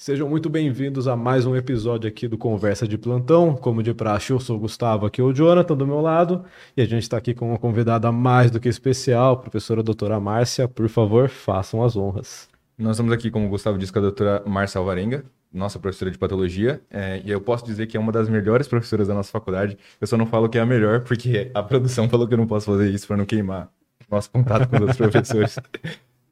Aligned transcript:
Sejam 0.00 0.26
muito 0.30 0.48
bem-vindos 0.48 1.06
a 1.06 1.14
mais 1.14 1.44
um 1.44 1.54
episódio 1.54 2.08
aqui 2.08 2.26
do 2.26 2.38
Conversa 2.38 2.88
de 2.88 2.96
Plantão. 2.96 3.54
Como 3.54 3.82
de 3.82 3.92
praxe, 3.92 4.32
eu 4.32 4.40
sou 4.40 4.56
o 4.56 4.58
Gustavo, 4.58 5.04
aqui 5.04 5.20
é 5.20 5.24
o 5.24 5.30
Jonathan 5.30 5.76
do 5.76 5.86
meu 5.86 6.00
lado, 6.00 6.42
e 6.74 6.80
a 6.80 6.86
gente 6.86 7.02
está 7.02 7.18
aqui 7.18 7.34
com 7.34 7.50
uma 7.50 7.58
convidada 7.58 8.10
mais 8.10 8.50
do 8.50 8.58
que 8.58 8.66
especial, 8.66 9.36
professora 9.36 9.82
doutora 9.82 10.18
Márcia. 10.18 10.66
Por 10.66 10.88
favor, 10.88 11.28
façam 11.28 11.84
as 11.84 11.98
honras. 11.98 12.48
Nós 12.78 12.92
estamos 12.92 13.12
aqui, 13.12 13.30
como 13.30 13.44
o 13.44 13.50
Gustavo 13.50 13.76
disse, 13.76 13.92
com 13.92 13.98
a 13.98 14.02
doutora 14.02 14.42
Márcia 14.46 14.78
Alvarenga, 14.78 15.22
nossa 15.52 15.78
professora 15.78 16.10
de 16.10 16.16
patologia, 16.16 16.80
é, 16.90 17.20
e 17.22 17.30
eu 17.30 17.42
posso 17.42 17.66
dizer 17.66 17.86
que 17.86 17.94
é 17.94 18.00
uma 18.00 18.10
das 18.10 18.26
melhores 18.26 18.66
professoras 18.66 19.06
da 19.06 19.12
nossa 19.12 19.30
faculdade. 19.30 19.76
Eu 20.00 20.06
só 20.06 20.16
não 20.16 20.24
falo 20.24 20.48
que 20.48 20.56
é 20.56 20.62
a 20.62 20.66
melhor, 20.66 21.00
porque 21.00 21.50
a 21.52 21.62
produção 21.62 22.08
falou 22.08 22.26
que 22.26 22.32
eu 22.32 22.38
não 22.38 22.46
posso 22.46 22.64
fazer 22.64 22.88
isso 22.88 23.06
para 23.06 23.18
não 23.18 23.26
queimar 23.26 23.70
nosso 24.10 24.30
contato 24.30 24.66
com 24.66 24.76
os 24.76 24.80
outros 24.80 24.96
professores. 24.96 25.58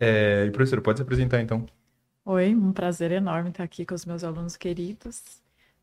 É, 0.01 0.47
e 0.47 0.51
professora, 0.53 0.81
pode 0.81 1.01
se 1.01 1.03
apresentar 1.03 1.43
então? 1.43 1.67
Oi, 2.31 2.55
um 2.55 2.73
prazer 2.73 3.11
enorme 3.11 3.49
estar 3.49 3.65
aqui 3.65 3.87
com 3.87 3.95
os 3.95 4.05
meus 4.05 4.23
alunos 4.23 4.55
queridos. 4.55 5.23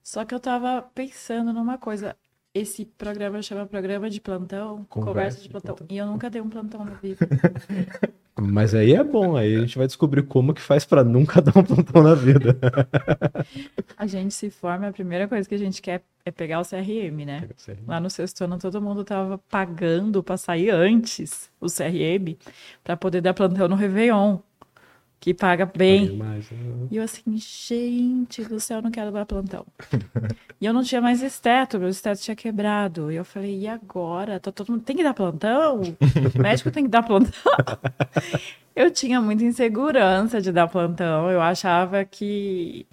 Só 0.04 0.24
que 0.24 0.32
eu 0.32 0.38
estava 0.38 0.80
pensando 0.80 1.52
numa 1.52 1.76
coisa. 1.76 2.16
Esse 2.54 2.86
programa 2.86 3.42
chama 3.42 3.66
Programa 3.66 4.12
de 4.12 4.22
Plantão, 4.22 4.86
Conversa, 4.88 5.10
Conversa 5.12 5.42
de, 5.42 5.50
plantão, 5.50 5.76
plantão, 5.76 5.96
E 5.96 5.98
eu 5.98 6.06
nunca 6.06 6.30
dei 6.30 6.40
um 6.40 6.48
plantão 6.48 6.86
na 6.86 6.94
vida. 6.94 7.28
Mas 8.40 8.76
aí 8.76 8.94
é 8.94 9.04
bom, 9.04 9.36
aí 9.36 9.56
a 9.56 9.62
gente 9.62 9.76
vai 9.76 9.88
descobrir 9.88 10.22
como 10.22 10.54
que 10.54 10.62
faz 10.62 10.86
para 10.86 11.04
nunca 11.04 11.42
dar 11.42 11.58
um 11.58 11.64
plantão 11.64 12.04
na 12.04 12.14
vida. 12.14 12.56
a 13.98 14.06
gente 14.06 14.36
se 14.36 14.52
forma, 14.52 14.90
a 14.90 14.94
primeira 14.94 15.28
coisa 15.28 15.50
que 15.50 15.56
a 15.56 15.58
gente 15.58 15.82
quer 15.82 16.04
é 16.24 16.30
pegar 16.30 16.60
o 16.60 16.64
CRM, 16.64 17.26
né? 17.26 17.50
O 17.50 17.66
CRM. 17.66 17.88
Lá 17.88 18.00
no 18.00 18.10
sexto 18.12 18.44
ano 18.44 18.60
todo 18.60 18.80
mundo 18.80 19.04
tava 19.04 19.40
pagando 19.50 20.22
para 20.22 20.38
sair 20.38 20.70
antes 20.70 21.50
o 21.60 21.66
CRM 21.66 22.38
para 22.84 22.96
poder 22.96 23.22
dar 23.22 23.34
plantão 23.34 23.68
no 23.68 23.76
Réveillon 23.76 24.38
que 25.26 25.34
paga 25.34 25.66
bem. 25.66 26.18
Né? 26.18 26.40
E 26.92 26.98
eu 26.98 27.04
assim, 27.04 27.24
gente 27.36 28.44
do 28.44 28.60
céu, 28.60 28.80
não 28.80 28.92
quero 28.92 29.12
dar 29.12 29.26
plantão. 29.26 29.66
e 30.62 30.68
eu 30.68 30.72
não 30.72 30.84
tinha 30.84 31.02
mais 31.02 31.24
esteto, 31.24 31.80
meu 31.80 31.90
esteto 31.90 32.22
tinha 32.22 32.36
quebrado. 32.36 33.12
E 33.12 33.16
eu 33.16 33.26
falei, 33.26 33.62
e 33.62 33.68
agora? 33.68 34.40
Tá 34.40 34.52
todo 34.52 34.72
mundo 34.72 34.84
tem 34.84 34.96
que 34.96 35.02
dar 35.02 35.16
plantão? 35.16 35.82
O 35.82 36.40
médico 36.40 36.70
tem 36.70 36.84
que 36.84 36.92
dar 36.92 37.02
plantão? 37.02 37.32
eu 38.76 38.92
tinha 38.92 39.20
muita 39.20 39.44
insegurança 39.44 40.40
de 40.40 40.52
dar 40.52 40.68
plantão. 40.68 41.32
Eu 41.32 41.42
achava 41.42 42.06
que 42.06 42.86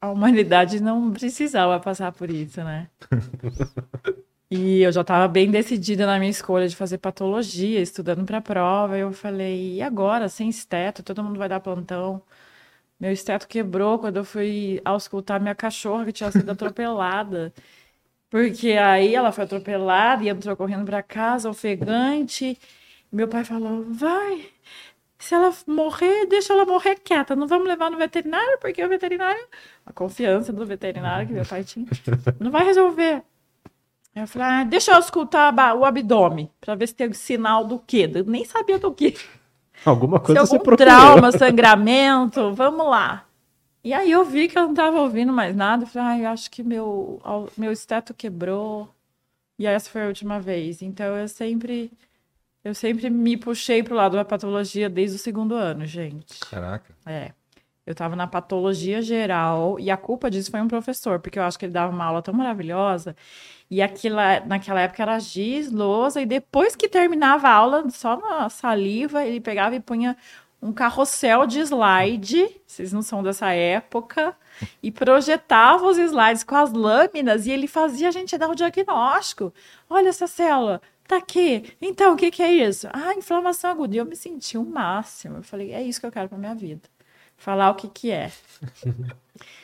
a 0.00 0.10
humanidade 0.10 0.80
não 0.82 1.12
precisava 1.12 1.78
passar 1.78 2.10
por 2.10 2.30
isso, 2.30 2.64
né? 2.64 2.88
E 4.50 4.82
eu 4.82 4.90
já 4.90 5.02
estava 5.02 5.28
bem 5.28 5.48
decidida 5.50 6.04
na 6.06 6.18
minha 6.18 6.30
escolha 6.30 6.66
de 6.66 6.74
fazer 6.74 6.98
patologia, 6.98 7.80
estudando 7.80 8.24
para 8.26 8.38
a 8.38 8.40
prova. 8.40 8.98
Eu 8.98 9.12
falei, 9.12 9.76
e 9.76 9.82
agora, 9.82 10.28
sem 10.28 10.48
esteto, 10.48 11.02
todo 11.04 11.22
mundo 11.22 11.38
vai 11.38 11.48
dar 11.48 11.60
plantão. 11.60 12.20
Meu 13.00 13.12
esteto 13.12 13.48
quebrou 13.48 13.98
quando 13.98 14.18
eu 14.18 14.24
fui 14.24 14.80
auscultar 14.84 15.40
minha 15.40 15.54
cachorra 15.54 16.06
que 16.06 16.12
tinha 16.12 16.30
sido 16.32 16.50
atropelada. 16.52 17.52
Porque 18.30 18.72
aí 18.72 19.14
ela 19.14 19.32
foi 19.32 19.44
atropelada 19.44 20.24
e 20.24 20.28
entrou 20.30 20.56
correndo 20.56 20.84
para 20.86 21.02
casa, 21.02 21.50
ofegante. 21.50 22.58
Meu 23.12 23.28
pai 23.28 23.44
falou: 23.44 23.84
vai, 23.92 24.48
se 25.18 25.34
ela 25.34 25.52
morrer, 25.66 26.26
deixa 26.26 26.52
ela 26.54 26.66
morrer 26.66 26.96
quieta. 26.96 27.36
Não 27.36 27.46
vamos 27.48 27.68
levar 27.68 27.90
no 27.90 27.98
veterinário, 27.98 28.58
porque 28.60 28.84
o 28.84 28.88
veterinário, 28.88 29.46
a 29.86 29.92
confiança 29.92 30.52
do 30.52 30.66
veterinário 30.66 31.26
que 31.28 31.34
meu 31.34 31.46
pai 31.46 31.64
tinha, 31.64 31.86
não 32.40 32.50
vai 32.50 32.64
resolver. 32.64 33.22
Eu 34.14 34.26
falei, 34.26 34.48
ah, 34.48 34.64
deixa 34.64 34.92
eu 34.92 34.98
escutar 34.98 35.54
o 35.76 35.84
abdômen, 35.84 36.50
para 36.60 36.74
ver 36.74 36.88
se 36.88 36.94
tem 36.94 37.12
sinal 37.12 37.64
do 37.64 37.78
quê. 37.78 38.10
Eu 38.12 38.24
nem 38.24 38.44
sabia 38.44 38.78
do 38.78 38.92
quê. 38.92 39.14
Alguma 39.84 40.20
coisa 40.20 40.44
se 40.44 40.54
algum 40.54 40.76
trauma, 40.76 41.32
sangramento, 41.32 42.52
vamos 42.52 42.86
lá. 42.86 43.24
E 43.82 43.94
aí 43.94 44.10
eu 44.10 44.24
vi 44.24 44.48
que 44.48 44.58
eu 44.58 44.64
não 44.64 44.70
estava 44.70 45.00
ouvindo 45.00 45.32
mais 45.32 45.56
nada. 45.56 45.84
Eu 45.84 45.86
falei, 45.86 46.08
ah, 46.08 46.18
eu 46.24 46.28
acho 46.28 46.50
que 46.50 46.62
meu, 46.62 47.20
meu 47.56 47.72
esteto 47.72 48.12
quebrou. 48.12 48.88
E 49.58 49.66
essa 49.66 49.88
foi 49.88 50.04
a 50.04 50.08
última 50.08 50.38
vez. 50.38 50.82
Então 50.82 51.16
eu 51.16 51.28
sempre 51.28 51.90
eu 52.62 52.74
sempre 52.74 53.08
me 53.08 53.36
puxei 53.36 53.82
pro 53.82 53.94
lado 53.94 54.16
da 54.16 54.24
patologia 54.24 54.90
desde 54.90 55.16
o 55.16 55.18
segundo 55.18 55.54
ano, 55.54 55.86
gente. 55.86 56.40
Caraca. 56.40 56.94
É. 57.06 57.32
Eu 57.86 57.92
estava 57.92 58.14
na 58.14 58.26
patologia 58.26 59.00
geral 59.00 59.80
e 59.80 59.90
a 59.90 59.96
culpa 59.96 60.30
disso 60.30 60.50
foi 60.50 60.60
um 60.60 60.68
professor, 60.68 61.18
porque 61.18 61.38
eu 61.38 61.42
acho 61.42 61.58
que 61.58 61.64
ele 61.64 61.72
dava 61.72 61.92
uma 61.92 62.04
aula 62.04 62.22
tão 62.22 62.34
maravilhosa 62.34 63.16
e 63.70 63.80
aquilo, 63.80 64.16
naquela 64.46 64.80
época 64.80 65.02
era 65.02 65.18
giz, 65.20 65.70
lousa, 65.70 66.20
e 66.20 66.26
depois 66.26 66.74
que 66.74 66.88
terminava 66.88 67.48
a 67.48 67.52
aula, 67.52 67.88
só 67.90 68.16
na 68.16 68.48
saliva, 68.48 69.24
ele 69.24 69.40
pegava 69.40 69.76
e 69.76 69.80
punha 69.80 70.16
um 70.60 70.72
carrossel 70.72 71.46
de 71.46 71.60
slide, 71.60 72.60
vocês 72.66 72.92
não 72.92 73.00
são 73.00 73.22
dessa 73.22 73.52
época, 73.52 74.36
e 74.82 74.90
projetava 74.90 75.86
os 75.86 75.96
slides 75.96 76.42
com 76.42 76.56
as 76.56 76.72
lâminas, 76.72 77.46
e 77.46 77.50
ele 77.50 77.66
fazia 77.68 78.08
a 78.08 78.10
gente 78.10 78.36
dar 78.36 78.50
o 78.50 78.54
diagnóstico. 78.54 79.54
Olha 79.88 80.08
essa 80.08 80.26
célula, 80.26 80.82
tá 81.06 81.16
aqui. 81.16 81.76
Então, 81.80 82.14
o 82.14 82.16
que, 82.16 82.30
que 82.30 82.42
é 82.42 82.52
isso? 82.52 82.88
Ah, 82.92 83.14
inflamação 83.14 83.70
aguda. 83.70 83.94
E 83.94 83.98
eu 83.98 84.04
me 84.04 84.16
senti 84.16 84.58
o 84.58 84.64
máximo. 84.64 85.38
Eu 85.38 85.42
falei, 85.42 85.72
é 85.72 85.82
isso 85.82 86.00
que 86.00 86.06
eu 86.06 86.12
quero 86.12 86.28
para 86.28 86.36
minha 86.36 86.54
vida. 86.54 86.82
Falar 87.36 87.70
o 87.70 87.74
que, 87.74 87.88
que 87.88 88.10
é. 88.10 88.30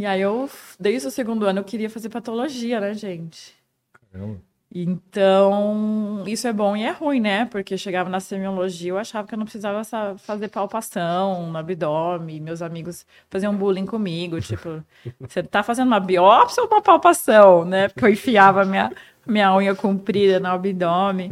E 0.00 0.06
aí 0.06 0.22
eu, 0.22 0.48
desde 0.78 1.08
o 1.08 1.10
segundo 1.10 1.44
ano, 1.44 1.58
eu 1.58 1.64
queria 1.64 1.90
fazer 1.90 2.08
patologia, 2.08 2.80
né, 2.80 2.94
gente? 2.94 3.54
Caramba. 3.92 4.40
Então, 4.74 6.24
isso 6.26 6.48
é 6.48 6.54
bom 6.54 6.74
e 6.74 6.84
é 6.84 6.90
ruim, 6.90 7.20
né? 7.20 7.44
Porque 7.44 7.76
chegava 7.76 8.08
na 8.08 8.18
semiologia, 8.18 8.92
eu 8.92 8.96
achava 8.96 9.28
que 9.28 9.34
eu 9.34 9.38
não 9.38 9.44
precisava 9.44 9.84
fazer 10.16 10.48
palpação 10.48 11.50
no 11.52 11.58
abdômen. 11.58 12.40
Meus 12.40 12.62
amigos 12.62 13.04
faziam 13.28 13.54
bullying 13.54 13.84
comigo, 13.84 14.40
tipo, 14.40 14.82
você 15.20 15.42
tá 15.42 15.62
fazendo 15.62 15.88
uma 15.88 16.00
biópsia 16.00 16.62
ou 16.62 16.68
uma 16.70 16.80
palpação, 16.80 17.66
né? 17.66 17.88
Porque 17.88 18.06
eu 18.06 18.08
enfiava 18.08 18.64
minha, 18.64 18.90
minha 19.26 19.54
unha 19.54 19.74
comprida 19.74 20.40
no 20.40 20.46
abdômen. 20.46 21.30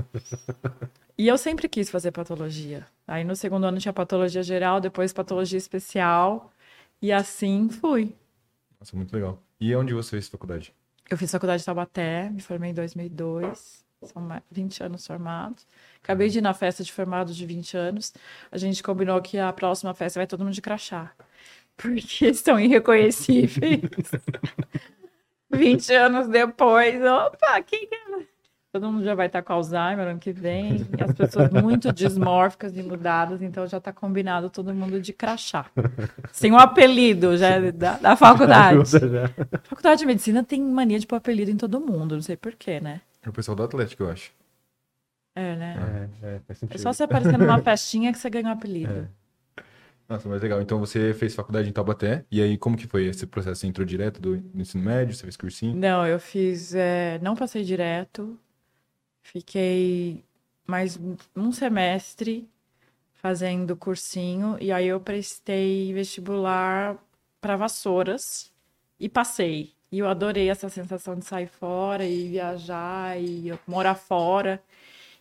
E 1.17 1.27
eu 1.27 1.39
sempre 1.39 1.71
quis 1.71 1.89
fazer 1.89 2.11
patologia. 2.11 2.87
Aí 3.07 3.25
no 3.25 3.35
segundo 3.35 3.65
ano 3.65 3.79
tinha 3.79 3.95
patologia 3.95 4.43
geral, 4.43 4.79
depois 4.79 5.11
patologia 5.11 5.57
especial. 5.57 6.53
E 7.01 7.11
assim 7.11 7.71
fui. 7.71 8.15
Nossa, 8.81 8.97
muito 8.97 9.13
legal. 9.13 9.43
E 9.61 9.75
onde 9.75 9.93
você 9.93 10.11
fez 10.11 10.29
faculdade? 10.29 10.75
Eu 11.11 11.17
fiz 11.17 11.31
faculdade 11.31 11.61
de 11.61 11.67
Taubaté, 11.67 12.29
me 12.31 12.41
formei 12.41 12.71
em 12.71 12.75
2002. 12.75 13.85
São 14.05 14.29
20 14.51 14.83
anos 14.85 15.07
formados. 15.07 15.67
Acabei 16.03 16.29
de 16.29 16.39
ir 16.39 16.41
na 16.41 16.55
festa 16.55 16.85
de 16.85 16.93
formados 16.93 17.35
de 17.37 17.45
20 17.45 17.77
anos. 17.77 18.15
A 18.51 18.57
gente 18.57 18.83
combinou 18.83 19.21
que 19.21 19.39
a 19.39 19.53
próxima 19.53 19.93
festa 19.93 20.21
vai 20.21 20.27
todo 20.27 20.45
mundo 20.45 20.55
de 20.55 20.63
crachá. 20.63 21.13
Porque 21.77 22.33
são 22.35 22.61
irreconhecíveis. 22.61 23.81
20 25.51 25.95
anos 25.95 26.29
depois, 26.29 27.03
opa, 27.03 27.63
quem 27.63 27.89
é? 27.91 28.28
Todo 28.71 28.93
mundo 28.93 29.03
já 29.03 29.15
vai 29.15 29.29
estar 29.29 29.43
com 29.43 29.53
Alzheimer 29.55 30.09
ano 30.09 30.19
que 30.19 30.31
vem. 30.31 30.87
E 30.99 31.03
as 31.03 31.13
pessoas 31.13 31.51
muito 31.51 31.91
dismórficas 31.91 32.77
e 32.77 32.83
mudadas, 32.83 33.41
então 33.41 33.67
já 33.67 33.79
está 33.79 33.93
combinado 33.93 34.51
todo 34.51 34.75
mundo 34.75 35.01
de 35.01 35.13
crachá. 35.13 35.67
Sem 36.33 36.53
um 36.53 36.59
apelido 36.59 37.37
já 37.37 37.59
da, 37.71 37.97
da 37.97 38.17
faculdade. 38.17 38.79
A 39.53 39.59
faculdade 39.69 40.01
de 40.01 40.07
medicina 40.07 40.45
tem 40.45 40.63
mania 40.63 40.99
de 40.99 41.07
pôr 41.07 41.17
apelido 41.17 41.51
em 41.51 41.57
todo 41.57 41.81
mundo, 41.81 42.15
não 42.15 42.23
sei 42.23 42.37
porquê, 42.37 42.79
né? 42.79 43.01
É 43.23 43.29
o 43.31 43.33
pessoal 43.33 43.57
do 43.57 43.63
Atlético, 43.63 44.03
eu 44.03 44.11
acho. 44.11 44.33
É, 45.35 45.57
né? 45.57 46.09
É, 46.23 46.27
é, 46.27 46.41
é 46.71 46.79
só 46.79 46.93
você 46.93 47.05
aparecer 47.05 47.39
numa 47.39 47.59
festinha 47.63 48.13
que 48.13 48.19
você 48.19 48.29
ganha 48.29 48.49
um 48.49 48.53
apelido. 48.53 48.93
É. 48.93 49.63
Nossa, 50.09 50.29
mas 50.29 50.43
legal. 50.43 50.61
Então 50.61 50.79
você 50.79 51.15
fez 51.15 51.35
faculdade 51.35 51.69
em 51.69 51.73
Taubaté, 51.73 52.25
e 52.31 52.43
aí 52.43 52.59
como 52.59 52.77
que 52.77 52.87
foi 52.87 53.07
esse 53.07 53.27
processo? 53.27 53.61
Você 53.61 53.67
entrou 53.67 53.87
direto 53.87 54.21
do 54.21 54.37
ensino 54.55 54.83
médio, 54.83 55.15
você 55.15 55.23
fez 55.23 55.37
cursinho? 55.37 55.75
Não, 55.77 56.07
eu 56.07 56.19
fiz, 56.19 56.75
é, 56.75 57.19
não 57.23 57.37
passei 57.37 57.63
direto, 57.63 58.39
Fiquei 59.31 60.25
mais 60.67 60.99
um 61.37 61.53
semestre 61.53 62.49
fazendo 63.13 63.77
cursinho 63.77 64.57
e 64.59 64.73
aí 64.73 64.87
eu 64.87 64.99
prestei 64.99 65.93
vestibular 65.93 66.97
para 67.39 67.55
Vassouras 67.55 68.51
e 68.99 69.07
passei. 69.07 69.75
E 69.93 69.99
eu 69.99 70.09
adorei 70.09 70.49
essa 70.49 70.71
sensação 70.71 71.15
de 71.15 71.27
sair 71.27 71.47
fora 71.47 72.07
e 72.07 72.27
viajar 72.31 73.21
e 73.21 73.53
morar 73.67 73.97
fora. 73.97 74.63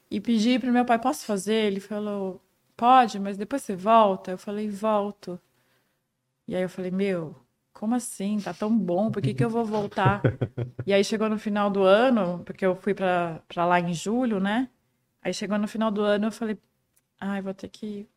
E 0.09 0.21
pedi 0.21 0.57
para 0.57 0.71
meu 0.71 0.85
pai, 0.85 0.99
posso 0.99 1.25
fazer? 1.25 1.65
Ele 1.65 1.81
falou, 1.81 2.41
pode, 2.77 3.19
mas 3.19 3.35
depois 3.35 3.61
você 3.61 3.75
volta? 3.75 4.31
Eu 4.31 4.37
falei, 4.37 4.69
volto. 4.69 5.37
E 6.47 6.55
aí 6.55 6.61
eu 6.61 6.69
falei, 6.69 6.91
meu, 6.91 7.35
como 7.77 7.93
assim? 7.93 8.39
Tá 8.39 8.53
tão 8.53 8.75
bom, 8.75 9.11
por 9.11 9.21
que, 9.21 9.35
que 9.35 9.45
eu 9.45 9.49
vou 9.49 9.63
voltar? 9.63 10.21
e 10.85 10.91
aí 10.91 11.03
chegou 11.03 11.29
no 11.29 11.37
final 11.37 11.69
do 11.69 11.83
ano, 11.83 12.41
porque 12.43 12.65
eu 12.65 12.75
fui 12.75 12.93
para 12.93 13.41
lá 13.55 13.79
em 13.79 13.93
julho, 13.93 14.39
né? 14.39 14.67
Aí 15.21 15.31
chegou 15.33 15.59
no 15.59 15.67
final 15.67 15.91
do 15.91 16.01
ano, 16.01 16.27
eu 16.27 16.31
falei, 16.31 16.57
ai, 17.19 17.39
vou 17.41 17.53
ter 17.53 17.69
que 17.69 18.07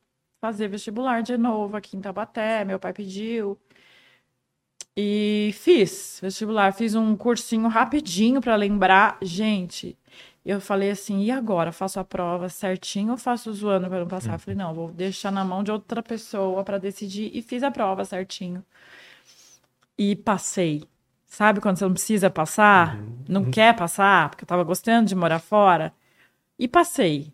fazer 0.40 0.68
vestibular 0.68 1.22
de 1.22 1.36
novo 1.36 1.76
aqui 1.76 1.94
em 1.94 2.00
Tabaté, 2.00 2.64
meu 2.64 2.78
pai 2.78 2.94
pediu. 2.94 3.58
E 4.96 5.50
fiz 5.54 6.18
vestibular, 6.22 6.72
fiz 6.72 6.94
um 6.94 7.14
cursinho 7.14 7.68
rapidinho 7.68 8.40
para 8.40 8.56
lembrar. 8.56 9.18
Gente, 9.20 9.96
eu 10.44 10.58
falei 10.60 10.90
assim, 10.90 11.22
e 11.22 11.30
agora? 11.30 11.70
Faço 11.70 12.00
a 12.00 12.04
prova 12.04 12.48
certinho 12.48 13.12
ou 13.12 13.18
faço 13.18 13.52
zoando 13.52 13.88
para 13.88 14.00
não 14.00 14.08
passar? 14.08 14.38
Falei, 14.38 14.56
não, 14.56 14.72
vou 14.72 14.90
deixar 14.90 15.30
na 15.30 15.44
mão 15.44 15.62
de 15.62 15.70
outra 15.70 16.02
pessoa 16.02 16.64
para 16.64 16.78
decidir. 16.78 17.30
E 17.34 17.42
fiz 17.42 17.62
a 17.62 17.70
prova 17.70 18.04
certinho. 18.06 18.64
E 20.00 20.16
passei. 20.16 20.88
Sabe 21.26 21.60
quando 21.60 21.76
você 21.76 21.84
não 21.84 21.92
precisa 21.92 22.30
passar? 22.30 22.96
Uhum. 22.96 23.18
Não 23.28 23.42
uhum. 23.42 23.50
quer 23.50 23.76
passar, 23.76 24.30
porque 24.30 24.44
eu 24.44 24.48
tava 24.48 24.64
gostando 24.64 25.06
de 25.06 25.14
morar 25.14 25.38
fora. 25.38 25.92
E 26.58 26.66
passei. 26.66 27.30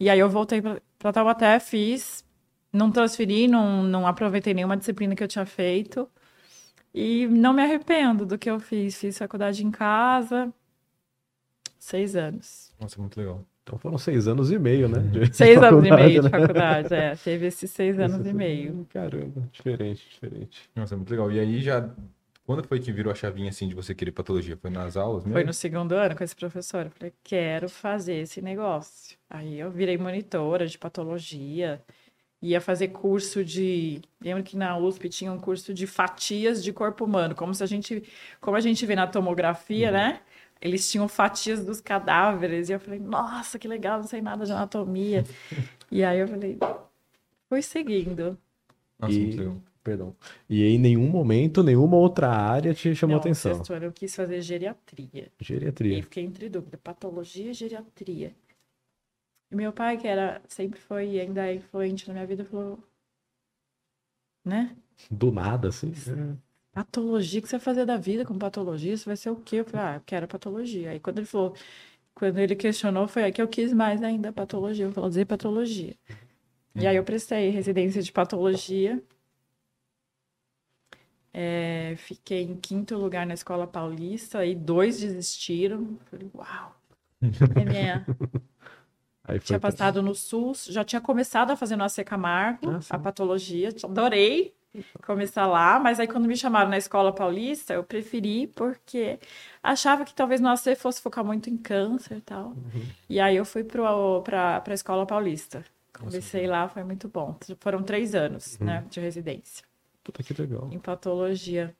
E 0.00 0.08
aí 0.08 0.18
eu 0.18 0.30
voltei 0.30 0.62
para 0.62 1.12
Taubaté, 1.12 1.60
fiz, 1.60 2.24
não 2.72 2.90
transferi, 2.90 3.46
não, 3.46 3.82
não 3.82 4.06
aproveitei 4.06 4.54
nenhuma 4.54 4.78
disciplina 4.78 5.14
que 5.14 5.22
eu 5.22 5.28
tinha 5.28 5.44
feito. 5.44 6.08
E 6.94 7.26
não 7.26 7.52
me 7.52 7.62
arrependo 7.62 8.24
do 8.24 8.38
que 8.38 8.48
eu 8.48 8.58
fiz. 8.58 8.96
Fiz 8.96 9.18
faculdade 9.18 9.62
em 9.62 9.70
casa, 9.70 10.50
seis 11.78 12.16
anos. 12.16 12.72
Nossa, 12.80 12.98
muito 12.98 13.20
legal. 13.20 13.44
Então 13.66 13.76
foram 13.80 13.98
seis 13.98 14.28
anos 14.28 14.52
e 14.52 14.58
meio, 14.60 14.88
né? 14.88 15.02
seis 15.32 15.60
anos 15.60 15.84
e 15.84 15.90
meio 15.90 16.22
de 16.22 16.30
né? 16.30 16.38
faculdade, 16.38 16.94
é. 16.94 17.16
Teve 17.16 17.46
esses 17.46 17.68
seis 17.68 17.98
anos 17.98 18.24
e 18.24 18.32
meio. 18.32 18.86
Caramba, 18.90 19.42
diferente, 19.50 20.08
diferente. 20.08 20.70
Nossa, 20.76 20.96
muito 20.96 21.10
legal. 21.10 21.32
E 21.32 21.40
aí 21.40 21.60
já. 21.60 21.90
Quando 22.46 22.62
foi 22.62 22.78
que 22.78 22.92
virou 22.92 23.10
a 23.10 23.14
chavinha 23.16 23.48
assim 23.48 23.66
de 23.66 23.74
você 23.74 23.92
querer 23.92 24.12
patologia? 24.12 24.56
Foi 24.56 24.70
nas 24.70 24.96
aulas 24.96 25.24
mesmo? 25.24 25.32
Foi 25.32 25.42
no 25.42 25.52
segundo 25.52 25.96
ano 25.96 26.14
com 26.14 26.22
esse 26.22 26.36
professor. 26.36 26.86
Eu 26.86 26.90
falei, 26.92 27.12
quero 27.24 27.68
fazer 27.68 28.14
esse 28.14 28.40
negócio. 28.40 29.18
Aí 29.28 29.58
eu 29.58 29.68
virei 29.68 29.98
monitora 29.98 30.64
de 30.64 30.78
patologia, 30.78 31.82
ia 32.40 32.60
fazer 32.60 32.88
curso 32.88 33.44
de. 33.44 34.00
Lembro 34.22 34.44
que 34.44 34.56
na 34.56 34.78
USP 34.78 35.08
tinha 35.08 35.32
um 35.32 35.40
curso 35.40 35.74
de 35.74 35.88
fatias 35.88 36.62
de 36.62 36.72
corpo 36.72 37.04
humano, 37.04 37.34
como 37.34 37.52
se 37.52 37.64
a 37.64 37.66
gente. 37.66 38.04
Como 38.40 38.56
a 38.56 38.60
gente 38.60 38.86
vê 38.86 38.94
na 38.94 39.08
tomografia, 39.08 39.88
uhum. 39.88 39.94
né? 39.94 40.20
Eles 40.60 40.90
tinham 40.90 41.08
fatias 41.08 41.64
dos 41.64 41.80
cadáveres. 41.80 42.68
E 42.68 42.72
eu 42.72 42.80
falei, 42.80 42.98
nossa, 42.98 43.58
que 43.58 43.68
legal, 43.68 43.98
não 43.98 44.06
sei 44.06 44.20
nada 44.20 44.44
de 44.44 44.52
anatomia. 44.52 45.24
e 45.90 46.02
aí 46.02 46.18
eu 46.18 46.28
falei, 46.28 46.58
fui 47.48 47.62
seguindo. 47.62 48.38
Nossa, 48.98 49.14
e... 49.14 49.36
Perdão. 49.86 50.16
E 50.50 50.64
em 50.64 50.80
nenhum 50.80 51.08
momento, 51.08 51.62
nenhuma 51.62 51.96
outra 51.96 52.28
área 52.28 52.74
te 52.74 52.92
chamou 52.92 53.14
não, 53.14 53.20
atenção? 53.20 53.54
Sexto 53.54 53.72
ano 53.72 53.84
eu 53.84 53.92
quis 53.92 54.16
fazer 54.16 54.40
geriatria. 54.40 55.30
Geriatria. 55.40 55.98
E 56.00 56.02
fiquei 56.02 56.24
entre 56.24 56.48
dúvida, 56.48 56.76
patologia 56.76 57.52
e 57.52 57.54
geriatria. 57.54 58.34
E 59.48 59.54
meu 59.54 59.72
pai, 59.72 59.96
que 59.96 60.08
era, 60.08 60.42
sempre 60.48 60.80
foi 60.80 61.10
e 61.10 61.20
ainda 61.20 61.46
é 61.46 61.54
influente 61.54 62.08
na 62.08 62.14
minha 62.14 62.26
vida, 62.26 62.44
falou, 62.44 62.82
né? 64.44 64.76
Do 65.08 65.30
nada, 65.30 65.68
assim? 65.68 65.92
Patologia, 66.76 67.40
o 67.40 67.42
que 67.42 67.48
você 67.48 67.56
vai 67.56 67.64
fazer 67.64 67.86
da 67.86 67.96
vida 67.96 68.22
com 68.22 68.38
patologia? 68.38 68.94
Você 68.94 69.06
vai 69.06 69.16
ser 69.16 69.30
o 69.30 69.36
quê? 69.36 69.56
Eu 69.56 69.64
falei, 69.64 69.86
ah, 69.86 69.94
eu 69.96 70.02
quero 70.04 70.28
patologia. 70.28 70.90
Aí 70.90 71.00
quando 71.00 71.18
ele 71.18 71.26
falou, 71.26 71.54
quando 72.14 72.38
ele 72.38 72.54
questionou, 72.54 73.08
foi 73.08 73.24
aí 73.24 73.32
que 73.32 73.40
eu 73.40 73.48
quis 73.48 73.72
mais 73.72 74.02
ainda 74.02 74.30
patologia. 74.30 74.84
Eu 74.84 74.92
falei, 74.92 75.08
dizer 75.08 75.24
patologia. 75.24 75.96
Uhum. 76.74 76.82
E 76.82 76.86
aí 76.86 76.94
eu 76.94 77.02
prestei 77.02 77.48
residência 77.48 78.02
de 78.02 78.12
patologia. 78.12 79.02
É, 81.32 81.94
fiquei 81.96 82.42
em 82.42 82.56
quinto 82.56 82.94
lugar 82.98 83.26
na 83.26 83.32
escola 83.32 83.66
paulista 83.66 84.44
e 84.44 84.54
dois 84.54 85.00
desistiram. 85.00 85.98
Falei, 86.10 86.30
uau! 86.34 86.76
É 87.22 87.64
minha... 87.64 88.06
tinha 89.42 89.58
passado 89.58 90.02
no 90.02 90.14
SUS, 90.14 90.66
já 90.66 90.84
tinha 90.84 91.00
começado 91.00 91.52
a 91.52 91.56
fazer 91.56 91.74
no 91.74 91.84
AC 91.84 92.04
Camargo, 92.04 92.70
ah, 92.70 92.80
a 92.90 92.98
patologia, 92.98 93.70
adorei 93.82 94.55
começar 95.04 95.46
lá, 95.46 95.78
mas 95.78 96.00
aí 96.00 96.06
quando 96.06 96.26
me 96.26 96.36
chamaram 96.36 96.70
na 96.70 96.78
escola 96.78 97.12
paulista, 97.12 97.74
eu 97.74 97.84
preferi 97.84 98.46
porque 98.48 99.18
achava 99.62 100.04
que 100.04 100.14
talvez 100.14 100.40
no 100.40 100.48
AC 100.48 100.76
fosse 100.76 101.00
focar 101.00 101.24
muito 101.24 101.50
em 101.50 101.56
câncer 101.56 102.18
e 102.18 102.20
tal. 102.20 102.48
Uhum. 102.48 102.86
E 103.08 103.20
aí 103.20 103.36
eu 103.36 103.44
fui 103.44 103.64
para 103.64 104.62
a 104.66 104.74
escola 104.74 105.06
paulista. 105.06 105.64
Comecei 105.92 106.46
lá, 106.46 106.68
foi 106.68 106.84
muito 106.84 107.08
bom. 107.08 107.36
Foram 107.60 107.82
três 107.82 108.14
anos, 108.14 108.58
uhum. 108.60 108.66
né, 108.66 108.84
de 108.90 109.00
residência. 109.00 109.64
Puta 110.04 110.22
que 110.22 110.34
legal. 110.40 110.68
Em 110.70 110.78
patologia. 110.78 111.74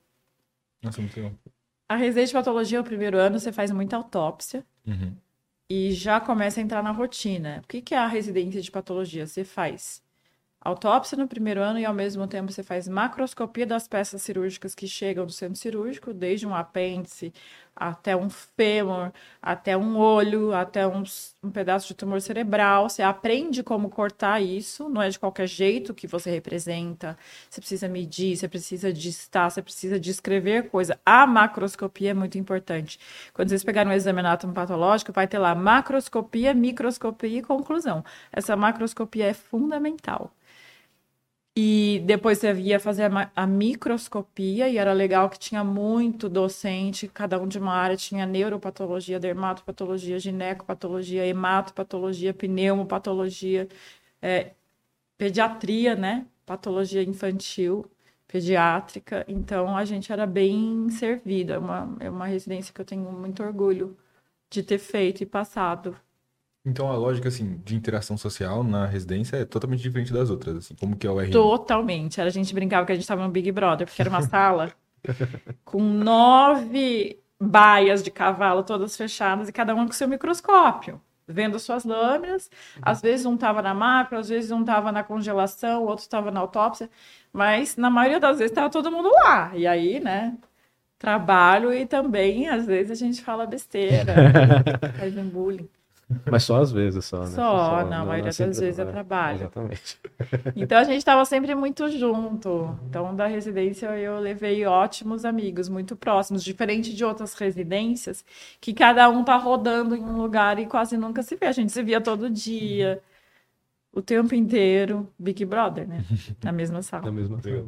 Nossa, 0.83 1.01
muito 1.01 1.17
legal. 1.17 1.33
A 1.89 1.97
residência 1.97 2.29
de 2.29 2.33
patologia, 2.35 2.81
o 2.81 2.85
primeiro 2.85 3.19
ano, 3.19 3.39
você 3.39 3.53
faz 3.53 3.71
muita 3.71 3.97
autópsia. 3.97 4.65
Uhum. 4.87 5.15
E 5.69 5.93
já 5.93 6.21
começa 6.21 6.61
a 6.61 6.63
entrar 6.63 6.83
na 6.83 6.93
rotina. 6.93 7.61
O 7.65 7.69
que, 7.69 7.83
que 7.83 7.95
é 7.95 7.99
a 7.99 8.07
residência 8.07 8.61
de 8.61 8.71
patologia? 8.71 9.27
Você 9.27 9.45
faz 9.45 10.03
autópsia 10.67 11.17
no 11.17 11.29
primeiro 11.29 11.61
ano 11.61 11.79
e, 11.79 11.85
ao 11.85 11.95
mesmo 11.95 12.27
tempo, 12.27 12.53
você 12.53 12.63
faz 12.63 12.89
macroscopia 12.89 13.67
das 13.67 13.87
peças 13.87 14.23
cirúrgicas 14.23 14.75
que 14.75 14.87
chegam 14.89 15.25
do 15.25 15.33
centro 15.33 15.57
cirúrgico, 15.57 16.13
desde 16.13 16.47
um 16.47 16.55
apêndice 16.55 17.33
até 17.77 18.17
um 18.17 18.31
fêmur, 18.31 19.13
até 19.41 19.77
um 19.77 19.99
olho, 19.99 20.55
até 20.55 20.87
um, 20.87 21.03
um 21.43 21.51
pedaço 21.51 21.89
de 21.89 21.95
tumor 21.95 22.23
cerebral. 22.23 22.89
Você 22.89 23.03
aprende 23.03 23.63
como 23.63 23.91
cortar 23.91 24.41
isso, 24.41 24.89
não 24.89 25.03
é 25.03 25.11
de 25.11 25.19
qualquer 25.19 25.47
jeito 25.47 25.93
que 25.93 26.07
você 26.07 26.31
representa. 26.31 27.19
Você 27.51 27.61
precisa 27.61 27.87
medir, 27.87 28.35
você 28.35 28.49
precisa 28.49 28.91
distar, 28.93 29.51
você 29.51 29.61
precisa 29.61 30.01
descrever 30.01 30.71
coisa. 30.71 30.99
A 31.05 31.27
macroscopia 31.27 32.13
é 32.13 32.15
muito 32.15 32.39
importante. 32.39 32.99
Quando 33.35 33.51
vocês 33.51 33.63
pegarem 33.63 33.93
um 33.93 33.95
exame 33.95 34.23
patológico, 34.55 35.13
vai 35.13 35.29
ter 35.29 35.39
lá 35.39 35.55
macroscopia, 35.55 36.55
microscopia 36.55 37.39
e 37.39 37.43
conclusão. 37.43 38.03
Essa 38.33 38.57
macroscopia 38.57 39.27
é 39.27 39.35
fundamental. 39.35 40.33
E 41.59 42.03
depois 42.05 42.39
você 42.39 42.53
ia 42.55 42.79
fazer 42.79 43.11
a, 43.35 43.47
microscopia, 43.47 44.69
e 44.69 44.77
era 44.77 44.93
legal 44.93 45.31
que 45.31 45.39
tinha 45.39 45.65
muito 45.65 46.29
docente, 46.29 47.09
cada 47.09 47.41
um 47.41 47.49
de 47.49 47.59
uma 47.59 47.73
área, 47.73 47.97
tinha 47.97 48.27
neuropatologia, 48.27 49.19
dermatopatologia, 49.19 50.19
ginecopatologia, 50.19 51.27
hematopatologia, 51.27 52.35
pneumopatologia, 52.35 53.69
é, 54.21 54.53
pediatria, 55.19 55.95
né? 55.97 56.27
Patologia 56.47 57.03
infantil, 57.03 57.91
pediátrica. 58.29 59.25
Então 59.29 59.77
a 59.77 59.85
gente 59.85 60.13
era 60.13 60.27
bem 60.27 60.89
servido. 60.91 61.53
É 61.55 61.59
uma, 61.59 61.97
é 62.01 62.11
uma 62.11 62.27
residência 62.27 62.73
que 62.75 62.81
eu 62.81 62.85
tenho 62.85 63.11
muito 63.13 63.43
orgulho 63.43 63.97
de 64.51 64.63
ter 64.63 64.79
feito 64.79 65.23
e 65.23 65.27
passado. 65.27 65.97
Então 66.67 66.91
a 66.91 66.97
lógica 66.97 67.29
assim 67.29 67.61
de 67.65 67.77
interação 67.77 68.19
social 68.19 68.65
na 68.65 68.87
residência 68.87 69.37
é 69.37 69.45
totalmente 69.45 69.81
diferente 69.81 70.13
das 70.13 70.31
outras, 70.31 70.57
assim, 70.57 70.75
como 70.75 70.97
que 70.97 71.07
é 71.07 71.11
o 71.11 71.21
RM? 71.21 71.31
Totalmente. 71.31 72.21
A 72.21 72.29
gente 72.29 72.53
brincava 72.53 72.85
que 72.85 72.91
a 72.91 72.95
gente 72.97 73.05
estava 73.05 73.23
no 73.23 73.31
Big 73.31 73.53
Brother, 73.53 73.87
porque 73.87 74.03
era 74.03 74.11
uma 74.11 74.23
sala 74.23 74.73
com 75.65 75.81
nove 75.81 77.21
baias 77.41 78.03
de 78.03 78.11
cavalo 78.11 78.65
todas 78.65 78.97
fechadas 78.97 79.49
e 79.49 79.53
cada 79.53 79.77
um 79.77 79.87
com 79.87 79.93
seu 79.93 80.09
microscópio, 80.09 81.01
vendo 81.29 81.57
suas 81.61 81.85
lâminas. 81.85 82.51
Às 82.83 83.01
vezes 83.01 83.27
um 83.27 83.37
estava 83.37 83.63
na 83.63 83.73
macro, 83.73 84.19
às 84.19 84.29
vezes 84.29 84.51
um 84.51 84.63
estava 84.63 84.91
na 84.91 85.05
congelação, 85.05 85.85
o 85.85 85.87
outro 85.87 86.03
estava 86.03 86.33
na 86.33 86.41
autópsia, 86.41 86.91
mas 87.33 87.77
na 87.77 87.91
maioria 87.91 88.19
das 88.19 88.39
vezes 88.39 88.51
estava 88.51 88.71
todo 88.71 88.91
mundo 88.91 89.09
lá. 89.23 89.53
E 89.55 89.69
aí, 89.69 90.01
né? 90.01 90.37
Trabalho 90.99 91.73
e 91.73 91.87
também, 91.87 92.49
às 92.49 92.67
vezes, 92.67 92.91
a 92.91 92.95
gente 92.95 93.23
fala 93.23 93.47
besteira, 93.47 94.15
faz 94.99 95.17
um 95.17 95.29
bullying. 95.29 95.69
Mas 96.31 96.45
só 96.45 96.61
às 96.61 96.71
vezes, 96.71 97.05
só, 97.05 97.21
né? 97.21 97.27
Só, 97.27 97.35
só 97.35 97.85
não, 97.87 98.03
a 98.03 98.05
maioria 98.05 98.25
das 98.25 98.39
vezes 98.39 98.79
é 98.79 98.85
trabalho. 98.85 99.39
Exatamente. 99.39 99.99
Então 100.55 100.79
a 100.79 100.85
gente 100.85 100.99
estava 100.99 101.25
sempre 101.25 101.55
muito 101.55 101.89
junto. 101.91 102.77
Então, 102.89 103.15
da 103.15 103.27
residência 103.27 103.87
eu 103.99 104.19
levei 104.19 104.65
ótimos 104.65 105.25
amigos, 105.25 105.69
muito 105.69 105.95
próximos, 105.97 106.43
diferente 106.43 106.95
de 106.95 107.05
outras 107.05 107.35
residências, 107.35 108.25
que 108.61 108.73
cada 108.73 109.09
um 109.09 109.23
tá 109.25 109.37
rodando 109.37 109.95
em 109.95 110.03
um 110.03 110.17
lugar 110.17 110.59
e 110.59 110.67
quase 110.67 110.97
nunca 110.97 111.23
se 111.23 111.37
vê. 111.37 111.47
A 111.47 111.53
gente 111.53 111.73
se 111.73 111.83
via 111.83 112.01
todo 112.01 112.31
dia, 112.31 113.03
o 113.93 114.01
tempo 114.01 114.35
inteiro. 114.35 115.09
Big 115.19 115.45
Brother, 115.45 115.89
né? 115.89 116.05
Na 116.43 116.53
mesma 116.53 116.83
sala. 116.83 117.05
Na 117.07 117.13
mesma 117.13 117.41
sala. 117.41 117.67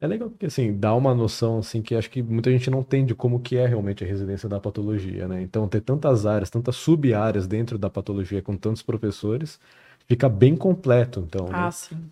É 0.00 0.06
legal 0.06 0.30
porque, 0.30 0.46
assim, 0.46 0.72
dá 0.78 0.94
uma 0.94 1.14
noção, 1.14 1.58
assim, 1.58 1.82
que 1.82 1.94
acho 1.94 2.10
que 2.10 2.22
muita 2.22 2.50
gente 2.50 2.70
não 2.70 2.82
tem 2.82 3.04
de 3.04 3.14
como 3.14 3.38
que 3.38 3.56
é 3.56 3.66
realmente 3.66 4.02
a 4.02 4.06
residência 4.06 4.48
da 4.48 4.58
patologia, 4.58 5.28
né? 5.28 5.42
Então, 5.42 5.68
ter 5.68 5.82
tantas 5.82 6.24
áreas, 6.24 6.48
tantas 6.48 6.76
sub-áreas 6.76 7.46
dentro 7.46 7.76
da 7.76 7.90
patologia 7.90 8.40
com 8.40 8.56
tantos 8.56 8.82
professores, 8.82 9.60
fica 10.06 10.26
bem 10.28 10.56
completo, 10.56 11.20
então, 11.20 11.46
né? 11.46 11.52
Ah, 11.52 11.70
sim. 11.70 12.10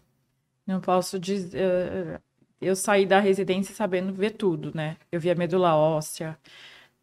Não 0.67 0.81
posso 0.81 1.19
dizer... 1.19 2.21
Eu 2.61 2.75
saí 2.75 3.07
da 3.07 3.21
residência 3.21 3.73
sabendo 3.75 4.13
ver 4.13 4.33
tudo, 4.33 4.73
né? 4.75 4.97
Eu 5.13 5.21
via 5.21 5.35
medula 5.35 5.77
óssea, 5.77 6.37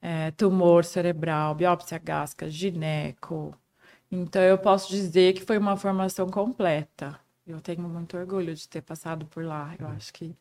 é, 0.01 0.29
tumor 0.31 0.83
cerebral, 0.83 1.55
biópsia 1.55 1.97
gástrica, 1.97 2.49
gineco. 2.49 3.55
Então, 4.11 4.41
eu 4.41 4.57
posso 4.57 4.89
dizer 4.89 5.33
que 5.33 5.41
foi 5.41 5.57
uma 5.57 5.77
formação 5.77 6.27
completa. 6.29 7.17
Eu 7.47 7.61
tenho 7.61 7.83
muito 7.83 8.17
orgulho 8.17 8.53
de 8.53 8.67
ter 8.67 8.81
passado 8.81 9.25
por 9.25 9.45
lá. 9.45 9.73
Eu 9.79 9.87
acho 9.87 10.13
que 10.13 10.35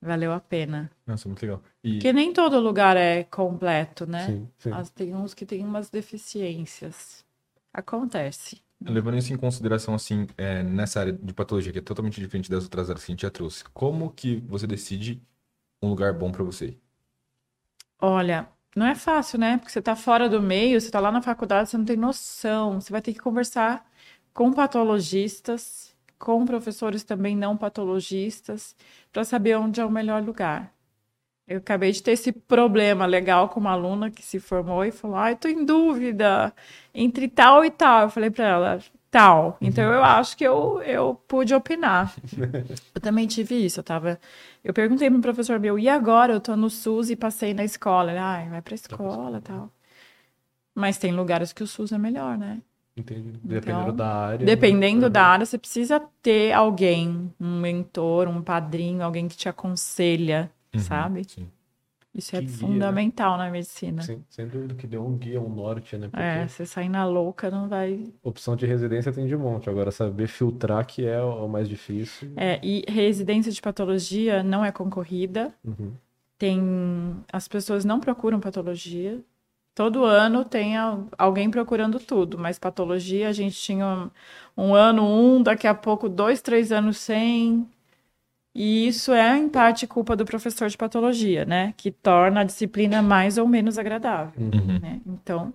valeu 0.00 0.32
a 0.32 0.40
pena. 0.40 0.90
Nossa, 1.06 1.28
muito 1.28 1.42
legal. 1.42 1.62
E... 1.82 1.94
Porque 1.94 2.12
nem 2.12 2.32
todo 2.32 2.60
lugar 2.60 2.96
é 2.96 3.24
completo, 3.24 4.06
né? 4.06 4.26
Sim, 4.26 4.48
sim. 4.58 4.72
As, 4.72 4.90
tem 4.90 5.14
uns 5.14 5.34
que 5.34 5.46
tem 5.46 5.64
umas 5.64 5.90
deficiências. 5.90 7.24
Acontece. 7.72 8.62
Levando 8.80 9.16
isso 9.16 9.32
em 9.32 9.36
consideração, 9.36 9.94
assim, 9.94 10.26
é, 10.36 10.62
nessa 10.62 11.00
área 11.00 11.12
de 11.12 11.32
patologia, 11.32 11.72
que 11.72 11.78
é 11.78 11.82
totalmente 11.82 12.20
diferente 12.20 12.50
das 12.50 12.64
outras 12.64 12.90
áreas 12.90 13.04
que 13.04 13.10
a 13.10 13.14
gente 13.14 13.22
já 13.22 13.30
trouxe, 13.30 13.64
como 13.72 14.10
que 14.10 14.36
você 14.46 14.66
decide 14.66 15.22
um 15.82 15.88
lugar 15.88 16.12
bom 16.12 16.30
para 16.30 16.44
você? 16.44 16.76
Olha, 17.98 18.48
não 18.76 18.84
é 18.86 18.94
fácil, 18.94 19.38
né? 19.38 19.56
Porque 19.56 19.72
você 19.72 19.80
tá 19.80 19.96
fora 19.96 20.28
do 20.28 20.42
meio, 20.42 20.78
você 20.78 20.90
tá 20.90 21.00
lá 21.00 21.10
na 21.10 21.22
faculdade, 21.22 21.70
você 21.70 21.78
não 21.78 21.84
tem 21.86 21.96
noção. 21.96 22.78
Você 22.78 22.92
vai 22.92 23.00
ter 23.00 23.14
que 23.14 23.20
conversar 23.20 23.90
com 24.34 24.52
patologistas, 24.52 25.95
com 26.18 26.44
professores 26.44 27.04
também 27.04 27.36
não 27.36 27.56
patologistas, 27.56 28.74
para 29.12 29.24
saber 29.24 29.56
onde 29.56 29.80
é 29.80 29.84
o 29.84 29.90
melhor 29.90 30.22
lugar. 30.22 30.72
Eu 31.46 31.58
acabei 31.58 31.92
de 31.92 32.02
ter 32.02 32.12
esse 32.12 32.32
problema 32.32 33.06
legal 33.06 33.48
com 33.48 33.60
uma 33.60 33.70
aluna 33.70 34.10
que 34.10 34.22
se 34.22 34.40
formou 34.40 34.84
e 34.84 34.90
falou: 34.90 35.16
Ah, 35.16 35.34
tô 35.34 35.46
em 35.48 35.64
dúvida 35.64 36.52
entre 36.92 37.28
tal 37.28 37.64
e 37.64 37.70
tal. 37.70 38.02
Eu 38.02 38.10
falei 38.10 38.30
para 38.30 38.44
ela: 38.44 38.80
tal. 39.16 39.56
Então 39.60 39.92
eu 39.92 40.04
acho 40.04 40.36
que 40.36 40.44
eu, 40.44 40.82
eu 40.82 41.14
pude 41.26 41.54
opinar. 41.54 42.14
eu 42.94 43.00
também 43.00 43.26
tive 43.26 43.64
isso. 43.64 43.80
Eu 43.80 43.84
tava. 43.84 44.20
Eu 44.62 44.74
perguntei 44.74 45.10
pro 45.10 45.20
professor 45.20 45.58
meu, 45.58 45.78
e 45.78 45.88
agora? 45.88 46.34
Eu 46.34 46.40
tô 46.40 46.54
no 46.56 46.68
SUS 46.68 47.08
e 47.10 47.16
passei 47.16 47.54
na 47.54 47.64
escola. 47.64 48.10
Ele, 48.10 48.18
ah, 48.18 48.46
vai 48.50 48.62
pra 48.62 48.74
escola 48.74 49.40
tal. 49.40 49.70
Mas 50.74 50.98
tem 50.98 51.12
lugares 51.12 51.52
que 51.52 51.62
o 51.62 51.66
SUS 51.66 51.92
é 51.92 51.98
melhor, 51.98 52.36
né? 52.36 52.60
Entendi. 52.96 53.38
Dependendo 53.42 53.82
então, 53.82 53.96
da 53.96 54.08
área. 54.08 54.38
Né? 54.38 54.44
Dependendo 54.46 55.02
né? 55.02 55.08
da 55.10 55.22
área, 55.22 55.44
você 55.44 55.58
precisa 55.58 56.02
ter 56.22 56.52
alguém, 56.52 57.30
um 57.38 57.60
mentor, 57.60 58.26
um 58.26 58.40
padrinho, 58.40 59.02
alguém 59.02 59.28
que 59.28 59.36
te 59.36 59.48
aconselha, 59.48 60.50
uhum, 60.74 60.80
sabe? 60.80 61.24
Sim. 61.28 61.48
Isso 62.14 62.34
é 62.34 62.38
que 62.38 62.46
é 62.46 62.48
guia, 62.48 62.58
fundamental 62.58 63.36
né? 63.36 63.44
na 63.44 63.50
medicina. 63.50 64.00
Sim, 64.00 64.24
sem 64.30 64.48
dúvida 64.48 64.74
que 64.74 64.86
deu 64.86 65.06
um 65.06 65.18
guia, 65.18 65.38
um 65.38 65.50
norte, 65.50 65.98
né? 65.98 66.08
Porque 66.08 66.22
é, 66.22 66.48
você 66.48 66.64
sair 66.64 66.88
na 66.88 67.04
louca 67.04 67.50
não 67.50 67.68
vai. 67.68 68.04
Opção 68.22 68.56
de 68.56 68.64
residência 68.64 69.12
tem 69.12 69.26
de 69.26 69.36
monte. 69.36 69.68
Agora, 69.68 69.90
saber 69.90 70.26
filtrar 70.26 70.86
que 70.86 71.06
é 71.06 71.20
o 71.20 71.46
mais 71.46 71.68
difícil. 71.68 72.32
É, 72.34 72.58
e 72.62 72.82
residência 72.88 73.52
de 73.52 73.60
patologia 73.60 74.42
não 74.42 74.64
é 74.64 74.72
concorrida. 74.72 75.52
Uhum. 75.62 75.92
Tem. 76.38 77.16
As 77.30 77.46
pessoas 77.46 77.84
não 77.84 78.00
procuram 78.00 78.40
patologia. 78.40 79.22
Todo 79.76 80.06
ano 80.06 80.42
tem 80.42 80.72
alguém 81.18 81.50
procurando 81.50 82.00
tudo, 82.00 82.38
mas 82.38 82.58
patologia 82.58 83.28
a 83.28 83.32
gente 83.32 83.54
tinha 83.60 84.10
um, 84.56 84.68
um 84.68 84.74
ano 84.74 85.04
um, 85.04 85.42
daqui 85.42 85.66
a 85.66 85.74
pouco 85.74 86.08
dois, 86.08 86.40
três 86.40 86.72
anos 86.72 86.96
sem. 86.96 87.68
E 88.54 88.88
isso 88.88 89.12
é, 89.12 89.36
em 89.36 89.50
parte, 89.50 89.86
culpa 89.86 90.16
do 90.16 90.24
professor 90.24 90.70
de 90.70 90.78
patologia, 90.78 91.44
né? 91.44 91.74
Que 91.76 91.90
torna 91.90 92.40
a 92.40 92.44
disciplina 92.44 93.02
mais 93.02 93.36
ou 93.36 93.46
menos 93.46 93.76
agradável. 93.76 94.32
Uhum. 94.40 94.78
Né? 94.80 95.02
Então, 95.04 95.52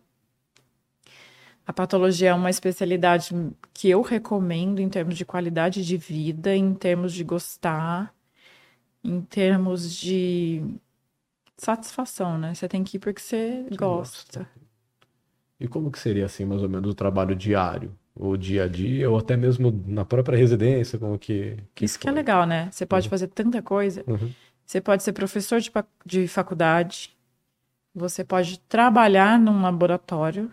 a 1.66 1.74
patologia 1.74 2.30
é 2.30 2.34
uma 2.36 2.52
especialidade 2.52 3.34
que 3.74 3.90
eu 3.90 4.04
recomendo 4.04 4.80
em 4.80 4.88
termos 4.88 5.18
de 5.18 5.26
qualidade 5.26 5.84
de 5.84 5.98
vida, 5.98 6.56
em 6.56 6.76
termos 6.76 7.12
de 7.12 7.24
gostar, 7.24 8.14
em 9.04 9.20
termos 9.20 9.92
de 9.92 10.64
satisfação, 11.64 12.38
né? 12.38 12.54
Você 12.54 12.68
tem 12.68 12.84
que 12.84 12.98
ir 12.98 13.00
porque 13.00 13.22
você, 13.22 13.66
você 13.68 13.76
gosta. 13.76 14.40
gosta. 14.40 14.52
E 15.60 15.68
como 15.68 15.92
que 15.92 16.00
seria, 16.00 16.26
assim, 16.26 16.44
mais 16.44 16.64
ou 16.64 16.70
menos, 16.70 16.90
o 16.92 16.96
trabalho 16.96 17.36
diário? 17.36 17.96
o 18.16 18.36
dia 18.36 18.66
a 18.66 18.68
dia, 18.68 19.10
ou 19.10 19.18
até 19.18 19.38
mesmo 19.38 19.72
na 19.88 20.04
própria 20.04 20.38
residência, 20.38 21.00
como 21.00 21.18
que. 21.18 21.58
que 21.74 21.86
Isso 21.86 21.98
foi. 21.98 22.02
que 22.02 22.10
é 22.10 22.12
legal, 22.12 22.46
né? 22.46 22.70
Você 22.72 22.86
pode 22.86 23.08
uhum. 23.08 23.10
fazer 23.10 23.28
tanta 23.28 23.62
coisa. 23.62 24.04
Uhum. 24.06 24.32
Você 24.66 24.82
pode 24.82 25.04
ser 25.04 25.14
professor 25.14 25.60
de, 25.60 25.72
de 26.06 26.28
faculdade, 26.28 27.16
você 27.94 28.24
pode 28.24 28.60
trabalhar 28.60 29.40
num 29.40 29.62
laboratório 29.62 30.52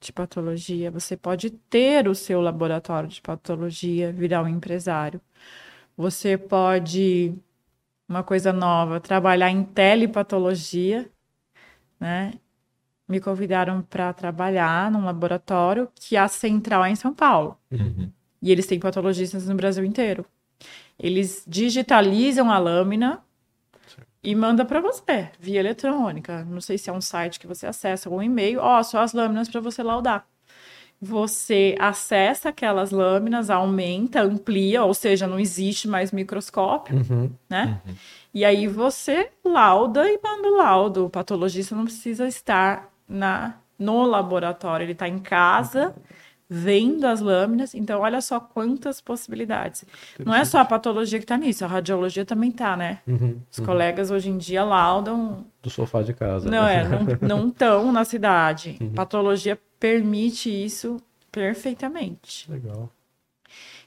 de 0.00 0.12
patologia, 0.12 0.90
você 0.90 1.16
pode 1.16 1.50
ter 1.50 2.06
o 2.06 2.14
seu 2.14 2.40
laboratório 2.40 3.08
de 3.08 3.20
patologia, 3.20 4.12
virar 4.12 4.42
um 4.42 4.48
empresário. 4.48 5.20
Você 5.96 6.36
pode, 6.36 7.34
uma 8.08 8.22
coisa 8.22 8.52
nova, 8.52 9.00
trabalhar 9.00 9.50
em 9.50 9.62
telepatologia, 9.64 11.10
né? 11.98 12.32
me 13.08 13.20
convidaram 13.20 13.82
para 13.82 14.12
trabalhar 14.12 14.90
num 14.90 15.04
laboratório 15.04 15.88
que 15.94 16.16
a 16.16 16.26
central 16.26 16.84
é 16.84 16.90
em 16.90 16.96
São 16.96 17.14
Paulo. 17.14 17.56
Uhum. 17.70 18.10
E 18.42 18.50
eles 18.50 18.66
têm 18.66 18.80
patologistas 18.80 19.48
no 19.48 19.54
Brasil 19.54 19.84
inteiro. 19.84 20.26
Eles 20.98 21.44
digitalizam 21.46 22.50
a 22.50 22.58
lâmina 22.58 23.22
e 24.22 24.34
manda 24.34 24.64
para 24.64 24.80
você 24.80 25.30
via 25.38 25.60
eletrônica. 25.60 26.44
Não 26.44 26.60
sei 26.60 26.78
se 26.78 26.90
é 26.90 26.92
um 26.92 27.00
site 27.00 27.38
que 27.38 27.46
você 27.46 27.66
acessa 27.66 28.10
ou 28.10 28.18
um 28.18 28.22
e-mail. 28.22 28.60
Ó, 28.60 28.80
oh, 28.80 28.84
só 28.84 29.00
as 29.00 29.12
lâminas 29.12 29.48
para 29.48 29.60
você 29.60 29.82
laudar. 29.82 30.26
Você 31.00 31.74
acessa 31.78 32.48
aquelas 32.48 32.90
lâminas, 32.90 33.50
aumenta, 33.50 34.22
amplia, 34.22 34.82
ou 34.82 34.94
seja, 34.94 35.26
não 35.26 35.38
existe 35.38 35.86
mais 35.86 36.10
microscópio, 36.10 36.96
uhum. 36.96 37.30
né? 37.48 37.80
Uhum. 37.86 37.94
E 38.32 38.44
aí 38.44 38.66
você 38.66 39.30
lauda 39.44 40.08
e 40.08 40.18
manda 40.22 40.48
o 40.48 40.56
laudo. 40.56 41.06
O 41.06 41.10
patologista 41.10 41.74
não 41.74 41.84
precisa 41.84 42.26
estar 42.26 42.90
na 43.08 43.56
no 43.78 44.04
laboratório, 44.04 44.84
ele 44.84 44.92
está 44.92 45.06
em 45.06 45.18
casa 45.18 45.94
vendo 46.48 47.04
as 47.04 47.20
lâminas. 47.20 47.74
Então, 47.74 48.00
olha 48.00 48.20
só 48.20 48.38
quantas 48.38 49.00
possibilidades. 49.00 49.84
Não 50.24 50.34
é 50.34 50.44
só 50.44 50.60
a 50.60 50.64
patologia 50.64 51.18
que 51.18 51.24
está 51.24 51.36
nisso, 51.36 51.64
a 51.64 51.68
radiologia 51.68 52.24
também 52.24 52.50
está, 52.50 52.76
né? 52.76 53.00
Uhum, 53.06 53.40
Os 53.50 53.58
uhum. 53.58 53.66
colegas 53.66 54.10
hoje 54.10 54.30
em 54.30 54.38
dia 54.38 54.64
laudam. 54.64 55.44
Do 55.62 55.70
sofá 55.70 56.02
de 56.02 56.14
casa. 56.14 56.48
Não, 56.48 56.64
né? 56.64 56.82
é, 56.82 57.26
não 57.26 57.48
estão 57.50 57.92
na 57.92 58.04
cidade. 58.04 58.76
Uhum. 58.80 58.92
Patologia 58.92 59.58
permite 59.78 60.48
isso 60.50 61.00
perfeitamente. 61.30 62.50
Legal. 62.50 62.90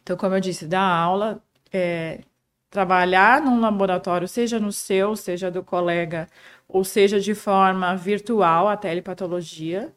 Então, 0.02 0.18
como 0.18 0.36
eu 0.36 0.40
disse, 0.40 0.66
dar 0.66 0.82
aula, 0.82 1.42
é, 1.72 2.22
trabalhar 2.70 3.42
num 3.42 3.60
laboratório, 3.60 4.28
seja 4.28 4.60
no 4.60 4.72
seu, 4.72 5.16
seja 5.16 5.52
do 5.52 5.64
colega 5.64 6.28
ou 6.68 6.84
seja 6.84 7.20
de 7.20 7.34
forma 7.34 7.96
virtual 7.96 8.68
a 8.68 8.78
telepatologia. 8.78 9.94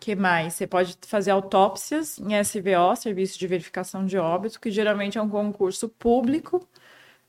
que 0.00 0.14
mais? 0.14 0.54
Você 0.54 0.66
pode 0.66 0.96
fazer 1.06 1.32
autópsias 1.32 2.18
em 2.18 2.34
SVO, 2.42 2.96
Serviço 2.96 3.38
de 3.38 3.46
Verificação 3.46 4.06
de 4.06 4.18
Óbito, 4.18 4.60
que 4.60 4.70
geralmente 4.70 5.18
é 5.18 5.22
um 5.22 5.28
concurso 5.28 5.88
público, 5.88 6.66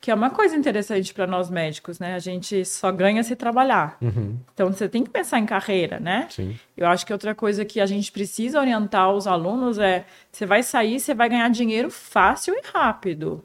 que 0.08 0.12
é 0.12 0.16
uma 0.16 0.30
coisa 0.30 0.56
interessante 0.56 1.14
para 1.14 1.28
nós 1.28 1.50
médicos, 1.50 2.00
né? 2.00 2.16
A 2.16 2.20
gente 2.20 2.64
só 2.64 2.94
ganha 2.94 3.22
se 3.24 3.36
trabalhar. 3.36 3.98
Uhum. 4.02 4.38
Então 4.54 4.72
você 4.72 4.88
tem 4.88 5.04
que 5.04 5.10
pensar 5.10 5.38
em 5.38 5.46
carreira, 5.46 6.00
né? 6.00 6.28
Sim. 6.30 6.58
Eu 6.78 6.88
acho 6.88 7.06
que 7.06 7.12
outra 7.12 7.36
coisa 7.36 7.66
que 7.66 7.82
a 7.82 7.86
gente 7.86 8.10
precisa 8.10 8.58
orientar 8.58 9.12
os 9.12 9.28
alunos 9.28 9.78
é: 9.78 10.06
você 10.32 10.46
vai 10.46 10.64
sair, 10.64 11.02
você 11.02 11.14
vai 11.14 11.28
ganhar 11.28 11.50
dinheiro 11.50 11.92
fácil 11.92 12.54
e 12.54 12.62
rápido. 12.74 13.44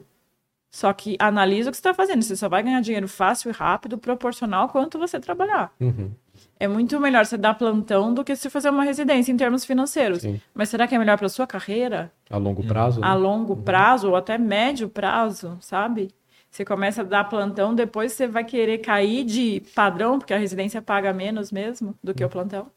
Só 0.71 0.93
que 0.93 1.17
analisa 1.19 1.69
o 1.69 1.71
que 1.71 1.75
você 1.75 1.81
está 1.81 1.93
fazendo. 1.93 2.21
Você 2.21 2.37
só 2.37 2.47
vai 2.47 2.63
ganhar 2.63 2.79
dinheiro 2.79 3.09
fácil 3.09 3.49
e 3.49 3.51
rápido, 3.51 3.97
proporcional 3.97 4.69
quanto 4.69 4.97
você 4.97 5.19
trabalhar. 5.19 5.69
Uhum. 5.81 6.11
É 6.57 6.65
muito 6.65 6.97
melhor 6.97 7.25
você 7.25 7.35
dar 7.35 7.55
plantão 7.55 8.13
do 8.13 8.23
que 8.23 8.37
se 8.37 8.49
fazer 8.49 8.69
uma 8.69 8.85
residência 8.85 9.33
em 9.33 9.35
termos 9.35 9.65
financeiros. 9.65 10.21
Sim. 10.21 10.39
Mas 10.53 10.69
será 10.69 10.87
que 10.87 10.95
é 10.95 10.97
melhor 10.97 11.17
para 11.17 11.27
sua 11.27 11.45
carreira? 11.45 12.09
A 12.29 12.37
longo 12.37 12.65
prazo? 12.65 13.01
Né? 13.01 13.07
A 13.07 13.13
longo 13.13 13.51
uhum. 13.51 13.63
prazo 13.63 14.11
ou 14.11 14.15
até 14.15 14.37
médio 14.37 14.87
prazo, 14.87 15.57
sabe? 15.59 16.09
Você 16.53 16.63
começa 16.63 17.01
a 17.01 17.03
dar 17.03 17.23
plantão, 17.23 17.73
depois 17.73 18.13
você 18.13 18.27
vai 18.27 18.43
querer 18.43 18.77
cair 18.77 19.25
de 19.25 19.63
padrão, 19.73 20.19
porque 20.19 20.35
a 20.35 20.37
residência 20.37 20.83
paga 20.83 21.11
menos 21.11 21.51
mesmo 21.51 21.95
do 22.03 22.13
que 22.13 22.21
uhum. 22.21 22.27
o 22.27 22.31
plantão. 22.31 22.71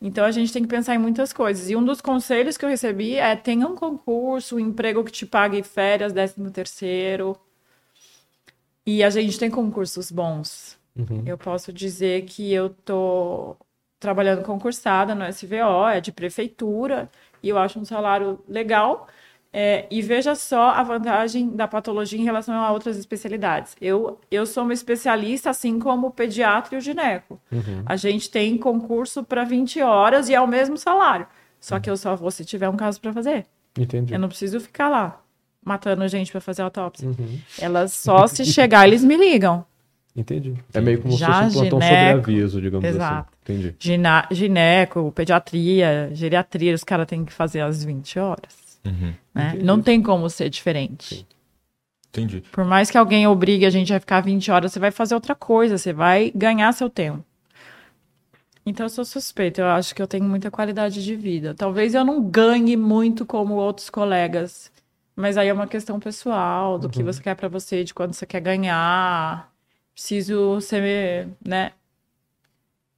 Então 0.00 0.24
a 0.24 0.30
gente 0.30 0.50
tem 0.50 0.62
que 0.62 0.68
pensar 0.68 0.94
em 0.94 0.98
muitas 0.98 1.30
coisas. 1.30 1.68
E 1.68 1.76
um 1.76 1.84
dos 1.84 2.00
conselhos 2.00 2.56
que 2.56 2.64
eu 2.64 2.70
recebi 2.70 3.16
é 3.16 3.36
tenha 3.36 3.68
um 3.68 3.76
concurso, 3.76 4.56
um 4.56 4.58
emprego 4.58 5.04
que 5.04 5.12
te 5.12 5.26
pague 5.26 5.62
férias, 5.62 6.10
décimo 6.10 6.50
terceiro. 6.50 7.38
E 8.86 9.04
a 9.04 9.10
gente 9.10 9.38
tem 9.38 9.50
concursos 9.50 10.10
bons. 10.10 10.78
Uhum. 10.96 11.22
Eu 11.26 11.36
posso 11.36 11.70
dizer 11.70 12.22
que 12.22 12.50
eu 12.50 12.70
tô 12.70 13.58
trabalhando 14.00 14.42
concursada 14.42 15.14
no 15.14 15.30
SVO, 15.30 15.86
é 15.86 16.00
de 16.00 16.12
prefeitura, 16.12 17.10
e 17.42 17.50
eu 17.50 17.58
acho 17.58 17.78
um 17.78 17.84
salário 17.84 18.42
legal. 18.48 19.06
É, 19.52 19.86
e 19.90 20.00
veja 20.00 20.34
só 20.34 20.70
a 20.70 20.82
vantagem 20.82 21.50
da 21.50 21.68
patologia 21.68 22.18
em 22.18 22.24
relação 22.24 22.54
a 22.54 22.72
outras 22.72 22.96
especialidades. 22.96 23.76
Eu, 23.80 24.18
eu 24.30 24.46
sou 24.46 24.62
uma 24.64 24.72
especialista, 24.72 25.50
assim 25.50 25.78
como 25.78 26.06
o 26.06 26.10
pediatra 26.10 26.74
e 26.74 26.78
o 26.78 26.80
gineco. 26.80 27.38
Uhum. 27.52 27.82
A 27.84 27.96
gente 27.96 28.30
tem 28.30 28.56
concurso 28.56 29.22
para 29.22 29.44
20 29.44 29.82
horas 29.82 30.30
e 30.30 30.34
é 30.34 30.40
o 30.40 30.48
mesmo 30.48 30.78
salário. 30.78 31.26
Só 31.60 31.78
que 31.78 31.90
eu 31.90 31.96
só 31.96 32.16
vou 32.16 32.30
se 32.30 32.44
tiver 32.44 32.68
um 32.68 32.76
caso 32.76 33.00
para 33.00 33.12
fazer. 33.12 33.44
Entendi. 33.78 34.14
Eu 34.14 34.18
não 34.18 34.28
preciso 34.28 34.58
ficar 34.58 34.88
lá 34.88 35.22
matando 35.64 36.06
gente 36.08 36.32
para 36.32 36.40
fazer 36.40 36.62
autópsia. 36.62 37.08
Uhum. 37.08 37.38
Elas 37.58 37.92
só 37.92 38.26
se 38.26 38.44
chegar, 38.44 38.86
eles 38.86 39.04
me 39.04 39.16
ligam. 39.16 39.64
Entendi. 40.14 40.54
É 40.74 40.80
meio 40.80 41.00
como 41.00 41.16
Já 41.16 41.48
se 41.48 41.54
fosse 41.54 41.66
um 41.66 41.70
plantão 41.70 41.80
gineco, 41.80 42.18
sobre 42.18 42.34
aviso, 42.34 42.60
digamos 42.60 42.84
assim. 42.84 42.96
exato. 42.96 43.32
assim. 43.32 43.52
Entendi. 43.54 43.76
Gina, 43.78 44.28
gineco, 44.30 45.12
pediatria, 45.12 46.10
geriatria, 46.12 46.74
os 46.74 46.84
caras 46.84 47.06
têm 47.06 47.24
que 47.24 47.32
fazer 47.32 47.60
às 47.60 47.82
20 47.82 48.18
horas. 48.18 48.61
Uhum. 48.84 49.14
Né? 49.34 49.58
Não 49.62 49.80
tem 49.80 50.02
como 50.02 50.28
ser 50.28 50.48
diferente. 50.50 51.14
Sim. 51.16 51.26
Entendi. 52.08 52.42
Por 52.52 52.64
mais 52.64 52.90
que 52.90 52.98
alguém 52.98 53.26
obrigue 53.26 53.64
a 53.64 53.70
gente 53.70 53.92
a 53.92 53.98
ficar 53.98 54.20
20 54.20 54.50
horas, 54.50 54.72
você 54.72 54.78
vai 54.78 54.90
fazer 54.90 55.14
outra 55.14 55.34
coisa, 55.34 55.78
você 55.78 55.94
vai 55.94 56.30
ganhar 56.34 56.70
seu 56.72 56.90
tempo. 56.90 57.24
Então 58.66 58.84
eu 58.84 58.90
sou 58.90 59.04
suspeita, 59.04 59.62
eu 59.62 59.66
acho 59.66 59.94
que 59.94 60.00
eu 60.00 60.06
tenho 60.06 60.24
muita 60.24 60.50
qualidade 60.50 61.02
de 61.02 61.16
vida. 61.16 61.54
Talvez 61.54 61.94
eu 61.94 62.04
não 62.04 62.22
ganhe 62.22 62.76
muito 62.76 63.24
como 63.24 63.54
outros 63.54 63.88
colegas, 63.88 64.70
mas 65.16 65.36
aí 65.38 65.48
é 65.48 65.52
uma 65.52 65.66
questão 65.66 65.98
pessoal, 65.98 66.78
do 66.78 66.84
uhum. 66.84 66.90
que 66.90 67.02
você 67.02 67.22
quer 67.22 67.34
para 67.34 67.48
você, 67.48 67.82
de 67.82 67.94
quando 67.94 68.12
você 68.12 68.26
quer 68.26 68.40
ganhar. 68.40 69.50
Preciso 69.94 70.60
ser, 70.60 71.28
né, 71.44 71.72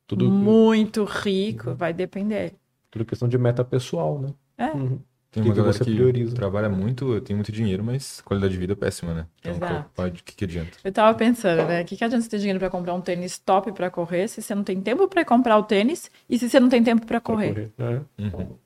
Tudo 0.07 0.31
muito 0.31 1.05
rico, 1.05 1.71
uhum. 1.71 1.76
vai 1.76 1.93
depender. 1.93 2.55
Tudo 2.91 3.05
questão 3.05 3.29
de 3.29 3.38
meta 3.38 3.64
pessoal, 3.64 4.19
né? 4.19 4.35
É. 4.59 4.71
Uhum. 4.73 5.00
Tem 5.35 5.43
que 5.43 5.49
uma 5.49 5.53
que 5.55 5.59
galera 5.59 5.76
você 5.76 5.85
que 5.85 5.95
prioriza? 5.95 6.35
trabalha 6.37 6.69
muito, 6.69 7.21
tem 7.23 7.35
muito 7.35 7.50
dinheiro, 7.50 7.83
mas 7.83 8.21
qualidade 8.21 8.53
de 8.53 8.59
vida 8.61 8.73
é 8.75 8.76
péssima, 8.76 9.12
né? 9.12 9.26
Então, 9.41 9.53
Exato. 9.57 10.03
o 10.03 10.11
que, 10.12 10.37
que 10.37 10.45
adianta? 10.45 10.79
Eu 10.85 10.93
tava 10.93 11.19
pensando, 11.19 11.67
né? 11.67 11.83
O 11.83 11.85
que, 11.85 11.97
que 11.97 12.05
adianta 12.05 12.23
você 12.23 12.31
ter 12.31 12.38
dinheiro 12.38 12.61
pra 12.61 12.71
comprar 12.71 12.95
um 12.95 13.00
tênis 13.00 13.37
top 13.37 13.73
pra 13.73 13.91
correr 13.91 14.29
se 14.29 14.41
você 14.41 14.55
não 14.55 14.62
tem 14.62 14.81
tempo 14.81 15.09
pra 15.09 15.25
comprar 15.25 15.59
o 15.59 15.64
tênis 15.64 16.09
e 16.31 16.38
se 16.38 16.49
você 16.49 16.61
não 16.61 16.69
tem 16.69 16.85
tempo 16.85 17.05
pra 17.05 17.21
Pra 17.21 17.35
correr? 17.35 17.73
É. 17.76 18.23
Uhum. 18.23 18.57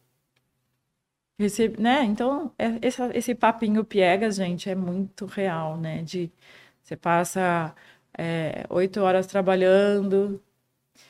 Esse, 1.39 1.69
né? 1.81 2.05
Então, 2.05 2.53
é- 2.59 2.79
esse, 2.87 3.01
esse 3.15 3.35
papinho 3.35 3.85
piegas, 3.85 4.37
gente, 4.37 4.69
é 4.69 4.75
muito 4.75 5.25
real, 5.25 5.77
né? 5.79 6.03
De 6.03 6.31
você 6.83 6.97
passa 6.97 7.75
é, 8.17 8.65
oito 8.69 9.01
horas 9.01 9.27
trabalhando 9.27 10.39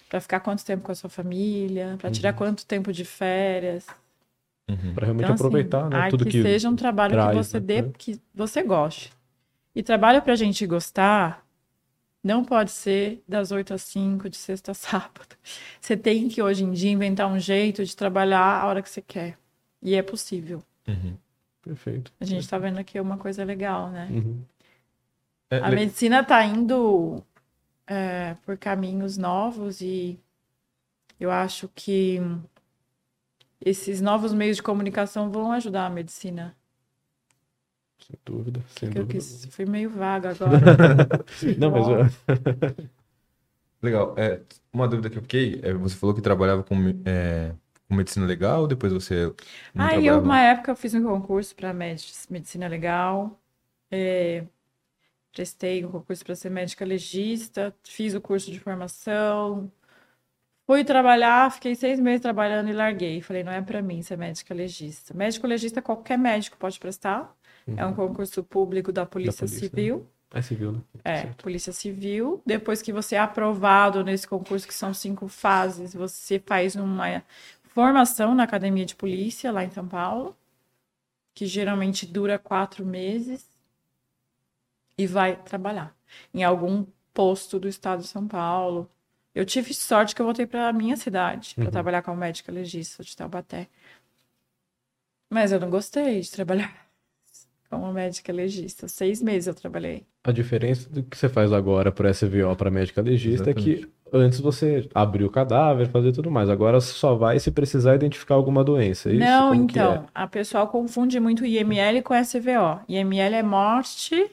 pra 0.09 0.21
ficar 0.21 0.41
quanto 0.41 0.65
tempo 0.65 0.85
com 0.85 0.93
a 0.93 0.95
sua 0.95 1.11
família, 1.11 1.97
pra 1.99 2.11
tirar 2.11 2.33
quanto 2.35 2.67
tempo 2.67 2.93
de 2.93 3.05
férias. 3.05 3.87
Uhum. 4.69 4.95
Pra 4.95 5.05
realmente 5.07 5.25
Então, 5.25 5.35
assim, 5.35 5.43
aproveitar, 5.45 5.89
né? 5.91 5.97
ai, 5.97 6.11
Tudo 6.11 6.25
que, 6.25 6.31
que, 6.31 6.43
seja 6.43 6.69
um 6.69 6.77
trabalho 6.77 7.13
traz, 7.13 7.31
que 7.31 7.45
você 7.45 7.61
né? 7.61 7.67
dê, 7.67 7.79
É. 7.79 7.91
que 7.97 8.21
você 8.35 8.63
goste. 8.63 9.13
E 9.75 9.83
trabalho 9.83 10.21
pra 10.23 10.35
gente 10.37 10.67
gostar 10.67 11.47
não 12.23 12.45
pode 12.45 12.71
ser 12.71 13.23
das 13.27 13.51
8 13.53 13.73
às 13.73 13.83
5, 13.83 14.29
de 14.29 14.37
sexta 14.37 14.73
a 14.73 14.75
sábado. 14.75 15.37
Você 15.81 15.97
tem 15.97 16.29
que, 16.29 16.43
hoje 16.43 16.65
em 16.65 16.73
dia, 16.73 16.91
inventar 16.91 17.27
um 17.29 17.39
jeito 17.39 17.85
de 17.85 17.97
trabalhar 17.97 18.61
a 18.61 18.67
hora 18.67 18.83
que 18.83 18.91
você 18.91 19.01
quer. 19.01 19.39
E 19.83 19.95
é 19.95 20.03
possível. 20.03 20.63
Uhum. 20.87 21.17
Perfeito. 21.63 22.13
A 22.21 22.25
gente 22.25 22.47
tá 22.49 22.59
vendo 22.59 22.79
aqui 22.79 22.99
uma 23.01 23.17
coisa 23.17 23.45
legal, 23.45 23.91
né? 23.91 24.09
Uhum. 24.11 24.43
É, 25.51 25.59
A 25.61 25.69
le- 25.69 25.77
medicina 25.77 26.23
tá 26.25 26.45
indo 26.45 27.23
é, 27.87 28.35
por 28.45 28.59
caminhos 28.59 29.17
novos 29.17 29.81
e 29.81 30.19
eu 31.19 31.31
acho 31.31 31.69
que 31.75 32.21
esses 33.61 34.01
novos 34.01 34.33
meios 34.35 34.57
de 34.59 34.63
comunicação 34.63 35.31
vão 35.31 35.53
ajudar 35.53 35.87
a 35.87 35.91
medicina. 35.91 36.57
Sem 37.99 38.17
dúvida, 38.25 38.65
sem 38.69 38.91
Que 38.91 38.99
eu 38.99 39.05
dúvida. 39.05 39.07
quis, 39.07 39.47
fui 39.51 39.67
meio 39.67 39.91
vaga 39.91 40.31
agora. 40.31 40.73
Não, 41.59 41.71
mas 41.71 41.87
Legal. 43.83 44.15
É, 44.19 44.43
uma 44.73 44.89
dúvida 44.89 45.09
que 45.11 45.19
eu 45.19 45.23
fiquei, 45.23 45.61
é, 45.63 45.73
você 45.75 45.95
falou 45.97 46.15
que 46.15 46.21
trabalhava 46.23 46.63
com, 46.65 46.75
é, 47.05 47.55
com 47.89 47.95
medicina 47.95 48.27
legal, 48.27 48.67
depois 48.67 48.93
você 48.93 49.33
Aí, 49.77 50.07
eu, 50.07 50.21
trabalhava... 50.21 50.21
uma 50.21 50.41
época, 50.41 50.71
eu 50.73 50.77
fiz 50.77 50.95
um 50.95 51.03
concurso 51.05 51.55
para 51.55 51.73
medicina 51.73 52.67
legal, 52.69 53.41
é, 53.91 54.47
prestei 55.33 55.85
um 55.85 55.91
concurso 55.93 56.25
para 56.25 56.35
ser 56.37 56.51
médica 56.51 56.85
legista, 56.85 57.75
fiz 57.85 58.15
o 58.15 58.21
curso 58.21 58.51
de 58.53 58.61
formação, 58.61 59.71
fui 60.69 60.85
trabalhar, 60.85 61.51
fiquei 61.51 61.75
seis 61.75 61.99
meses 61.99 62.21
trabalhando 62.21 62.69
e 62.69 62.75
larguei. 62.75 63.23
Falei, 63.23 63.43
não 63.43 63.51
é 63.51 63.63
para 63.63 63.81
mim 63.81 64.03
ser 64.03 64.19
médica 64.19 64.53
legista. 64.53 65.15
Médico 65.15 65.47
legista, 65.47 65.81
qualquer 65.81 66.19
médico 66.19 66.59
pode 66.59 66.79
prestar. 66.79 67.35
É 67.75 67.87
um 67.87 67.95
concurso 67.95 68.45
público 68.45 68.93
da 68.93 69.07
Polícia 69.07 69.47
polícia, 69.47 69.57
né? 69.65 69.69
Civil. 69.71 70.07
é 70.31 70.43
civil, 70.43 70.73
né? 70.73 70.81
É, 71.05 71.17
Certo. 71.23 71.43
Polícia 71.43 71.73
Civil. 71.73 72.43
Depois 72.45 72.83
que 72.83 72.93
você 72.93 73.15
é 73.15 73.19
aprovado 73.19 74.05
nesse 74.05 74.29
concurso, 74.29 74.69
que 74.69 74.75
são 74.75 74.93
cinco 74.93 75.27
fases, 75.27 75.95
você 75.95 76.39
faz 76.39 76.77
uma 76.77 77.23
formação 77.65 78.35
na 78.35 78.43
Academia 78.43 78.85
de 78.85 78.95
Polícia, 78.95 79.51
lá 79.51 79.65
em 79.65 79.71
São 79.71 79.89
Paulo, 79.89 80.37
que 81.35 81.47
geralmente 81.47 82.05
dura 82.05 82.39
quatro 82.39 82.85
meses, 82.85 83.49
e 84.99 85.07
vai 85.07 85.35
trabalhar 85.37 85.97
em 86.35 86.45
algum 86.45 86.85
posto 87.15 87.59
do 87.59 87.69
estado 87.69 88.03
de 88.03 88.09
São 88.09 88.29
Paulo. 88.29 88.91
Eu 89.39 89.47
tive 89.47 89.73
sorte 89.73 90.17
que 90.17 90.21
eu 90.21 90.27
voltei 90.27 90.49
para 90.49 90.67
a 90.67 90.73
minha 90.73 90.97
cidade, 90.97 91.55
para 91.55 91.67
Uhum. 91.67 91.71
trabalhar 91.71 92.03
como 92.03 92.17
médica 92.17 92.51
legista 92.51 93.05
de 93.05 93.17
Taubaté. 93.17 93.69
Mas 95.33 95.53
eu 95.53 95.61
não 95.61 95.71
gostei 95.71 96.21
de 96.21 96.29
trabalhar 96.29 96.75
como 97.71 97.93
médica 97.93 98.33
legista. 98.33 98.89
Seis 98.89 99.23
meses 99.23 99.47
eu 99.47 99.55
trabalhei. 99.55 100.05
A 100.25 100.33
diferença 100.33 100.91
do 100.91 101.05
que 101.05 101.17
você 101.17 101.29
faz 101.29 101.53
agora 101.53 101.93
para 101.93 102.11
SVO, 102.11 102.57
para 102.57 102.69
médica 102.69 103.01
legista, 103.01 103.51
é 103.51 103.55
que 103.55 103.89
antes 104.13 104.41
você 104.41 104.89
abriu 104.93 105.29
o 105.29 105.31
cadáver, 105.31 105.87
fazer 105.87 106.11
tudo 106.11 106.33
mais. 106.33 106.51
Agora 106.51 106.81
você 106.81 106.93
só 106.93 107.15
vai 107.15 107.39
se 107.39 107.53
precisar 107.53 107.95
identificar 107.95 108.35
alguma 108.35 108.65
doença. 108.65 109.09
é 109.09 109.13
isso? 109.13 109.21
Não, 109.21 109.51
Como 109.51 109.69
que 109.69 109.79
é? 109.79 109.83
então, 109.83 110.09
a 110.13 110.27
pessoa 110.27 110.67
confunde 110.67 111.21
muito 111.21 111.47
IML 111.47 112.03
com 112.03 112.13
SVO. 112.13 112.81
IML 112.89 113.35
é 113.37 113.43
morte, 113.45 114.33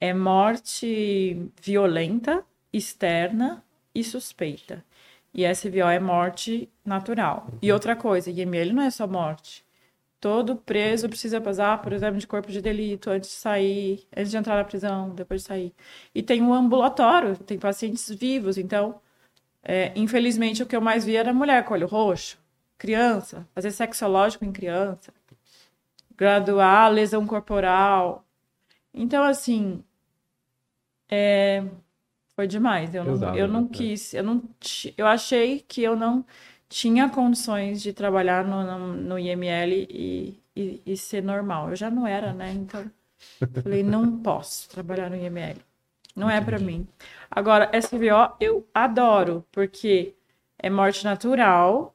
é 0.00 0.12
morte 0.12 1.40
violenta, 1.62 2.44
externa 2.72 3.62
e 3.94 4.02
suspeita. 4.02 4.84
E 5.32 5.44
SVO 5.52 5.88
é 5.88 5.98
morte 5.98 6.68
natural. 6.84 7.48
E 7.60 7.72
outra 7.72 7.96
coisa, 7.96 8.30
IML 8.30 8.72
não 8.72 8.82
é 8.82 8.90
só 8.90 9.06
morte. 9.06 9.64
Todo 10.20 10.56
preso 10.56 11.08
precisa 11.08 11.40
passar 11.40 11.82
por 11.82 11.92
exame 11.92 12.18
de 12.18 12.26
corpo 12.26 12.50
de 12.50 12.62
delito 12.62 13.10
antes 13.10 13.28
de 13.28 13.36
sair, 13.36 14.06
antes 14.16 14.30
de 14.30 14.36
entrar 14.36 14.56
na 14.56 14.64
prisão, 14.64 15.10
depois 15.10 15.42
de 15.42 15.48
sair. 15.48 15.74
E 16.14 16.22
tem 16.22 16.40
um 16.40 16.54
ambulatório, 16.54 17.36
tem 17.36 17.58
pacientes 17.58 18.08
vivos, 18.08 18.56
então, 18.56 19.00
é, 19.62 19.92
infelizmente, 19.94 20.62
o 20.62 20.66
que 20.66 20.74
eu 20.74 20.80
mais 20.80 21.04
vi 21.04 21.16
era 21.16 21.32
mulher 21.32 21.64
com 21.64 21.74
olho 21.74 21.86
roxo, 21.86 22.38
criança, 22.78 23.46
fazer 23.54 23.70
sexológico 23.70 24.44
em 24.44 24.52
criança, 24.52 25.12
graduar 26.16 26.90
lesão 26.90 27.26
corporal. 27.26 28.24
Então, 28.94 29.22
assim, 29.24 29.84
é, 31.10 31.62
foi 32.36 32.46
demais. 32.46 32.94
Eu 32.94 33.04
não, 33.04 33.36
eu 33.36 33.48
não 33.48 33.62
né? 33.62 33.68
quis, 33.72 34.14
eu 34.14 34.22
não, 34.22 34.42
eu 34.96 35.06
achei 35.06 35.60
que 35.60 35.82
eu 35.82 35.96
não 35.96 36.24
tinha 36.68 37.08
condições 37.08 37.80
de 37.82 37.92
trabalhar 37.92 38.44
no, 38.44 38.64
no, 38.64 38.94
no 38.94 39.18
IML 39.18 39.86
e, 39.88 40.40
e, 40.56 40.82
e 40.84 40.96
ser 40.96 41.22
normal. 41.22 41.70
Eu 41.70 41.76
já 41.76 41.90
não 41.90 42.06
era, 42.06 42.32
né? 42.32 42.52
Então, 42.52 42.90
falei, 43.62 43.82
não 43.82 44.18
posso 44.18 44.68
trabalhar 44.68 45.08
no 45.10 45.16
IML. 45.16 45.56
Não 46.16 46.30
é 46.30 46.40
pra 46.40 46.58
mim. 46.58 46.86
Agora, 47.30 47.70
SVO 47.80 48.36
eu 48.40 48.66
adoro, 48.72 49.44
porque 49.50 50.14
é 50.58 50.70
morte 50.70 51.04
natural, 51.04 51.94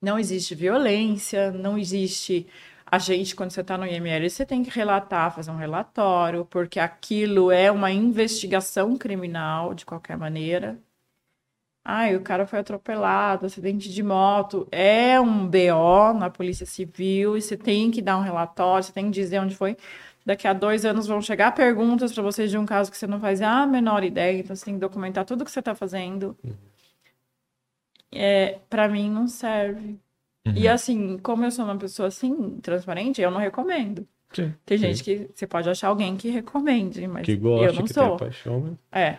não 0.00 0.18
existe 0.18 0.54
violência, 0.54 1.50
não 1.50 1.76
existe 1.76 2.46
a 2.90 2.98
gente, 2.98 3.36
quando 3.36 3.50
você 3.52 3.60
está 3.60 3.78
no 3.78 3.86
IML, 3.86 4.28
você 4.28 4.44
tem 4.44 4.62
que 4.64 4.70
relatar, 4.70 5.34
fazer 5.34 5.50
um 5.50 5.56
relatório, 5.56 6.44
porque 6.46 6.80
aquilo 6.80 7.50
é 7.52 7.70
uma 7.70 7.90
investigação 7.90 8.96
criminal, 8.96 9.74
de 9.74 9.86
qualquer 9.86 10.16
maneira. 10.16 10.78
Ai, 11.84 12.14
o 12.16 12.20
cara 12.20 12.46
foi 12.46 12.58
atropelado, 12.58 13.46
acidente 13.46 13.88
de 13.90 14.02
moto. 14.02 14.66
É 14.70 15.20
um 15.20 15.46
BO 15.46 16.12
na 16.18 16.28
Polícia 16.30 16.66
Civil 16.66 17.36
e 17.36 17.42
você 17.42 17.56
tem 17.56 17.90
que 17.90 18.02
dar 18.02 18.18
um 18.18 18.22
relatório, 18.22 18.84
você 18.84 18.92
tem 18.92 19.06
que 19.06 19.12
dizer 19.12 19.38
onde 19.40 19.54
foi. 19.56 19.76
Daqui 20.24 20.46
a 20.46 20.52
dois 20.52 20.84
anos 20.84 21.06
vão 21.06 21.22
chegar 21.22 21.52
perguntas 21.54 22.12
para 22.12 22.22
vocês 22.22 22.50
de 22.50 22.58
um 22.58 22.66
caso 22.66 22.90
que 22.90 22.96
você 22.96 23.06
não 23.06 23.20
faz 23.20 23.40
a 23.40 23.66
menor 23.66 24.04
ideia, 24.04 24.38
então 24.38 24.54
você 24.54 24.64
tem 24.64 24.74
que 24.74 24.80
documentar 24.80 25.24
tudo 25.24 25.44
que 25.44 25.50
você 25.50 25.60
está 25.60 25.74
fazendo. 25.74 26.36
É, 28.12 28.58
para 28.68 28.88
mim 28.88 29.10
não 29.10 29.26
serve. 29.26 29.98
Uhum. 30.46 30.54
E 30.56 30.66
assim, 30.68 31.18
como 31.18 31.44
eu 31.44 31.50
sou 31.50 31.64
uma 31.64 31.76
pessoa 31.76 32.08
assim, 32.08 32.58
transparente, 32.60 33.20
eu 33.20 33.30
não 33.30 33.38
recomendo. 33.38 34.06
Sim, 34.32 34.54
Tem 34.64 34.78
sim. 34.78 34.84
gente 34.86 35.04
que 35.04 35.28
você 35.34 35.46
pode 35.46 35.68
achar 35.68 35.88
alguém 35.88 36.16
que 36.16 36.30
recomende, 36.30 37.06
mas 37.06 37.24
que 37.26 37.32
eu 37.32 37.38
gosta, 37.38 37.72
não 37.72 37.84
que 37.84 37.92
tem 37.94 38.04
sou. 38.04 38.16
paixão, 38.16 38.60
mas 38.60 39.02
É. 39.02 39.18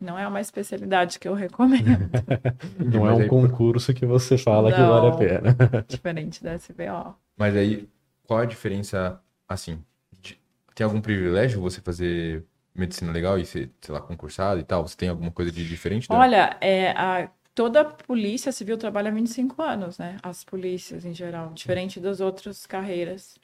Não 0.00 0.18
é 0.18 0.26
uma 0.26 0.40
especialidade 0.40 1.18
que 1.18 1.28
eu 1.28 1.34
recomendo, 1.34 1.84
não 2.78 3.06
é 3.06 3.12
um 3.12 3.20
aí- 3.20 3.28
concurso 3.28 3.92
que 3.92 4.06
você 4.06 4.38
fala 4.38 4.72
que 4.72 4.78
vale 4.80 5.06
a 5.06 5.10
Não. 5.10 5.18
pena. 5.18 5.56
diferente 5.86 6.42
da 6.42 6.54
SVO. 6.54 7.14
Mas 7.36 7.54
aí, 7.54 7.86
qual 8.26 8.40
a 8.40 8.44
diferença, 8.46 9.20
assim, 9.46 9.82
de- 10.20 10.38
tem 10.74 10.84
algum 10.86 11.02
privilégio 11.02 11.60
você 11.60 11.82
fazer 11.82 12.44
medicina 12.74 13.12
legal 13.12 13.38
e 13.38 13.44
ser, 13.44 13.70
sei 13.80 13.92
lá, 13.94 14.00
concursado 14.00 14.58
e 14.58 14.64
tal? 14.64 14.88
Você 14.88 14.96
tem 14.96 15.10
alguma 15.10 15.30
coisa 15.30 15.52
de 15.52 15.68
diferente? 15.68 16.08
da- 16.08 16.18
Olha, 16.18 16.56
é, 16.62 16.92
a, 16.92 17.30
toda 17.60 17.84
polícia 17.84 18.50
civil 18.52 18.78
trabalha 18.78 19.10
há 19.10 19.12
25 19.12 19.60
anos, 19.60 19.98
né? 19.98 20.16
As 20.22 20.42
polícias 20.42 21.04
em 21.04 21.12
geral, 21.12 21.52
diferente 21.52 22.00
das 22.00 22.18
outras 22.18 22.64
carreiras. 22.64 23.36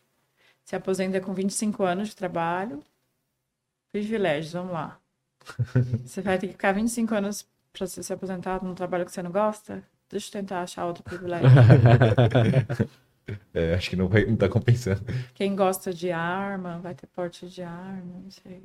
Se 0.64 0.74
aposenta 0.74 1.20
com 1.20 1.35
25 1.35 1.83
anos 1.83 2.09
de 2.09 2.16
trabalho. 2.16 2.83
Privilégios, 3.92 4.55
vamos 4.55 4.72
lá. 4.72 4.98
Você 6.02 6.22
vai 6.22 6.38
ter 6.38 6.46
que 6.46 6.55
ficar 6.55 6.72
25 6.72 7.14
anos 7.14 7.46
para 7.74 7.87
você 7.87 8.02
se 8.02 8.11
aposentar 8.11 8.64
num 8.64 8.74
trabalho 8.74 9.05
que 9.05 9.12
você 9.12 9.22
não 9.22 9.31
gosta? 9.31 9.85
Deixa 10.09 10.29
eu 10.29 10.33
tentar 10.33 10.62
achar 10.62 10.87
outro 10.87 11.02
privilégio. 11.05 11.46
É, 13.52 13.74
acho 13.74 13.90
que 13.90 13.96
não, 13.96 14.07
vai, 14.07 14.24
não 14.24 14.37
tá 14.37 14.48
compensando. 14.48 15.02
Quem 15.35 15.57
gosta 15.57 15.92
de 15.92 16.12
arma, 16.12 16.79
vai 16.79 16.94
ter 16.94 17.09
porte 17.09 17.48
de 17.48 17.61
arma, 17.61 18.20
não 18.22 18.31
sei. 18.31 18.62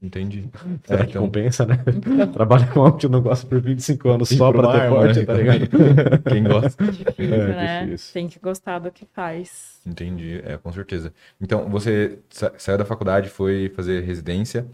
Entendi. 0.00 0.48
Será 0.84 1.00
É, 1.02 1.04
que 1.04 1.10
então- 1.10 1.22
compensa, 1.22 1.66
né? 1.66 1.76
Trabalha 2.32 2.66
com 2.68 2.82
algo 2.82 2.96
que 2.98 3.06
eu 3.06 3.10
não 3.10 3.20
gosto 3.20 3.46
por 3.48 3.60
25 3.60 4.08
anos 4.10 4.28
Sim, 4.28 4.36
só 4.36 4.50
uma 4.52 4.72
ter 4.72 4.88
porte, 4.88 5.18
né? 5.18 5.24
tá 5.26 5.34
ligado? 5.34 5.68
Quem 6.30 6.44
gosta. 6.44 6.84
Difícil, 6.84 7.34
É, 7.34 7.46
né? 7.48 7.84
difícil. 7.84 8.12
Tem 8.14 8.28
que 8.28 8.38
gostar 8.38 8.78
do 8.78 8.92
que 8.92 9.04
faz. 9.12 9.80
Entendi, 9.84 10.40
é, 10.44 10.56
com 10.56 10.70
certeza. 10.72 11.12
Então, 11.40 11.68
você 11.68 12.20
sa- 12.30 12.52
saiu 12.56 12.78
da 12.78 12.84
faculdade, 12.84 13.28
foi 13.28 13.72
fazer 13.74 14.04
residência. 14.04 14.66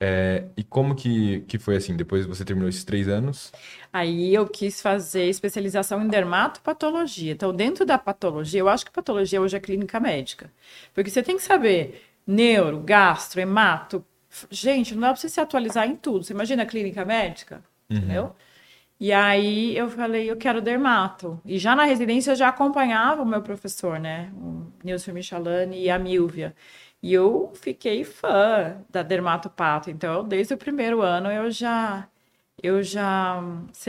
É, 0.00 0.44
e 0.56 0.64
como 0.64 0.94
que, 0.96 1.40
que 1.46 1.58
foi 1.58 1.76
assim? 1.76 1.94
Depois 1.94 2.24
você 2.26 2.44
terminou 2.44 2.68
esses 2.68 2.82
três 2.82 3.06
anos? 3.08 3.52
Aí 3.92 4.34
eu 4.34 4.46
quis 4.48 4.80
fazer 4.82 5.26
especialização 5.28 6.02
em 6.02 6.08
dermatopatologia. 6.08 7.32
Então, 7.32 7.54
dentro 7.54 7.84
da 7.84 7.98
patologia, 7.98 8.58
eu 8.60 8.68
acho 8.68 8.84
que 8.86 8.90
patologia 8.90 9.40
hoje 9.40 9.56
é 9.56 9.60
clínica 9.60 10.00
médica. 10.00 10.50
Porque 10.94 11.10
você 11.10 11.22
tem 11.22 11.36
que 11.36 11.42
saber 11.42 12.02
neuro, 12.26 12.80
gastro, 12.80 13.40
hemato. 13.40 14.04
Gente, 14.50 14.94
não 14.94 15.02
dá 15.02 15.08
pra 15.08 15.16
você 15.16 15.28
se 15.28 15.40
atualizar 15.40 15.86
em 15.86 15.96
tudo. 15.96 16.24
Você 16.24 16.32
imagina 16.32 16.62
a 16.62 16.66
clínica 16.66 17.04
médica? 17.04 17.62
Uhum. 17.90 17.96
Entendeu? 17.98 18.36
E 18.98 19.12
aí 19.12 19.76
eu 19.76 19.90
falei, 19.90 20.30
eu 20.30 20.36
quero 20.36 20.60
dermato. 20.60 21.40
E 21.44 21.58
já 21.58 21.74
na 21.74 21.84
residência 21.84 22.32
eu 22.32 22.36
já 22.36 22.48
acompanhava 22.48 23.22
o 23.22 23.26
meu 23.26 23.42
professor, 23.42 23.98
né? 23.98 24.30
O 24.34 24.66
Nilson 24.84 25.12
Michalani 25.12 25.82
e 25.82 25.90
a 25.90 25.98
Milvia. 25.98 26.54
E 27.02 27.12
eu 27.12 27.52
fiquei 27.54 28.04
fã 28.04 28.76
da 28.88 29.02
Dermatopato. 29.02 29.90
Então, 29.90 30.22
desde 30.22 30.54
o 30.54 30.56
primeiro 30.56 31.02
ano, 31.02 31.30
eu 31.32 31.50
já 31.50 32.06
eu 32.62 32.80
já 32.82 33.42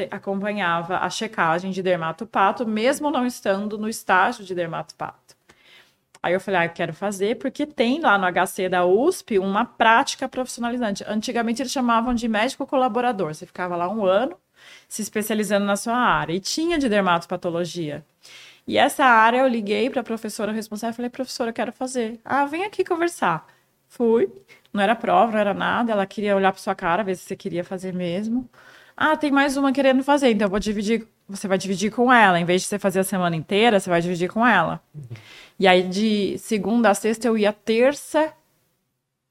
acompanhava 0.09 0.97
a 0.97 1.09
checagem 1.09 1.69
de 1.69 1.83
dermatopato, 1.83 2.65
mesmo 2.65 3.11
não 3.11 3.25
estando 3.25 3.77
no 3.77 3.87
estágio 3.87 4.43
de 4.43 4.55
dermatopato. 4.55 5.35
Aí 6.23 6.33
eu 6.33 6.39
falei, 6.39 6.61
ah, 6.61 6.69
quero 6.69 6.93
fazer, 6.93 7.37
porque 7.37 7.65
tem 7.65 7.99
lá 7.99 8.17
no 8.17 8.25
HC 8.25 8.69
da 8.69 8.85
USP 8.85 9.37
uma 9.39 9.65
prática 9.65 10.29
profissionalizante. 10.29 11.03
Antigamente 11.05 11.61
eles 11.61 11.71
chamavam 11.71 12.13
de 12.13 12.29
médico 12.29 12.65
colaborador. 12.65 13.35
Você 13.35 13.45
ficava 13.45 13.75
lá 13.75 13.89
um 13.89 14.05
ano 14.05 14.37
se 14.87 15.01
especializando 15.01 15.65
na 15.65 15.75
sua 15.75 15.97
área. 15.97 16.33
E 16.33 16.39
tinha 16.39 16.77
de 16.79 16.87
dermatopatologia. 16.87 18.05
E 18.65 18.77
essa 18.77 19.03
área 19.03 19.39
eu 19.39 19.47
liguei 19.47 19.89
para 19.89 19.99
a 19.99 20.03
professora 20.03 20.53
responsável 20.53 20.93
e 20.93 20.95
falei, 20.95 21.09
professora, 21.09 21.49
eu 21.49 21.53
quero 21.53 21.73
fazer. 21.73 22.17
Ah, 22.23 22.45
vem 22.45 22.63
aqui 22.63 22.85
conversar. 22.85 23.45
Fui. 23.89 24.31
Não 24.71 24.81
era 24.81 24.95
prova, 24.95 25.33
não 25.33 25.39
era 25.39 25.53
nada. 25.53 25.91
Ela 25.91 26.05
queria 26.05 26.35
olhar 26.37 26.53
para 26.53 26.61
sua 26.61 26.73
cara, 26.73 27.03
ver 27.03 27.15
se 27.17 27.23
você 27.23 27.35
queria 27.35 27.65
fazer 27.65 27.93
mesmo. 27.93 28.49
Ah, 28.95 29.17
tem 29.17 29.31
mais 29.31 29.57
uma 29.57 29.73
querendo 29.73 30.03
fazer, 30.03 30.29
então 30.31 30.45
eu 30.45 30.49
vou 30.49 30.59
dividir. 30.59 31.05
Você 31.29 31.47
vai 31.47 31.57
dividir 31.57 31.91
com 31.91 32.11
ela. 32.11 32.39
Em 32.39 32.45
vez 32.45 32.61
de 32.61 32.67
você 32.67 32.77
fazer 32.77 32.99
a 32.99 33.03
semana 33.03 33.35
inteira, 33.35 33.79
você 33.79 33.89
vai 33.89 34.01
dividir 34.01 34.29
com 34.29 34.45
ela. 34.45 34.81
Uhum. 34.93 35.03
E 35.59 35.67
aí, 35.67 35.83
de 35.83 36.37
segunda 36.37 36.89
a 36.89 36.93
sexta, 36.93 37.27
eu 37.27 37.37
ia 37.37 37.53
terça, 37.53 38.33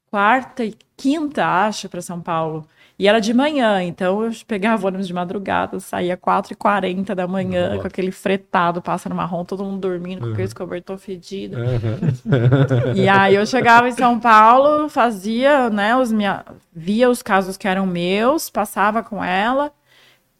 quarta 0.09 0.63
e 0.63 0.75
quinta, 0.97 1.45
acho, 1.45 1.89
para 1.89 2.01
São 2.01 2.21
Paulo. 2.21 2.67
E 2.97 3.07
era 3.07 3.19
de 3.19 3.33
manhã, 3.33 3.81
então 3.81 4.23
eu 4.23 4.31
pegava 4.47 4.87
ônibus 4.87 5.07
de 5.07 5.13
madrugada, 5.13 5.79
saía 5.79 6.15
4h40 6.15 7.15
da 7.15 7.27
manhã, 7.27 7.69
Nossa. 7.69 7.81
com 7.81 7.87
aquele 7.87 8.11
fretado, 8.11 8.83
pássaro 8.83 9.15
marrom, 9.15 9.43
todo 9.43 9.63
mundo 9.63 9.79
dormindo, 9.79 10.21
com 10.21 10.27
uhum. 10.27 10.33
aquele 10.33 10.53
cobertor 10.53 10.97
fedido. 10.99 11.57
Uhum. 11.57 12.93
e 12.95 13.09
aí 13.09 13.33
eu 13.33 13.45
chegava 13.47 13.89
em 13.89 13.93
São 13.93 14.19
Paulo, 14.19 14.87
fazia, 14.89 15.71
né, 15.71 15.95
os 15.97 16.11
minha... 16.11 16.45
via 16.71 17.09
os 17.09 17.23
casos 17.23 17.57
que 17.57 17.67
eram 17.67 17.87
meus, 17.87 18.49
passava 18.49 19.01
com 19.01 19.23
ela, 19.23 19.71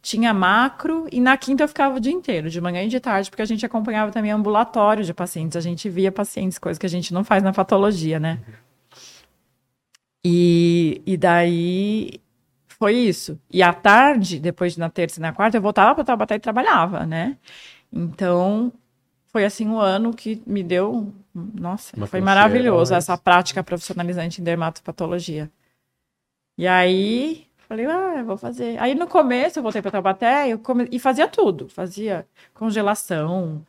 tinha 0.04 0.34
macro, 0.34 1.08
e 1.10 1.18
na 1.18 1.34
quinta 1.34 1.64
eu 1.64 1.68
ficava 1.68 1.96
o 1.96 2.00
dia 2.00 2.12
inteiro, 2.12 2.50
de 2.50 2.60
manhã 2.60 2.82
e 2.82 2.88
de 2.88 3.00
tarde, 3.00 3.30
porque 3.30 3.40
a 3.40 3.46
gente 3.46 3.64
acompanhava 3.64 4.12
também 4.12 4.30
ambulatório 4.30 5.02
de 5.02 5.14
pacientes, 5.14 5.56
a 5.56 5.62
gente 5.62 5.88
via 5.88 6.12
pacientes, 6.12 6.58
coisa 6.58 6.78
que 6.78 6.84
a 6.84 6.90
gente 6.90 7.14
não 7.14 7.24
faz 7.24 7.42
na 7.42 7.54
patologia, 7.54 8.20
né? 8.20 8.38
E, 10.22 11.00
e 11.06 11.16
daí 11.16 12.20
foi 12.68 12.96
isso. 12.96 13.40
E 13.50 13.62
à 13.62 13.72
tarde, 13.72 14.38
depois 14.38 14.76
na 14.76 14.90
terça 14.90 15.18
e 15.18 15.22
na 15.22 15.32
quarta, 15.32 15.56
eu 15.56 15.62
voltava 15.62 15.94
para 15.94 16.04
Taubaté 16.04 16.34
e 16.34 16.38
trabalhava, 16.38 17.06
né? 17.06 17.38
Então, 17.90 18.70
foi 19.28 19.46
assim 19.46 19.66
um 19.66 19.80
ano 19.80 20.12
que 20.12 20.42
me 20.46 20.62
deu. 20.62 21.14
Nossa, 21.34 21.96
Uma 21.96 22.06
foi 22.06 22.20
maravilhoso 22.20 22.92
mas... 22.92 23.04
essa 23.04 23.16
prática 23.16 23.64
profissionalizante 23.64 24.42
em 24.42 24.44
dermatopatologia. 24.44 25.50
E 26.58 26.66
aí, 26.66 27.46
falei, 27.68 27.86
ah, 27.86 28.22
vou 28.22 28.36
fazer. 28.36 28.78
Aí 28.80 28.94
no 28.94 29.06
começo 29.06 29.58
eu 29.58 29.62
voltei 29.62 29.82
para 29.82 29.90
Taubaté 29.90 30.48
eu 30.48 30.58
come... 30.58 30.88
e 30.90 30.98
fazia 30.98 31.28
tudo. 31.28 31.68
Fazia 31.68 32.26
congelação, 32.54 33.64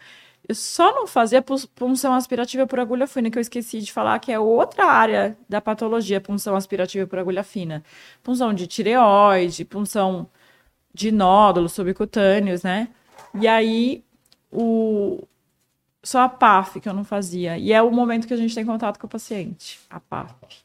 eu 0.47 0.53
só 0.55 0.93
não 0.93 1.07
fazia 1.07 1.41
punção 1.41 2.13
aspirativa 2.13 2.67
por 2.67 2.79
agulha 2.79 3.07
fina, 3.07 3.31
que 3.31 3.37
eu 3.37 3.41
esqueci 3.41 3.79
de 3.81 3.91
falar 3.91 4.19
que 4.19 4.31
é 4.31 4.39
outra 4.39 4.85
área 4.85 5.37
da 5.49 5.59
patologia, 5.59 6.21
punção 6.21 6.55
aspirativa 6.55 7.07
por 7.07 7.17
agulha 7.17 7.43
fina. 7.43 7.83
Punção 8.23 8.53
de 8.53 8.67
tireoide, 8.67 9.65
punção 9.65 10.29
de 10.93 11.11
nódulos 11.11 11.73
subcutâneos, 11.73 12.63
né? 12.63 12.89
E 13.33 13.47
aí, 13.47 14.03
o... 14.51 15.23
só 16.03 16.21
a 16.21 16.29
PAF 16.29 16.79
que 16.79 16.89
eu 16.89 16.93
não 16.93 17.03
fazia. 17.03 17.57
E 17.57 17.73
é 17.73 17.81
o 17.81 17.91
momento 17.91 18.27
que 18.27 18.33
a 18.33 18.37
gente 18.37 18.55
tem 18.55 18.65
contato 18.65 18.99
com 18.99 19.07
o 19.07 19.09
paciente, 19.09 19.79
a 19.89 19.99
PAF. 19.99 20.64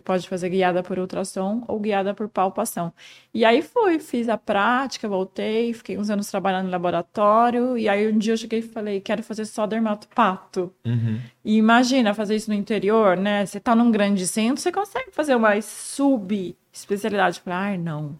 Você 0.00 0.02
pode 0.02 0.28
fazer 0.28 0.48
guiada 0.48 0.82
por 0.82 0.98
ultrassom 0.98 1.62
ou 1.68 1.78
guiada 1.78 2.14
por 2.14 2.26
palpação. 2.26 2.90
E 3.34 3.44
aí 3.44 3.60
fui, 3.60 3.98
fiz 3.98 4.30
a 4.30 4.38
prática, 4.38 5.06
voltei, 5.06 5.74
fiquei 5.74 5.98
uns 5.98 6.08
anos 6.08 6.30
trabalhando 6.30 6.64
no 6.64 6.70
laboratório. 6.70 7.76
E 7.76 7.86
aí 7.86 8.10
um 8.10 8.16
dia 8.16 8.32
eu 8.32 8.36
cheguei 8.38 8.60
e 8.60 8.62
falei, 8.62 8.98
quero 8.98 9.22
fazer 9.22 9.44
só 9.44 9.66
dermatopato. 9.66 10.72
Uhum. 10.86 11.20
E 11.44 11.56
imagina 11.56 12.14
fazer 12.14 12.34
isso 12.34 12.50
no 12.50 12.56
interior, 12.56 13.14
né? 13.14 13.44
Você 13.44 13.60
tá 13.60 13.74
num 13.74 13.90
grande 13.90 14.26
centro, 14.26 14.62
você 14.62 14.72
consegue 14.72 15.10
fazer 15.10 15.34
uma 15.34 15.60
sub-especialidade. 15.60 17.40
Falei, 17.40 17.58
ai, 17.58 17.78
não, 17.78 18.02
vou 18.02 18.18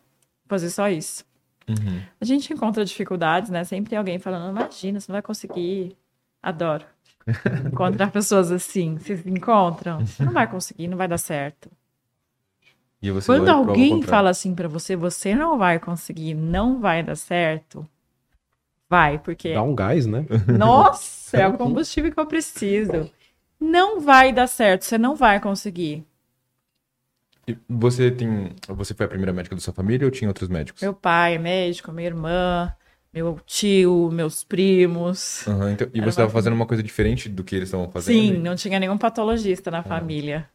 fazer 0.49 0.69
só 0.69 0.87
isso. 0.90 1.25
Uhum. 1.66 2.03
A 2.21 2.25
gente 2.27 2.53
encontra 2.53 2.85
dificuldades, 2.85 3.49
né? 3.49 3.64
Sempre 3.64 3.88
tem 3.88 3.99
alguém 3.99 4.19
falando, 4.19 4.51
imagina, 4.51 5.01
você 5.01 5.11
não 5.11 5.14
vai 5.14 5.23
conseguir. 5.23 5.97
Adoro. 6.43 6.85
Encontrar 7.73 8.11
pessoas 8.11 8.51
assim, 8.51 8.97
vocês 8.97 9.27
encontram? 9.27 10.05
Você 10.07 10.25
não 10.25 10.33
vai 10.33 10.51
conseguir, 10.51 10.88
não 10.88 10.97
vai 10.97 11.09
dar 11.09 11.19
certo. 11.19 11.71
Quando 13.25 13.49
alguém 13.49 14.03
fala 14.03 14.29
assim 14.29 14.55
para 14.55 14.69
você, 14.69 14.95
você 14.95 15.35
não 15.35 15.57
vai 15.57 15.79
conseguir, 15.79 16.35
não 16.35 16.81
vai 16.81 17.03
dar 17.03 17.16
certo, 17.16 17.88
vai, 18.90 19.19
porque. 19.19 19.55
Dá 19.55 19.62
um 19.62 19.75
gás, 19.75 20.05
né? 20.05 20.27
Nossa, 20.59 21.38
é 21.38 21.49
o 21.49 21.57
combustível 21.57 22.12
que 22.12 22.21
eu 22.21 22.27
preciso. 22.27 23.11
Não 23.59 24.01
vai 24.01 24.33
dar 24.33 24.47
certo, 24.47 24.83
você 24.83 24.99
não 24.99 25.16
vai 25.16 25.40
conseguir. 25.40 26.05
E 27.49 27.57
você 27.69 28.11
tem. 28.11 28.55
Você 28.69 28.93
foi 28.93 29.07
a 29.07 29.09
primeira 29.09 29.33
médica 29.33 29.55
da 29.55 29.61
sua 29.61 29.73
família 29.73 30.07
ou 30.07 30.11
tinha 30.11 30.29
outros 30.29 30.49
médicos? 30.49 30.83
Meu 30.83 30.95
pai 30.95 31.37
é 31.37 31.38
médico, 31.38 31.90
minha 31.93 32.07
irmã, 32.07 32.73
meu 33.12 33.38
tio, 33.44 34.11
meus 34.12 34.44
primos. 34.44 35.46
Uhum, 35.46 35.70
então, 35.70 35.88
e 35.92 36.01
você 36.01 36.09
estava 36.11 36.29
uma... 36.29 36.33
fazendo 36.33 36.53
uma 36.55 36.66
coisa 36.66 36.83
diferente 36.83 37.29
do 37.29 37.42
que 37.42 37.57
eles 37.57 37.68
estavam 37.68 37.90
fazendo? 37.90 38.16
Sim, 38.16 38.38
não 38.38 38.55
tinha 38.55 38.79
nenhum 38.79 38.96
patologista 38.96 39.70
na 39.70 39.81
ah. 39.81 39.83
família. 39.83 40.49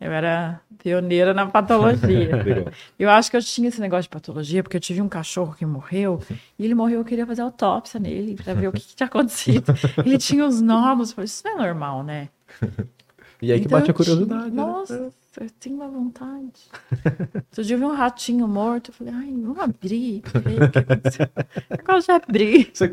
Eu 0.00 0.10
era 0.10 0.60
pioneira 0.82 1.34
na 1.34 1.46
patologia. 1.46 2.30
eu 2.98 3.10
acho 3.10 3.30
que 3.30 3.36
eu 3.36 3.42
tinha 3.42 3.68
esse 3.68 3.80
negócio 3.80 4.04
de 4.04 4.08
patologia, 4.08 4.62
porque 4.62 4.76
eu 4.76 4.80
tive 4.80 5.02
um 5.02 5.08
cachorro 5.08 5.54
que 5.54 5.66
morreu, 5.66 6.22
e 6.58 6.64
ele 6.64 6.74
morreu, 6.74 7.00
eu 7.00 7.04
queria 7.04 7.26
fazer 7.26 7.42
autópsia 7.42 8.00
nele, 8.00 8.36
para 8.36 8.54
ver 8.54 8.68
o 8.68 8.72
que, 8.72 8.80
que, 8.80 8.96
tinha 8.96 9.06
acontecido. 9.08 9.74
Ele 10.04 10.16
tinha 10.16 10.46
os 10.46 10.62
nódulos, 10.62 11.10
eu 11.10 11.16
falei, 11.16 11.26
isso 11.26 11.42
não 11.44 11.52
é 11.52 11.66
normal, 11.66 12.02
né? 12.02 12.28
E 13.40 13.52
aí 13.52 13.60
que 13.60 13.66
então, 13.66 13.78
bate 13.78 13.90
a 13.90 13.94
curiosidade. 13.94 14.50
Né? 14.50 14.62
Nossa, 14.62 14.98
né? 14.98 15.10
eu 15.40 15.50
tenho 15.60 15.76
uma 15.76 15.88
vontade. 15.88 16.68
Outro 17.34 17.64
dia 17.64 17.74
eu 17.74 17.78
vi 17.78 17.84
um 17.84 17.94
ratinho 17.94 18.48
morto, 18.48 18.90
eu 18.90 18.94
falei, 18.94 19.14
ai, 19.14 19.30
vamos 19.30 19.58
abrir. 19.58 20.22
Eu 21.70 21.84
gosto 21.84 22.06
de 22.06 22.12
abrir. 22.12 22.70
Você... 22.72 22.90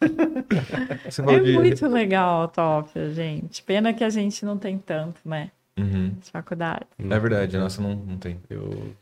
é 1.22 1.40
muito 1.52 1.86
legal 1.86 2.52
a 2.56 2.84
gente. 3.12 3.62
Pena 3.62 3.94
que 3.94 4.04
a 4.04 4.10
gente 4.10 4.44
não 4.44 4.58
tem 4.58 4.78
tanto, 4.78 5.20
né? 5.24 5.50
Uhum. 5.78 6.16
As 6.20 6.30
faculdades. 6.30 6.88
É 6.98 7.18
verdade, 7.18 7.56
a 7.56 7.60
nossa 7.60 7.82
não, 7.82 7.94
não 7.94 8.16
tem. 8.16 8.40
Eu... 8.48 8.94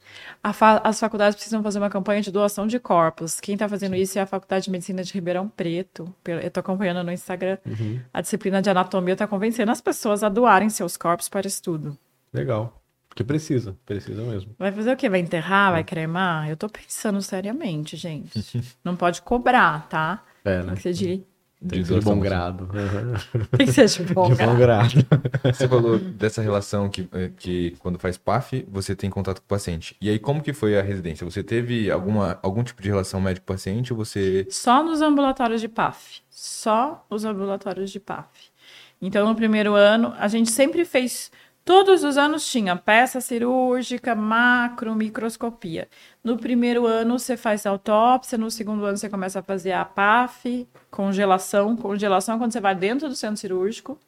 Fa 0.53 0.81
as 0.83 0.99
faculdades 0.99 1.37
precisam 1.37 1.63
fazer 1.63 1.79
uma 1.79 1.89
campanha 1.89 2.21
de 2.21 2.33
doação 2.33 2.67
de 2.67 2.81
corpos. 2.81 3.39
Quem 3.39 3.55
está 3.55 3.69
fazendo 3.69 3.95
Sim. 3.95 4.03
isso 4.03 4.19
é 4.19 4.23
a 4.23 4.27
Faculdade 4.27 4.65
de 4.65 4.71
Medicina 4.71 5.03
de 5.05 5.13
Ribeirão 5.13 5.49
Preto. 5.49 6.13
Eu 6.25 6.39
estou 6.41 6.61
acompanhando 6.61 7.05
no 7.05 7.13
Instagram. 7.13 7.59
Uhum. 7.65 8.01
A 8.13 8.21
disciplina 8.21 8.61
de 8.61 8.69
anatomia 8.69 9.13
está 9.13 9.27
convencendo 9.27 9.71
as 9.71 9.81
pessoas 9.81 10.25
a 10.25 10.29
doarem 10.29 10.69
seus 10.69 10.97
corpos 10.97 11.29
para 11.29 11.47
estudo. 11.47 11.97
Legal. 12.33 12.81
Porque 13.09 13.23
precisa, 13.23 13.77
precisa 13.87 14.25
mesmo. 14.25 14.57
Vai 14.59 14.73
fazer 14.73 14.93
o 14.93 14.97
quê? 14.97 15.09
Vai 15.09 15.21
enterrar? 15.21 15.71
Vai 15.71 15.85
cremar? 15.85 16.51
Eu 16.51 16.57
tô 16.57 16.69
pensando 16.69 17.23
seriamente, 17.23 17.97
gente. 17.97 18.65
Não 18.83 18.97
pode 18.97 19.23
cobrar, 19.23 19.89
tá? 19.89 20.25
É, 20.45 20.59
né? 20.59 20.65
Tem 20.65 20.75
que 20.75 20.83
ser 20.83 20.93
de 20.93 21.25
de, 21.65 21.83
de 21.83 22.01
bom 22.01 22.21
grado. 22.21 22.69
Tem 23.57 23.67
que 23.67 23.73
ser 23.73 23.87
de 23.87 24.13
bom, 24.13 24.29
de 24.29 24.35
bom 24.35 24.55
grado. 24.55 24.91
Você 25.45 25.67
falou 25.67 25.99
dessa 25.99 26.43
relação 26.43 26.91
que, 26.91 27.09
eh, 27.13 27.31
que 27.39 27.75
quando 27.79 27.99
faz 27.99 28.19
PAF, 28.19 28.67
você 28.69 28.95
tem 28.95 29.09
contato 29.09 29.39
com 29.39 29.47
o 29.47 29.49
paciente. 29.49 29.97
E 30.01 30.11
aí, 30.11 30.19
como 30.19 30.43
que 30.43 30.53
foi 30.53 30.79
a 30.79 30.83
residência? 30.83 31.25
Você 31.25 31.43
teve 31.43 31.91
alguma, 31.91 32.39
algum 32.43 32.63
tipo 32.63 32.83
de 32.83 32.89
relação 32.89 33.21
médico-paciente 33.21 33.93
ou 33.93 33.97
você... 33.97 34.47
Só 34.51 34.85
nos 34.85 35.01
ambulatórios 35.01 35.61
de 35.61 35.69
PAF. 35.69 36.21
Só 36.29 37.05
os 37.09 37.25
ambulatórios 37.25 37.91
de 37.91 37.99
PAF. 37.99 38.29
Então, 39.01 39.27
no 39.27 39.35
primeiro 39.35 39.75
ano, 39.75 40.15
a 40.19 40.29
gente 40.29 40.51
sempre 40.51 40.85
fez 40.85 41.31
Todos 41.65 42.05
os 42.05 42.19
anos 42.19 42.47
tinha 42.47 42.77
peça 42.77 43.23
cirúrgica, 43.23 44.15
macro, 44.15 44.95
microscopia. 44.95 45.89
No 46.23 46.37
primeiro 46.37 46.87
ano 46.87 47.19
você 47.19 47.39
faz 47.39 47.65
autópsia, 47.65 48.37
no 48.37 48.51
segundo 48.51 48.85
ano 48.85 48.99
você 48.99 49.09
começa 49.09 49.41
a 49.41 49.43
fazer 49.43 49.73
a 49.73 49.83
PAF, 49.83 50.69
congelação. 50.91 51.75
Congelação 51.75 52.35
é 52.35 52.39
quando 52.39 52.53
você 52.53 52.61
vai 52.61 52.75
dentro 52.75 53.09
do 53.09 53.17
centro 53.17 53.39
cirúrgico. 53.39 53.99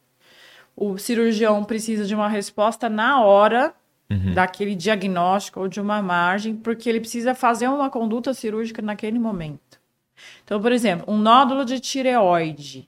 O 0.76 0.98
cirurgião 0.98 1.64
precisa 1.64 2.04
de 2.04 2.14
uma 2.14 2.28
resposta 2.28 2.90
na 2.90 3.22
hora 3.22 3.74
uhum. 4.10 4.34
daquele 4.34 4.74
diagnóstico 4.74 5.60
ou 5.60 5.68
de 5.68 5.80
uma 5.80 6.02
margem, 6.02 6.54
porque 6.54 6.90
ele 6.90 7.00
precisa 7.00 7.34
fazer 7.34 7.68
uma 7.68 7.88
conduta 7.88 8.34
cirúrgica 8.34 8.82
naquele 8.82 9.18
momento. 9.18 9.80
Então, 10.44 10.60
por 10.60 10.72
exemplo, 10.72 11.06
um 11.08 11.16
nódulo 11.16 11.64
de 11.64 11.80
tireoide. 11.80 12.86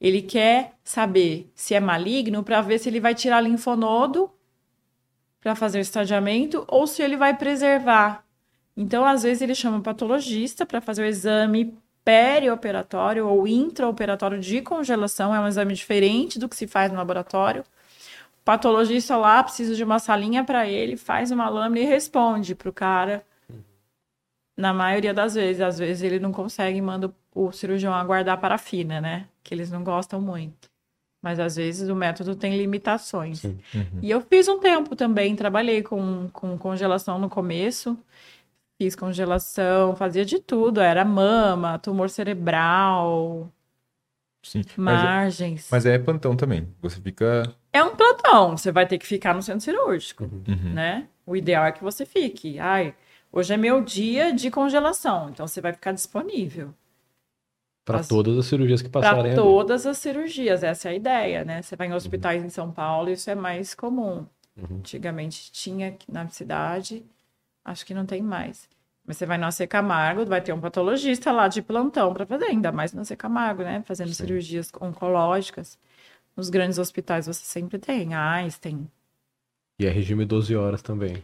Ele 0.00 0.20
quer 0.22 0.72
saber 0.82 1.50
se 1.54 1.74
é 1.74 1.80
maligno 1.80 2.42
para 2.42 2.60
ver 2.60 2.78
se 2.78 2.88
ele 2.88 3.00
vai 3.00 3.14
tirar 3.14 3.40
linfonodo 3.40 4.30
para 5.40 5.54
fazer 5.54 5.78
o 5.78 5.82
estadiamento 5.82 6.64
ou 6.68 6.86
se 6.86 7.02
ele 7.02 7.16
vai 7.16 7.36
preservar. 7.36 8.24
Então, 8.76 9.04
às 9.04 9.22
vezes, 9.22 9.42
ele 9.42 9.54
chama 9.54 9.78
o 9.78 9.82
patologista 9.82 10.66
para 10.66 10.80
fazer 10.80 11.02
o 11.02 11.06
exame 11.06 11.76
perioperatório 12.04 13.26
ou 13.26 13.46
intraoperatório 13.46 14.38
de 14.38 14.60
congelação, 14.60 15.34
é 15.34 15.40
um 15.40 15.48
exame 15.48 15.74
diferente 15.74 16.38
do 16.38 16.48
que 16.48 16.56
se 16.56 16.66
faz 16.66 16.90
no 16.92 16.98
laboratório. 16.98 17.62
O 18.40 18.44
patologista 18.44 19.16
lá 19.16 19.42
precisa 19.42 19.74
de 19.74 19.82
uma 19.82 19.98
salinha 19.98 20.44
para 20.44 20.68
ele, 20.68 20.96
faz 20.96 21.30
uma 21.30 21.48
lâmina 21.48 21.86
e 21.86 21.88
responde 21.88 22.54
para 22.54 22.68
o 22.68 22.72
cara. 22.72 23.24
Na 24.56 24.72
maioria 24.72 25.14
das 25.14 25.34
vezes, 25.34 25.62
às 25.62 25.78
vezes 25.78 26.02
ele 26.02 26.20
não 26.20 26.30
consegue 26.30 26.80
manda 26.80 27.06
o 27.06 27.14
cirurgião 27.52 27.92
aguardar 27.92 28.40
parafina, 28.40 29.00
né? 29.00 29.26
Que 29.42 29.52
eles 29.52 29.70
não 29.70 29.82
gostam 29.82 30.20
muito. 30.20 30.70
Mas 31.22 31.40
às 31.40 31.56
vezes 31.56 31.88
o 31.88 31.96
método 31.96 32.36
tem 32.36 32.56
limitações. 32.56 33.42
Uhum. 33.44 33.56
E 34.02 34.10
eu 34.10 34.20
fiz 34.20 34.46
um 34.46 34.60
tempo 34.60 34.94
também, 34.94 35.34
trabalhei 35.34 35.82
com, 35.82 36.28
com 36.30 36.56
congelação 36.58 37.18
no 37.18 37.30
começo. 37.30 37.98
Fiz 38.78 38.94
congelação, 38.94 39.96
fazia 39.96 40.24
de 40.24 40.38
tudo. 40.38 40.80
Era 40.80 41.04
mama, 41.04 41.78
tumor 41.78 42.10
cerebral, 42.10 43.50
Sim. 44.42 44.62
margens. 44.76 45.68
Mas 45.70 45.86
é, 45.86 45.92
mas 45.92 46.00
é 46.00 46.04
plantão 46.04 46.36
também. 46.36 46.68
Você 46.82 47.00
fica. 47.00 47.50
É 47.72 47.82
um 47.82 47.96
plantão. 47.96 48.56
Você 48.56 48.70
vai 48.70 48.86
ter 48.86 48.98
que 48.98 49.06
ficar 49.06 49.34
no 49.34 49.42
centro 49.42 49.62
cirúrgico, 49.62 50.24
uhum. 50.24 50.74
né? 50.74 51.08
O 51.26 51.34
ideal 51.34 51.64
é 51.64 51.72
que 51.72 51.82
você 51.82 52.04
fique. 52.04 52.58
Ai, 52.58 52.94
hoje 53.32 53.54
é 53.54 53.56
meu 53.56 53.80
dia 53.80 54.30
de 54.30 54.50
congelação, 54.50 55.30
então 55.30 55.46
você 55.48 55.60
vai 55.60 55.72
ficar 55.72 55.92
disponível. 55.92 56.74
Para 57.84 58.02
todas 58.02 58.38
as 58.38 58.46
cirurgias 58.46 58.80
que 58.80 58.88
passarem. 58.88 59.34
Para 59.34 59.34
todas 59.34 59.86
as 59.86 59.98
cirurgias, 59.98 60.62
essa 60.62 60.88
é 60.88 60.92
a 60.92 60.94
ideia, 60.94 61.44
né? 61.44 61.60
Você 61.60 61.76
vai 61.76 61.86
em 61.86 61.92
hospitais 61.92 62.40
uhum. 62.40 62.46
em 62.46 62.50
São 62.50 62.72
Paulo, 62.72 63.10
isso 63.10 63.28
é 63.28 63.34
mais 63.34 63.74
comum. 63.74 64.26
Uhum. 64.56 64.78
Antigamente 64.78 65.52
tinha 65.52 65.96
na 66.08 66.28
cidade, 66.28 67.04
Acho 67.64 67.86
que 67.86 67.94
não 67.94 68.04
tem 68.04 68.20
mais. 68.20 68.68
Mas 69.06 69.16
você 69.16 69.26
vai 69.26 69.38
no 69.38 69.46
AC 69.46 69.66
Camargo, 69.66 70.26
vai 70.26 70.40
ter 70.40 70.52
um 70.52 70.60
patologista 70.60 71.32
lá 71.32 71.48
de 71.48 71.62
plantão 71.62 72.12
para 72.12 72.26
fazer, 72.26 72.46
ainda 72.46 72.70
mais 72.70 72.92
no 72.92 73.00
AC 73.00 73.16
Camargo, 73.16 73.62
né? 73.62 73.82
Fazendo 73.86 74.08
Sim. 74.08 74.14
cirurgias 74.26 74.70
oncológicas. 74.80 75.78
Nos 76.36 76.50
grandes 76.50 76.78
hospitais 76.78 77.26
você 77.26 77.44
sempre 77.44 77.78
tem, 77.78 78.14
a 78.14 78.32
Einstein. 78.32 78.88
E 79.78 79.86
é 79.86 79.90
regime 79.90 80.24
12 80.24 80.54
horas 80.54 80.82
também. 80.82 81.22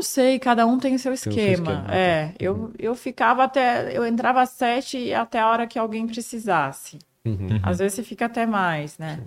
Eu 0.00 0.02
não 0.02 0.02
sei, 0.02 0.38
cada 0.38 0.66
um 0.66 0.78
tem 0.78 0.96
seu 0.96 1.12
esquema. 1.12 1.36
Tem 1.36 1.56
seu 1.56 1.64
esquema 1.64 1.94
é, 1.94 2.24
uhum. 2.26 2.32
eu, 2.40 2.72
eu 2.78 2.94
ficava 2.94 3.44
até. 3.44 3.94
Eu 3.96 4.06
entrava 4.06 4.40
às 4.40 4.48
sete 4.48 5.12
até 5.12 5.38
a 5.38 5.48
hora 5.48 5.66
que 5.66 5.78
alguém 5.78 6.06
precisasse. 6.06 6.98
Uhum. 7.24 7.60
Às 7.62 7.78
vezes 7.78 7.94
você 7.94 8.02
fica 8.02 8.24
até 8.24 8.46
mais, 8.46 8.96
né? 8.96 9.16
Sim. 9.16 9.26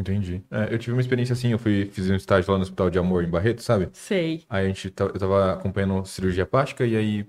Entendi. 0.00 0.42
É, 0.50 0.74
eu 0.74 0.78
tive 0.78 0.94
uma 0.94 1.00
experiência 1.00 1.34
assim, 1.34 1.52
eu 1.52 1.58
fui 1.58 1.90
fiz 1.92 2.10
um 2.10 2.16
estágio 2.16 2.50
lá 2.50 2.58
no 2.58 2.62
Hospital 2.62 2.90
de 2.90 2.98
Amor, 2.98 3.22
em 3.22 3.28
Barreto, 3.28 3.62
sabe? 3.62 3.88
Sei. 3.92 4.42
Aí 4.48 4.64
a 4.64 4.68
gente, 4.68 4.92
eu 4.98 5.18
tava 5.18 5.52
acompanhando 5.52 6.04
cirurgia 6.06 6.46
plástica 6.46 6.84
e 6.84 6.96
aí 6.96 7.26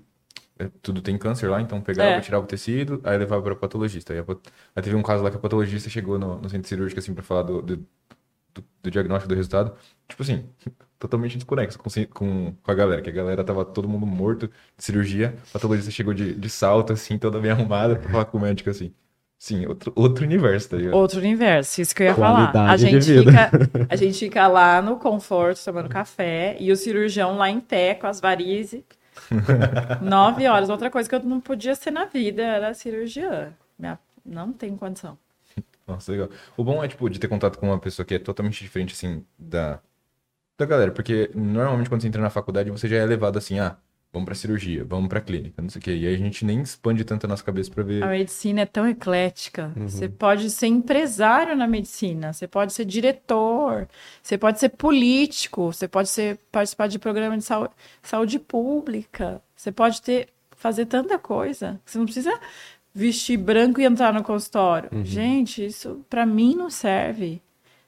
é, 0.58 0.70
tudo 0.82 1.02
tem 1.02 1.18
câncer 1.18 1.50
lá, 1.50 1.62
então 1.62 1.82
pegava, 1.82 2.12
é. 2.12 2.22
tirava 2.22 2.46
o 2.46 2.48
tecido, 2.48 3.02
aí 3.04 3.18
levava 3.18 3.42
para 3.44 3.56
patologista. 3.56 4.14
Aí, 4.14 4.20
aí, 4.20 4.82
teve 4.82 4.96
um 4.96 5.04
caso 5.04 5.22
lá 5.24 5.30
que 5.30 5.36
a 5.36 5.40
patologista 5.40 5.90
chegou 5.90 6.18
no, 6.18 6.40
no 6.40 6.50
centro 6.50 6.68
cirúrgico 6.68 7.00
assim 7.00 7.14
para 7.14 7.24
falar 7.24 7.44
do, 7.44 7.62
do, 7.62 7.86
do, 8.54 8.64
do, 8.84 8.92
diagnóstico 8.92 9.30
do 9.30 9.36
resultado. 9.36 9.74
Tipo 10.08 10.24
assim, 10.24 10.46
totalmente 11.00 11.38
desconexo 11.38 11.80
com, 11.80 11.90
com, 12.14 12.54
com, 12.62 12.72
a 12.72 12.74
galera, 12.74 13.02
que 13.02 13.10
a 13.10 13.14
galera 13.14 13.44
tava 13.44 13.66
todo 13.66 13.88
mundo 13.88 14.06
morto 14.06 14.48
de 14.78 14.84
cirurgia. 14.84 15.36
A 15.50 15.54
patologista 15.54 15.92
chegou 15.92 16.14
de, 16.14 16.34
de 16.34 16.50
salto, 16.50 16.94
assim, 16.94 17.18
toda 17.18 17.40
bem 17.40 17.52
arrumada 17.52 17.96
pra 17.96 18.10
falar 18.10 18.26
com 18.26 18.38
o 18.38 18.42
médico 18.42 18.70
assim. 18.70 18.94
Sim, 19.38 19.66
outro, 19.66 19.92
outro 19.96 20.24
universo, 20.24 20.70
tá 20.70 20.78
ligado? 20.78 20.94
Outro 20.94 21.20
universo, 21.20 21.82
isso 21.82 21.96
que 21.96 22.04
eu 22.04 22.08
ia 22.08 22.14
Qualidade 22.14 22.52
falar. 22.52 22.72
A 22.72 22.78
gente, 22.78 23.02
fica, 23.02 23.52
a 23.90 23.96
gente 23.96 24.20
fica 24.20 24.48
lá 24.48 24.84
no 24.84 24.98
conforto 24.98 25.66
tomando 25.66 25.90
café 25.90 26.56
e 26.60 26.72
o 26.72 26.76
cirurgião 26.76 27.38
lá 27.38 27.50
em 27.50 27.60
pé 27.60 27.96
com 27.96 28.06
as 28.06 28.22
varizes. 28.22 28.84
Nove 30.00 30.48
horas. 30.48 30.70
Outra 30.70 30.92
coisa 30.92 31.10
que 31.10 31.16
eu 31.16 31.24
não 31.24 31.42
podia 31.42 31.74
ser 31.74 31.90
na 31.90 32.06
vida 32.06 32.44
era 32.44 32.74
cirurgiã. 32.76 33.52
Minha, 33.80 33.98
não 34.24 34.54
tem 34.54 34.78
condição. 34.78 35.18
Nossa, 35.92 36.12
legal. 36.12 36.30
O 36.56 36.64
bom 36.64 36.84
é, 36.84 36.88
tipo, 36.88 37.10
de 37.10 37.20
ter 37.20 37.28
contato 37.28 37.58
com 37.58 37.68
uma 37.68 37.80
pessoa 37.80 38.06
que 38.06 38.16
é 38.16 38.20
totalmente 38.20 38.64
diferente, 38.64 38.94
assim, 38.94 39.26
da, 39.38 39.80
da 40.58 40.66
galera. 40.66 40.92
Porque 40.92 41.30
normalmente 41.36 41.90
quando 41.90 42.02
você 42.02 42.08
entra 42.08 42.22
na 42.22 42.30
faculdade, 42.30 42.72
você 42.72 42.88
já 42.88 42.98
é 42.98 43.06
levado 43.06 43.38
assim, 43.38 43.60
ah, 43.60 43.78
vamos 44.14 44.26
para 44.26 44.36
cirurgia, 44.36 44.84
vamos 44.84 45.08
para 45.08 45.22
clínica, 45.22 45.62
não 45.62 45.70
sei 45.70 45.80
o 45.80 45.84
quê. 45.84 45.96
E 45.96 46.08
aí 46.08 46.16
a 46.16 46.18
gente 46.18 46.44
nem 46.46 46.62
expande 46.62 47.04
tanto 47.04 47.26
a 47.26 47.28
nossa 47.28 47.44
cabeça 47.44 47.72
para 47.72 47.84
ver. 47.84 48.04
A 48.04 48.08
medicina 48.08 48.62
é 48.62 48.66
tão 48.66 48.88
eclética. 48.88 49.72
Uhum. 49.76 49.88
Você 49.88 50.10
pode 50.10 50.50
ser 50.50 50.68
empresário 50.68 51.56
na 51.56 51.68
medicina, 51.68 52.34
você 52.34 52.48
pode 52.48 52.74
ser 52.74 52.86
diretor, 52.86 53.88
você 54.22 54.38
pode 54.38 54.60
ser 54.60 54.70
político, 54.70 55.72
você 55.72 55.88
pode 55.88 56.10
ser 56.10 56.40
participar 56.52 56.88
de 56.88 57.00
programa 57.00 57.38
de 57.38 57.44
saúde, 57.44 57.74
saúde 58.02 58.40
pública. 58.40 59.42
Você 59.56 59.72
pode 59.72 60.02
ter 60.02 60.30
fazer 60.62 60.86
tanta 60.86 61.18
coisa. 61.18 61.80
Você 61.86 61.98
não 61.98 62.06
precisa 62.06 62.40
vestir 62.94 63.38
branco 63.38 63.80
e 63.80 63.86
entrar 63.86 64.14
no 64.14 64.24
consultório. 64.24 64.90
Uhum. 64.92 65.06
Gente, 65.06 65.66
isso 65.66 66.06
para 66.10 66.26
mim 66.26 66.56
não 66.56 66.70
serve. 66.70 67.42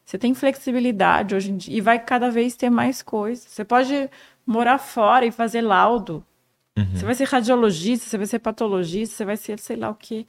Você 0.06 0.18
tem 0.18 0.34
flexibilidade 0.34 1.34
hoje 1.34 1.52
em 1.52 1.58
dia 1.58 1.78
e 1.78 1.82
vai 1.82 2.00
cada 2.00 2.30
vez 2.30 2.56
ter 2.56 2.70
mais 2.70 3.02
coisas. 3.02 3.46
Você 3.46 3.63
pode 3.63 4.10
morar 4.46 4.78
fora 4.78 5.26
e 5.26 5.32
fazer 5.32 5.62
laudo. 5.62 6.24
Uhum. 6.78 6.96
Você 6.96 7.06
vai 7.06 7.16
ser 7.16 7.26
radiologista, 7.26 8.10
você 8.10 8.18
vai 8.18 8.28
ser 8.28 8.39
patologista, 8.39 9.16
você 9.16 9.26
vai 9.26 9.38
ser 9.38 9.60
sei 9.60 9.76
lá 9.76 9.89
o 9.89 9.96
quê. 9.96 10.26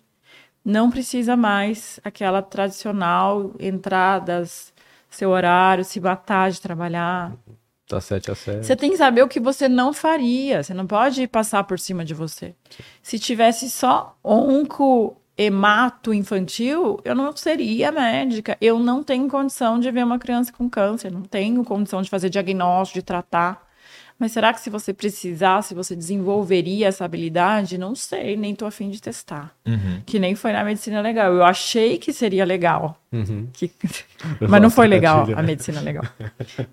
Não 0.64 0.90
precisa 0.90 1.36
mais 1.36 2.00
aquela 2.02 2.40
tradicional 2.40 3.52
entradas, 3.60 4.72
seu 5.10 5.30
horário, 5.30 5.84
se 5.84 6.00
batar 6.00 6.50
de 6.50 6.60
trabalhar. 6.60 7.32
Tá 7.86 8.00
7 8.00 8.30
a 8.30 8.34
7. 8.34 8.66
Você 8.66 8.74
tem 8.74 8.90
que 8.90 8.96
saber 8.96 9.22
o 9.22 9.28
que 9.28 9.38
você 9.38 9.68
não 9.68 9.92
faria. 9.92 10.62
Você 10.62 10.72
não 10.72 10.86
pode 10.86 11.26
passar 11.26 11.64
por 11.64 11.78
cima 11.78 12.04
de 12.04 12.14
você. 12.14 12.54
Se 13.02 13.18
tivesse 13.18 13.68
só 13.70 14.16
onco 14.24 15.20
hemato 15.36 16.14
infantil, 16.14 16.98
eu 17.04 17.14
não 17.14 17.36
seria 17.36 17.92
médica. 17.92 18.56
Eu 18.60 18.78
não 18.78 19.02
tenho 19.02 19.28
condição 19.28 19.78
de 19.78 19.90
ver 19.90 20.04
uma 20.04 20.18
criança 20.18 20.52
com 20.52 20.68
câncer. 20.68 21.12
Não 21.12 21.22
tenho 21.22 21.62
condição 21.64 22.00
de 22.00 22.08
fazer 22.08 22.30
diagnóstico, 22.30 23.00
de 23.00 23.04
tratar. 23.04 23.63
Mas 24.18 24.32
será 24.32 24.52
que 24.52 24.60
se 24.60 24.70
você 24.70 24.94
precisasse, 24.94 25.74
você 25.74 25.96
desenvolveria 25.96 26.86
essa 26.86 27.04
habilidade? 27.04 27.76
Não 27.76 27.94
sei, 27.94 28.36
nem 28.36 28.54
tô 28.54 28.64
afim 28.64 28.88
de 28.88 29.02
testar. 29.02 29.52
Uhum. 29.66 30.00
Que 30.06 30.20
nem 30.20 30.36
foi 30.36 30.52
na 30.52 30.62
medicina 30.62 31.00
legal. 31.00 31.32
Eu 31.32 31.44
achei 31.44 31.98
que 31.98 32.12
seria 32.12 32.44
legal. 32.44 32.96
Uhum. 33.12 33.48
Que... 33.52 33.70
Mas 34.48 34.62
não 34.62 34.70
foi 34.70 34.86
legal 34.86 35.26
a 35.36 35.42
medicina 35.42 35.80
legal. 35.80 36.04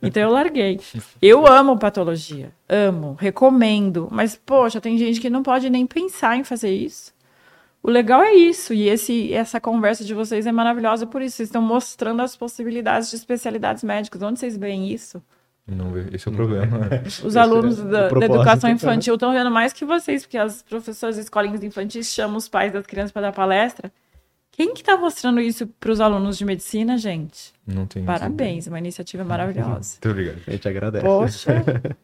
Então 0.01 0.21
eu 0.21 0.29
larguei. 0.29 0.79
Eu 1.21 1.47
amo 1.47 1.77
patologia. 1.77 2.51
Amo, 2.69 3.17
recomendo. 3.19 4.07
Mas, 4.11 4.35
poxa, 4.35 4.79
tem 4.79 4.97
gente 4.97 5.19
que 5.19 5.29
não 5.29 5.41
pode 5.41 5.69
nem 5.69 5.87
pensar 5.87 6.37
em 6.37 6.43
fazer 6.43 6.71
isso. 6.71 7.11
O 7.83 7.89
legal 7.89 8.21
é 8.21 8.33
isso, 8.35 8.75
e 8.75 8.87
esse, 8.87 9.33
essa 9.33 9.59
conversa 9.59 10.05
de 10.05 10.13
vocês 10.13 10.45
é 10.45 10.51
maravilhosa 10.51 11.07
por 11.07 11.19
isso. 11.19 11.37
Vocês 11.37 11.49
estão 11.49 11.63
mostrando 11.63 12.21
as 12.21 12.35
possibilidades 12.37 13.09
de 13.09 13.15
especialidades 13.15 13.83
médicas. 13.83 14.21
Onde 14.21 14.39
vocês 14.39 14.55
veem 14.55 14.91
isso? 14.91 15.21
Não, 15.67 15.97
esse 16.11 16.27
é 16.27 16.31
o 16.31 16.35
problema. 16.35 16.89
Os 17.23 17.37
alunos 17.37 17.79
é 17.79 17.83
da, 17.83 18.09
da, 18.09 18.25
educação 18.25 18.69
infantil 18.69 19.13
estão 19.13 19.31
vendo 19.31 19.51
mais 19.51 19.71
que 19.71 19.85
vocês, 19.85 20.23
porque 20.23 20.37
as 20.37 20.61
professoras 20.63 21.15
de 21.15 21.21
escolinhas 21.21 21.63
infantis 21.63 22.07
chamam 22.07 22.37
os 22.37 22.49
pais 22.49 22.73
das 22.73 22.85
crianças 22.85 23.11
para 23.11 23.23
dar 23.23 23.31
palestra. 23.31 23.91
Quem 24.51 24.73
que 24.73 24.81
está 24.81 24.97
mostrando 24.97 25.39
isso 25.39 25.65
para 25.65 25.91
os 25.91 26.01
alunos 26.01 26.37
de 26.37 26.43
medicina, 26.43 26.97
gente? 26.97 27.53
Não 27.65 27.85
tem. 27.85 28.03
Parabéns, 28.03 28.67
uma 28.67 28.79
iniciativa 28.79 29.23
maravilhosa. 29.23 29.93
Muito 29.93 30.09
obrigado. 30.09 30.41
A 30.45 30.51
gente 30.51 30.67
agradece. 30.67 31.05
Poxa. 31.05 31.63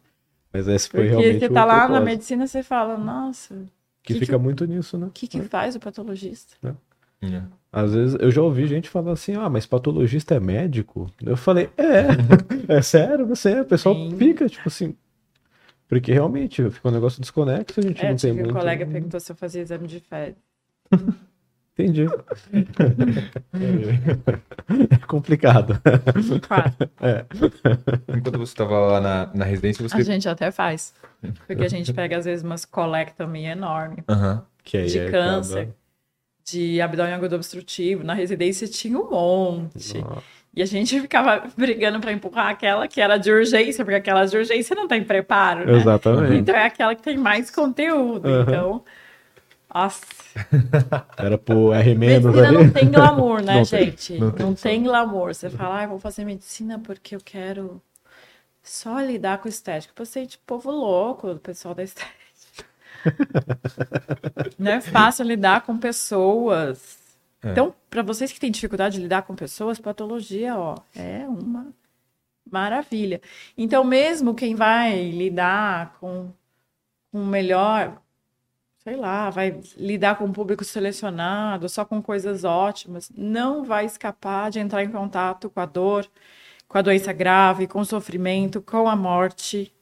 Mas 0.50 0.66
esse 0.66 0.88
foi 0.88 1.00
porque 1.00 1.08
realmente 1.10 1.32
Porque 1.32 1.38
você 1.40 1.46
está 1.46 1.64
lá 1.66 1.88
na 1.88 2.00
medicina, 2.00 2.46
você 2.46 2.62
fala, 2.62 2.96
nossa... 2.96 3.54
Que, 4.02 4.14
que 4.14 4.20
fica 4.20 4.38
que, 4.38 4.42
muito 4.42 4.64
nisso, 4.64 4.96
né? 4.96 5.06
O 5.06 5.10
que, 5.10 5.26
que 5.26 5.42
faz 5.42 5.76
o 5.76 5.80
patologista? 5.80 6.54
É. 6.64 7.26
É. 7.26 7.42
Às 7.70 7.92
vezes 7.92 8.16
eu 8.18 8.30
já 8.30 8.40
ouvi 8.40 8.66
gente 8.66 8.88
falar 8.88 9.12
assim, 9.12 9.34
ah, 9.34 9.48
mas 9.48 9.66
patologista 9.66 10.34
é 10.34 10.40
médico? 10.40 11.10
Eu 11.22 11.36
falei, 11.36 11.68
é, 11.76 12.06
é 12.76 12.82
sério, 12.82 13.26
você, 13.26 13.60
o 13.60 13.64
pessoal 13.64 13.94
Sim. 13.94 14.16
fica, 14.16 14.48
tipo 14.48 14.68
assim. 14.68 14.94
Porque 15.86 16.12
realmente 16.12 16.68
fica 16.70 16.88
um 16.88 16.92
negócio 16.92 17.20
desconexo, 17.20 17.80
a 17.80 17.82
gente 17.82 18.04
é, 18.04 18.10
não 18.10 18.16
tem 18.16 18.32
muito. 18.32 18.50
O 18.50 18.54
colega 18.54 18.86
perguntou 18.86 19.20
se 19.20 19.32
eu 19.32 19.36
fazia 19.36 19.62
exame 19.62 19.86
de 19.86 20.00
fezes. 20.00 20.36
Entendi. 21.78 22.06
é 24.90 24.96
complicado. 25.06 25.80
Claro. 26.42 26.72
É. 27.00 27.24
Enquanto 28.16 28.38
você 28.38 28.52
estava 28.52 28.78
lá 28.78 29.00
na, 29.00 29.30
na 29.32 29.44
residência, 29.44 29.88
você. 29.88 29.96
A 29.96 30.02
gente 30.02 30.28
até 30.28 30.50
faz. 30.50 30.92
Porque 31.46 31.64
a 31.64 31.68
gente 31.68 31.92
pega, 31.94 32.18
às 32.18 32.24
vezes, 32.24 32.44
umas 32.44 32.64
colectomy 32.64 33.44
enorme. 33.44 34.02
Uhum. 34.08 34.42
Que 34.64 34.78
aí 34.78 34.86
de 34.88 34.98
é 34.98 35.10
câncer. 35.10 35.66
Cada 35.66 35.77
de 36.50 36.80
abdômen 36.80 37.12
agudo 37.12 37.36
obstrutivo. 37.36 38.04
Na 38.04 38.14
residência 38.14 38.66
tinha 38.66 38.98
um 38.98 39.10
monte. 39.10 39.98
Nossa. 39.98 40.22
E 40.54 40.62
a 40.62 40.66
gente 40.66 41.00
ficava 41.00 41.44
brigando 41.56 42.00
para 42.00 42.12
empurrar 42.12 42.48
aquela 42.48 42.88
que 42.88 43.00
era 43.00 43.16
de 43.16 43.30
urgência, 43.30 43.84
porque 43.84 43.96
aquela 43.96 44.24
de 44.24 44.36
urgência 44.36 44.74
não 44.74 44.88
tem 44.88 45.04
preparo, 45.04 45.66
né? 45.66 45.78
Exatamente. 45.78 46.36
Então 46.36 46.54
é 46.54 46.66
aquela 46.66 46.94
que 46.94 47.02
tem 47.02 47.16
mais 47.16 47.50
conteúdo. 47.50 48.28
Uhum. 48.28 48.42
Então, 48.42 48.84
nossa. 49.72 50.04
Era 51.16 51.38
pro 51.38 51.72
R 51.72 51.94
menos 51.94 52.36
ali. 52.36 52.56
não 52.56 52.70
tem 52.70 52.90
glamour, 52.90 53.42
né, 53.42 53.54
não 53.56 53.64
gente? 53.64 54.14
Tem, 54.14 54.20
não, 54.20 54.30
tem, 54.30 54.46
não 54.46 54.54
tem 54.54 54.82
glamour. 54.82 55.34
Você 55.34 55.50
fala, 55.50 55.80
ah, 55.80 55.82
eu 55.84 55.90
vou 55.90 55.98
fazer 55.98 56.24
medicina 56.24 56.78
porque 56.78 57.14
eu 57.14 57.20
quero 57.24 57.80
só 58.62 58.98
lidar 59.00 59.38
com 59.38 59.48
estética. 59.48 59.92
Paciente, 59.94 60.40
povo 60.46 60.70
louco, 60.70 61.30
o 61.30 61.38
pessoal 61.38 61.74
da 61.74 61.82
estética. 61.82 62.17
não 64.58 64.72
é 64.72 64.80
fácil 64.80 65.24
lidar 65.24 65.62
com 65.62 65.76
pessoas. 65.78 66.98
É. 67.42 67.50
Então, 67.50 67.74
para 67.88 68.02
vocês 68.02 68.32
que 68.32 68.40
têm 68.40 68.50
dificuldade 68.50 68.96
de 68.96 69.02
lidar 69.02 69.22
com 69.22 69.34
pessoas, 69.34 69.78
patologia, 69.78 70.56
ó, 70.56 70.76
é 70.94 71.26
uma 71.26 71.72
maravilha. 72.50 73.20
Então, 73.56 73.84
mesmo 73.84 74.34
quem 74.34 74.54
vai 74.54 75.10
lidar 75.10 75.96
com 76.00 76.30
um 77.12 77.24
melhor, 77.26 78.00
sei 78.78 78.96
lá, 78.96 79.30
vai 79.30 79.60
lidar 79.76 80.16
com 80.16 80.24
um 80.24 80.32
público 80.32 80.64
selecionado, 80.64 81.68
só 81.68 81.84
com 81.84 82.02
coisas 82.02 82.44
ótimas, 82.44 83.10
não 83.16 83.64
vai 83.64 83.84
escapar 83.84 84.50
de 84.50 84.58
entrar 84.58 84.82
em 84.82 84.90
contato 84.90 85.50
com 85.50 85.60
a 85.60 85.66
dor, 85.66 86.08
com 86.66 86.78
a 86.78 86.82
doença 86.82 87.12
grave, 87.12 87.66
com 87.66 87.80
o 87.80 87.84
sofrimento, 87.84 88.60
com 88.60 88.88
a 88.88 88.96
morte. 88.96 89.72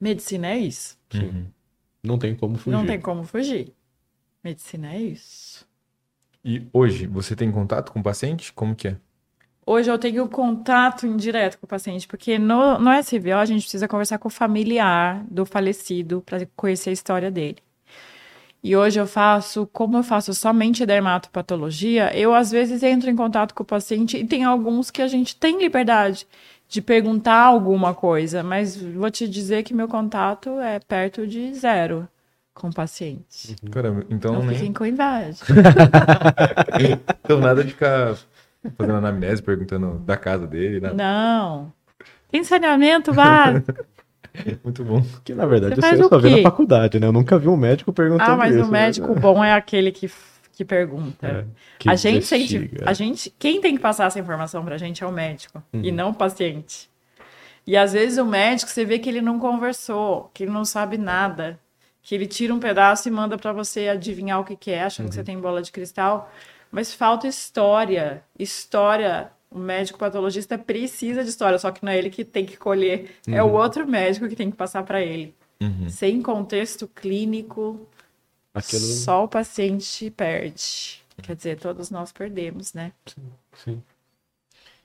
Medicina 0.00 0.48
é 0.48 0.58
isso. 0.58 0.98
Uhum. 1.14 1.46
Não 2.02 2.18
tem 2.18 2.34
como 2.34 2.56
fugir. 2.56 2.76
Não 2.76 2.84
tem 2.84 3.00
como 3.00 3.22
fugir. 3.24 3.72
Medicina 4.42 4.92
é 4.92 5.00
isso. 5.00 5.66
E 6.44 6.66
hoje, 6.72 7.06
você 7.06 7.36
tem 7.36 7.50
contato 7.52 7.92
com 7.92 8.00
o 8.00 8.02
paciente? 8.02 8.52
Como 8.52 8.74
que 8.74 8.88
é? 8.88 8.96
Hoje 9.64 9.88
eu 9.88 9.96
tenho 9.96 10.28
contato 10.28 11.06
indireto 11.06 11.56
com 11.56 11.66
o 11.66 11.68
paciente, 11.68 12.08
porque 12.08 12.36
no, 12.36 12.80
no 12.80 12.90
SVO 13.00 13.34
a 13.36 13.44
gente 13.44 13.62
precisa 13.62 13.86
conversar 13.86 14.18
com 14.18 14.26
o 14.26 14.30
familiar 14.30 15.24
do 15.30 15.46
falecido 15.46 16.20
para 16.22 16.44
conhecer 16.56 16.90
a 16.90 16.92
história 16.92 17.30
dele. 17.30 17.58
E 18.60 18.76
hoje 18.76 18.98
eu 18.98 19.06
faço, 19.06 19.68
como 19.72 19.98
eu 19.98 20.02
faço 20.02 20.34
somente 20.34 20.84
dermatopatologia, 20.84 22.16
eu 22.16 22.34
às 22.34 22.50
vezes 22.50 22.82
entro 22.82 23.08
em 23.08 23.16
contato 23.16 23.54
com 23.54 23.62
o 23.62 23.66
paciente 23.66 24.16
e 24.16 24.24
tem 24.24 24.42
alguns 24.42 24.90
que 24.90 25.02
a 25.02 25.08
gente 25.08 25.36
tem 25.36 25.58
liberdade 25.58 26.26
de 26.72 26.80
perguntar 26.80 27.44
alguma 27.44 27.92
coisa, 27.92 28.42
mas 28.42 28.74
vou 28.74 29.10
te 29.10 29.28
dizer 29.28 29.62
que 29.62 29.74
meu 29.74 29.86
contato 29.86 30.58
é 30.58 30.80
perto 30.80 31.26
de 31.26 31.52
zero 31.52 32.08
com 32.54 32.72
pacientes. 32.72 33.54
Uhum. 33.62 33.70
Caramba, 33.70 34.06
então 34.08 34.32
Não 34.32 34.42
nem... 34.42 34.56
fiquem 34.56 34.72
com 34.72 34.86
inveja. 34.86 35.44
então 37.22 37.40
nada 37.40 37.62
de 37.62 37.72
ficar 37.72 38.16
fazendo 38.78 38.96
anamnese, 38.96 39.42
perguntando 39.42 39.98
da 39.98 40.16
casa 40.16 40.46
dele, 40.46 40.80
nada. 40.80 40.94
Não. 40.94 41.70
Tem 42.30 42.42
saneamento 42.42 43.12
básico. 43.12 43.84
Muito 44.64 44.82
bom. 44.82 45.04
Que 45.22 45.34
na 45.34 45.44
verdade 45.44 45.76
você 45.76 45.94
eu 45.94 46.08
só 46.08 46.18
vi 46.18 46.36
na 46.36 46.42
faculdade, 46.42 46.98
né? 46.98 47.06
Eu 47.06 47.12
nunca 47.12 47.38
vi 47.38 47.48
um 47.48 47.56
médico 47.56 47.92
perguntando 47.92 48.30
Ah, 48.30 48.36
mas 48.36 48.54
isso, 48.54 48.64
o 48.64 48.70
né? 48.70 48.84
médico 48.86 49.14
né? 49.14 49.20
bom 49.20 49.44
é 49.44 49.52
aquele 49.52 49.92
que, 49.92 50.10
que 50.52 50.64
pergunta. 50.64 51.26
É, 51.26 51.44
que 51.78 51.88
a 51.88 51.94
gente 51.94 52.26
sente, 52.26 52.70
a 52.84 52.92
gente, 52.92 53.34
quem 53.38 53.60
tem 53.60 53.74
que 53.74 53.80
passar 53.80 54.06
essa 54.06 54.18
informação 54.18 54.64
pra 54.64 54.76
gente 54.78 55.02
é 55.02 55.06
o 55.06 55.12
médico 55.12 55.62
uhum. 55.72 55.82
e 55.82 55.90
não 55.90 56.10
o 56.10 56.14
paciente. 56.14 56.90
E 57.66 57.76
às 57.76 57.92
vezes 57.92 58.18
o 58.18 58.26
médico, 58.26 58.70
você 58.70 58.84
vê 58.84 58.98
que 58.98 59.08
ele 59.08 59.20
não 59.20 59.38
conversou, 59.38 60.30
que 60.34 60.44
ele 60.44 60.52
não 60.52 60.64
sabe 60.64 60.98
nada, 60.98 61.58
que 62.02 62.14
ele 62.14 62.26
tira 62.26 62.52
um 62.52 62.58
pedaço 62.58 63.08
e 63.08 63.10
manda 63.10 63.38
para 63.38 63.52
você 63.52 63.88
adivinhar 63.88 64.40
o 64.40 64.44
que, 64.44 64.56
que 64.56 64.70
é, 64.70 64.82
achando 64.82 65.04
uhum. 65.04 65.08
que 65.10 65.14
você 65.14 65.20
uhum. 65.20 65.26
tem 65.26 65.38
bola 65.38 65.62
de 65.62 65.70
cristal. 65.70 66.30
Mas 66.70 66.92
falta 66.92 67.28
história. 67.28 68.24
História 68.38 69.30
o 69.54 69.58
médico 69.58 69.98
patologista 69.98 70.56
precisa 70.56 71.22
de 71.22 71.28
história, 71.28 71.58
só 71.58 71.70
que 71.70 71.84
não 71.84 71.92
é 71.92 71.98
ele 71.98 72.10
que 72.10 72.24
tem 72.24 72.44
que 72.44 72.56
colher, 72.56 73.10
uhum. 73.28 73.34
é 73.34 73.42
o 73.42 73.48
uhum. 73.48 73.54
outro 73.54 73.86
médico 73.86 74.28
que 74.28 74.34
tem 74.34 74.50
que 74.50 74.56
passar 74.56 74.82
para 74.82 75.00
ele. 75.00 75.34
Uhum. 75.60 75.88
Sem 75.88 76.22
contexto 76.22 76.88
clínico, 76.88 77.86
Aquilo... 78.54 78.82
só 78.82 79.24
o 79.24 79.28
paciente 79.28 80.10
perde. 80.10 81.02
Quer 81.22 81.36
dizer, 81.36 81.58
todos 81.58 81.90
nós 81.90 82.12
perdemos, 82.12 82.72
né? 82.72 82.92
Sim, 83.06 83.32
sim. 83.64 83.82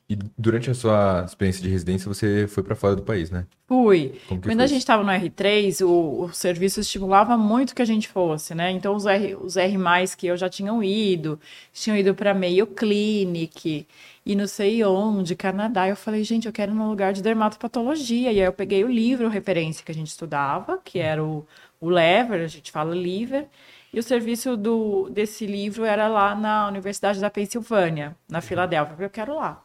E 0.10 0.18
durante 0.38 0.70
a 0.70 0.74
sua 0.74 1.26
experiência 1.26 1.62
de 1.62 1.70
residência, 1.70 2.08
você 2.08 2.48
foi 2.48 2.64
para 2.64 2.78
fora 2.78 2.96
do 2.96 3.02
país, 3.02 3.30
né? 3.30 3.46
Fui. 3.68 4.22
Quando 4.42 4.62
a 4.62 4.68
gente 4.68 4.80
estava 4.80 5.04
no 5.04 5.10
R3, 5.10 5.86
o, 5.86 6.24
o, 6.24 6.34
serviço 6.34 6.80
estimulava 6.80 7.38
muito 7.38 7.76
que 7.76 7.82
a 7.82 7.86
gente 7.86 8.08
fosse, 8.08 8.56
né? 8.56 8.72
Então, 8.72 8.96
os 8.96 9.06
R, 9.06 9.36
os 9.36 9.58
R+, 9.58 9.78
que 10.18 10.28
eu 10.28 10.38
já 10.38 10.48
tinham 10.48 10.82
ido, 10.82 11.38
tinham 11.74 11.98
ido 11.98 12.16
para 12.16 12.34
Mayo 12.34 12.68
Clinic 12.68 13.86
e 14.26 14.34
não 14.34 14.48
sei 14.48 14.82
onde, 14.86 15.36
Canadá. 15.36 15.90
Eu 15.90 15.98
falei, 15.98 16.24
gente, 16.24 16.48
eu 16.48 16.54
quero 16.54 16.72
ir 16.72 16.76
num 16.76 16.88
lugar 16.88 17.12
de 17.12 17.22
dermatopatologia. 17.22 18.32
E 18.32 18.40
aí 18.40 18.46
eu 18.46 18.54
peguei 18.54 18.86
o 18.86 18.90
livro 18.90 19.28
referência 19.28 19.84
que 19.84 19.92
a 19.92 19.96
gente 19.96 20.08
estudava, 20.08 20.78
que 20.78 21.00
era 21.00 21.22
o, 21.22 21.46
o 21.80 21.90
Lever, 21.90 22.42
a 22.42 22.48
gente 22.48 22.72
fala 22.72 22.96
Liver, 22.96 23.48
e 23.94 24.00
o 24.00 24.04
serviço 24.04 24.58
do, 24.58 25.10
desse 25.10 25.46
livro 25.46 25.86
era 25.86 26.08
lá 26.08 26.36
na 26.36 26.68
Universidade 26.68 27.20
da 27.20 27.30
Pensilvânia, 27.30 28.16
na 28.30 28.42
Filadélfia. 28.42 28.96
Eu 29.00 29.10
quero 29.10 29.36
lá. 29.36 29.64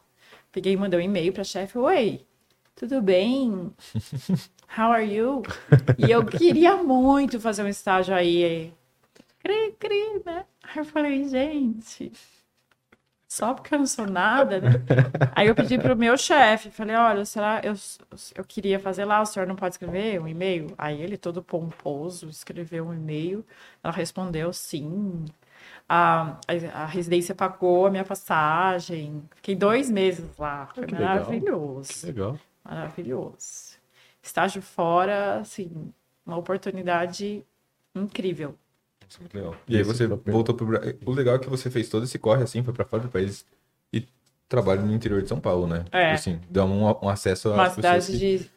Peguei 0.51 0.72
e 0.75 0.77
mandei 0.77 1.01
um 1.01 1.03
e-mail 1.03 1.33
para 1.33 1.42
a 1.42 1.44
chefe: 1.44 1.79
Oi, 1.79 2.25
tudo 2.77 3.01
bem? 3.03 3.72
How 4.77 4.92
are 4.92 5.05
you? 5.05 5.42
E 5.98 6.11
eu 6.11 6.25
queria 6.25 6.77
muito 6.77 7.38
fazer 7.40 7.62
um 7.62 7.68
estágio 7.68 8.14
aí. 8.14 8.72
Cri, 9.40 9.75
cri, 9.79 10.22
né? 10.25 10.44
Aí 10.62 10.79
eu 10.79 10.85
falei, 10.85 11.29
gente, 11.29 12.12
só 13.33 13.55
porque 13.55 13.75
eu 13.75 13.79
não 13.79 13.87
sou 13.87 14.07
nada, 14.07 14.61
né? 14.61 14.73
Aí 15.35 15.49
eu 15.49 15.55
pedi 15.55 15.79
pro 15.79 15.97
meu 15.97 16.18
chefe, 16.18 16.68
falei, 16.71 16.95
olha, 16.95 17.25
será 17.25 17.62
eu, 17.64 17.73
eu 18.35 18.45
queria 18.45 18.79
fazer 18.79 19.07
lá, 19.07 19.23
o 19.23 19.25
senhor 19.25 19.47
não 19.47 19.57
pode 19.57 19.77
escrever 19.77 20.21
um 20.21 20.29
e-mail? 20.29 20.75
Aí 20.77 21.01
ele, 21.01 21.16
todo 21.16 21.42
pomposo, 21.42 22.29
escreveu 22.29 22.87
um 22.87 22.92
e-mail. 22.92 23.42
Ela 23.83 23.90
respondeu 23.90 24.53
sim, 24.53 25.25
a, 25.88 26.37
a, 26.75 26.85
residência 26.85 27.35
pagou 27.35 27.87
a 27.87 27.90
minha 27.90 28.05
passagem. 28.05 29.23
Fiquei 29.37 29.57
dois 29.57 29.90
meses 29.90 30.29
lá. 30.37 30.68
Foi 30.75 30.85
que 30.85 30.92
maravilhoso. 30.92 32.07
Legal. 32.07 32.38
Maravilhoso. 32.62 33.79
Estágio 34.23 34.61
fora, 34.61 35.38
assim, 35.38 35.90
uma 36.27 36.37
oportunidade 36.37 37.42
incrível. 37.95 38.59
Isso 39.12 39.18
é 39.18 39.20
muito 39.20 39.35
legal. 39.35 39.57
E 39.68 39.77
aí 39.77 39.83
você 39.83 40.07
voltou 40.07 40.55
pro 40.55 40.66
Brasil. 40.66 40.98
O 41.05 41.12
legal 41.12 41.37
é 41.37 41.38
que 41.38 41.48
você 41.48 41.70
fez 41.70 41.88
todo 41.88 42.05
esse 42.05 42.18
corre 42.18 42.42
assim, 42.42 42.62
foi 42.62 42.72
para 42.72 42.85
fora 42.85 43.03
do 43.03 43.09
país 43.11 43.44
e 43.92 44.07
trabalha 44.48 44.81
no 44.81 44.92
interior 44.92 45.20
de 45.20 45.29
São 45.29 45.38
Paulo, 45.38 45.66
né? 45.66 45.85
É. 45.92 46.12
Assim, 46.12 46.40
dá 46.48 46.64
um, 46.64 46.85
um 46.85 47.09
acesso 47.09 47.51
a. 47.51 47.55
Uma 47.55 47.70
cidade 47.70 48.07
que... 48.07 48.18
de 48.18 48.51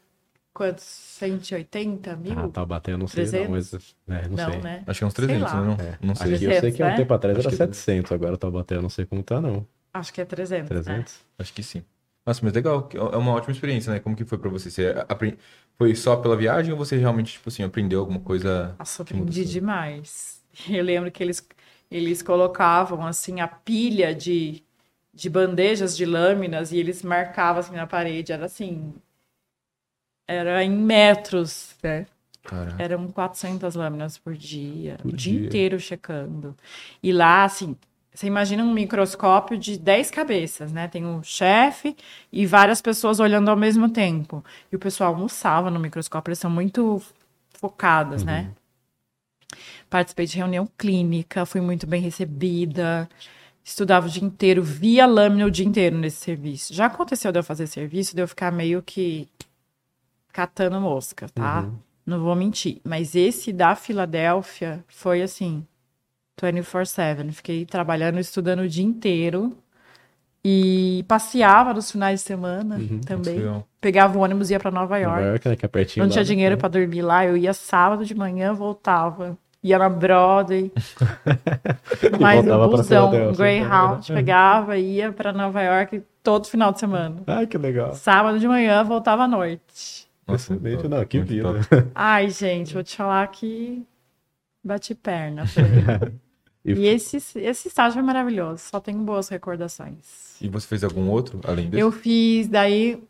quantos? 0.53 0.83
180 0.83 2.15
mil? 2.15 2.39
Ah, 2.39 2.47
tá 2.47 2.65
batendo, 2.65 2.99
não 2.99 3.07
sei 3.07 3.25
300? 3.25 3.47
não, 3.47 3.55
mas 3.55 3.73
é, 3.73 4.27
não, 4.27 4.37
não, 4.37 4.51
sei. 4.51 4.61
Né? 4.61 4.83
Acho 4.87 4.99
que 4.99 5.03
é 5.03 5.07
uns 5.07 5.13
300, 5.13 5.53
né? 5.53 5.61
Não, 5.61 5.73
é. 5.73 5.97
não 6.01 6.15
sei. 6.15 6.35
Aqui 6.35 6.45
eu 6.45 6.59
sei 6.59 6.71
que 6.71 6.83
há 6.83 6.87
um 6.87 6.95
tempo 6.95 7.13
atrás 7.13 7.37
Acho 7.37 7.47
era 7.47 7.57
700, 7.57 8.11
é... 8.11 8.15
agora 8.15 8.37
tá 8.37 8.49
batendo, 8.49 8.81
não 8.81 8.89
sei 8.89 9.05
como 9.05 9.23
tá 9.23 9.41
não. 9.41 9.67
Acho 9.93 10.13
que 10.13 10.21
é 10.21 10.25
300, 10.25 10.69
300? 10.69 11.13
Né? 11.13 11.19
Acho 11.37 11.53
que 11.53 11.63
sim. 11.63 11.83
Nossa, 12.25 12.41
mas 12.43 12.53
legal, 12.53 12.89
é 12.93 13.17
uma 13.17 13.33
ótima 13.33 13.51
experiência, 13.51 13.93
né? 13.93 13.99
Como 13.99 14.15
que 14.15 14.25
foi 14.25 14.37
pra 14.37 14.49
você? 14.49 14.71
Você 14.71 14.95
aprend... 15.07 15.37
foi 15.77 15.93
só 15.93 16.15
pela 16.15 16.35
viagem 16.35 16.71
ou 16.71 16.77
você 16.77 16.97
realmente, 16.97 17.33
tipo 17.33 17.49
assim, 17.49 17.61
aprendeu 17.61 17.99
alguma 17.99 18.19
coisa? 18.19 18.75
Nossa, 18.79 19.03
aprendi 19.03 19.45
demais. 19.45 20.34
Eu 20.69 20.83
lembro 20.83 21.11
que 21.11 21.23
eles, 21.23 21.47
eles 21.89 22.21
colocavam, 22.21 23.05
assim, 23.05 23.39
a 23.39 23.47
pilha 23.47 24.13
de, 24.13 24.63
de 25.13 25.29
bandejas 25.29 25.95
de 25.95 26.05
lâminas 26.05 26.71
e 26.71 26.77
eles 26.77 27.03
marcavam, 27.03 27.59
assim, 27.59 27.75
na 27.75 27.87
parede. 27.87 28.31
Era, 28.31 28.45
assim, 28.45 28.93
era 30.27 30.63
em 30.63 30.71
metros, 30.71 31.75
né? 31.83 32.05
Caraca. 32.43 32.81
Eram 32.81 33.07
400 33.07 33.73
lâminas 33.73 34.17
por 34.17 34.35
dia, 34.35 34.97
por 35.01 35.11
o 35.11 35.15
dia. 35.15 35.33
dia 35.33 35.47
inteiro 35.47 35.79
checando. 35.79 36.55
E 37.01 37.11
lá, 37.11 37.43
assim, 37.43 37.75
você 38.13 38.27
imagina 38.27 38.63
um 38.63 38.71
microscópio 38.73 39.57
de 39.57 39.77
10 39.77 40.11
cabeças, 40.11 40.71
né? 40.71 40.87
Tem 40.87 41.05
o 41.05 41.17
um 41.17 41.23
chefe 41.23 41.95
e 42.31 42.45
várias 42.45 42.81
pessoas 42.81 43.19
olhando 43.19 43.49
ao 43.49 43.57
mesmo 43.57 43.89
tempo. 43.89 44.43
E 44.71 44.75
o 44.75 44.79
pessoal 44.79 45.13
almoçava 45.13 45.71
no 45.71 45.79
microscópio, 45.79 46.29
eles 46.29 46.39
são 46.39 46.49
muito 46.49 47.01
focadas, 47.49 48.23
né? 48.23 48.41
uhum. 48.41 48.45
né? 48.45 48.55
Participei 49.89 50.25
de 50.25 50.37
reunião 50.37 50.67
clínica, 50.77 51.45
fui 51.45 51.61
muito 51.61 51.87
bem 51.87 52.01
recebida. 52.01 53.09
Estudava 53.63 54.07
o 54.07 54.09
dia 54.09 54.23
inteiro, 54.23 54.61
via 54.61 55.05
lâmina 55.07 55.45
o 55.45 55.51
dia 55.51 55.65
inteiro 55.65 55.97
nesse 55.97 56.17
serviço. 56.17 56.73
Já 56.73 56.85
aconteceu 56.85 57.31
de 57.31 57.39
eu 57.39 57.43
fazer 57.43 57.65
serviço, 57.65 58.15
de 58.15 58.21
eu 58.21 58.27
ficar 58.27 58.51
meio 58.51 58.81
que 58.83 59.27
catando 60.31 60.79
mosca, 60.79 61.27
tá? 61.29 61.61
Uhum. 61.61 61.73
Não 62.05 62.19
vou 62.19 62.35
mentir. 62.35 62.79
Mas 62.83 63.15
esse 63.15 63.51
da 63.51 63.75
Filadélfia 63.75 64.83
foi 64.87 65.23
assim, 65.23 65.65
24-7. 66.39 67.31
Fiquei 67.31 67.65
trabalhando, 67.65 68.19
estudando 68.19 68.59
o 68.59 68.69
dia 68.69 68.85
inteiro. 68.85 69.57
E 70.47 71.03
passeava 71.07 71.73
nos 71.73 71.89
finais 71.89 72.19
de 72.19 72.27
semana 72.27 72.75
uhum, 72.75 73.01
também. 73.01 73.41
Pegava 73.81 74.15
o 74.15 74.21
ônibus 74.21 74.51
e 74.51 74.53
ia 74.53 74.59
para 74.59 74.69
Nova 74.69 74.95
York. 74.99 75.17
Nova 75.17 75.29
York, 75.29 75.49
né, 75.49 75.55
que 75.55 75.65
é 75.65 75.67
pertinho 75.67 76.05
Não 76.05 76.11
tinha 76.11 76.21
né? 76.21 76.27
dinheiro 76.27 76.53
é. 76.53 76.55
para 76.55 76.69
dormir 76.69 77.01
lá. 77.01 77.25
Eu 77.25 77.35
ia 77.35 77.51
sábado 77.51 78.05
de 78.05 78.13
manhã, 78.13 78.53
voltava. 78.53 79.35
Ia 79.65 79.79
na 79.79 79.89
Broadway. 79.89 80.71
mais 82.21 82.45
um 82.47 82.69
busão, 82.69 83.09
um 83.09 83.33
Greyhound. 83.33 84.13
Pegava, 84.13 84.77
ia 84.77 85.11
para 85.11 85.33
Nova 85.33 85.59
York 85.59 86.03
todo 86.21 86.45
final 86.45 86.71
de 86.71 86.79
semana. 86.79 87.23
Ai, 87.25 87.47
que 87.47 87.57
legal. 87.57 87.95
Sábado 87.95 88.37
de 88.37 88.47
manhã, 88.47 88.83
voltava 88.83 89.23
à 89.23 89.27
noite. 89.27 90.07
Nossa, 90.27 90.53
Excelente, 90.53 90.87
não, 90.87 91.03
que 91.03 91.19
vida. 91.19 91.49
Ai, 91.95 92.29
gente, 92.29 92.75
vou 92.75 92.83
te 92.83 92.95
falar 92.95 93.25
que 93.29 93.83
bati 94.63 94.93
perna. 94.93 95.45
e, 96.63 96.73
e 96.73 96.85
esse, 96.85 97.17
esse 97.39 97.67
estágio 97.67 97.95
foi 97.95 98.03
maravilhoso, 98.03 98.59
só 98.59 98.79
tenho 98.79 98.99
boas 98.99 99.29
recordações. 99.29 100.39
E 100.39 100.47
você 100.47 100.67
fez 100.67 100.83
algum 100.83 101.09
outro 101.09 101.41
além 101.43 101.71
desse? 101.71 101.81
Eu 101.81 101.91
fiz, 101.91 102.47
daí, 102.47 103.03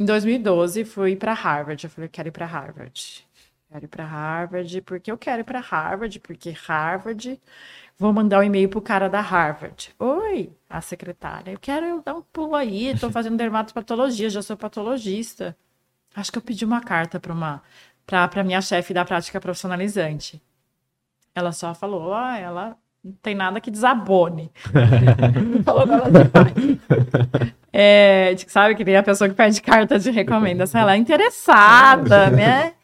em 0.00 0.04
2012, 0.04 0.84
fui 0.84 1.14
para 1.14 1.32
Harvard. 1.32 1.84
Eu 1.84 1.90
falei, 1.90 2.08
quero 2.08 2.26
ir 2.26 2.32
para 2.32 2.44
Harvard. 2.44 3.25
Quero 3.68 3.84
ir 3.84 3.88
para 3.88 4.04
Harvard, 4.04 4.80
porque 4.82 5.10
eu 5.10 5.18
quero 5.18 5.40
ir 5.40 5.44
para 5.44 5.60
Harvard, 5.60 6.20
porque 6.20 6.54
Harvard. 6.66 7.40
Vou 7.98 8.12
mandar 8.12 8.40
um 8.40 8.42
e-mail 8.42 8.68
pro 8.68 8.80
cara 8.80 9.08
da 9.08 9.20
Harvard. 9.20 9.94
Oi, 9.98 10.50
a 10.68 10.80
secretária. 10.80 11.52
Eu 11.52 11.58
quero 11.58 12.02
dar 12.04 12.14
um 12.14 12.22
pulo 12.22 12.54
aí. 12.54 12.88
Estou 12.88 13.10
fazendo 13.12 13.36
dermatopatologia, 13.36 14.30
já 14.30 14.42
sou 14.42 14.56
patologista. 14.56 15.56
Acho 16.14 16.30
que 16.30 16.38
eu 16.38 16.42
pedi 16.42 16.64
uma 16.64 16.80
carta 16.80 17.18
para 17.18 17.32
uma 17.32 17.62
para 18.06 18.44
minha 18.44 18.60
chefe 18.60 18.94
da 18.94 19.04
prática 19.04 19.40
profissionalizante. 19.40 20.40
Ela 21.34 21.50
só 21.52 21.74
falou, 21.74 22.14
ah, 22.14 22.38
ela 22.38 22.76
não 23.02 23.12
tem 23.20 23.34
nada 23.34 23.60
que 23.60 23.70
desabone. 23.70 24.50
falou 25.64 25.82
ela 25.82 26.10
de 26.10 26.28
pai. 26.28 26.54
É, 27.72 28.34
sabe 28.46 28.76
que 28.76 28.84
nem 28.84 28.96
a 28.96 29.02
pessoa 29.02 29.28
que 29.28 29.34
pede 29.34 29.60
carta 29.60 29.98
de 29.98 30.10
recomendação, 30.10 30.80
ela 30.82 30.94
é 30.94 30.96
interessada, 30.96 32.30
né? 32.30 32.74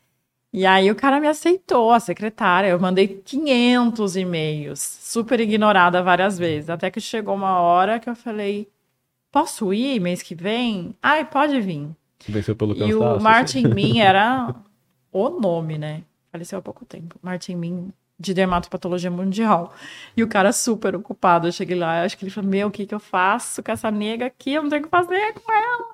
E 0.53 0.67
aí 0.67 0.91
o 0.91 0.95
cara 0.95 1.19
me 1.19 1.27
aceitou, 1.27 1.91
a 1.93 1.99
secretária. 1.99 2.69
Eu 2.69 2.79
mandei 2.79 3.09
500 3.09 4.17
e-mails, 4.17 4.81
super 4.81 5.41
ignorada 5.41 6.03
várias 6.03 6.39
vezes. 6.39 6.69
Até 6.69 6.91
que 6.91 7.01
chegou 7.01 7.35
uma 7.35 7.59
hora 7.61 7.99
que 7.99 8.09
eu 8.09 8.15
falei: 8.15 8.69
posso 9.31 9.73
ir 9.73 9.99
mês 9.99 10.23
que 10.23 10.35
vem? 10.35 10.95
Ai, 11.03 11.25
pode 11.25 11.59
vir. 11.61 11.89
Venceu 12.29 12.55
pelo 12.55 12.75
cansaço. 12.75 12.91
E 12.91 12.95
o 12.95 13.21
Martin 13.21 13.67
Min 13.69 14.01
era 14.05 14.55
o 15.11 15.29
nome, 15.31 15.79
né? 15.79 16.03
Faleceu 16.31 16.59
há 16.59 16.63
pouco 16.63 16.85
tempo. 16.85 17.17
Martin 17.23 17.57
Min, 17.57 17.93
de 18.19 18.35
dermatopatologia 18.35 19.11
mundial. 19.11 19.75
E 20.15 20.23
o 20.23 20.29
cara 20.29 20.53
super 20.53 20.95
ocupado. 20.95 21.49
Eu 21.49 21.53
cheguei 21.53 21.77
lá, 21.77 22.03
acho 22.05 22.17
que 22.17 22.25
ele 22.25 22.31
falou: 22.31 22.51
Meu, 22.51 22.69
o 22.69 22.71
que, 22.71 22.85
que 22.85 22.95
eu 22.95 23.01
faço 23.01 23.63
com 23.63 23.73
essa 23.73 23.91
nega 23.91 24.27
aqui? 24.27 24.53
Eu 24.53 24.63
não 24.63 24.69
tenho 24.69 24.83
o 24.83 24.85
que 24.85 24.91
fazer 24.91 25.33
com 25.33 25.51
ela. 25.51 25.93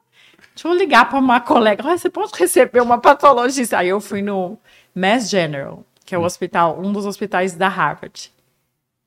Deixa 0.59 0.67
eu 0.67 0.75
ligar 0.75 1.09
para 1.09 1.21
uma 1.21 1.41
colega. 1.41 1.85
Ah, 1.89 1.97
você 1.97 2.11
pode 2.11 2.33
receber 2.37 2.81
uma 2.81 2.99
patologista? 2.99 3.79
Aí 3.79 3.91
eu 3.91 4.01
fui 4.01 4.23
no 4.23 4.59
Mass 4.93 5.31
General, 5.31 5.85
que 6.05 6.17
é 6.17 6.19
o 6.19 6.25
hospital, 6.25 6.81
um 6.81 6.93
dos 6.93 7.07
hospitais 7.07 7.55
da 7.55 7.69
Harvard. 7.69 8.33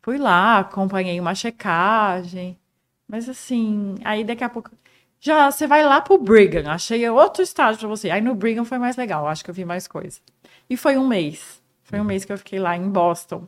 Fui 0.02 0.18
lá, 0.18 0.60
acompanhei 0.60 1.20
uma 1.20 1.36
checagem. 1.36 2.58
Mas 3.06 3.28
assim, 3.28 3.96
aí 4.06 4.24
daqui 4.24 4.46
a 4.46 4.48
pouco. 4.48 4.72
Já 5.20 5.52
você 5.52 5.68
vai 5.68 5.84
lá 5.84 6.00
pro 6.00 6.18
Brigham. 6.18 6.72
Achei 6.72 7.10
outro 7.10 7.44
estágio 7.44 7.82
para 7.82 7.90
você. 7.90 8.10
Aí 8.10 8.22
no 8.22 8.34
Brigham 8.34 8.64
foi 8.64 8.78
mais 8.78 8.96
legal. 8.96 9.28
Acho 9.28 9.44
que 9.44 9.50
eu 9.50 9.54
vi 9.54 9.66
mais 9.66 9.90
coisa. 9.90 10.22
E 10.70 10.78
foi 10.78 10.98
um 10.98 11.06
mês. 11.06 11.62
Foi 11.84 12.00
um 12.00 12.06
mês 12.06 12.24
que 12.24 12.32
eu 12.32 12.38
fiquei 12.38 12.60
lá 12.60 12.78
em 12.78 12.90
Boston. 12.90 13.46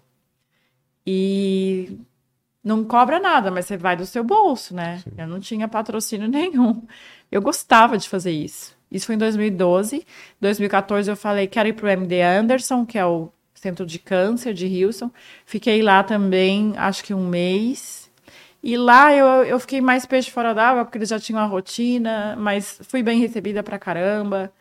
E 1.07 1.97
não 2.63 2.83
cobra 2.85 3.19
nada, 3.19 3.51
mas 3.51 3.65
você 3.65 3.75
vai 3.75 3.95
do 3.95 4.05
seu 4.05 4.23
bolso, 4.23 4.73
né? 4.73 4.99
Sim. 4.99 5.11
Eu 5.17 5.27
não 5.27 5.39
tinha 5.39 5.67
patrocínio 5.67 6.27
nenhum. 6.29 6.85
Eu 7.33 7.41
gostava 7.41 7.97
de 7.97 8.07
fazer 8.07 8.31
isso. 8.31 8.77
Isso 8.91 9.07
foi 9.07 9.15
em 9.15 9.17
2012. 9.17 10.05
2014 10.39 11.09
eu 11.09 11.15
falei, 11.15 11.47
quero 11.47 11.67
ir 11.67 11.73
para 11.73 11.87
o 11.87 11.89
MD 11.89 12.21
Anderson, 12.21 12.85
que 12.85 12.95
é 12.95 13.03
o 13.03 13.31
Centro 13.55 13.87
de 13.87 13.97
Câncer 13.97 14.53
de 14.53 14.85
Houston. 14.85 15.09
Fiquei 15.43 15.81
lá 15.81 16.03
também, 16.03 16.75
acho 16.77 17.03
que 17.03 17.11
um 17.11 17.27
mês. 17.27 18.07
E 18.61 18.77
lá 18.77 19.11
eu, 19.15 19.25
eu 19.45 19.59
fiquei 19.59 19.81
mais 19.81 20.05
peixe 20.05 20.29
fora 20.29 20.53
d'água, 20.53 20.85
porque 20.85 20.99
eles 20.99 21.09
já 21.09 21.19
tinham 21.19 21.39
a 21.41 21.45
rotina, 21.45 22.35
mas 22.37 22.79
fui 22.83 23.01
bem 23.01 23.19
recebida 23.19 23.63
pra 23.63 23.79
caramba. 23.79 24.53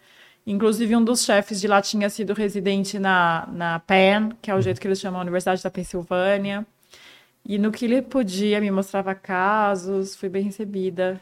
Inclusive, 0.47 0.97
um 0.97 1.05
dos 1.05 1.25
chefes 1.27 1.61
de 1.61 1.69
lá 1.69 1.83
tinha 1.83 2.09
sido 2.09 2.33
residente 2.33 2.99
na, 2.99 3.47
na 3.53 3.81
Penn, 3.81 4.31
que 4.41 4.51
é 4.51 4.55
o 4.55 4.63
jeito 4.63 4.81
que 4.81 4.89
eles 4.89 4.99
chamam 4.99 5.21
a 5.21 5.23
Universidade 5.23 5.63
da 5.63 5.71
Pensilvânia. 5.71 6.67
E 7.45 7.59
no 7.59 7.71
que 7.71 7.85
ele 7.85 8.01
podia, 8.01 8.63
me 8.63 8.71
mostrava 8.71 9.15
casos, 9.15 10.17
fui 10.17 10.31
bem 10.31 10.45
recebida. 10.45 11.21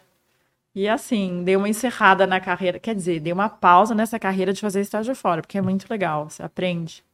E 0.74 0.88
assim, 0.88 1.42
dei 1.44 1.56
uma 1.56 1.68
encerrada 1.68 2.26
na 2.26 2.40
carreira, 2.40 2.78
quer 2.78 2.94
dizer, 2.94 3.20
dei 3.20 3.32
uma 3.32 3.48
pausa 3.48 3.94
nessa 3.94 4.18
carreira 4.18 4.52
de 4.52 4.60
fazer 4.60 4.80
estágio 4.80 5.14
fora, 5.14 5.42
porque 5.42 5.58
é 5.58 5.62
muito 5.62 5.86
legal, 5.90 6.28
você 6.30 6.42
aprende. 6.42 7.04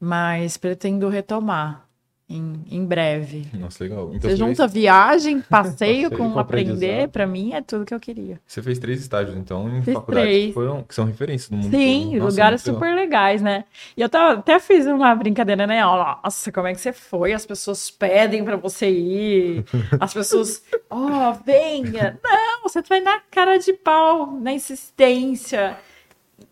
Mas 0.00 0.56
pretendo 0.56 1.08
retomar 1.08 1.85
em, 2.28 2.64
em 2.70 2.84
breve. 2.84 3.46
Nossa, 3.54 3.84
legal. 3.84 4.10
Então, 4.12 4.28
você, 4.28 4.36
junta 4.36 4.68
fez... 4.68 4.72
viagem, 4.72 5.40
passeio, 5.40 6.10
com, 6.16 6.32
com 6.32 6.38
aprender, 6.38 7.08
para 7.08 7.26
mim 7.26 7.52
é 7.52 7.62
tudo 7.62 7.84
que 7.84 7.94
eu 7.94 8.00
queria. 8.00 8.40
Você 8.44 8.60
fez 8.62 8.78
três 8.78 9.00
estágios, 9.00 9.36
então, 9.36 9.68
em 9.68 9.82
Fiz 9.82 9.94
faculdades 9.94 10.46
que, 10.46 10.52
foram, 10.52 10.82
que, 10.82 10.94
são 10.94 11.04
referências 11.04 11.50
no 11.50 11.58
mundo 11.58 11.70
Sim. 11.70 12.16
Nossa, 12.16 12.30
lugares 12.30 12.62
super 12.62 12.86
legal. 12.86 12.96
legais, 12.96 13.42
né? 13.42 13.64
E 13.96 14.02
eu 14.02 14.08
tava, 14.08 14.40
até 14.40 14.58
fiz 14.58 14.86
uma 14.86 15.14
brincadeira, 15.14 15.66
né? 15.66 15.80
Nossa, 15.82 16.50
como 16.50 16.66
é 16.66 16.74
que 16.74 16.80
você 16.80 16.92
foi? 16.92 17.32
As 17.32 17.46
pessoas 17.46 17.90
pedem 17.90 18.44
para 18.44 18.56
você 18.56 18.90
ir, 18.90 19.64
as 20.00 20.12
pessoas, 20.12 20.64
ó, 20.90 21.30
oh, 21.30 21.44
venha. 21.44 22.18
Não, 22.24 22.62
você 22.64 22.82
vai 22.82 23.00
na 23.00 23.20
cara 23.30 23.56
de 23.58 23.72
pau, 23.72 24.32
na 24.32 24.52
insistência. 24.52 25.76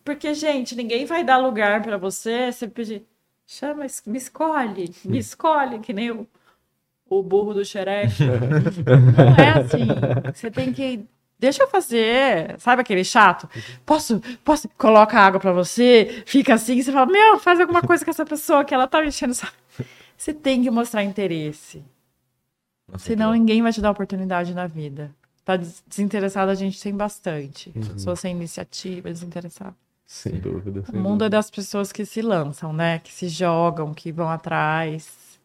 Porque, 0.05 0.35
gente, 0.35 0.77
ninguém 0.77 1.05
vai 1.05 1.25
dar 1.25 1.39
lugar 1.39 1.83
para 1.83 1.97
você, 1.97 2.53
você 2.53 2.69
pedir 2.69 3.07
Chama, 3.47 3.87
me 4.07 4.19
escolhe, 4.19 4.95
me 5.05 5.19
escolhe, 5.19 5.79
que 5.79 5.93
nem 5.93 6.11
o, 6.11 6.27
o 7.09 7.23
burro 7.23 7.55
do 7.55 7.65
xerefe. 7.65 8.25
Não 8.27 9.45
é 9.45 9.59
assim. 9.59 9.87
Você 10.35 10.51
tem 10.51 10.73
que. 10.73 11.05
Deixa 11.39 11.63
eu 11.63 11.69
fazer. 11.69 12.59
Sabe 12.59 12.81
aquele 12.83 13.05
chato? 13.05 13.49
Posso, 13.85 14.21
posso, 14.43 14.69
coloca 14.79 15.19
água 15.19 15.39
para 15.39 15.53
você, 15.53 16.23
fica 16.25 16.55
assim, 16.55 16.81
você 16.81 16.91
fala, 16.91 17.07
meu, 17.07 17.39
faz 17.39 17.61
alguma 17.61 17.83
coisa 17.83 18.05
com 18.05 18.11
essa 18.11 18.25
pessoa 18.25 18.65
que 18.65 18.73
ela 18.73 18.87
tá 18.87 19.01
mexendo. 19.01 19.35
Você 20.17 20.33
tem 20.33 20.63
que 20.63 20.71
mostrar 20.71 21.03
interesse. 21.03 21.85
Nossa, 22.91 23.05
Senão 23.05 23.33
que... 23.33 23.39
ninguém 23.39 23.63
vai 23.63 23.73
te 23.73 23.81
dar 23.81 23.91
oportunidade 23.91 24.55
na 24.55 24.67
vida. 24.67 25.15
Tá 25.45 25.57
desinteressado, 25.57 26.51
a 26.51 26.55
gente 26.55 26.81
tem 26.81 26.97
bastante. 26.97 27.71
Uhum. 27.75 27.83
Pessoas 27.83 28.21
sem 28.21 28.35
iniciativa, 28.35 29.11
desinteressado. 29.11 29.77
Sem 30.07 30.35
dúvida. 30.35 30.83
Sem 30.85 30.95
o 30.95 31.03
mundo 31.03 31.19
dúvida. 31.19 31.27
é 31.27 31.29
das 31.31 31.51
pessoas 31.51 31.91
que 31.91 32.05
se 32.05 32.21
lançam, 32.23 32.73
né? 32.73 32.99
Que 32.99 33.13
se 33.13 33.29
jogam, 33.29 33.95
que 33.95 34.13
vão 34.13 34.29
atrás. 34.29 35.39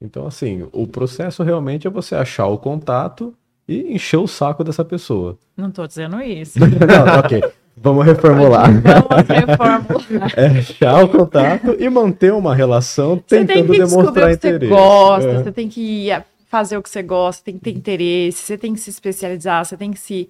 Então, 0.00 0.26
assim, 0.26 0.68
o 0.72 0.86
processo 0.86 1.42
realmente 1.42 1.86
é 1.86 1.90
você 1.90 2.14
achar 2.14 2.46
o 2.46 2.58
contato 2.58 3.34
e 3.66 3.94
encher 3.94 4.18
o 4.18 4.26
saco 4.26 4.62
dessa 4.62 4.84
pessoa. 4.84 5.38
Não 5.56 5.70
tô 5.70 5.86
dizendo 5.86 6.20
isso. 6.20 6.58
Não, 6.60 7.20
ok. 7.20 7.42
Vamos 7.76 8.04
reformular. 8.04 8.70
Vamos 8.70 9.28
reformular. 9.28 10.32
É 10.36 10.46
achar 10.46 11.04
o 11.04 11.08
contato 11.08 11.76
e 11.78 11.88
manter 11.88 12.32
uma 12.32 12.54
relação 12.54 13.16
tentando 13.18 13.72
demonstrar 13.72 14.32
interesse. 14.32 14.72
Você 14.72 14.80
gosta, 14.80 15.28
é. 15.28 15.42
você 15.42 15.52
tem 15.52 15.68
que 15.68 16.08
fazer 16.46 16.76
o 16.76 16.82
que 16.82 16.88
você 16.88 17.02
gosta, 17.02 17.44
tem 17.44 17.54
que 17.54 17.64
ter 17.64 17.72
interesse, 17.72 18.42
você 18.42 18.56
tem 18.56 18.74
que 18.74 18.80
se 18.80 18.90
especializar, 18.90 19.64
você 19.64 19.76
tem 19.76 19.90
que 19.90 19.98
se 19.98 20.28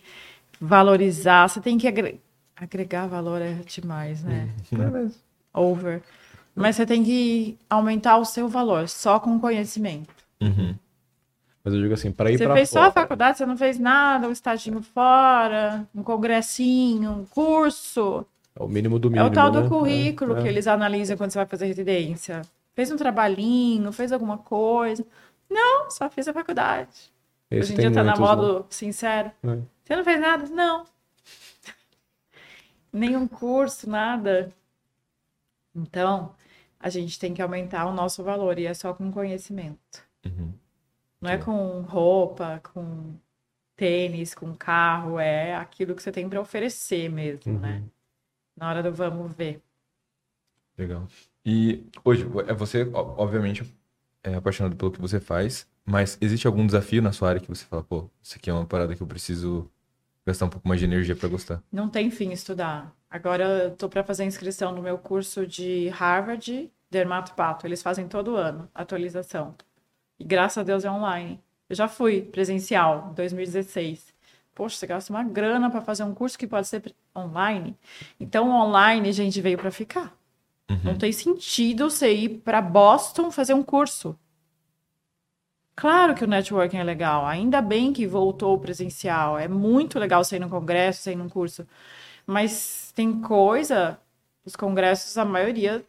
valorizar, 0.58 1.48
você 1.48 1.60
tem 1.60 1.76
que 1.76 1.86
Agregar 2.56 3.06
valor 3.06 3.42
é 3.42 3.54
demais, 3.66 4.22
né? 4.22 4.48
Uhum. 4.72 5.10
Over. 5.52 6.02
Mas 6.54 6.76
você 6.76 6.86
tem 6.86 7.02
que 7.02 7.58
aumentar 7.68 8.16
o 8.16 8.24
seu 8.24 8.48
valor 8.48 8.88
só 8.88 9.18
com 9.18 9.40
conhecimento. 9.40 10.14
Uhum. 10.40 10.74
Mas 11.64 11.74
eu 11.74 11.80
digo 11.80 11.94
assim, 11.94 12.12
para 12.12 12.30
ir 12.30 12.38
para 12.38 12.48
Você 12.48 12.54
fez 12.54 12.70
fora... 12.70 12.84
só 12.84 12.88
a 12.88 12.92
faculdade, 12.92 13.38
você 13.38 13.46
não 13.46 13.56
fez 13.56 13.78
nada, 13.78 14.28
um 14.28 14.32
estaginho 14.32 14.82
fora, 14.82 15.88
um 15.94 16.02
congressinho, 16.02 17.10
um 17.10 17.24
curso. 17.24 18.24
É 18.54 18.62
o 18.62 18.68
mínimo 18.68 18.98
do 18.98 19.10
mínimo, 19.10 19.26
É 19.26 19.30
o 19.30 19.32
tal 19.32 19.50
do 19.50 19.62
né? 19.62 19.68
currículo 19.68 20.36
é, 20.36 20.42
que 20.42 20.46
é. 20.46 20.50
eles 20.50 20.66
analisam 20.68 21.16
quando 21.16 21.30
você 21.32 21.38
vai 21.38 21.46
fazer 21.46 21.66
residência. 21.66 22.42
Fez 22.74 22.90
um 22.90 22.96
trabalhinho, 22.96 23.90
fez 23.90 24.12
alguma 24.12 24.38
coisa. 24.38 25.04
Não, 25.50 25.90
só 25.90 26.08
fiz 26.08 26.28
a 26.28 26.32
faculdade. 26.32 27.12
Esse 27.50 27.72
Hoje 27.72 27.74
em 27.74 27.76
dia 27.80 27.92
tá 27.92 28.04
na 28.04 28.16
modo 28.16 28.60
né? 28.60 28.64
sincero. 28.70 29.30
É. 29.42 29.58
Você 29.84 29.96
não 29.96 30.04
fez 30.04 30.20
nada? 30.20 30.46
Não 30.48 30.84
nenhum 32.94 33.26
curso, 33.26 33.90
nada. 33.90 34.52
Então, 35.74 36.34
a 36.78 36.88
gente 36.88 37.18
tem 37.18 37.34
que 37.34 37.42
aumentar 37.42 37.86
o 37.86 37.92
nosso 37.92 38.22
valor 38.22 38.58
e 38.58 38.66
é 38.66 38.74
só 38.74 38.94
com 38.94 39.10
conhecimento. 39.10 40.02
Uhum. 40.24 40.52
Não 41.20 41.30
é 41.30 41.38
com 41.38 41.80
roupa, 41.82 42.60
com 42.72 43.14
tênis, 43.76 44.34
com 44.34 44.54
carro, 44.54 45.18
é 45.18 45.54
aquilo 45.56 45.94
que 45.94 46.02
você 46.02 46.12
tem 46.12 46.28
para 46.28 46.40
oferecer 46.40 47.10
mesmo, 47.10 47.58
né? 47.58 47.76
uhum. 47.76 47.80
né? 47.80 47.84
Na 48.56 48.68
hora 48.68 48.82
do 48.82 48.92
vamos 48.92 49.32
ver. 49.32 49.60
Legal. 50.78 51.08
E 51.44 51.84
hoje, 52.04 52.24
é 52.46 52.54
você, 52.54 52.88
obviamente, 52.92 53.64
é 54.22 54.34
apaixonado 54.34 54.76
pelo 54.76 54.92
que 54.92 55.00
você 55.00 55.18
faz, 55.18 55.68
mas 55.84 56.16
existe 56.20 56.46
algum 56.46 56.64
desafio 56.64 57.02
na 57.02 57.12
sua 57.12 57.30
área 57.30 57.40
que 57.40 57.48
você 57.48 57.64
fala, 57.64 57.82
pô, 57.82 58.08
isso 58.22 58.36
aqui 58.36 58.48
é 58.48 58.52
uma 58.52 58.64
parada 58.64 58.94
que 58.94 59.02
eu 59.02 59.06
preciso 59.06 59.70
gastar 60.26 60.46
um 60.46 60.48
pouco 60.48 60.66
mais 60.66 60.80
de 60.80 60.86
energia 60.86 61.14
para 61.14 61.28
gostar. 61.28 61.62
Não 61.70 61.88
tem 61.88 62.10
fim 62.10 62.30
estudar. 62.32 62.94
Agora 63.10 63.44
eu 63.44 63.70
tô 63.76 63.88
para 63.88 64.02
fazer 64.02 64.24
inscrição 64.24 64.72
no 64.72 64.82
meu 64.82 64.98
curso 64.98 65.46
de 65.46 65.88
Harvard 65.90 66.70
Dermatopato. 66.90 67.66
Eles 67.66 67.82
fazem 67.82 68.08
todo 68.08 68.36
ano 68.36 68.68
atualização. 68.74 69.54
E 70.18 70.24
graças 70.24 70.58
a 70.58 70.62
Deus 70.62 70.84
é 70.84 70.90
online. 70.90 71.40
Eu 71.68 71.76
já 71.76 71.88
fui 71.88 72.22
presencial, 72.22 73.08
em 73.10 73.14
2016. 73.14 74.14
Poxa, 74.54 74.76
você 74.76 74.86
gasta 74.86 75.12
uma 75.12 75.24
grana 75.24 75.70
para 75.70 75.80
fazer 75.80 76.04
um 76.04 76.14
curso 76.14 76.38
que 76.38 76.46
pode 76.46 76.68
ser 76.68 76.94
online. 77.16 77.76
Então, 78.20 78.50
online, 78.50 79.08
a 79.08 79.12
gente 79.12 79.40
veio 79.40 79.58
para 79.58 79.70
ficar. 79.70 80.16
Uhum. 80.70 80.80
Não 80.84 80.94
tem 80.96 81.12
sentido 81.12 81.90
você 81.90 82.12
ir 82.12 82.28
para 82.40 82.60
Boston 82.60 83.30
fazer 83.30 83.54
um 83.54 83.62
curso. 83.62 84.16
Claro 85.76 86.14
que 86.14 86.24
o 86.24 86.28
networking 86.28 86.76
é 86.76 86.84
legal. 86.84 87.26
Ainda 87.26 87.60
bem 87.60 87.92
que 87.92 88.06
voltou 88.06 88.54
o 88.54 88.58
presencial. 88.58 89.38
É 89.38 89.48
muito 89.48 89.98
legal 89.98 90.22
você 90.22 90.36
ir 90.36 90.40
no 90.40 90.48
congresso, 90.48 91.02
você 91.02 91.12
ir 91.12 91.16
num 91.16 91.28
curso. 91.28 91.66
Mas 92.26 92.92
tem 92.94 93.20
coisa, 93.20 93.98
os 94.44 94.54
congressos, 94.54 95.18
a 95.18 95.24
maioria, 95.24 95.84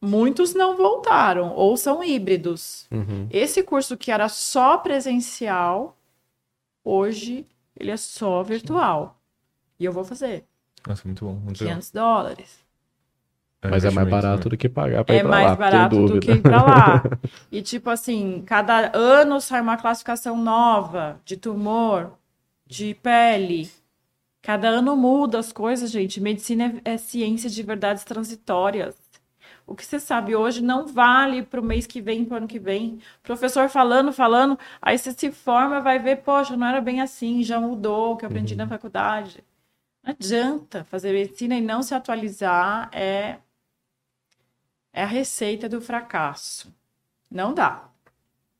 muitos 0.00 0.54
não 0.54 0.76
voltaram 0.76 1.52
ou 1.54 1.76
são 1.76 2.04
híbridos. 2.04 2.86
Uhum. 2.90 3.28
Esse 3.30 3.62
curso 3.62 3.96
que 3.96 4.10
era 4.10 4.28
só 4.28 4.76
presencial, 4.78 5.96
hoje 6.84 7.46
ele 7.78 7.90
é 7.90 7.96
só 7.96 8.42
virtual. 8.42 9.18
E 9.78 9.84
eu 9.84 9.92
vou 9.92 10.04
fazer. 10.04 10.44
Nossa, 10.86 11.02
muito 11.06 11.24
bom. 11.24 11.34
Muito 11.34 11.58
500 11.58 11.92
legal. 11.92 12.14
dólares. 12.14 12.69
É 13.62 13.68
Mas 13.68 13.84
é 13.84 13.90
mais 13.90 14.08
barato 14.08 14.44
né? 14.44 14.50
do 14.50 14.56
que 14.56 14.68
pagar 14.68 15.04
para 15.04 15.14
é 15.14 15.18
ir 15.18 15.22
para 15.22 15.30
lá. 15.30 15.40
É 15.40 15.44
mais 15.44 15.58
barato 15.58 16.06
do 16.06 16.20
que 16.20 16.32
ir 16.32 16.40
para 16.40 16.62
lá. 16.62 17.02
E 17.52 17.60
tipo 17.60 17.90
assim, 17.90 18.42
cada 18.46 18.90
ano 18.96 19.40
sai 19.40 19.60
uma 19.60 19.76
classificação 19.76 20.36
nova 20.36 21.20
de 21.24 21.36
tumor, 21.36 22.12
de 22.66 22.94
pele. 22.94 23.70
Cada 24.40 24.68
ano 24.68 24.96
muda 24.96 25.38
as 25.38 25.52
coisas, 25.52 25.90
gente. 25.90 26.20
Medicina 26.20 26.80
é, 26.84 26.92
é 26.92 26.96
ciência 26.96 27.50
de 27.50 27.62
verdades 27.62 28.04
transitórias. 28.04 28.96
O 29.66 29.74
que 29.74 29.84
você 29.84 30.00
sabe 30.00 30.34
hoje 30.34 30.62
não 30.62 30.86
vale 30.86 31.42
para 31.42 31.60
o 31.60 31.64
mês 31.64 31.86
que 31.86 32.00
vem, 32.00 32.24
para 32.24 32.34
o 32.34 32.36
ano 32.38 32.48
que 32.48 32.58
vem. 32.58 32.98
Professor 33.22 33.68
falando, 33.68 34.12
falando, 34.12 34.58
aí 34.80 34.98
você 34.98 35.12
se 35.12 35.30
forma, 35.30 35.80
vai 35.80 35.98
ver, 35.98 36.22
poxa, 36.22 36.56
não 36.56 36.66
era 36.66 36.80
bem 36.80 37.00
assim, 37.00 37.42
já 37.42 37.60
mudou 37.60 38.14
o 38.14 38.16
que 38.16 38.24
eu 38.24 38.28
aprendi 38.28 38.54
uhum. 38.54 38.58
na 38.58 38.66
faculdade. 38.66 39.44
Não 40.02 40.12
adianta 40.12 40.82
fazer 40.84 41.12
medicina 41.12 41.56
e 41.56 41.60
não 41.60 41.82
se 41.82 41.94
atualizar 41.94 42.90
é 42.92 43.38
é 44.92 45.02
a 45.02 45.06
receita 45.06 45.68
do 45.68 45.80
fracasso. 45.80 46.72
Não 47.30 47.54
dá. 47.54 47.88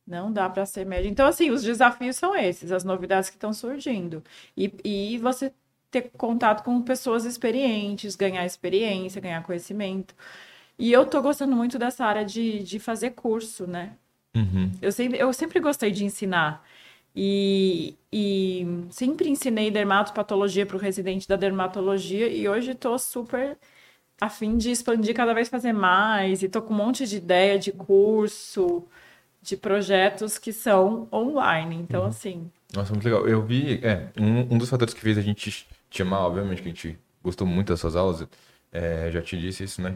Não 0.06 0.32
dá 0.32 0.48
para 0.48 0.66
ser 0.66 0.84
médio. 0.86 1.10
Então, 1.10 1.26
assim, 1.26 1.50
os 1.50 1.62
desafios 1.62 2.16
são 2.16 2.34
esses, 2.34 2.72
as 2.72 2.84
novidades 2.84 3.30
que 3.30 3.36
estão 3.36 3.52
surgindo. 3.52 4.22
E, 4.56 4.72
e 4.84 5.18
você 5.18 5.52
ter 5.90 6.10
contato 6.16 6.64
com 6.64 6.80
pessoas 6.82 7.24
experientes, 7.24 8.16
ganhar 8.16 8.44
experiência, 8.44 9.20
ganhar 9.20 9.42
conhecimento. 9.42 10.14
E 10.78 10.92
eu 10.92 11.04
tô 11.06 11.20
gostando 11.20 11.54
muito 11.54 11.78
dessa 11.78 12.04
área 12.04 12.24
de, 12.24 12.62
de 12.62 12.78
fazer 12.78 13.10
curso, 13.10 13.66
né? 13.66 13.92
Uhum. 14.34 14.70
Eu, 14.80 14.92
sempre, 14.92 15.18
eu 15.18 15.32
sempre 15.32 15.60
gostei 15.60 15.90
de 15.90 16.04
ensinar. 16.04 16.64
E, 17.14 17.94
e 18.12 18.64
sempre 18.90 19.28
ensinei 19.28 19.70
dermatopatologia 19.70 20.64
para 20.64 20.76
o 20.76 20.80
residente 20.80 21.26
da 21.26 21.36
dermatologia 21.36 22.28
e 22.28 22.48
hoje 22.48 22.70
estou 22.70 22.98
super 22.98 23.58
a 24.20 24.28
fim 24.28 24.56
de 24.56 24.70
expandir 24.70 25.14
cada 25.14 25.32
vez 25.32 25.48
fazer 25.48 25.72
mais 25.72 26.42
e 26.42 26.48
tô 26.48 26.60
com 26.60 26.74
um 26.74 26.76
monte 26.76 27.06
de 27.06 27.16
ideia 27.16 27.58
de 27.58 27.72
curso, 27.72 28.84
de 29.40 29.56
projetos 29.56 30.38
que 30.38 30.52
são 30.52 31.08
online. 31.12 31.76
Então, 31.76 32.02
uhum. 32.02 32.08
assim. 32.08 32.50
Nossa, 32.74 32.92
muito 32.92 33.04
legal. 33.04 33.26
Eu 33.26 33.42
vi, 33.42 33.80
é, 33.82 34.08
um, 34.18 34.54
um 34.54 34.58
dos 34.58 34.68
fatores 34.68 34.92
que 34.92 35.00
fez 35.00 35.16
a 35.16 35.22
gente 35.22 35.50
te 35.50 35.66
chamar, 35.90 36.26
obviamente, 36.26 36.62
que 36.62 36.68
a 36.68 36.72
gente 36.72 36.98
gostou 37.22 37.46
muito 37.46 37.68
das 37.68 37.80
suas 37.80 37.96
aulas, 37.96 38.26
é, 38.70 39.10
já 39.10 39.22
te 39.22 39.38
disse 39.38 39.64
isso, 39.64 39.80
né? 39.80 39.94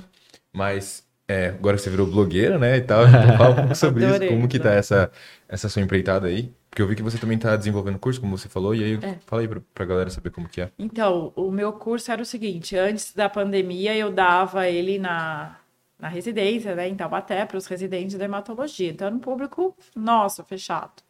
Mas 0.52 1.04
é, 1.28 1.48
agora 1.48 1.76
que 1.76 1.82
você 1.82 1.90
virou 1.90 2.06
blogueira, 2.06 2.58
né, 2.58 2.76
e 2.78 2.80
tal, 2.82 3.06
então 3.06 3.36
fala 3.36 3.50
um 3.50 3.56
pouco 3.56 3.74
sobre 3.74 4.04
isso, 4.04 4.28
como 4.28 4.48
que 4.48 4.58
tá 4.58 4.72
essa, 4.72 5.10
essa 5.48 5.68
sua 5.68 5.82
empreitada 5.82 6.26
aí. 6.28 6.52
Porque 6.74 6.82
eu 6.82 6.88
vi 6.88 6.96
que 6.96 7.04
você 7.04 7.16
também 7.16 7.36
está 7.36 7.54
desenvolvendo 7.54 8.00
curso, 8.00 8.20
como 8.20 8.36
você 8.36 8.48
falou, 8.48 8.74
e 8.74 8.82
aí 8.82 8.94
é. 9.00 9.16
fala 9.26 9.42
aí 9.42 9.46
para 9.46 9.84
a 9.84 9.86
galera 9.86 10.10
saber 10.10 10.30
como 10.30 10.48
que 10.48 10.60
é. 10.60 10.72
Então, 10.76 11.32
o 11.36 11.48
meu 11.48 11.72
curso 11.72 12.10
era 12.10 12.20
o 12.20 12.24
seguinte, 12.24 12.76
antes 12.76 13.14
da 13.14 13.28
pandemia 13.28 13.94
eu 13.94 14.10
dava 14.10 14.68
ele 14.68 14.98
na, 14.98 15.56
na 15.96 16.08
residência, 16.08 16.74
né, 16.74 16.88
em 16.88 16.96
Taubaté, 16.96 17.46
para 17.46 17.56
os 17.58 17.66
residentes 17.66 18.14
de 18.14 18.18
dermatologia. 18.18 18.90
Então, 18.90 19.06
era 19.06 19.14
um 19.14 19.20
público 19.20 19.76
nosso, 19.94 20.42
fechado. 20.42 21.00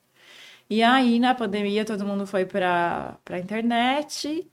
E 0.68 0.82
aí, 0.82 1.18
na 1.18 1.34
pandemia, 1.34 1.82
todo 1.82 2.04
mundo 2.04 2.26
foi 2.26 2.44
para 2.44 3.16
a 3.30 3.38
internet 3.38 4.46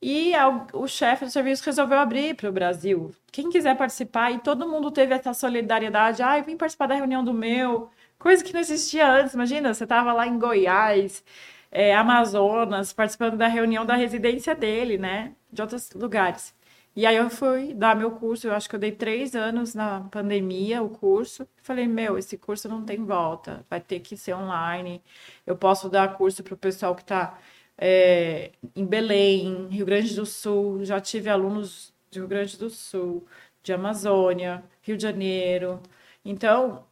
e 0.00 0.32
o 0.72 0.86
chefe 0.86 1.24
do 1.24 1.30
serviço 1.32 1.64
resolveu 1.64 1.98
abrir 1.98 2.36
para 2.36 2.48
o 2.48 2.52
Brasil. 2.52 3.12
Quem 3.32 3.50
quiser 3.50 3.76
participar, 3.76 4.30
e 4.30 4.38
todo 4.38 4.68
mundo 4.68 4.92
teve 4.92 5.12
essa 5.12 5.34
solidariedade. 5.34 6.22
Ah, 6.22 6.38
eu 6.38 6.44
vim 6.44 6.56
participar 6.56 6.86
da 6.86 6.94
reunião 6.94 7.24
do 7.24 7.34
meu, 7.34 7.90
Coisa 8.18 8.42
que 8.44 8.52
não 8.52 8.60
existia 8.60 9.08
antes. 9.10 9.34
Imagina, 9.34 9.72
você 9.74 9.84
estava 9.84 10.12
lá 10.12 10.26
em 10.26 10.38
Goiás, 10.38 11.24
é, 11.70 11.94
Amazonas, 11.94 12.92
participando 12.92 13.36
da 13.36 13.46
reunião 13.48 13.84
da 13.86 13.94
residência 13.94 14.54
dele, 14.54 14.98
né? 14.98 15.34
De 15.52 15.62
outros 15.62 15.90
lugares. 15.92 16.54
E 16.96 17.04
aí 17.04 17.16
eu 17.16 17.28
fui 17.28 17.74
dar 17.74 17.94
meu 17.94 18.12
curso, 18.12 18.46
eu 18.46 18.54
acho 18.54 18.68
que 18.70 18.74
eu 18.74 18.80
dei 18.80 18.90
três 18.90 19.34
anos 19.36 19.74
na 19.74 20.00
pandemia, 20.10 20.82
o 20.82 20.88
curso. 20.88 21.46
Falei, 21.62 21.86
meu, 21.86 22.16
esse 22.16 22.38
curso 22.38 22.68
não 22.70 22.84
tem 22.86 23.04
volta, 23.04 23.64
vai 23.68 23.80
ter 23.80 24.00
que 24.00 24.16
ser 24.16 24.34
online. 24.34 25.02
Eu 25.46 25.56
posso 25.56 25.90
dar 25.90 26.16
curso 26.16 26.42
para 26.42 26.54
o 26.54 26.56
pessoal 26.56 26.94
que 26.94 27.02
está 27.02 27.38
é, 27.76 28.50
em 28.74 28.86
Belém, 28.86 29.68
Rio 29.70 29.84
Grande 29.84 30.14
do 30.14 30.24
Sul. 30.24 30.84
Já 30.86 30.98
tive 30.98 31.28
alunos 31.28 31.92
de 32.10 32.18
Rio 32.18 32.28
Grande 32.28 32.56
do 32.58 32.70
Sul, 32.70 33.26
de 33.62 33.72
Amazônia, 33.74 34.64
Rio 34.80 34.96
de 34.96 35.02
Janeiro. 35.02 35.82
Então, 36.24 36.85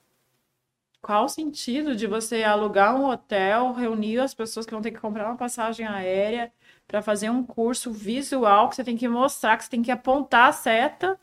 qual 1.05 1.27
o 1.27 1.29
sentido 1.29 1.95
de 1.95 2.07
você 2.07 2.43
alugar 2.43 2.97
um 2.97 3.05
hotel, 3.05 3.73
reunir 3.73 4.19
as 4.19 4.33
pessoas 4.33 4.65
que 4.65 4.73
vão 4.73 4.81
ter 4.81 4.91
que 4.91 4.99
comprar 4.99 5.27
uma 5.27 5.37
passagem 5.37 5.87
aérea 5.87 6.51
para 6.89 7.03
fazer 7.03 7.29
um 7.29 7.45
curso 7.45 7.93
visual 7.93 8.71
que 8.71 8.77
você 8.77 8.83
tem 8.83 8.97
que 8.97 9.07
mostrar, 9.07 9.59
que 9.59 9.65
você 9.65 9.71
tem 9.71 9.83
que 9.83 9.91
apontar 9.91 10.49
a 10.49 10.53
seta? 10.53 11.21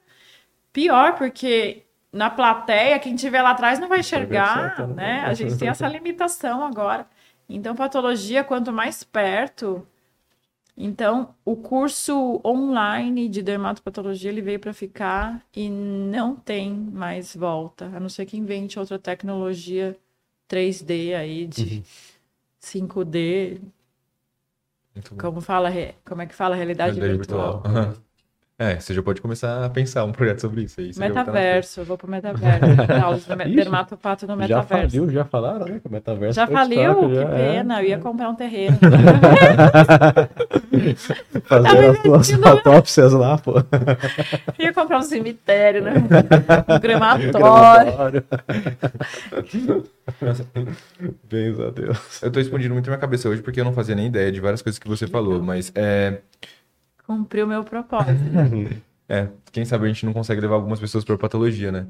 Pior, 0.71 1.15
porque 1.15 1.83
na 2.13 2.29
plateia, 2.29 2.99
quem 2.99 3.15
estiver 3.15 3.41
lá 3.41 3.51
atrás 3.51 3.79
não 3.79 3.89
vai 3.89 4.01
enxergar, 4.01 4.87
né? 4.89 4.93
né? 4.93 5.21
A 5.25 5.33
gente 5.33 5.57
tem 5.57 5.69
essa 5.69 5.87
limitação 5.89 6.63
agora. 6.63 7.07
Então, 7.49 7.75
patologia, 7.75 8.43
quanto 8.43 8.71
mais 8.71 9.03
perto, 9.03 9.85
então, 10.83 11.35
o 11.45 11.55
curso 11.55 12.41
online 12.43 13.29
de 13.29 13.41
dermatopatologia 13.41 14.31
ele 14.31 14.41
veio 14.41 14.59
para 14.59 14.73
ficar 14.73 15.45
e 15.55 15.69
não 15.69 16.35
tem 16.35 16.73
mais 16.73 17.35
volta, 17.35 17.85
a 17.85 17.99
não 17.99 18.09
ser 18.09 18.25
que 18.25 18.35
invente 18.35 18.79
outra 18.79 18.97
tecnologia 18.97 19.95
3D 20.49 21.15
aí 21.15 21.45
de 21.45 21.77
uhum. 21.77 21.83
5D. 22.61 23.61
Como 25.19 25.39
fala, 25.39 25.69
como 26.03 26.21
é 26.21 26.25
que 26.25 26.35
fala 26.35 26.55
realidade, 26.55 26.99
realidade 26.99 27.17
virtual? 27.17 27.61
virtual. 27.61 27.89
Uhum. 27.89 28.10
É, 28.61 28.79
você 28.79 28.93
já 28.93 29.01
pode 29.01 29.19
começar 29.19 29.65
a 29.65 29.69
pensar 29.71 30.05
um 30.05 30.11
projeto 30.11 30.39
sobre 30.39 30.61
isso 30.61 30.79
aí. 30.79 30.91
Metaverso, 30.95 31.79
eu 31.81 31.85
vou 31.85 31.97
pro 31.97 32.07
metaverso. 32.07 32.61
dermatopato 33.55 34.27
no 34.27 34.37
metaverso. 34.37 34.93
Já 34.93 34.99
faliu, 34.99 35.09
já 35.09 35.25
falaram, 35.25 35.65
né? 35.65 35.79
Que 35.79 35.87
o 35.87 35.91
metaverso 35.91 36.35
já 36.35 36.45
faliu? 36.45 37.09
que 37.09 37.15
já, 37.15 37.21
é. 37.23 37.53
pena, 37.53 37.79
é. 37.79 37.83
eu 37.83 37.87
ia 37.89 37.97
comprar 37.97 38.29
um 38.29 38.35
terreno. 38.35 38.77
Fazer 41.45 41.89
as 41.89 42.27
suas 42.27 42.43
autópsias 42.43 43.13
lá, 43.13 43.35
pô. 43.39 43.55
Ia 44.61 44.71
comprar 44.73 44.99
um 44.99 45.01
cemitério, 45.01 45.81
né? 45.81 45.93
Um 46.67 46.79
crematório. 46.79 48.23
Bens 51.23 51.59
a 51.59 51.71
Deus. 51.71 52.21
Eu 52.21 52.31
tô 52.31 52.39
expandindo 52.39 52.75
muito 52.75 52.87
minha 52.87 52.99
cabeça 52.99 53.27
hoje 53.27 53.41
porque 53.41 53.59
eu 53.59 53.65
não 53.65 53.73
fazia 53.73 53.95
nem 53.95 54.05
ideia 54.05 54.31
de 54.31 54.39
várias 54.39 54.61
coisas 54.61 54.77
que 54.77 54.87
você 54.87 55.07
falou, 55.07 55.41
mas 55.41 55.71
é 55.73 56.19
Cumpriu 57.11 57.45
o 57.45 57.49
meu 57.49 57.61
propósito. 57.61 58.23
é, 59.09 59.27
quem 59.51 59.65
sabe 59.65 59.83
a 59.83 59.87
gente 59.89 60.05
não 60.05 60.13
consegue 60.13 60.39
levar 60.39 60.55
algumas 60.55 60.79
pessoas 60.79 61.03
para 61.03 61.17
patologia, 61.17 61.73
né? 61.73 61.87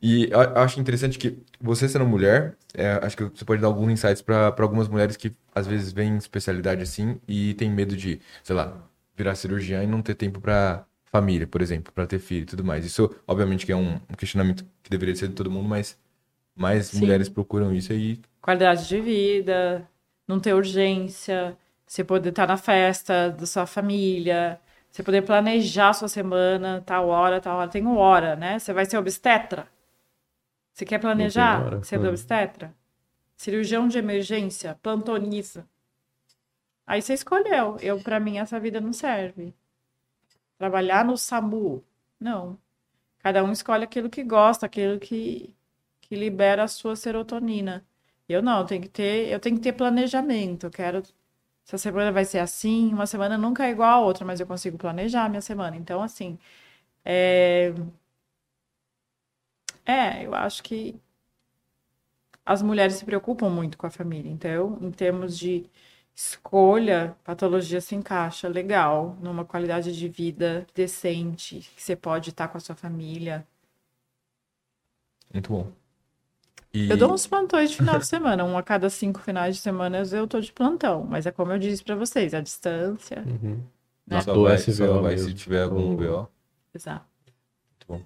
E 0.00 0.30
eu 0.30 0.40
acho 0.40 0.80
interessante 0.80 1.18
que 1.18 1.38
você 1.60 1.86
sendo 1.86 2.06
mulher, 2.06 2.56
é, 2.72 2.98
acho 3.02 3.14
que 3.14 3.24
você 3.24 3.44
pode 3.44 3.60
dar 3.60 3.66
alguns 3.66 3.92
insights 3.92 4.22
para 4.22 4.54
algumas 4.60 4.88
mulheres 4.88 5.14
que 5.14 5.30
às 5.54 5.66
vezes 5.66 5.92
vêm 5.92 6.16
especialidade 6.16 6.80
assim 6.80 7.20
e 7.28 7.52
tem 7.52 7.70
medo 7.70 7.94
de, 7.94 8.18
sei 8.42 8.56
lá, 8.56 8.82
virar 9.14 9.34
cirurgiã 9.34 9.82
e 9.82 9.86
não 9.86 10.00
ter 10.00 10.14
tempo 10.14 10.40
para 10.40 10.86
família, 11.04 11.46
por 11.46 11.60
exemplo, 11.60 11.92
para 11.92 12.06
ter 12.06 12.18
filho 12.18 12.44
e 12.44 12.46
tudo 12.46 12.64
mais. 12.64 12.86
Isso, 12.86 13.14
obviamente, 13.26 13.66
que 13.66 13.72
é 13.72 13.76
um, 13.76 13.98
questionamento 14.16 14.64
que 14.82 14.88
deveria 14.88 15.14
ser 15.14 15.28
de 15.28 15.34
todo 15.34 15.50
mundo, 15.50 15.68
mas 15.68 15.98
mais 16.56 16.86
Sim. 16.86 17.00
mulheres 17.00 17.28
procuram 17.28 17.74
isso 17.74 17.92
aí. 17.92 18.18
Qualidade 18.40 18.88
de 18.88 18.98
vida, 19.02 19.86
não 20.26 20.40
ter 20.40 20.54
urgência, 20.54 21.58
você 21.86 22.02
poder 22.02 22.30
estar 22.30 22.46
na 22.46 22.56
festa 22.56 23.28
da 23.28 23.44
sua 23.44 23.66
família, 23.66 24.58
você 24.92 25.02
poder 25.02 25.22
planejar 25.22 25.94
sua 25.94 26.06
semana, 26.06 26.82
tal 26.84 27.08
hora, 27.08 27.40
tal 27.40 27.56
hora. 27.56 27.70
Tem 27.70 27.80
uma 27.80 27.98
hora, 27.98 28.36
né? 28.36 28.58
Você 28.58 28.74
vai 28.74 28.84
ser 28.84 28.98
obstetra? 28.98 29.66
Você 30.70 30.84
quer 30.84 30.98
planejar 30.98 31.82
ser 31.82 31.98
obstetra? 31.98 32.74
Cirurgião 33.34 33.88
de 33.88 33.96
emergência, 33.96 34.78
plantonista. 34.82 35.66
Aí 36.86 37.00
você 37.00 37.14
escolheu. 37.14 37.78
Eu, 37.80 38.02
para 38.02 38.20
mim, 38.20 38.36
essa 38.36 38.60
vida 38.60 38.82
não 38.82 38.92
serve. 38.92 39.54
Trabalhar 40.58 41.06
no 41.06 41.16
SAMU? 41.16 41.82
Não. 42.20 42.58
Cada 43.18 43.42
um 43.42 43.50
escolhe 43.50 43.84
aquilo 43.84 44.10
que 44.10 44.22
gosta, 44.22 44.66
aquilo 44.66 45.00
que, 45.00 45.56
que 46.02 46.14
libera 46.14 46.64
a 46.64 46.68
sua 46.68 46.96
serotonina. 46.96 47.82
Eu 48.28 48.42
não, 48.42 48.60
eu 48.60 48.66
tenho 48.66 48.82
que 48.82 48.88
ter, 48.88 49.28
eu 49.28 49.40
tenho 49.40 49.56
que 49.56 49.62
ter 49.62 49.72
planejamento. 49.72 50.66
Eu 50.66 50.70
quero 50.70 51.02
essa 51.66 51.78
semana 51.78 52.12
vai 52.12 52.24
ser 52.24 52.38
assim, 52.38 52.92
uma 52.92 53.06
semana 53.06 53.38
nunca 53.38 53.66
é 53.66 53.70
igual 53.70 53.90
a 53.90 54.06
outra, 54.06 54.24
mas 54.24 54.40
eu 54.40 54.46
consigo 54.46 54.78
planejar 54.78 55.24
a 55.24 55.28
minha 55.28 55.40
semana. 55.42 55.76
Então, 55.76 56.02
assim, 56.02 56.38
é... 57.04 57.72
é, 59.84 60.24
eu 60.26 60.34
acho 60.34 60.62
que 60.62 61.00
as 62.46 62.62
mulheres 62.62 62.94
se 62.96 63.04
preocupam 63.04 63.48
muito 63.50 63.76
com 63.78 63.86
a 63.86 63.90
família. 63.90 64.30
Então, 64.30 64.78
em 64.80 64.90
termos 64.92 65.36
de 65.38 65.68
escolha, 66.14 67.16
patologia 67.24 67.80
se 67.80 67.94
encaixa 67.94 68.48
legal 68.48 69.16
numa 69.20 69.44
qualidade 69.44 69.96
de 69.96 70.08
vida 70.08 70.66
decente, 70.74 71.60
que 71.76 71.82
você 71.82 71.96
pode 71.96 72.30
estar 72.30 72.48
com 72.48 72.58
a 72.58 72.60
sua 72.60 72.74
família. 72.76 73.46
Muito 75.32 75.50
bom. 75.50 75.81
E... 76.74 76.88
Eu 76.90 76.96
dou 76.96 77.12
uns 77.12 77.26
plantões 77.26 77.70
de 77.70 77.76
final 77.76 77.98
de 77.98 78.06
semana. 78.06 78.44
Um 78.44 78.56
a 78.56 78.62
cada 78.62 78.88
cinco 78.88 79.20
finais 79.20 79.56
de 79.56 79.60
semana 79.60 79.98
eu 79.98 80.26
tô 80.26 80.40
de 80.40 80.52
plantão. 80.52 81.06
Mas 81.08 81.26
é 81.26 81.30
como 81.30 81.52
eu 81.52 81.58
disse 81.58 81.84
para 81.84 81.94
vocês, 81.94 82.32
a 82.32 82.40
distância. 82.40 83.22
Uhum. 83.26 83.60
Né? 84.06 84.20
Só, 84.22 84.42
vai, 84.42 84.58
só 84.58 85.00
vai 85.00 85.18
se 85.18 85.34
tiver 85.34 85.62
algum 85.62 85.94
BO. 85.94 86.28
Exato. 86.74 87.04
Muito 87.26 87.86
bom. 87.86 88.00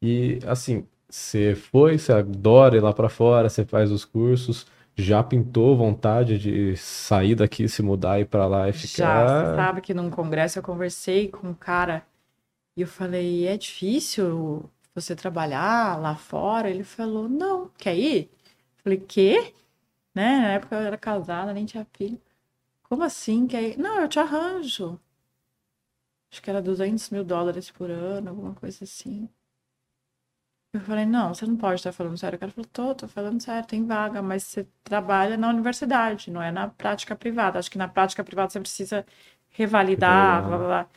E 0.00 0.38
assim, 0.46 0.86
você 1.08 1.54
foi, 1.54 1.98
você 1.98 2.12
adora 2.12 2.76
ir 2.76 2.80
lá 2.80 2.92
para 2.92 3.08
fora, 3.08 3.48
você 3.48 3.64
faz 3.64 3.90
os 3.90 4.04
cursos. 4.04 4.66
Já 4.94 5.22
pintou 5.22 5.76
vontade 5.76 6.38
de 6.38 6.76
sair 6.76 7.34
daqui, 7.36 7.68
se 7.68 7.82
mudar 7.82 8.20
e 8.20 8.24
para 8.24 8.46
lá 8.46 8.68
e 8.68 8.72
ficar? 8.72 9.26
Já, 9.26 9.44
você 9.44 9.56
sabe 9.56 9.80
que 9.80 9.94
num 9.94 10.10
congresso 10.10 10.58
eu 10.58 10.62
conversei 10.62 11.28
com 11.28 11.48
um 11.48 11.54
cara 11.54 12.02
e 12.76 12.82
eu 12.82 12.86
falei, 12.86 13.46
é 13.46 13.56
difícil 13.56 14.68
você 15.00 15.14
trabalhar 15.16 15.98
lá 16.00 16.16
fora? 16.16 16.70
Ele 16.70 16.84
falou, 16.84 17.28
não, 17.28 17.68
quer 17.78 17.96
ir? 17.96 18.30
Falei, 18.82 18.98
quê? 19.00 19.54
Né? 20.14 20.38
Na 20.40 20.48
época 20.54 20.76
eu 20.76 20.82
era 20.82 20.98
casada, 20.98 21.52
nem 21.54 21.66
tinha 21.66 21.86
filho. 21.94 22.20
Como 22.84 23.04
assim? 23.04 23.46
Quer 23.48 23.62
ir? 23.62 23.78
Não, 23.78 24.00
eu 24.00 24.08
te 24.08 24.18
arranjo. 24.20 25.00
Acho 26.32 26.40
que 26.42 26.48
era 26.50 26.62
200 26.62 27.10
mil 27.10 27.22
dólares 27.22 27.70
por 27.70 27.90
ano, 27.90 28.30
alguma 28.30 28.54
coisa 28.54 28.84
assim. 28.84 29.28
Eu 30.72 30.80
falei, 30.80 31.06
não, 31.06 31.34
você 31.34 31.46
não 31.46 31.56
pode 31.56 31.76
estar 31.76 31.92
falando 31.92 32.16
sério. 32.18 32.36
O 32.36 32.40
cara 32.40 32.52
falou, 32.52 32.68
tô, 32.72 32.94
tô 32.94 33.08
falando 33.08 33.40
sério, 33.42 33.66
tem 33.66 33.86
vaga, 33.86 34.20
mas 34.22 34.44
você 34.44 34.66
trabalha 34.84 35.36
na 35.36 35.48
universidade, 35.48 36.30
não 36.30 36.42
é 36.42 36.50
na 36.52 36.68
prática 36.68 37.16
privada. 37.16 37.58
Acho 37.58 37.70
que 37.70 37.78
na 37.78 37.88
prática 37.88 38.22
privada 38.22 38.50
você 38.50 38.60
precisa 38.60 39.06
revalidar, 39.50 40.46
blá, 40.46 40.58
blá, 40.58 40.66
blá. 40.66 40.88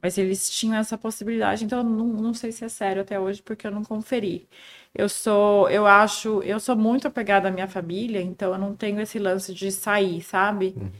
Mas 0.00 0.16
eles 0.16 0.48
tinham 0.48 0.76
essa 0.76 0.96
possibilidade, 0.96 1.64
então 1.64 1.78
eu 1.78 1.84
não, 1.84 2.06
não 2.06 2.34
sei 2.34 2.52
se 2.52 2.64
é 2.64 2.68
sério 2.68 3.02
até 3.02 3.18
hoje, 3.18 3.42
porque 3.42 3.66
eu 3.66 3.70
não 3.70 3.82
conferi. 3.82 4.48
Eu 4.94 5.08
sou, 5.08 5.68
eu 5.68 5.86
acho, 5.86 6.40
eu 6.42 6.60
sou 6.60 6.76
muito 6.76 7.08
apegada 7.08 7.48
à 7.48 7.50
minha 7.50 7.66
família, 7.66 8.22
então 8.22 8.52
eu 8.52 8.58
não 8.58 8.76
tenho 8.76 9.00
esse 9.00 9.18
lance 9.18 9.52
de 9.52 9.72
sair, 9.72 10.22
sabe? 10.22 10.74
Uhum. 10.76 10.90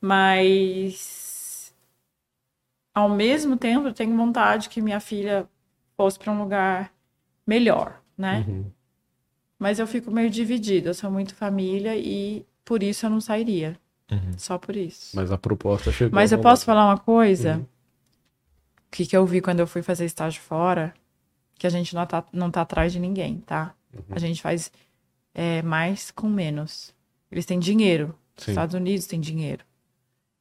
Mas 0.00 1.74
ao 2.94 3.10
mesmo 3.10 3.58
tempo 3.58 3.88
eu 3.88 3.92
tenho 3.92 4.16
vontade 4.16 4.70
que 4.70 4.80
minha 4.80 5.00
filha 5.00 5.46
fosse 5.96 6.18
para 6.18 6.32
um 6.32 6.42
lugar 6.42 6.90
melhor, 7.46 8.00
né? 8.16 8.44
Uhum. 8.48 8.64
Mas 9.58 9.78
eu 9.78 9.86
fico 9.86 10.10
meio 10.10 10.30
dividida, 10.30 10.90
eu 10.90 10.94
sou 10.94 11.10
muito 11.10 11.34
família 11.34 11.94
e 11.96 12.44
por 12.64 12.82
isso 12.82 13.04
eu 13.04 13.10
não 13.10 13.20
sairia. 13.20 13.78
Uhum. 14.10 14.38
Só 14.38 14.56
por 14.56 14.76
isso. 14.76 15.14
Mas 15.14 15.30
a 15.30 15.36
proposta 15.36 15.92
chegou. 15.92 16.14
Mas 16.14 16.32
eu 16.32 16.38
posso 16.38 16.64
falar 16.64 16.86
uma 16.86 16.98
coisa? 16.98 17.66
Que, 18.96 19.04
que 19.04 19.14
eu 19.14 19.26
vi 19.26 19.42
quando 19.42 19.60
eu 19.60 19.66
fui 19.66 19.82
fazer 19.82 20.06
estágio 20.06 20.40
fora, 20.40 20.94
que 21.58 21.66
a 21.66 21.70
gente 21.70 21.94
não 21.94 22.06
tá, 22.06 22.24
não 22.32 22.50
tá 22.50 22.62
atrás 22.62 22.90
de 22.90 22.98
ninguém, 22.98 23.42
tá? 23.44 23.74
Uhum. 23.92 24.02
A 24.08 24.18
gente 24.18 24.40
faz 24.40 24.72
é, 25.34 25.60
mais 25.60 26.10
com 26.10 26.26
menos. 26.26 26.94
Eles 27.30 27.44
têm 27.44 27.58
dinheiro. 27.58 28.14
Sim. 28.38 28.52
Estados 28.52 28.74
Unidos 28.74 29.06
têm 29.06 29.20
dinheiro. 29.20 29.62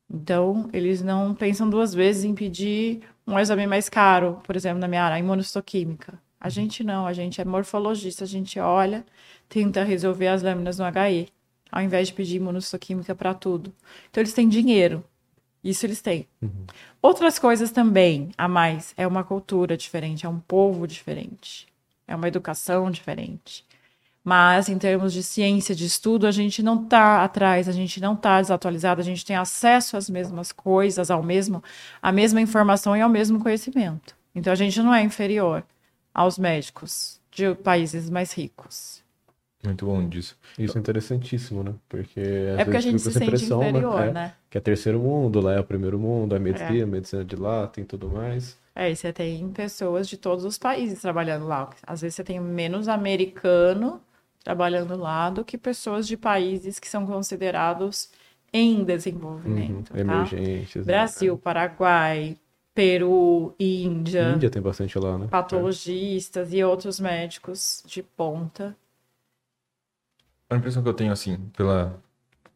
Então, 0.09 0.69
eles 0.71 1.01
não 1.01 1.35
pensam 1.35 1.69
duas 1.69 1.93
vezes 1.93 2.23
em 2.23 2.33
pedir 2.33 3.01
um 3.27 3.37
exame 3.37 3.67
mais 3.67 3.89
caro, 3.89 4.39
por 4.45 4.55
exemplo, 4.55 4.79
na 4.79 4.87
minha 4.87 5.03
área, 5.03 5.19
imunostoquímica. 5.19 6.13
A 6.39 6.45
uhum. 6.45 6.49
gente 6.49 6.81
não, 6.81 7.05
a 7.05 7.11
gente 7.11 7.41
é 7.41 7.43
morfologista, 7.43 8.23
a 8.23 8.27
gente 8.27 8.57
olha, 8.57 9.05
tenta 9.49 9.83
resolver 9.83 10.29
as 10.29 10.41
lâminas 10.41 10.79
no 10.79 10.85
HE, 10.85 11.27
ao 11.69 11.81
invés 11.81 12.07
de 12.07 12.13
pedir 12.13 12.37
imunostoquímica 12.37 13.13
para 13.13 13.33
tudo. 13.33 13.73
Então, 14.09 14.21
eles 14.21 14.31
têm 14.31 14.47
dinheiro. 14.47 15.03
Isso 15.65 15.83
eles 15.83 15.99
têm. 15.99 16.27
Uhum. 16.39 16.67
Outras 17.01 17.39
coisas 17.39 17.71
também, 17.71 18.29
a 18.37 18.47
mais, 18.47 18.93
é 18.95 19.07
uma 19.07 19.23
cultura 19.23 19.75
diferente, 19.75 20.23
é 20.23 20.29
um 20.29 20.39
povo 20.39 20.87
diferente, 20.87 21.67
é 22.07 22.15
uma 22.15 22.27
educação 22.27 22.91
diferente. 22.91 23.65
Mas 24.23 24.69
em 24.69 24.77
termos 24.77 25.11
de 25.11 25.23
ciência, 25.23 25.73
de 25.73 25.85
estudo, 25.85 26.27
a 26.27 26.31
gente 26.31 26.61
não 26.61 26.83
está 26.83 27.23
atrás, 27.23 27.67
a 27.67 27.71
gente 27.71 27.99
não 27.99 28.13
está 28.13 28.39
desatualizado, 28.39 29.01
a 29.01 29.03
gente 29.03 29.25
tem 29.25 29.35
acesso 29.35 29.97
às 29.97 30.07
mesmas 30.07 30.51
coisas, 30.51 31.09
ao 31.09 31.23
mesmo, 31.23 31.63
à 31.99 32.11
mesma 32.11 32.39
informação 32.39 32.95
e 32.95 33.01
ao 33.01 33.09
mesmo 33.09 33.39
conhecimento. 33.39 34.15
Então 34.35 34.53
a 34.53 34.55
gente 34.55 34.79
não 34.81 34.93
é 34.93 35.01
inferior 35.01 35.63
aos 36.13 36.37
médicos 36.37 37.19
de 37.31 37.55
países 37.55 38.07
mais 38.09 38.31
ricos. 38.33 39.03
Muito 39.65 39.85
bom 39.85 40.07
disso. 40.07 40.37
Isso 40.57 40.77
é 40.77 40.81
interessantíssimo, 40.81 41.63
né? 41.63 41.73
Porque 41.89 42.19
é 42.19 42.63
porque 42.63 42.77
a 42.77 42.81
gente 42.81 42.99
se 42.99 43.11
sente 43.11 43.49
né? 43.49 43.69
inferior, 43.69 43.99
né? 44.05 44.11
né? 44.11 44.33
Que 44.49 44.57
é 44.57 44.61
terceiro 44.61 44.99
mundo, 44.99 45.41
lá 45.41 45.53
é 45.53 45.59
o 45.59 45.63
primeiro 45.63 45.99
mundo, 45.99 46.35
é 46.35 46.39
medicina, 46.39 46.83
é. 46.83 46.85
medicina 46.85 47.25
de 47.25 47.35
lá, 47.35 47.67
tem 47.67 47.83
tudo 47.83 48.09
mais. 48.09 48.57
É, 48.75 48.91
e 48.91 48.95
você 48.95 49.13
tem 49.13 49.49
pessoas 49.49 50.07
de 50.07 50.17
todos 50.17 50.43
os 50.43 50.57
países 50.57 51.01
trabalhando 51.01 51.47
lá. 51.47 51.69
Às 51.87 52.01
vezes 52.01 52.15
você 52.15 52.23
tem 52.23 52.39
menos 52.39 52.89
americano 52.89 54.01
trabalhando 54.43 54.95
lá 54.95 55.29
do 55.29 55.43
que 55.43 55.57
pessoas 55.57 56.05
de 56.05 56.15
países 56.15 56.77
que 56.77 56.87
são 56.87 57.05
considerados 57.05 58.09
em 58.53 58.83
desenvolvimento. 58.83 59.89
Uhum, 59.89 59.95
tá? 59.95 59.99
Emergentes. 59.99 60.75
Né? 60.75 60.83
Brasil, 60.83 61.33
né? 61.33 61.39
Paraguai, 61.43 62.37
Peru, 62.73 63.55
Índia. 63.59 64.33
Índia 64.35 64.49
tem 64.49 64.61
bastante 64.61 64.99
lá, 64.99 65.17
né? 65.17 65.27
Patologistas 65.31 66.53
é. 66.53 66.57
e 66.57 66.63
outros 66.63 66.99
médicos 66.99 67.81
de 67.87 68.03
ponta 68.03 68.75
a 70.49 70.55
impressão 70.55 70.83
que 70.83 70.89
eu 70.89 70.93
tenho, 70.93 71.11
assim, 71.11 71.37
pela, 71.55 72.01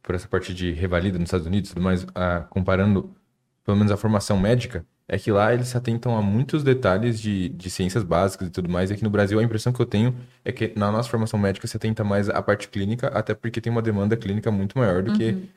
por 0.01 0.15
essa 0.15 0.27
parte 0.27 0.53
de 0.53 0.71
revalida 0.71 1.17
nos 1.17 1.27
Estados 1.27 1.47
Unidos 1.47 1.69
e 1.69 1.73
tudo 1.73 1.83
mais, 1.83 2.05
a, 2.15 2.41
comparando 2.41 3.15
pelo 3.63 3.77
menos 3.77 3.91
a 3.91 3.97
formação 3.97 4.39
médica, 4.39 4.85
é 5.07 5.17
que 5.17 5.31
lá 5.31 5.53
eles 5.53 5.69
se 5.69 5.77
atentam 5.77 6.15
a 6.15 6.21
muitos 6.21 6.63
detalhes 6.63 7.19
de, 7.19 7.49
de 7.49 7.69
ciências 7.69 8.03
básicas 8.03 8.47
e 8.47 8.51
tudo 8.51 8.69
mais. 8.69 8.89
E 8.89 8.93
aqui 8.93 9.03
no 9.03 9.09
Brasil 9.09 9.39
a 9.39 9.43
impressão 9.43 9.73
que 9.73 9.79
eu 9.79 9.85
tenho 9.85 10.15
é 10.45 10.51
que 10.51 10.71
na 10.75 10.91
nossa 10.91 11.09
formação 11.09 11.39
médica 11.39 11.67
se 11.67 11.77
atenta 11.77 12.03
mais 12.03 12.29
à 12.29 12.41
parte 12.41 12.67
clínica, 12.67 13.07
até 13.07 13.33
porque 13.33 13.59
tem 13.59 13.71
uma 13.71 13.81
demanda 13.81 14.15
clínica 14.15 14.51
muito 14.51 14.77
maior 14.77 15.01
do 15.01 15.11
uhum. 15.11 15.17
que. 15.17 15.49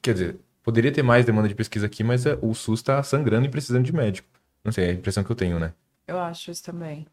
Quer 0.00 0.12
dizer, 0.12 0.36
poderia 0.62 0.92
ter 0.92 1.02
mais 1.02 1.24
demanda 1.24 1.48
de 1.48 1.54
pesquisa 1.54 1.86
aqui, 1.86 2.04
mas 2.04 2.24
é, 2.26 2.38
o 2.40 2.54
SUS 2.54 2.80
está 2.80 3.02
sangrando 3.02 3.46
e 3.46 3.50
precisando 3.50 3.84
de 3.84 3.94
médico. 3.94 4.28
Não 4.62 4.70
sei, 4.70 4.84
é 4.84 4.90
a 4.90 4.92
impressão 4.92 5.24
que 5.24 5.30
eu 5.30 5.36
tenho, 5.36 5.58
né? 5.58 5.72
Eu 6.06 6.18
acho 6.20 6.50
isso 6.50 6.62
também. 6.62 7.06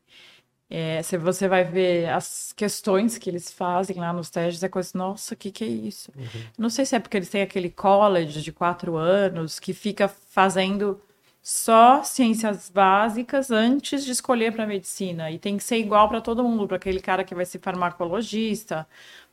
É, 0.70 1.02
se 1.04 1.18
você 1.18 1.48
vai 1.48 1.64
ver 1.64 2.10
as 2.10 2.52
questões 2.54 3.18
que 3.18 3.30
eles 3.30 3.52
fazem 3.52 3.98
lá 3.98 4.12
nos 4.12 4.30
testes, 4.30 4.64
é 4.64 4.70
coisa, 4.70 4.92
nossa, 4.96 5.34
o 5.34 5.38
que, 5.38 5.52
que 5.52 5.64
é 5.64 5.68
isso? 5.68 6.12
Uhum. 6.18 6.42
Não 6.58 6.70
sei 6.70 6.86
se 6.86 6.96
é 6.96 7.00
porque 7.00 7.18
eles 7.18 7.30
têm 7.30 7.42
aquele 7.42 7.70
college 7.70 8.42
de 8.42 8.52
quatro 8.52 8.96
anos 8.96 9.60
que 9.60 9.74
fica 9.74 10.08
fazendo 10.08 11.00
só 11.44 12.04
ciências 12.04 12.70
básicas 12.70 13.52
antes 13.52 14.06
de 14.06 14.12
escolher 14.12 14.54
para 14.54 14.66
medicina. 14.66 15.30
E 15.30 15.38
tem 15.38 15.58
que 15.58 15.64
ser 15.64 15.78
igual 15.78 16.08
para 16.08 16.22
todo 16.22 16.44
mundo, 16.44 16.68
para 16.68 16.78
aquele 16.78 17.02
cara 17.02 17.24
que 17.24 17.36
vai 17.36 17.46
ser 17.46 17.60
farmacologista, 17.60 18.88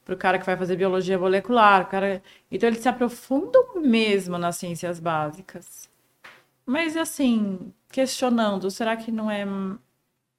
para 0.04 0.14
o 0.14 0.18
cara 0.18 0.38
que 0.38 0.44
vai 0.44 0.56
fazer 0.56 0.76
biologia 0.76 1.18
molecular. 1.18 1.88
Cara... 1.88 2.20
Então 2.50 2.68
eles 2.68 2.80
se 2.80 2.88
aprofundam 2.88 3.80
mesmo 3.80 4.36
nas 4.36 4.56
ciências 4.56 4.98
básicas. 4.98 5.88
Mas 6.66 6.96
assim, 6.96 7.72
questionando, 7.90 8.70
será 8.70 8.96
que 8.96 9.12
não 9.12 9.30
é 9.30 9.46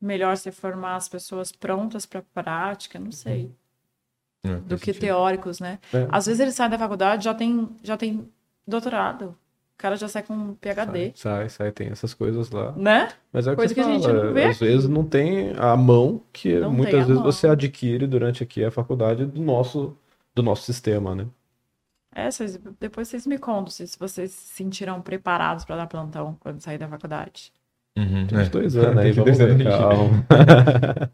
melhor 0.02 0.36
você 0.36 0.52
formar 0.52 0.96
as 0.96 1.08
pessoas 1.08 1.52
prontas 1.52 2.06
para 2.06 2.20
a 2.20 2.44
prática, 2.44 2.98
não 3.00 3.12
sei. 3.12 3.46
Uhum. 3.46 4.54
É, 4.54 4.56
do 4.56 4.78
que 4.78 4.86
sentido. 4.86 5.02
teóricos, 5.02 5.60
né? 5.60 5.80
É. 5.94 6.08
Às 6.12 6.26
vezes 6.26 6.40
eles 6.40 6.56
saem 6.56 6.72
da 6.72 6.80
faculdade 6.80 7.26
já 7.26 7.34
tem 7.34 7.70
já 7.84 7.96
tem 7.96 8.28
doutorado. 8.68 9.38
O 9.76 9.78
cara 9.78 9.96
já 9.96 10.08
sai 10.08 10.24
com 10.24 10.34
um 10.34 10.56
PhD. 10.56 11.12
Sai, 11.16 11.48
sai, 11.48 11.50
sai, 11.50 11.72
tem 11.72 11.88
essas 11.90 12.14
coisas 12.14 12.50
lá. 12.52 12.72
Né? 12.74 13.10
Mas 13.32 13.48
é 13.48 13.56
Coisa 13.56 13.74
que, 13.74 13.82
que 13.82 13.88
a 13.88 13.92
gente 13.92 14.08
não 14.08 14.34
vê. 14.34 14.46
Às 14.46 14.60
vezes 14.60 14.88
não 14.88 15.04
tem 15.04 15.54
a 15.58 15.76
mão 15.76 16.22
que 16.32 16.60
não 16.60 16.72
muitas 16.72 17.08
vezes 17.08 17.16
mão. 17.16 17.24
você 17.24 17.48
adquire 17.48 18.08
durante 18.08 18.44
aqui 18.44 18.64
a 18.64 18.72
faculdade 18.72 19.26
do 19.26 19.42
nosso 19.42 19.96
do 20.34 20.42
nosso 20.42 20.64
sistema, 20.64 21.14
né? 21.14 21.28
É, 22.14 22.30
vocês, 22.30 22.58
depois 22.80 23.08
vocês 23.08 23.26
me 23.26 23.38
contam 23.38 23.72
se 23.72 23.88
vocês 23.98 24.32
se 24.32 24.54
sentiram 24.56 25.02
preparados 25.02 25.64
para 25.64 25.78
dar 25.78 25.88
plantão 25.88 26.36
quando 26.40 26.60
sair 26.60 26.78
da 26.78 26.88
faculdade. 26.88 27.54
Uhum, 27.98 28.26
Tem 28.26 28.38
uns 28.40 28.48
é. 28.48 28.50
dois 28.50 28.76
anos 28.78 28.98
aí, 28.98 29.12
vamos 29.14 29.38
ver, 29.38 29.64
calma. 29.64 30.26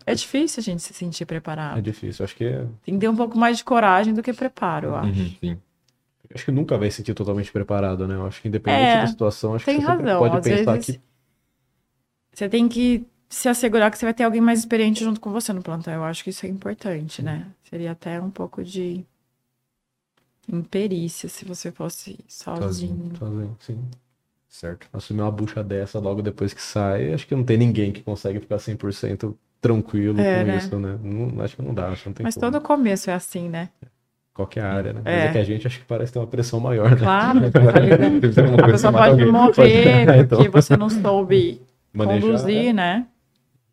É 0.06 0.14
difícil 0.14 0.62
a 0.62 0.64
gente 0.64 0.82
se 0.84 0.94
sentir 0.94 1.26
preparado. 1.26 1.80
É 1.80 1.82
difícil, 1.82 2.24
acho 2.24 2.36
que... 2.36 2.46
É... 2.46 2.66
Tem 2.84 2.94
que 2.94 3.00
ter 3.00 3.10
um 3.10 3.16
pouco 3.16 3.38
mais 3.38 3.58
de 3.58 3.64
coragem 3.64 4.14
do 4.14 4.22
que 4.22 4.32
preparo, 4.34 4.88
eu 4.88 4.94
uhum, 4.94 5.00
acho. 5.00 5.20
Uhum, 5.22 5.36
sim. 5.40 5.58
Acho 6.34 6.46
que 6.46 6.52
nunca 6.52 6.78
vai 6.78 6.92
se 6.92 6.98
sentir 6.98 7.14
totalmente 7.14 7.52
preparado, 7.52 8.08
né? 8.08 8.16
Eu 8.16 8.28
acho 8.28 8.42
que 8.42 8.48
independente 8.48 8.84
é, 8.84 9.02
da 9.02 9.08
situação, 9.08 9.56
acho 9.56 9.66
tem 9.66 9.80
que 9.80 9.86
você 9.86 9.92
razão. 9.92 10.20
pode 10.20 10.38
Às 10.38 10.44
pensar 10.44 10.74
vezes, 10.74 10.86
que... 10.96 11.02
Você 12.34 12.50
tem 12.50 12.68
que 12.68 13.08
se 13.30 13.50
assegurar 13.50 13.90
que 13.90 13.98
você 13.98 14.06
vai 14.06 14.14
ter 14.14 14.24
alguém 14.24 14.42
mais 14.42 14.60
experiente 14.60 15.04
junto 15.04 15.20
com 15.20 15.32
você 15.32 15.52
no 15.54 15.62
plantão. 15.62 15.94
Eu 15.94 16.04
acho 16.04 16.24
que 16.24 16.30
isso 16.30 16.46
é 16.46 16.50
importante, 16.50 17.22
né? 17.22 17.48
Seria 17.64 17.92
até 17.92 18.22
um 18.22 18.30
pouco 18.30 18.64
de 18.64 19.06
em 20.48 20.62
perícia 20.62 21.28
se 21.28 21.44
você 21.44 21.72
fosse 21.72 22.18
sozinho. 22.28 23.16
Sozinho, 23.18 23.58
sim. 23.60 23.80
Certo. 24.50 24.88
Assumir 24.94 25.22
uma 25.22 25.32
bucha 25.32 25.64
dessa 25.64 26.00
logo 26.00 26.22
depois 26.22 26.54
que 26.54 26.62
sai, 26.62 27.14
acho 27.14 27.28
que 27.28 27.36
não 27.36 27.44
tem 27.44 27.58
ninguém 27.58 27.92
que 27.92 28.02
consegue 28.02 28.40
ficar 28.40 28.58
100% 28.58 29.34
tranquilo 29.62 30.20
É, 30.22 30.40
com 30.44 30.48
né? 30.52 30.58
isso, 30.58 30.80
né? 30.80 30.98
Não, 31.04 31.44
acho 31.44 31.56
que 31.56 31.62
não 31.62 31.74
dá, 31.74 31.90
acho 31.90 32.04
que 32.04 32.10
não 32.10 32.14
tem 32.14 32.24
Mas 32.24 32.36
como. 32.36 32.52
todo 32.52 32.62
começo 32.62 33.10
é 33.10 33.14
assim, 33.14 33.50
né? 33.50 33.70
Qualquer 34.34 34.64
área, 34.64 34.94
né? 34.94 35.02
Mas 35.04 35.14
É. 35.14 35.26
é 35.28 35.32
que 35.32 35.38
a 35.40 35.44
gente 35.44 35.66
acho 35.68 35.80
que 35.80 35.86
parece 35.86 36.14
ter 36.14 36.20
uma 36.20 36.28
pressão 36.28 36.60
maior, 36.60 36.92
né? 36.92 36.98
Claro. 36.98 37.40
Uma 38.54 38.64
A 38.64 38.68
pessoa 38.72 38.94
pode 38.94 39.10
alguém. 39.12 39.32
morrer 39.32 39.54
Pode- 40.06 40.20
então. 40.20 40.38
porque 40.38 40.50
você 40.50 40.78
não 40.78 40.90
soube 40.90 41.62
Manejar, 41.94 42.22
conduzir, 42.22 42.74
né? 42.74 43.06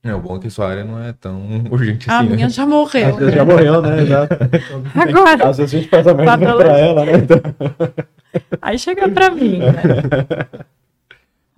É, 0.03 0.15
o 0.15 0.21
bom 0.21 0.37
é 0.37 0.39
que 0.41 0.51
sua 0.51 0.69
área 0.71 0.85
não 0.85 1.03
é 1.03 1.13
tão 1.15 1.65
urgente 1.71 2.11
A 2.11 2.19
assim, 2.21 2.29
né? 2.31 2.37
minha 2.37 2.49
já 2.49 2.67
morreu. 2.67 3.09
Às 3.15 3.17
vezes 3.19 3.35
já 3.35 3.45
morreu, 3.45 3.81
né? 3.83 4.01
Exato. 4.05 4.35
Agora, 4.95 5.49
Às 5.49 5.57
vezes 5.59 5.75
a 5.75 5.79
gente 5.79 5.89
faz 5.89 6.07
a 6.07 6.15
merda 6.15 6.39
Patologia. 6.39 6.65
pra 6.65 6.79
ela, 6.79 7.05
né? 7.07 7.13
Então... 7.19 7.41
aí 8.61 8.79
chega 8.79 9.09
pra 9.09 9.31
mim, 9.31 9.59
né? 9.59 9.83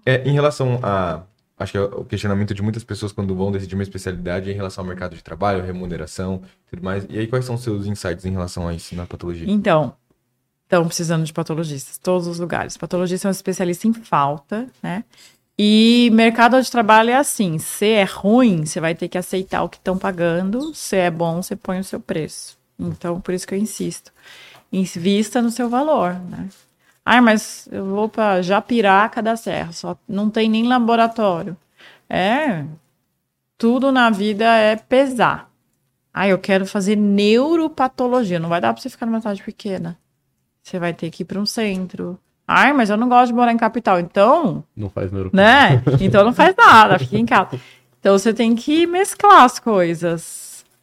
É, 0.04 0.22
em 0.28 0.32
relação 0.32 0.78
a. 0.82 1.22
Acho 1.58 1.72
que 1.72 1.78
é 1.78 1.80
o 1.80 2.04
questionamento 2.04 2.52
de 2.52 2.60
muitas 2.62 2.84
pessoas 2.84 3.12
quando 3.12 3.34
vão 3.34 3.50
decidir 3.50 3.74
uma 3.74 3.82
especialidade 3.82 4.50
em 4.50 4.54
relação 4.54 4.84
ao 4.84 4.88
mercado 4.88 5.16
de 5.16 5.24
trabalho, 5.24 5.64
remuneração 5.64 6.42
e 6.66 6.70
tudo 6.70 6.84
mais. 6.84 7.06
E 7.08 7.18
aí, 7.18 7.26
quais 7.26 7.46
são 7.46 7.54
os 7.54 7.62
seus 7.62 7.86
insights 7.86 8.26
em 8.26 8.30
relação 8.30 8.68
a 8.68 8.74
isso 8.74 8.94
na 8.94 9.06
patologia? 9.06 9.50
Então, 9.50 9.94
estão 10.64 10.86
precisando 10.86 11.24
de 11.24 11.32
patologistas, 11.32 11.96
todos 11.96 12.26
os 12.26 12.38
lugares. 12.38 12.76
Patologista 12.76 13.26
é 13.26 13.30
um 13.30 13.32
especialista 13.32 13.88
em 13.88 13.94
falta, 13.94 14.66
né? 14.82 15.02
E 15.58 16.10
mercado 16.12 16.60
de 16.60 16.70
trabalho 16.70 17.10
é 17.10 17.16
assim: 17.16 17.58
se 17.58 17.86
é 17.86 18.04
ruim, 18.04 18.66
você 18.66 18.78
vai 18.78 18.94
ter 18.94 19.08
que 19.08 19.16
aceitar 19.16 19.62
o 19.62 19.68
que 19.68 19.78
estão 19.78 19.96
pagando, 19.96 20.74
se 20.74 20.96
é 20.96 21.10
bom, 21.10 21.42
você 21.42 21.56
põe 21.56 21.80
o 21.80 21.84
seu 21.84 21.98
preço. 21.98 22.58
Então, 22.78 23.20
por 23.20 23.32
isso 23.32 23.46
que 23.46 23.54
eu 23.54 23.58
insisto. 23.58 24.12
Invista 24.70 25.40
no 25.40 25.50
seu 25.50 25.70
valor, 25.70 26.14
né? 26.28 26.48
Ai, 27.08 27.20
mas 27.20 27.68
eu 27.70 27.84
vou 27.86 28.08
para 28.08 28.42
Japiraca 28.42 29.22
da 29.22 29.36
Serra, 29.36 29.70
só 29.72 29.96
não 30.08 30.28
tem 30.28 30.48
nem 30.50 30.66
laboratório. 30.66 31.56
É, 32.10 32.64
tudo 33.56 33.92
na 33.92 34.10
vida 34.10 34.44
é 34.44 34.74
pesar. 34.74 35.48
Ah, 36.12 36.26
eu 36.26 36.38
quero 36.38 36.66
fazer 36.66 36.96
neuropatologia. 36.96 38.40
Não 38.40 38.48
vai 38.48 38.60
dar 38.60 38.72
para 38.72 38.82
você 38.82 38.88
ficar 38.88 39.06
numa 39.06 39.20
cidade 39.20 39.42
pequena. 39.42 39.96
Você 40.62 40.78
vai 40.80 40.92
ter 40.92 41.10
que 41.10 41.22
ir 41.22 41.26
para 41.26 41.38
um 41.38 41.46
centro. 41.46 42.18
Ai, 42.48 42.72
mas 42.72 42.90
eu 42.90 42.96
não 42.96 43.08
gosto 43.08 43.28
de 43.28 43.34
morar 43.34 43.52
em 43.52 43.56
capital. 43.56 44.00
Então, 44.00 44.64
Não 44.76 44.88
faz 44.88 45.12
neuro. 45.12 45.30
né? 45.32 45.82
Então 46.00 46.24
não 46.24 46.32
faz 46.32 46.54
nada, 46.56 46.98
fica 46.98 47.16
em 47.18 47.26
casa. 47.26 47.60
Então 48.00 48.18
você 48.18 48.32
tem 48.32 48.54
que 48.54 48.86
mesclar 48.86 49.42
as 49.44 49.58
coisas 49.58 50.20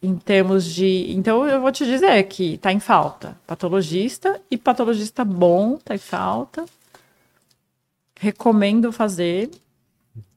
em 0.04 0.16
termos 0.16 0.64
de. 0.64 1.12
Então 1.12 1.46
eu 1.48 1.60
vou 1.60 1.72
te 1.72 1.84
dizer 1.84 2.22
que 2.24 2.58
tá 2.58 2.70
em 2.72 2.80
falta 2.80 3.36
patologista 3.46 4.40
e 4.50 4.56
patologista 4.58 5.24
bom 5.24 5.76
tá 5.76 5.94
em 5.94 5.98
falta. 5.98 6.64
Recomendo 8.20 8.92
fazer 8.92 9.50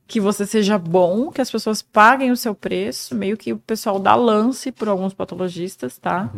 que 0.07 0.21
você 0.21 0.45
seja 0.45 0.77
bom, 0.77 1.29
que 1.31 1.41
as 1.41 1.51
pessoas 1.51 1.81
paguem 1.81 2.31
o 2.31 2.37
seu 2.37 2.55
preço, 2.55 3.13
meio 3.13 3.35
que 3.35 3.51
o 3.51 3.57
pessoal 3.57 3.99
dá 3.99 4.15
lance 4.15 4.71
por 4.71 4.87
alguns 4.87 5.13
patologistas, 5.13 5.97
tá? 5.97 6.31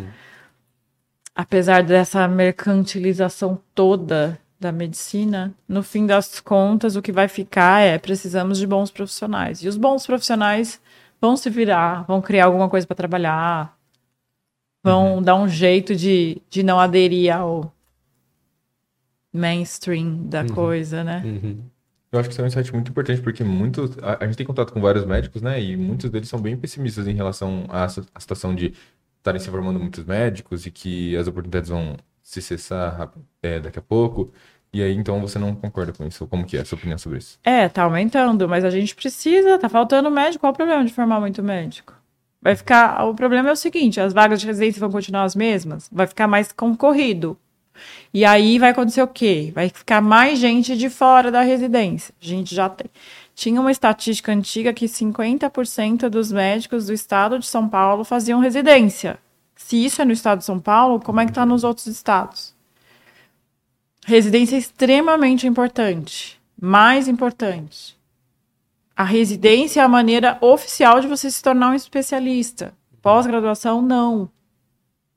Apesar 1.35 1.83
dessa 1.83 2.27
mercantilização 2.27 3.59
toda 3.75 4.39
da 4.59 4.71
medicina, 4.71 5.53
no 5.67 5.83
fim 5.83 6.05
das 6.05 6.39
contas, 6.39 6.95
o 6.95 7.01
que 7.01 7.11
vai 7.11 7.27
ficar 7.27 7.81
é 7.81 7.97
precisamos 7.97 8.57
de 8.57 8.67
bons 8.67 8.91
profissionais. 8.91 9.63
E 9.63 9.67
os 9.67 9.77
bons 9.77 10.05
profissionais 10.05 10.81
vão 11.21 11.35
se 11.37 11.49
virar, 11.49 12.03
vão 12.03 12.21
criar 12.21 12.45
alguma 12.45 12.69
coisa 12.69 12.85
para 12.87 12.95
trabalhar, 12.95 13.77
vão 14.83 15.21
dar 15.21 15.35
um 15.35 15.47
jeito 15.47 15.95
de, 15.95 16.41
de 16.49 16.63
não 16.63 16.79
aderir 16.79 17.35
ao 17.35 17.73
mainstream 19.31 20.27
da 20.27 20.43
coisa, 20.45 21.03
né? 21.03 21.21
Uhum. 21.25 21.59
Eu 22.11 22.19
acho 22.19 22.29
que 22.29 22.33
isso 22.33 22.41
é 22.41 22.43
um 22.43 22.47
insight 22.47 22.73
muito 22.73 22.89
importante, 22.89 23.21
porque 23.21 23.43
muitos, 23.43 23.95
a, 23.99 24.23
a 24.23 24.25
gente 24.25 24.37
tem 24.37 24.45
contato 24.45 24.73
com 24.73 24.81
vários 24.81 25.05
médicos, 25.05 25.41
né? 25.41 25.61
E 25.61 25.77
muitos 25.77 26.09
deles 26.09 26.27
são 26.27 26.41
bem 26.41 26.57
pessimistas 26.57 27.07
em 27.07 27.13
relação 27.13 27.65
à, 27.69 27.87
si- 27.87 28.03
à 28.15 28.19
situação 28.19 28.55
de 28.55 28.73
estarem 29.17 29.39
se 29.39 29.49
formando 29.49 29.79
muitos 29.79 30.03
médicos 30.05 30.65
e 30.65 30.71
que 30.71 31.15
as 31.15 31.27
oportunidades 31.27 31.69
vão 31.69 31.95
se 32.23 32.41
cessar 32.41 33.11
é, 33.43 33.59
daqui 33.59 33.77
a 33.77 33.81
pouco. 33.81 34.33
E 34.71 34.83
aí, 34.83 34.95
então, 34.95 35.19
você 35.19 35.39
não 35.39 35.55
concorda 35.55 35.91
com 35.91 36.05
isso? 36.05 36.27
Como 36.27 36.45
que 36.45 36.55
é 36.55 36.61
a 36.61 36.65
sua 36.65 36.77
opinião 36.77 36.97
sobre 36.97 37.17
isso? 37.17 37.39
É, 37.43 37.67
tá 37.67 37.83
aumentando, 37.83 38.47
mas 38.47 38.63
a 38.63 38.69
gente 38.69 38.95
precisa, 38.95 39.57
tá 39.57 39.67
faltando 39.67 40.11
médico. 40.11 40.41
Qual 40.41 40.53
o 40.53 40.55
problema 40.55 40.85
de 40.85 40.93
formar 40.93 41.19
muito 41.19 41.41
médico? 41.41 41.93
Vai 42.41 42.55
ficar. 42.55 43.03
O 43.05 43.15
problema 43.15 43.49
é 43.49 43.51
o 43.51 43.55
seguinte: 43.55 43.99
as 43.99 44.13
vagas 44.13 44.39
de 44.39 44.47
residência 44.47 44.79
vão 44.79 44.91
continuar 44.91 45.23
as 45.23 45.35
mesmas, 45.35 45.89
vai 45.91 46.07
ficar 46.07 46.27
mais 46.27 46.51
concorrido. 46.51 47.37
E 48.13 48.25
aí 48.25 48.59
vai 48.59 48.71
acontecer 48.71 49.01
o 49.01 49.07
quê? 49.07 49.51
Vai 49.55 49.69
ficar 49.69 50.01
mais 50.01 50.37
gente 50.37 50.75
de 50.75 50.89
fora 50.89 51.31
da 51.31 51.41
residência. 51.41 52.13
A 52.21 52.25
gente 52.25 52.53
já 52.53 52.69
tem. 52.69 52.87
Tinha 53.33 53.61
uma 53.61 53.71
estatística 53.71 54.31
antiga 54.31 54.73
que 54.73 54.85
50% 54.85 56.09
dos 56.09 56.31
médicos 56.31 56.87
do 56.87 56.93
estado 56.93 57.39
de 57.39 57.45
São 57.45 57.69
Paulo 57.69 58.03
faziam 58.03 58.41
residência. 58.41 59.17
Se 59.55 59.83
isso 59.83 60.01
é 60.01 60.05
no 60.05 60.11
estado 60.11 60.39
de 60.39 60.45
São 60.45 60.59
Paulo, 60.59 60.99
como 60.99 61.21
é 61.21 61.25
que 61.25 61.31
tá 61.31 61.45
nos 61.45 61.63
outros 61.63 61.87
estados? 61.87 62.53
Residência 64.09 64.55
é 64.55 64.59
extremamente 64.59 65.45
importante. 65.45 66.41
Mais 66.59 67.07
importante. 67.07 67.95
A 68.95 69.03
residência 69.03 69.81
é 69.81 69.83
a 69.83 69.87
maneira 69.87 70.35
oficial 70.41 70.99
de 70.99 71.07
você 71.07 71.29
se 71.29 71.43
tornar 71.43 71.69
um 71.69 71.75
especialista. 71.75 72.73
Pós-graduação, 73.03 73.83
não. 73.83 74.31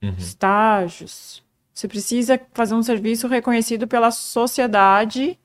Uhum. 0.03 0.14
Estágios. 0.18 1.43
Você 1.72 1.88
precisa 1.88 2.38
fazer 2.53 2.74
um 2.74 2.82
serviço 2.82 3.26
reconhecido 3.28 3.88
pela 3.88 4.11
sociedade 4.11 5.38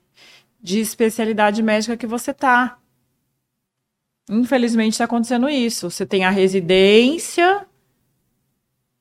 de 0.62 0.82
especialidade 0.82 1.64
médica 1.64 1.96
que 1.96 2.06
você 2.06 2.34
tá. 2.34 2.78
Infelizmente 4.30 4.92
está 4.92 5.06
acontecendo 5.06 5.50
isso. 5.50 5.90
Você 5.90 6.06
tem 6.06 6.26
a 6.26 6.30
residência, 6.30 7.66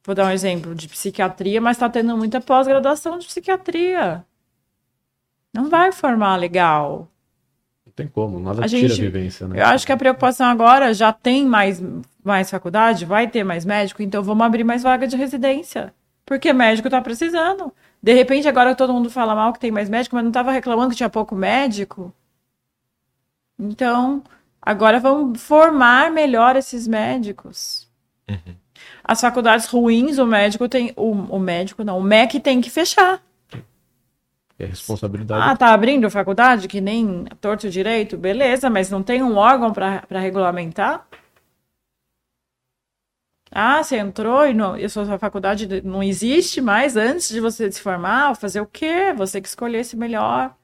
vou 0.05 0.15
dar 0.15 0.27
um 0.27 0.31
exemplo 0.31 0.73
de 0.73 0.87
psiquiatria, 0.87 1.61
mas 1.61 1.79
está 1.79 1.89
tendo 1.89 2.17
muita 2.17 2.41
pós-graduação 2.41 3.19
de 3.19 3.27
psiquiatria. 3.27 4.25
Não 5.57 5.69
vai 5.71 5.91
formar 5.93 6.37
legal. 6.37 7.09
Não 7.87 7.93
tem 7.95 8.07
como, 8.07 8.39
nada 8.39 8.65
A 8.65 8.69
tira 8.69 8.89
gente- 8.89 9.01
a 9.01 9.05
vivência, 9.05 9.49
né? 9.49 9.61
Eu 9.61 9.67
acho 9.67 9.87
que 9.87 9.93
a 9.93 9.97
preocupação 9.97 10.47
agora 10.49 10.93
já 10.93 11.13
tem 11.13 11.45
mais, 11.47 11.83
mais 12.23 12.51
faculdade, 12.51 13.05
vai 13.05 13.27
ter 13.29 13.43
mais 13.45 13.65
médico, 13.65 14.03
então 14.03 14.23
vamos 14.23 14.45
abrir 14.47 14.65
mais 14.65 14.83
vaga 14.83 15.07
de 15.07 15.17
residência. 15.17 15.95
Porque 16.25 16.53
médico 16.53 16.91
tá 16.91 17.01
precisando. 17.01 17.73
De 18.03 18.13
repente, 18.13 18.49
agora 18.49 18.75
todo 18.75 18.93
mundo 18.93 19.09
fala 19.09 19.35
mal 19.35 19.53
que 19.53 19.61
tem 19.61 19.71
mais 19.71 19.89
médico, 19.89 20.15
mas 20.17 20.25
não 20.25 20.31
estava 20.31 20.51
reclamando 20.51 20.91
que 20.91 20.97
tinha 20.97 21.09
pouco 21.09 21.35
médico. 21.35 22.13
Então, 23.59 24.23
agora 24.61 25.01
vamos 25.01 25.41
formar 25.41 26.11
melhor 26.11 26.57
esses 26.57 26.87
médicos. 26.87 27.89
As 29.03 29.21
faculdades 29.21 29.67
ruins, 29.67 30.19
o 30.19 30.27
médico 30.27 30.69
tem. 30.69 30.93
O, 30.97 31.13
o 31.13 31.39
médico 31.39 31.85
não, 31.85 31.99
o 31.99 32.03
MEC 32.03 32.41
tem 32.41 32.61
que 32.61 32.69
fechar. 32.71 33.23
É 34.59 34.65
responsabilidade. 34.65 35.51
Ah, 35.51 35.57
tá 35.57 35.75
abrindo 35.75 36.11
faculdade 36.11 36.67
que 36.67 36.81
nem 36.81 37.25
torto 37.41 37.69
direito? 37.69 38.17
Beleza, 38.17 38.71
mas 38.71 38.91
não 38.91 39.03
tem 39.03 39.23
um 39.23 39.37
órgão 39.37 39.73
para 39.73 40.03
regulamentar? 40.19 41.07
Ah, 43.51 43.83
você 43.83 43.97
entrou 43.97 44.47
e, 44.47 44.55
não, 44.55 44.75
a 44.75 44.89
sua 44.89 45.19
faculdade 45.19 45.83
não 45.83 46.03
existe 46.03 46.61
mais 46.61 46.97
antes 46.97 47.29
de 47.29 47.41
você 47.41 47.71
se 47.71 47.81
formar? 47.81 48.35
Fazer 48.35 48.61
o 48.61 48.67
quê? 48.67 49.13
Você 49.17 49.41
que 49.41 49.49
escolhesse 49.49 49.97
melhor. 49.97 50.55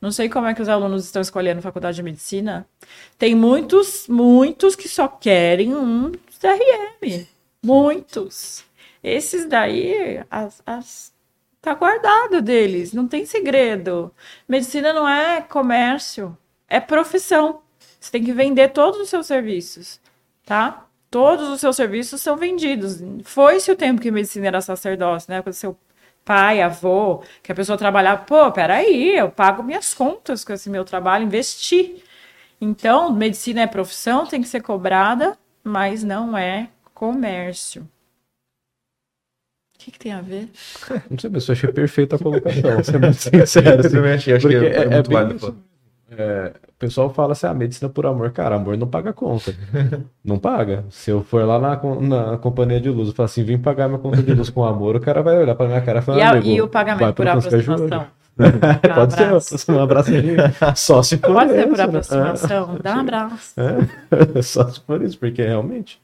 Não 0.00 0.10
sei 0.10 0.28
como 0.28 0.46
é 0.46 0.54
que 0.54 0.62
os 0.62 0.68
alunos 0.68 1.04
estão 1.04 1.22
escolhendo 1.22 1.62
faculdade 1.62 1.96
de 1.96 2.02
medicina. 2.02 2.66
Tem 3.18 3.34
muitos, 3.34 4.08
muitos 4.08 4.74
que 4.74 4.88
só 4.88 5.06
querem 5.08 5.74
um 5.74 6.12
CRM. 6.40 7.26
Muitos. 7.62 8.64
Esses 9.02 9.46
daí, 9.46 10.24
as, 10.30 10.62
as, 10.66 11.11
tá 11.62 11.74
guardado 11.74 12.42
deles, 12.42 12.92
não 12.92 13.06
tem 13.08 13.24
segredo. 13.24 14.12
Medicina 14.48 14.92
não 14.92 15.08
é 15.08 15.40
comércio, 15.40 16.36
é 16.68 16.80
profissão. 16.80 17.62
Você 18.00 18.10
tem 18.10 18.24
que 18.24 18.32
vender 18.32 18.70
todos 18.70 19.00
os 19.00 19.08
seus 19.08 19.26
serviços, 19.26 20.00
tá? 20.44 20.86
Todos 21.10 21.48
os 21.48 21.60
seus 21.60 21.76
serviços 21.76 22.20
são 22.20 22.36
vendidos. 22.36 23.00
Foi-se 23.24 23.70
o 23.70 23.76
tempo 23.76 24.00
que 24.02 24.10
medicina 24.10 24.48
era 24.48 24.60
sacerdócio, 24.60 25.32
né? 25.32 25.40
Quando 25.40 25.54
seu 25.54 25.78
pai, 26.24 26.62
avô, 26.62 27.22
que 27.42 27.52
a 27.52 27.54
pessoa 27.54 27.78
trabalhava, 27.78 28.24
pô, 28.24 28.50
peraí, 28.52 29.16
eu 29.16 29.30
pago 29.30 29.62
minhas 29.62 29.94
contas 29.94 30.44
com 30.44 30.52
esse 30.52 30.70
meu 30.70 30.84
trabalho, 30.84 31.24
investi. 31.24 32.02
Então, 32.60 33.12
medicina 33.12 33.62
é 33.62 33.66
profissão, 33.66 34.26
tem 34.26 34.40
que 34.42 34.48
ser 34.48 34.62
cobrada, 34.62 35.38
mas 35.64 36.02
não 36.02 36.36
é 36.36 36.68
comércio. 36.94 37.88
O 39.82 39.84
que, 39.84 39.90
que 39.90 39.98
tem 39.98 40.12
a 40.12 40.20
ver? 40.20 40.48
Não 41.10 41.18
sei, 41.18 41.28
mas 41.28 41.48
eu 41.48 41.52
achei 41.52 41.72
perfeita 41.72 42.14
a 42.14 42.18
colocação, 42.18 42.74
vou 42.74 42.84
ser 42.84 42.98
muito 42.98 43.14
sincero. 43.14 43.68
Eu 43.68 43.80
assim. 43.80 43.90
também 43.90 44.12
achei, 44.12 44.34
acho 44.34 44.48
que 44.48 44.54
Porque 44.54 44.78
é, 44.78 44.82
é 44.82 44.88
muito 44.88 45.10
válido. 45.10 45.36
isso. 45.36 45.56
É, 46.16 46.52
pessoal 46.82 47.10
fala 47.10 47.32
assim, 47.32 47.46
ah, 47.46 47.54
medicina 47.54 47.88
por 47.88 48.04
amor. 48.06 48.32
Cara, 48.32 48.56
amor 48.56 48.76
não 48.76 48.88
paga 48.88 49.12
conta. 49.12 49.54
não 50.24 50.36
paga. 50.36 50.84
Se 50.90 51.10
eu 51.10 51.22
for 51.22 51.44
lá 51.44 51.58
na, 51.58 51.80
na 52.00 52.38
companhia 52.38 52.80
de 52.80 52.90
luz 52.90 53.10
e 53.10 53.12
falar 53.12 53.26
assim, 53.26 53.44
vim 53.44 53.56
pagar 53.56 53.88
minha 53.88 54.00
conta 54.00 54.20
de 54.20 54.34
luz 54.34 54.50
com 54.50 54.64
amor, 54.64 54.96
o 54.96 55.00
cara 55.00 55.22
vai 55.22 55.38
olhar 55.38 55.54
pra 55.54 55.66
minha 55.66 55.80
cara 55.80 56.00
e 56.00 56.02
falar, 56.02 56.44
e, 56.44 56.54
e 56.54 56.62
o 56.62 56.66
pagamento 56.66 57.14
por 57.14 57.28
aproximação? 57.28 58.06
Pode 58.94 59.12
ser, 59.12 59.72
um 59.72 59.78
abraço 59.78 60.10
só 60.74 61.02
se 61.02 61.18
for 61.18 61.34
Pode 61.34 61.52
ser 61.52 61.68
por 61.68 61.76
né? 61.76 61.84
aproximação, 61.84 62.78
dá 62.82 62.96
um 62.96 63.00
abraço. 63.00 63.54
É. 63.60 64.42
Só 64.42 64.68
se 64.68 64.80
for 64.80 65.02
isso, 65.02 65.18
porque 65.18 65.42
realmente... 65.42 66.00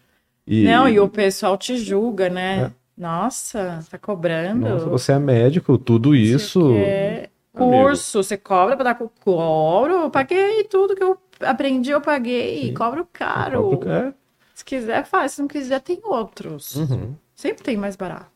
E... 0.47 0.65
Não, 0.65 0.87
e 0.89 1.01
o 1.01 1.09
pessoal 1.09 1.57
te 1.57 1.77
julga, 1.79 2.29
né? 2.29 2.65
É. 2.65 2.71
Nossa, 2.99 3.79
tá 3.89 3.97
cobrando. 3.97 4.69
Nossa, 4.69 4.87
você 4.87 5.13
é 5.13 5.19
médico, 5.21 5.79
tudo 5.79 6.17
isso. 6.17 6.73
Quer... 6.73 7.31
Curso, 7.53 8.23
você 8.23 8.37
cobra 8.37 8.77
para 8.77 8.85
dar 8.85 8.95
com 8.95 9.09
cobro, 9.09 9.93
eu 9.93 10.11
paguei 10.11 10.65
tudo 10.65 10.95
que 10.95 11.03
eu 11.03 11.19
aprendi, 11.41 11.91
eu 11.91 12.01
paguei, 12.01 12.67
Sim. 12.67 12.75
cobro 12.75 13.07
caro. 13.13 13.63
Cobro, 13.63 13.91
é. 13.91 14.15
Se 14.55 14.65
quiser, 14.65 15.05
faz, 15.05 15.33
se 15.33 15.41
não 15.41 15.49
quiser, 15.49 15.81
tem 15.81 16.01
outros. 16.05 16.75
Uhum. 16.77 17.15
Sempre 17.35 17.63
tem 17.63 17.77
mais 17.77 17.97
barato. 17.97 18.29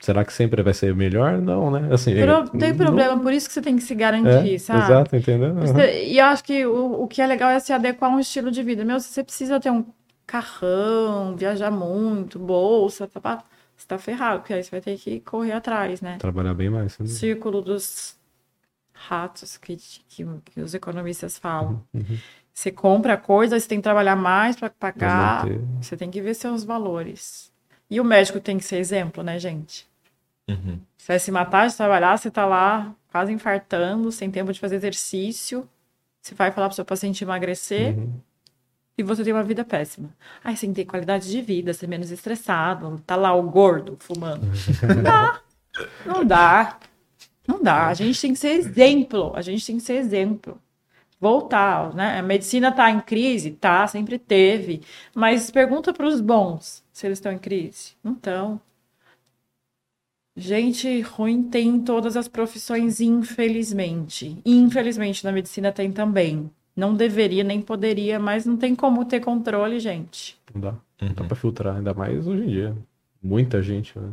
Será 0.00 0.24
que 0.24 0.32
sempre 0.32 0.62
vai 0.62 0.74
ser 0.74 0.94
melhor? 0.94 1.40
Não, 1.40 1.70
né? 1.70 1.88
Assim, 1.92 2.14
Pro, 2.20 2.48
tem 2.50 2.74
problema, 2.74 3.14
não... 3.14 3.22
por 3.22 3.32
isso 3.32 3.48
que 3.48 3.54
você 3.54 3.62
tem 3.62 3.76
que 3.76 3.82
se 3.82 3.94
garantir, 3.94 4.56
é, 4.56 4.58
sabe? 4.58 4.84
Exato, 4.84 5.16
entendeu? 5.16 5.50
Uhum. 5.50 5.66
Você, 5.66 6.04
e 6.04 6.18
eu 6.18 6.26
acho 6.26 6.44
que 6.44 6.66
o, 6.66 7.02
o 7.02 7.08
que 7.08 7.22
é 7.22 7.26
legal 7.26 7.50
é 7.50 7.58
se 7.58 7.72
adequar 7.72 8.10
a 8.10 8.14
um 8.14 8.20
estilo 8.20 8.50
de 8.50 8.62
vida. 8.62 8.84
Meu, 8.84 9.00
se 9.00 9.08
você 9.08 9.24
precisa 9.24 9.58
ter 9.58 9.70
um 9.70 9.84
carrão, 10.26 11.34
viajar 11.36 11.70
muito, 11.70 12.38
bolsa, 12.38 13.06
tá, 13.06 13.20
tá, 13.20 13.44
você 13.76 13.86
tá 13.86 13.98
ferrado, 13.98 14.40
porque 14.40 14.54
aí 14.54 14.62
você 14.62 14.70
vai 14.70 14.80
ter 14.80 14.96
que 14.96 15.20
correr 15.20 15.52
atrás, 15.52 16.00
né? 16.00 16.16
Trabalhar 16.18 16.54
bem 16.54 16.70
mais. 16.70 16.98
Né? 16.98 17.06
Círculo 17.06 17.60
dos 17.60 18.16
ratos 18.92 19.56
que, 19.58 19.76
que, 19.76 20.26
que 20.44 20.60
os 20.60 20.74
economistas 20.74 21.38
falam. 21.38 21.84
Uhum, 21.92 22.00
uhum. 22.00 22.18
Você 22.52 22.70
compra 22.70 23.18
coisa, 23.18 23.60
você 23.60 23.68
tem 23.68 23.78
que 23.78 23.82
trabalhar 23.82 24.16
mais 24.16 24.56
para 24.56 24.70
pagar, 24.70 25.44
você 25.80 25.94
tem 25.94 26.10
que 26.10 26.22
ver 26.22 26.32
seus 26.34 26.64
valores. 26.64 27.52
E 27.90 28.00
o 28.00 28.04
médico 28.04 28.40
tem 28.40 28.56
que 28.56 28.64
ser 28.64 28.78
exemplo, 28.78 29.22
né, 29.22 29.38
gente? 29.38 29.86
Uhum. 30.48 30.80
Você 30.96 31.12
vai 31.12 31.18
se 31.18 31.30
matar 31.30 31.68
de 31.68 31.76
trabalhar, 31.76 32.16
você 32.16 32.30
tá 32.30 32.46
lá 32.46 32.94
quase 33.12 33.30
infartando, 33.30 34.10
sem 34.10 34.30
tempo 34.30 34.52
de 34.52 34.58
fazer 34.58 34.76
exercício. 34.76 35.68
Você 36.20 36.34
vai 36.34 36.50
falar 36.50 36.68
pro 36.68 36.76
seu 36.76 36.84
paciente 36.84 37.22
emagrecer 37.22 37.96
uhum. 37.96 38.12
E 38.98 39.02
você 39.02 39.22
tem 39.22 39.32
uma 39.32 39.44
vida 39.44 39.64
péssima. 39.64 40.08
Aí 40.42 40.56
você 40.56 40.66
tem 40.72 40.86
qualidade 40.86 41.30
de 41.30 41.42
vida, 41.42 41.72
ser 41.74 41.86
menos 41.86 42.10
estressado. 42.10 43.02
Tá 43.06 43.14
lá 43.14 43.34
o 43.34 43.42
gordo 43.42 43.96
fumando. 44.00 44.46
Não 44.82 45.02
dá. 45.02 45.40
Não 46.06 46.24
dá. 46.24 46.78
Não 47.46 47.62
dá. 47.62 47.86
A 47.88 47.94
gente 47.94 48.20
tem 48.20 48.32
que 48.32 48.38
ser 48.38 48.50
exemplo. 48.50 49.32
A 49.34 49.42
gente 49.42 49.66
tem 49.66 49.76
que 49.76 49.82
ser 49.82 49.94
exemplo. 49.94 50.58
Voltar, 51.20 51.94
né? 51.94 52.18
A 52.18 52.22
medicina 52.22 52.68
está 52.68 52.90
em 52.90 53.00
crise? 53.00 53.50
Tá, 53.52 53.86
sempre 53.86 54.18
teve. 54.18 54.82
Mas 55.14 55.50
pergunta 55.50 55.92
para 55.92 56.06
os 56.06 56.20
bons 56.20 56.84
se 56.92 57.06
eles 57.06 57.18
estão 57.18 57.32
em 57.32 57.38
crise. 57.38 57.92
Não 58.02 58.12
estão. 58.12 58.60
Gente 60.38 61.00
ruim 61.00 61.42
tem 61.44 61.68
em 61.68 61.80
todas 61.80 62.16
as 62.16 62.28
profissões, 62.28 63.00
infelizmente. 63.00 64.38
Infelizmente, 64.44 65.24
na 65.24 65.32
medicina 65.32 65.72
tem 65.72 65.90
também. 65.90 66.50
Não 66.76 66.94
deveria, 66.94 67.42
nem 67.42 67.62
poderia, 67.62 68.18
mas 68.20 68.44
não 68.44 68.58
tem 68.58 68.76
como 68.76 69.04
ter 69.06 69.20
controle, 69.20 69.80
gente. 69.80 70.38
Não 70.54 70.60
dá. 70.60 70.74
Não 71.00 71.14
dá 71.14 71.22
uhum. 71.22 71.28
pra 71.28 71.36
filtrar, 71.36 71.76
ainda 71.76 71.94
mais 71.94 72.26
hoje 72.26 72.42
em 72.42 72.48
dia. 72.48 72.76
Muita 73.22 73.62
gente, 73.62 73.98
né? 73.98 74.12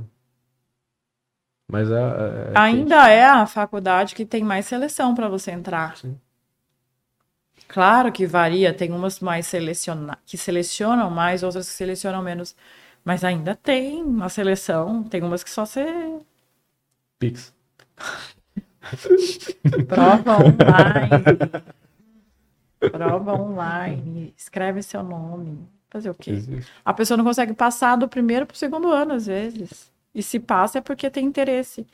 Mas 1.70 1.92
é, 1.92 1.96
é, 1.96 2.52
é 2.54 2.60
Ainda 2.60 3.10
é 3.10 3.26
a 3.26 3.46
faculdade 3.46 4.16
que 4.16 4.26
tem 4.26 4.44
mais 4.44 4.66
seleção 4.66 5.14
para 5.14 5.28
você 5.28 5.52
entrar. 5.52 5.98
Sim. 5.98 6.18
Claro 7.68 8.12
que 8.12 8.26
varia, 8.26 8.74
tem 8.74 8.92
umas 8.92 9.20
mais 9.20 9.48
seleciona 9.48 10.18
que 10.26 10.38
selecionam 10.38 11.10
mais, 11.10 11.44
outras 11.44 11.68
que 11.68 11.76
selecionam 11.76 12.22
menos. 12.22 12.56
Mas 13.04 13.24
ainda 13.24 13.56
tem 13.56 14.02
uma 14.02 14.30
seleção, 14.30 15.04
tem 15.04 15.22
umas 15.22 15.44
que 15.44 15.50
só 15.50 15.66
você. 15.66 15.86
Pix. 17.20 17.54
Prova 19.88 20.38
online. 20.38 21.74
Prova 22.92 23.34
online. 23.34 24.34
Escreve 24.38 24.82
seu 24.84 25.04
nome. 25.04 25.60
Fazer 25.90 26.10
o 26.10 26.16
quê? 26.16 26.32
Existe. 26.32 26.72
A 26.84 26.94
pessoa 26.94 27.18
não 27.18 27.24
consegue 27.24 27.54
passar 27.54 27.96
do 27.96 28.08
primeiro 28.08 28.46
para 28.46 28.56
o 28.56 28.58
segundo 28.58 28.92
ano, 28.92 29.14
às 29.14 29.28
vezes. 29.28 29.92
E 30.14 30.24
se 30.24 30.40
passa 30.40 30.80
é 30.80 30.82
porque 30.82 31.10
tem 31.10 31.26
interesse. 31.26 31.86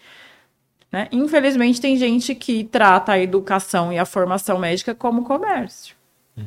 Né? 0.91 1.07
Infelizmente, 1.11 1.79
tem 1.79 1.97
gente 1.97 2.33
que 2.33 2.63
trata 2.63 3.13
a 3.13 3.19
educação 3.19 3.93
e 3.93 3.99
a 3.99 4.05
formação 4.05 4.57
médica 4.57 4.95
como 4.95 5.23
comércio. 5.23 5.95
Uhum. 6.35 6.45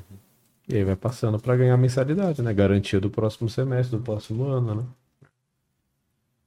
E 0.69 0.77
aí 0.77 0.85
vai 0.85 0.97
passando 0.97 1.39
para 1.39 1.57
ganhar 1.57 1.77
mensalidade, 1.77 2.41
né? 2.43 2.53
Garantia 2.53 3.01
do 3.01 3.11
próximo 3.11 3.49
semestre, 3.49 3.97
do 3.97 4.03
próximo 4.03 4.45
ano, 4.45 4.75
né? 4.75 4.85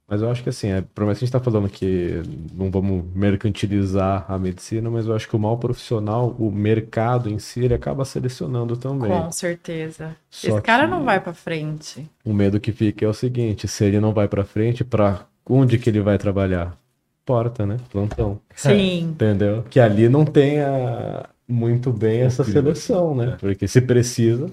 Mas 0.08 0.22
eu 0.22 0.30
acho 0.30 0.43
que 0.43 0.49
assim, 0.49 0.70
é, 0.70 0.82
por 0.82 1.03
mais 1.06 1.18
que 1.18 1.24
a 1.24 1.26
gente 1.26 1.36
está 1.36 1.39
falando 1.39 1.68
que 1.68 2.22
não 2.53 2.70
vamos 2.70 3.03
mercantilizar 3.16 4.26
a 4.28 4.38
medicina, 4.38 4.89
mas 4.89 5.08
eu 5.08 5.16
acho 5.16 5.28
que 5.28 5.36
o 5.36 5.39
mal 5.39 5.58
profissional, 5.58 6.36
o 6.38 6.51
mercado 6.51 7.28
em 7.28 7.39
si, 7.39 7.62
ele 7.62 7.74
acaba 7.74 8.06
selecionando 8.06 8.78
também. 8.78 9.10
Com 9.10 9.32
certeza. 9.32 10.16
Só 10.30 10.49
Esse 10.49 10.62
cara 10.62 10.86
não 10.86 11.03
vai 11.03 11.20
para 11.20 11.34
frente. 11.34 12.08
O 12.24 12.34
medo 12.34 12.60
que 12.60 12.72
fica 12.72 13.03
é 13.03 13.08
o 13.08 13.14
seguinte, 13.14 13.68
se 13.68 13.84
ele 13.84 13.99
não 13.99 14.14
vai 14.14 14.28
para 14.28 14.45
frente, 14.45 14.84
para 14.84 15.26
onde 15.49 15.80
que 15.80 15.89
ele 15.89 16.01
vai 16.01 16.20
trabalhar? 16.20 16.78
Porta, 17.26 17.66
né? 17.66 17.78
Plantão. 17.91 18.39
Sim. 18.53 19.10
Entendeu? 19.10 19.64
Que 19.68 19.80
ali 19.80 20.08
não 20.08 20.24
tenha 20.24 21.26
muito 21.47 21.91
bem 21.91 22.22
essa 22.22 22.43
seleção, 22.43 23.16
né? 23.16 23.38
Porque 23.39 23.68
se 23.68 23.82
precisa, 23.82 24.51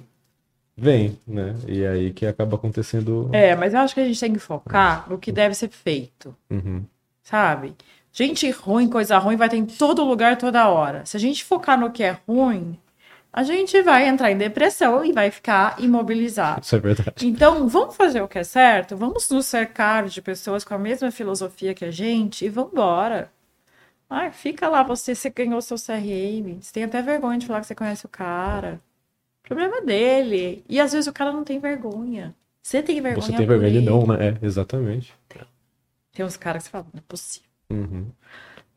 vem, 0.76 1.18
né? 1.26 1.54
E 1.66 1.84
aí 1.86 2.12
que 2.12 2.26
acaba 2.26 2.56
acontecendo. 2.56 3.28
É, 3.32 3.54
mas 3.54 3.74
eu 3.74 3.80
acho 3.80 3.94
que 3.94 4.00
a 4.00 4.04
gente 4.04 4.20
tem 4.20 4.32
que 4.32 4.38
focar 4.38 5.08
no 5.08 5.18
que 5.18 5.32
deve 5.32 5.54
ser 5.54 5.68
feito. 5.68 6.34
Uhum. 6.50 6.84
Sabe? 7.22 7.74
Gente 8.12 8.50
ruim, 8.50 8.88
coisa 8.88 9.16
ruim, 9.18 9.36
vai 9.36 9.48
ter 9.48 9.56
em 9.56 9.64
todo 9.64 10.04
lugar, 10.04 10.36
toda 10.36 10.68
hora. 10.68 11.04
Se 11.06 11.16
a 11.16 11.20
gente 11.20 11.44
focar 11.44 11.78
no 11.78 11.90
que 11.90 12.02
é 12.02 12.18
ruim, 12.28 12.78
a 13.32 13.42
gente 13.42 13.80
vai 13.80 14.06
entrar 14.06 14.30
em 14.30 14.36
depressão 14.36 15.02
e 15.02 15.12
vai 15.12 15.30
ficar 15.30 15.76
imobilizado. 15.80 16.60
Isso 16.60 16.76
é 16.76 16.78
verdade. 16.78 17.26
Então, 17.26 17.66
vamos 17.66 17.96
fazer 17.96 18.20
o 18.20 18.28
que 18.28 18.38
é 18.38 18.44
certo, 18.44 18.94
vamos 18.94 19.30
nos 19.30 19.46
cercar 19.46 20.04
de 20.06 20.20
pessoas 20.20 20.62
com 20.62 20.74
a 20.74 20.78
mesma 20.78 21.10
filosofia 21.10 21.72
que 21.72 21.86
a 21.86 21.90
gente 21.90 22.44
e 22.44 22.50
vamos 22.50 22.72
embora. 22.72 23.32
Ai, 24.10 24.30
fica 24.30 24.68
lá, 24.68 24.82
você, 24.82 25.14
você 25.14 25.30
ganhou 25.30 25.62
seu 25.62 25.78
CRM, 25.78 26.60
você 26.60 26.70
tem 26.70 26.84
até 26.84 27.00
vergonha 27.00 27.38
de 27.38 27.46
falar 27.46 27.60
que 27.62 27.66
você 27.66 27.74
conhece 27.74 28.04
o 28.04 28.10
cara. 28.10 28.78
Problema 29.42 29.80
dele. 29.82 30.64
E 30.68 30.80
às 30.80 30.92
vezes 30.92 31.06
o 31.06 31.12
cara 31.12 31.32
não 31.32 31.44
tem 31.44 31.58
vergonha. 31.58 32.34
Você 32.62 32.82
tem 32.82 33.00
vergonha. 33.00 33.26
Você 33.26 33.36
tem 33.36 33.46
vergonha 33.46 33.70
de 33.70 33.80
não, 33.80 34.06
né? 34.06 34.28
É, 34.28 34.46
exatamente. 34.46 35.12
Tem 36.12 36.24
uns 36.24 36.36
caras 36.36 36.64
que 36.64 36.68
você 36.68 36.72
fala, 36.72 36.86
não 36.92 36.98
é 36.98 37.02
possível. 37.08 37.48
Uhum. 37.70 38.06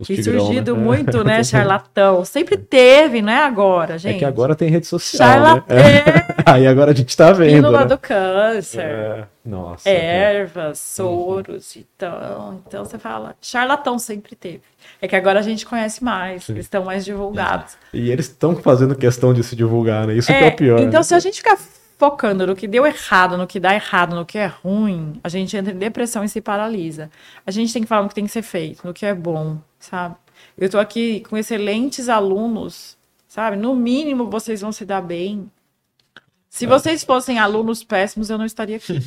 Tem 0.04 0.22
surgido 0.22 0.76
né? 0.76 0.82
muito, 0.82 1.24
né, 1.24 1.44
charlatão. 1.46 2.26
Sempre 2.26 2.58
teve, 2.58 3.22
não 3.22 3.32
é 3.32 3.46
agora, 3.46 3.98
gente. 3.98 4.16
É 4.16 4.20
que 4.20 4.26
agora 4.26 4.56
tem 4.56 4.70
rede 4.70 4.88
social, 4.88 5.28
Charlatão. 5.28 5.76
né? 5.76 5.98
É. 6.00 6.36
Aí 6.46 6.68
agora 6.68 6.92
a 6.92 6.94
gente 6.94 7.16
tá 7.16 7.32
vendo, 7.32 7.64
Pílula 7.64 7.82
né? 7.82 7.86
do 7.86 7.98
câncer. 7.98 8.82
É. 8.82 9.24
Nossa. 9.46 9.90
Ervas, 9.90 10.80
soros, 10.80 11.76
uhum. 11.76 11.84
então. 11.96 12.62
Então 12.68 12.84
você 12.84 12.98
fala, 12.98 13.36
charlatão 13.42 13.98
sempre 13.98 14.36
teve. 14.36 14.62
É 15.02 15.08
que 15.08 15.16
agora 15.16 15.40
a 15.40 15.44
gente 15.44 15.66
conhece 15.66 16.04
mais, 16.04 16.46
Sim. 16.46 16.54
eles 16.54 16.66
estão 16.66 16.84
mais 16.84 17.06
divulgados. 17.06 17.78
E 17.94 18.10
eles 18.12 18.26
estão 18.26 18.56
fazendo 18.56 18.96
questão 18.96 19.34
de 19.34 19.44
se 19.44 19.56
divulgar, 19.56 20.08
né? 20.08 20.16
Isso 20.16 20.32
é, 20.32 20.38
que 20.38 20.44
é 20.44 20.48
o 20.48 20.56
pior. 20.56 20.80
Então, 20.80 21.00
né? 21.00 21.04
se 21.04 21.14
a 21.14 21.20
gente 21.20 21.38
ficar 21.38 21.58
focando 21.98 22.46
no 22.46 22.56
que 22.56 22.68
deu 22.68 22.86
errado, 22.86 23.38
no 23.38 23.48
que 23.48 23.60
dá 23.60 23.74
errado, 23.74 24.16
no 24.16 24.26
que 24.26 24.38
é 24.38 24.48
ruim, 24.48 25.20
a 25.24 25.30
gente 25.30 25.56
entra 25.56 25.72
em 25.72 25.78
depressão 25.78 26.24
e 26.24 26.30
se 26.30 26.42
paralisa. 26.42 27.10
A 27.46 27.52
gente 27.52 27.72
tem 27.72 27.82
que 27.84 27.88
falar 27.88 28.04
no 28.04 28.10
que 28.10 28.16
tem 28.16 28.26
que 28.26 28.32
ser 28.32 28.42
feito, 28.42 28.86
no 28.86 28.94
que 28.94 29.06
é 29.06 29.14
bom, 29.14 29.58
sabe? 29.86 30.16
Eu 30.58 30.66
estou 30.66 30.80
aqui 30.80 31.22
com 31.22 31.38
excelentes 31.38 32.10
alunos, 32.10 32.98
sabe? 33.28 33.56
No 33.56 33.76
mínimo 33.76 34.30
vocês 34.30 34.62
vão 34.62 34.72
se 34.72 34.86
dar 34.86 35.02
bem. 35.02 35.50
Se 36.50 36.66
é. 36.66 36.68
vocês 36.68 37.04
fossem 37.04 37.40
alunos 37.40 37.84
péssimos, 37.84 38.30
eu 38.30 38.38
não 38.38 38.46
estaria 38.46 38.78
aqui. 38.78 38.98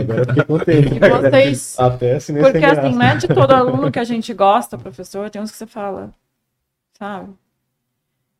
Agora 0.00 0.24
fiquei 0.24 0.44
contente. 0.44 0.94
E 0.94 0.98
vocês... 0.98 1.78
Até 1.78 2.14
assim, 2.14 2.34
Porque 2.34 2.64
assim, 2.64 2.94
não 2.94 3.02
é 3.02 3.16
de 3.16 3.28
todo 3.28 3.52
aluno 3.52 3.90
que 3.90 3.98
a 3.98 4.04
gente 4.04 4.32
gosta, 4.32 4.78
professor, 4.78 5.28
tem 5.28 5.42
uns 5.42 5.50
que 5.50 5.56
você 5.56 5.66
fala, 5.66 6.12
sabe? 6.98 7.30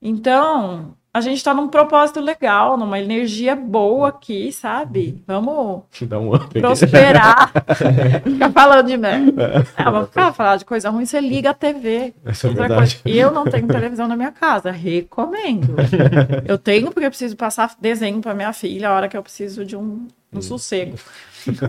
Então, 0.00 0.96
a 1.14 1.20
gente 1.20 1.36
está 1.36 1.54
num 1.54 1.68
propósito 1.68 2.20
legal, 2.20 2.76
numa 2.76 2.98
energia 2.98 3.54
boa 3.54 4.08
aqui, 4.08 4.50
sabe? 4.50 5.22
Vamos 5.24 5.84
um 6.18 6.60
prosperar. 6.60 7.52
Ficar 8.24 8.50
falando 8.50 8.88
de 8.88 8.96
merda. 8.96 9.64
É, 9.76 9.84
vamos 9.84 10.08
ficar 10.08 10.32
falando 10.32 10.58
de 10.58 10.64
coisa 10.64 10.90
ruim, 10.90 11.06
você 11.06 11.20
liga 11.20 11.50
a 11.50 11.54
TV. 11.54 12.12
Essa 12.24 12.48
é 12.48 12.50
verdade. 12.50 12.96
Coisa. 12.96 13.16
Eu 13.16 13.30
não 13.30 13.44
tenho 13.44 13.68
televisão 13.68 14.08
na 14.08 14.16
minha 14.16 14.32
casa, 14.32 14.72
recomendo. 14.72 15.76
Eu 16.48 16.58
tenho 16.58 16.90
porque 16.90 17.06
eu 17.06 17.10
preciso 17.10 17.36
passar 17.36 17.76
desenho 17.80 18.20
para 18.20 18.34
minha 18.34 18.52
filha 18.52 18.88
a 18.88 18.94
hora 18.94 19.08
que 19.08 19.16
eu 19.16 19.22
preciso 19.22 19.64
de 19.64 19.76
um, 19.76 20.08
um 20.32 20.42
sossego. 20.42 20.96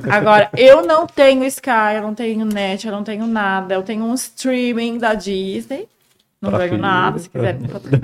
Agora, 0.10 0.50
eu 0.58 0.86
não 0.86 1.06
tenho 1.06 1.44
Sky, 1.46 1.96
eu 1.96 2.02
não 2.02 2.16
tenho 2.16 2.46
net, 2.46 2.88
eu 2.88 2.92
não 2.92 3.04
tenho 3.04 3.28
nada. 3.28 3.76
Eu 3.76 3.84
tenho 3.84 4.06
um 4.06 4.14
streaming 4.14 4.98
da 4.98 5.14
Disney 5.14 5.88
Não 6.52 6.58
ganho 6.58 6.78
nada, 6.78 7.20
se 7.20 7.30
quiser. 7.30 7.58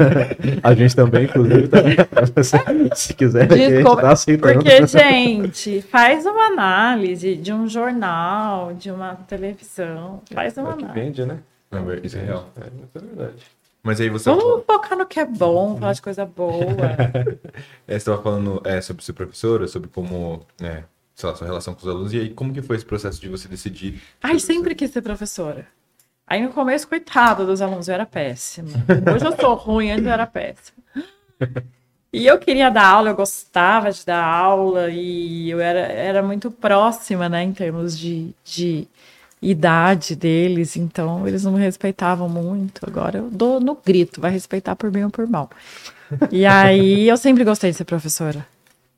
a 0.64 0.74
gente 0.74 0.96
também, 0.96 1.26
inclusive, 1.26 1.68
tá... 1.68 1.80
se 2.96 3.14
quiser, 3.14 3.48
Desculpa, 3.48 4.08
a 4.08 4.16
gente 4.16 4.38
tá 4.38 4.54
Porque, 4.54 4.88
gente, 4.88 5.82
faz 5.84 6.26
uma 6.26 6.48
análise 6.48 7.36
de 7.36 7.54
um 7.54 7.68
jornal, 7.68 8.74
de 8.74 8.92
uma 8.92 9.16
televisão. 9.16 10.22
Faz 10.34 10.58
uma 10.58 10.70
é 10.70 10.74
análise. 10.74 10.94
Vende, 10.94 11.26
né? 11.26 11.40
Não, 11.72 11.94
isso 12.04 12.18
é 12.18 12.22
real. 12.22 12.50
É, 12.60 12.68
é 12.68 13.00
verdade. 13.00 13.44
Mas 13.84 14.00
aí 14.00 14.10
você. 14.10 14.30
Vamos 14.30 14.64
focar 14.66 14.98
no 14.98 15.06
que 15.06 15.20
é 15.20 15.26
bom, 15.26 15.78
falar 15.78 15.94
de 15.94 16.02
coisa 16.02 16.26
boa. 16.26 16.66
é, 17.88 17.94
você 17.94 17.96
estava 17.96 18.22
falando 18.22 18.62
é, 18.64 18.80
sobre 18.82 19.04
ser 19.04 19.14
professora, 19.14 19.68
sobre 19.68 19.90
como. 19.90 20.46
É, 20.62 20.84
sei 21.16 21.30
lá, 21.30 21.36
sua 21.36 21.48
relação 21.48 21.74
com 21.74 21.82
os 21.82 21.88
alunos. 21.88 22.14
E 22.14 22.20
aí, 22.20 22.30
como 22.30 22.54
que 22.54 22.62
foi 22.62 22.76
esse 22.76 22.86
processo 22.86 23.20
de 23.20 23.28
você 23.28 23.48
decidir? 23.48 24.02
Ai, 24.22 24.40
sempre 24.40 24.76
quis 24.76 24.92
ser 24.92 25.02
professora. 25.02 25.66
Aí 26.32 26.42
no 26.42 26.48
começo, 26.54 26.88
coitado 26.88 27.46
dos 27.46 27.62
alunos, 27.62 27.90
eu 27.90 27.94
era 27.94 28.06
péssima. 28.06 28.70
Hoje 29.14 29.26
eu 29.26 29.36
sou 29.36 29.54
ruim, 29.54 29.92
antes 29.92 30.06
eu 30.06 30.14
era 30.14 30.26
péssima. 30.26 30.78
E 32.14 32.26
eu 32.26 32.40
queria 32.40 32.70
dar 32.70 32.86
aula, 32.86 33.10
eu 33.10 33.16
gostava 33.18 33.92
de 33.92 34.06
dar 34.06 34.24
aula 34.24 34.90
e 34.90 35.50
eu 35.50 35.60
era, 35.60 35.80
era 35.80 36.24
muito 36.24 36.50
próxima, 36.50 37.28
né, 37.28 37.44
em 37.44 37.52
termos 37.52 38.00
de, 38.00 38.34
de 38.46 38.88
idade 39.42 40.16
deles, 40.16 40.78
então 40.78 41.28
eles 41.28 41.44
não 41.44 41.52
me 41.52 41.60
respeitavam 41.60 42.30
muito. 42.30 42.86
Agora 42.88 43.18
eu 43.18 43.30
dou 43.30 43.60
no 43.60 43.76
grito, 43.76 44.22
vai 44.22 44.32
respeitar 44.32 44.78
por 44.78 44.90
bem 44.90 45.04
ou 45.04 45.10
por 45.10 45.28
mal. 45.28 45.50
E 46.32 46.46
aí 46.46 47.10
eu 47.10 47.18
sempre 47.18 47.44
gostei 47.44 47.72
de 47.72 47.76
ser 47.76 47.84
professora. 47.84 48.48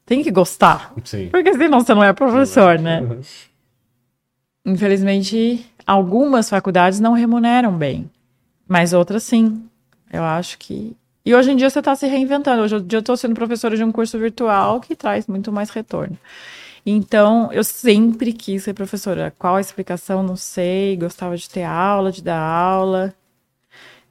Tem 0.06 0.22
que 0.22 0.30
gostar. 0.30 0.94
Sim. 1.04 1.30
Porque 1.30 1.52
senão 1.54 1.80
você 1.80 1.96
não 1.96 2.04
é 2.04 2.14
professor, 2.14 2.78
né? 2.78 3.02
Uhum. 3.02 3.22
Infelizmente, 4.66 5.66
algumas 5.86 6.50
faculdades 6.50 7.00
não 7.00 7.14
remuneram 7.14 7.72
bem, 7.78 8.10
mas 8.68 8.94
outras 8.94 9.24
sim. 9.24 9.64
Eu 10.12 10.24
acho 10.24 10.58
que. 10.58 10.96
E 11.26 11.34
hoje 11.34 11.52
em 11.52 11.56
dia 11.56 11.70
você 11.70 11.80
está 11.80 11.96
se 11.96 12.06
reinventando. 12.06 12.62
Hoje 12.62 12.76
eu 12.76 13.00
estou 13.00 13.18
sendo 13.18 13.34
professora 13.34 13.76
de 13.76 13.84
um 13.84 13.92
curso 13.92 14.20
virtual 14.20 14.80
que 14.80 14.96
traz 14.96 15.28
muito 15.28 15.52
mais 15.52 15.70
retorno. 15.70 16.18
Então, 16.86 17.50
eu 17.54 17.64
sempre 17.64 18.34
quis 18.34 18.64
ser 18.64 18.74
professora. 18.74 19.34
Qual 19.40 19.56
a 19.56 19.62
explicação? 19.62 20.22
Não 20.22 20.36
sei. 20.36 20.98
Gostava 20.98 21.38
de 21.38 21.50
ter 21.50 21.64
aula, 21.64 22.12
de 22.12 22.22
dar 22.22 22.40
aula. 22.40 23.14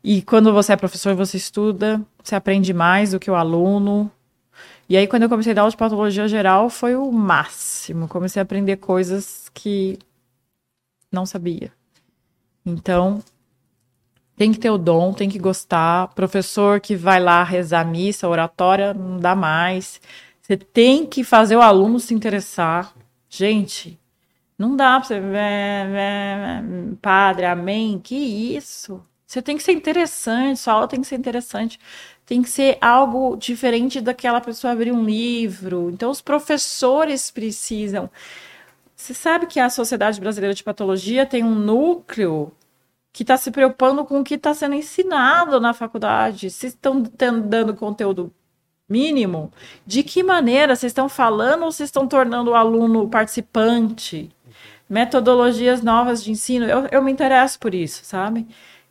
E 0.02 0.22
quando 0.22 0.52
você 0.52 0.72
é 0.72 0.76
professor, 0.76 1.14
você 1.14 1.36
estuda, 1.36 2.00
você 2.22 2.34
aprende 2.34 2.72
mais 2.72 3.12
do 3.12 3.20
que 3.20 3.30
o 3.30 3.34
aluno. 3.34 4.10
E 4.88 4.96
aí, 4.96 5.06
quando 5.06 5.22
eu 5.24 5.28
comecei 5.28 5.52
a 5.52 5.54
dar 5.54 5.60
aula 5.62 5.70
de 5.70 5.76
patologia 5.76 6.26
geral, 6.26 6.68
foi 6.68 6.96
o 6.96 7.12
máximo. 7.12 8.08
Comecei 8.08 8.40
a 8.40 8.42
aprender 8.42 8.76
coisas 8.76 9.50
que 9.54 9.98
não 11.12 11.26
sabia. 11.26 11.70
Então, 12.64 13.22
tem 14.36 14.52
que 14.52 14.58
ter 14.58 14.70
o 14.70 14.78
dom, 14.78 15.12
tem 15.12 15.28
que 15.28 15.38
gostar. 15.38 16.08
Professor 16.14 16.80
que 16.80 16.96
vai 16.96 17.20
lá 17.20 17.44
rezar 17.44 17.84
missa, 17.84 18.28
oratória, 18.28 18.94
não 18.94 19.18
dá 19.18 19.36
mais. 19.36 20.00
Você 20.40 20.56
tem 20.56 21.06
que 21.06 21.22
fazer 21.22 21.56
o 21.56 21.62
aluno 21.62 22.00
se 22.00 22.14
interessar. 22.14 22.94
Gente, 23.28 24.00
não 24.58 24.74
dá 24.74 25.00
pra 25.00 25.08
você. 25.08 25.20
Padre, 27.00 27.46
amém. 27.46 27.98
Que 27.98 28.16
isso? 28.16 29.02
Você 29.26 29.40
tem 29.40 29.56
que 29.56 29.62
ser 29.62 29.72
interessante, 29.72 30.60
sua 30.60 30.74
aula 30.74 30.88
tem 30.88 31.00
que 31.00 31.06
ser 31.06 31.16
interessante. 31.16 31.78
Tem 32.26 32.42
que 32.42 32.50
ser 32.50 32.76
algo 32.80 33.36
diferente 33.36 34.00
daquela 34.00 34.40
pessoa 34.40 34.72
abrir 34.72 34.92
um 34.92 35.04
livro. 35.04 35.90
Então, 35.90 36.10
os 36.10 36.20
professores 36.20 37.30
precisam. 37.30 38.10
Você 39.02 39.14
sabe 39.14 39.46
que 39.46 39.58
a 39.58 39.68
Sociedade 39.68 40.20
Brasileira 40.20 40.54
de 40.54 40.62
Patologia 40.62 41.26
tem 41.26 41.42
um 41.42 41.56
núcleo 41.56 42.52
que 43.12 43.24
está 43.24 43.36
se 43.36 43.50
preocupando 43.50 44.04
com 44.04 44.20
o 44.20 44.24
que 44.24 44.34
está 44.34 44.54
sendo 44.54 44.76
ensinado 44.76 45.58
na 45.60 45.74
faculdade. 45.74 46.48
Se 46.50 46.68
estão 46.68 47.02
dando 47.02 47.74
conteúdo 47.74 48.32
mínimo, 48.88 49.52
de 49.84 50.04
que 50.04 50.22
maneira 50.22 50.76
vocês 50.76 50.90
estão 50.90 51.08
falando 51.08 51.64
ou 51.64 51.72
vocês 51.72 51.88
estão 51.88 52.06
tornando 52.06 52.52
o 52.52 52.54
aluno 52.54 53.08
participante? 53.08 54.30
Metodologias 54.88 55.82
novas 55.82 56.22
de 56.22 56.30
ensino, 56.30 56.64
eu, 56.66 56.86
eu 56.92 57.02
me 57.02 57.10
interesso 57.10 57.58
por 57.58 57.74
isso, 57.74 58.04
sabe? 58.04 58.46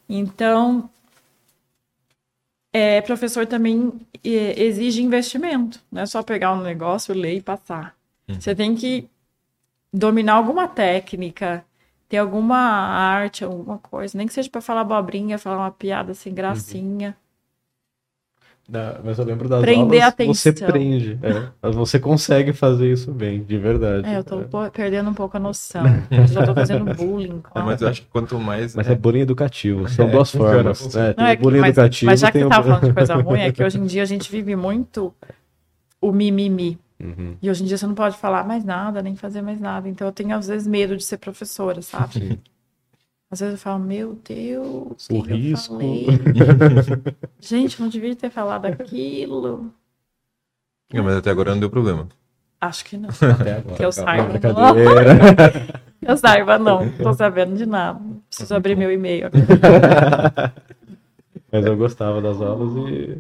Então, 0.10 0.90
é, 2.74 3.00
professor 3.00 3.46
também 3.46 3.94
exige 4.22 5.02
investimento, 5.02 5.80
não 5.90 6.02
é 6.02 6.06
só 6.06 6.22
pegar 6.22 6.52
um 6.52 6.62
negócio, 6.62 7.16
ler 7.16 7.38
e 7.38 7.42
passar. 7.42 7.96
Uhum. 8.28 8.42
Você 8.42 8.54
tem 8.54 8.76
que 8.76 9.10
dominar 9.94 10.36
alguma 10.36 10.68
técnica, 10.68 11.66
ter 12.08 12.18
alguma 12.18 12.58
arte, 12.58 13.44
alguma 13.44 13.78
coisa, 13.78 14.18
nem 14.18 14.28
que 14.28 14.34
seja 14.34 14.50
para 14.50 14.62
falar 14.62 14.82
abobrinha, 14.82 15.38
falar 15.38 15.58
uma 15.58 15.72
piada 15.72 16.14
sem 16.14 16.34
gracinha. 16.34 17.16
Uhum. 18.70 18.82
mas 19.04 19.18
eu 19.18 19.26
lembro 19.26 19.50
das 19.50 19.62
Prender 19.62 20.02
aulas, 20.02 20.14
atenção. 20.14 20.34
você 20.34 20.54
prende. 20.54 21.20
É, 21.22 21.70
você 21.72 22.00
consegue 22.00 22.54
fazer 22.54 22.92
isso 22.92 23.12
bem, 23.12 23.44
de 23.44 23.58
verdade. 23.58 24.08
É, 24.08 24.18
eu 24.18 24.24
tô 24.24 24.66
é. 24.66 24.70
perdendo 24.70 25.10
um 25.10 25.14
pouco 25.14 25.36
a 25.36 25.40
noção. 25.40 25.84
já 26.28 26.46
tô 26.46 26.54
fazendo 26.54 26.94
bullying. 26.96 27.42
É, 27.54 27.62
mas 27.62 27.82
eu 27.82 27.88
acho 27.88 28.02
que 28.02 28.08
quanto 28.08 28.40
mais... 28.40 28.76
Mas 28.76 28.88
é, 28.88 28.92
é 28.92 28.96
bullying 28.96 29.22
educativo, 29.22 29.90
são 29.90 30.08
é, 30.08 30.12
duas 30.12 30.32
formas. 30.36 30.96
É, 30.96 31.16
Não, 31.18 31.26
é 31.26 31.36
bullying 31.36 31.60
mas, 31.60 31.78
educativo... 31.78 32.12
Mas 32.12 32.20
já 32.22 32.32
que 32.32 32.40
você 32.40 32.50
tava 32.50 32.64
falando 32.68 32.88
de 32.88 32.94
coisa 32.94 33.16
ruim, 33.22 33.40
é 33.40 33.52
que 33.52 33.64
hoje 33.64 33.78
em 33.78 33.86
dia 33.86 34.04
a 34.04 34.06
gente 34.06 34.32
vive 34.32 34.56
muito 34.56 35.14
o 36.02 36.12
mimimi. 36.12 36.78
Uhum. 37.02 37.36
E 37.42 37.50
hoje 37.50 37.64
em 37.64 37.66
dia 37.66 37.78
você 37.78 37.88
não 37.88 37.96
pode 37.96 38.18
falar 38.18 38.46
mais 38.46 38.64
nada, 38.64 39.02
nem 39.02 39.16
fazer 39.16 39.42
mais 39.42 39.60
nada. 39.60 39.90
Então 39.90 40.08
eu 40.08 40.12
tenho 40.12 40.36
às 40.36 40.48
vezes 40.48 40.68
medo 40.68 40.96
de 40.96 41.04
ser 41.04 41.18
professora, 41.18 41.82
sabe? 41.82 42.14
Sim. 42.14 42.40
Às 43.32 43.40
vezes 43.40 43.56
eu 43.56 43.60
falo, 43.60 43.84
meu 43.84 44.20
Deus, 44.28 45.08
o 45.10 45.20
risco. 45.22 45.80
Gente, 47.40 47.82
não 47.82 47.88
devia 47.88 48.16
ter 48.16 48.30
falado 48.30 48.66
aquilo. 48.66 49.72
Não, 50.94 51.04
mas 51.04 51.16
até 51.16 51.32
agora 51.32 51.52
não 51.52 51.60
deu 51.60 51.70
problema. 51.70 52.08
Acho 52.60 52.86
que 52.86 52.98
não. 52.98 53.10
Até 53.10 53.54
agora. 53.54 53.78
Que 53.78 53.86
eu 53.86 53.92
saiba, 53.92 54.40
não. 54.54 54.76
eu 56.04 56.18
saiba, 56.18 56.60
não. 56.60 56.92
Tô 56.92 57.14
sabendo 57.14 57.56
de 57.56 57.66
nada. 57.66 58.00
Preciso 58.28 58.54
abrir 58.54 58.76
meu 58.76 58.92
e-mail. 58.92 59.30
mas 61.52 61.66
eu 61.66 61.78
gostava 61.78 62.22
das 62.22 62.40
aulas 62.42 62.92
e 62.92 63.18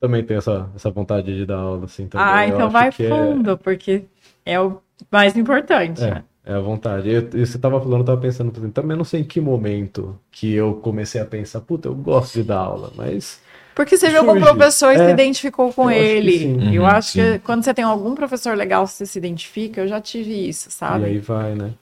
também 0.00 0.24
tenho 0.24 0.38
essa, 0.38 0.68
essa 0.74 0.90
vontade 0.90 1.36
de 1.36 1.44
dar 1.44 1.58
aula, 1.58 1.84
assim, 1.84 2.08
também. 2.08 2.26
Ah, 2.26 2.46
então 2.46 2.70
vai 2.70 2.88
é 2.88 2.90
fundo, 2.90 3.50
é... 3.50 3.56
porque 3.56 4.04
é 4.46 4.58
o 4.58 4.78
mais 5.10 5.36
importante, 5.36 6.02
é, 6.02 6.10
né? 6.10 6.24
É 6.44 6.54
a 6.54 6.60
vontade. 6.60 7.10
Eu, 7.10 7.28
você 7.30 7.58
tava 7.58 7.78
falando, 7.78 8.00
eu 8.00 8.04
tava 8.04 8.20
pensando, 8.20 8.50
também 8.70 8.96
não 8.96 9.04
sei 9.04 9.20
em 9.20 9.24
que 9.24 9.40
momento 9.40 10.18
que 10.30 10.52
eu 10.54 10.74
comecei 10.74 11.20
a 11.20 11.26
pensar, 11.26 11.60
puta, 11.60 11.88
eu 11.88 11.94
gosto 11.94 12.34
de 12.34 12.42
dar 12.44 12.58
aula, 12.58 12.90
mas... 12.96 13.40
Porque 13.74 13.96
você 13.96 14.08
viu 14.08 14.18
algum 14.18 14.40
professor 14.40 14.92
e 14.92 14.96
é, 14.96 15.06
se 15.06 15.12
identificou 15.12 15.72
com 15.72 15.90
eu 15.90 15.96
ele. 15.96 16.36
Acho 16.36 16.46
uhum, 16.46 16.72
eu 16.72 16.86
acho 16.86 17.12
sim. 17.12 17.20
que 17.20 17.38
quando 17.40 17.62
você 17.62 17.72
tem 17.72 17.84
algum 17.84 18.14
professor 18.14 18.56
legal, 18.56 18.86
você 18.86 19.06
se 19.06 19.16
identifica, 19.16 19.80
eu 19.80 19.88
já 19.88 20.00
tive 20.00 20.48
isso, 20.48 20.70
sabe? 20.70 21.04
E 21.04 21.06
aí 21.06 21.18
vai, 21.18 21.54
né? 21.54 21.72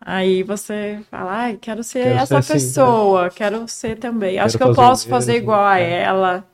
Aí 0.00 0.42
você 0.42 1.00
fala, 1.10 1.32
ai, 1.32 1.58
quero 1.60 1.82
ser 1.82 2.04
quero 2.04 2.18
essa 2.18 2.42
ser 2.42 2.52
pessoa, 2.54 3.26
assim, 3.26 3.28
né? 3.28 3.34
quero 3.36 3.68
ser 3.68 3.98
também. 3.98 4.34
Quero 4.34 4.46
acho 4.46 4.58
que 4.58 4.62
eu 4.62 4.74
posso 4.74 5.08
fazer 5.08 5.36
igual 5.36 5.64
a 5.64 5.80
é. 5.80 6.02
ela 6.02 6.44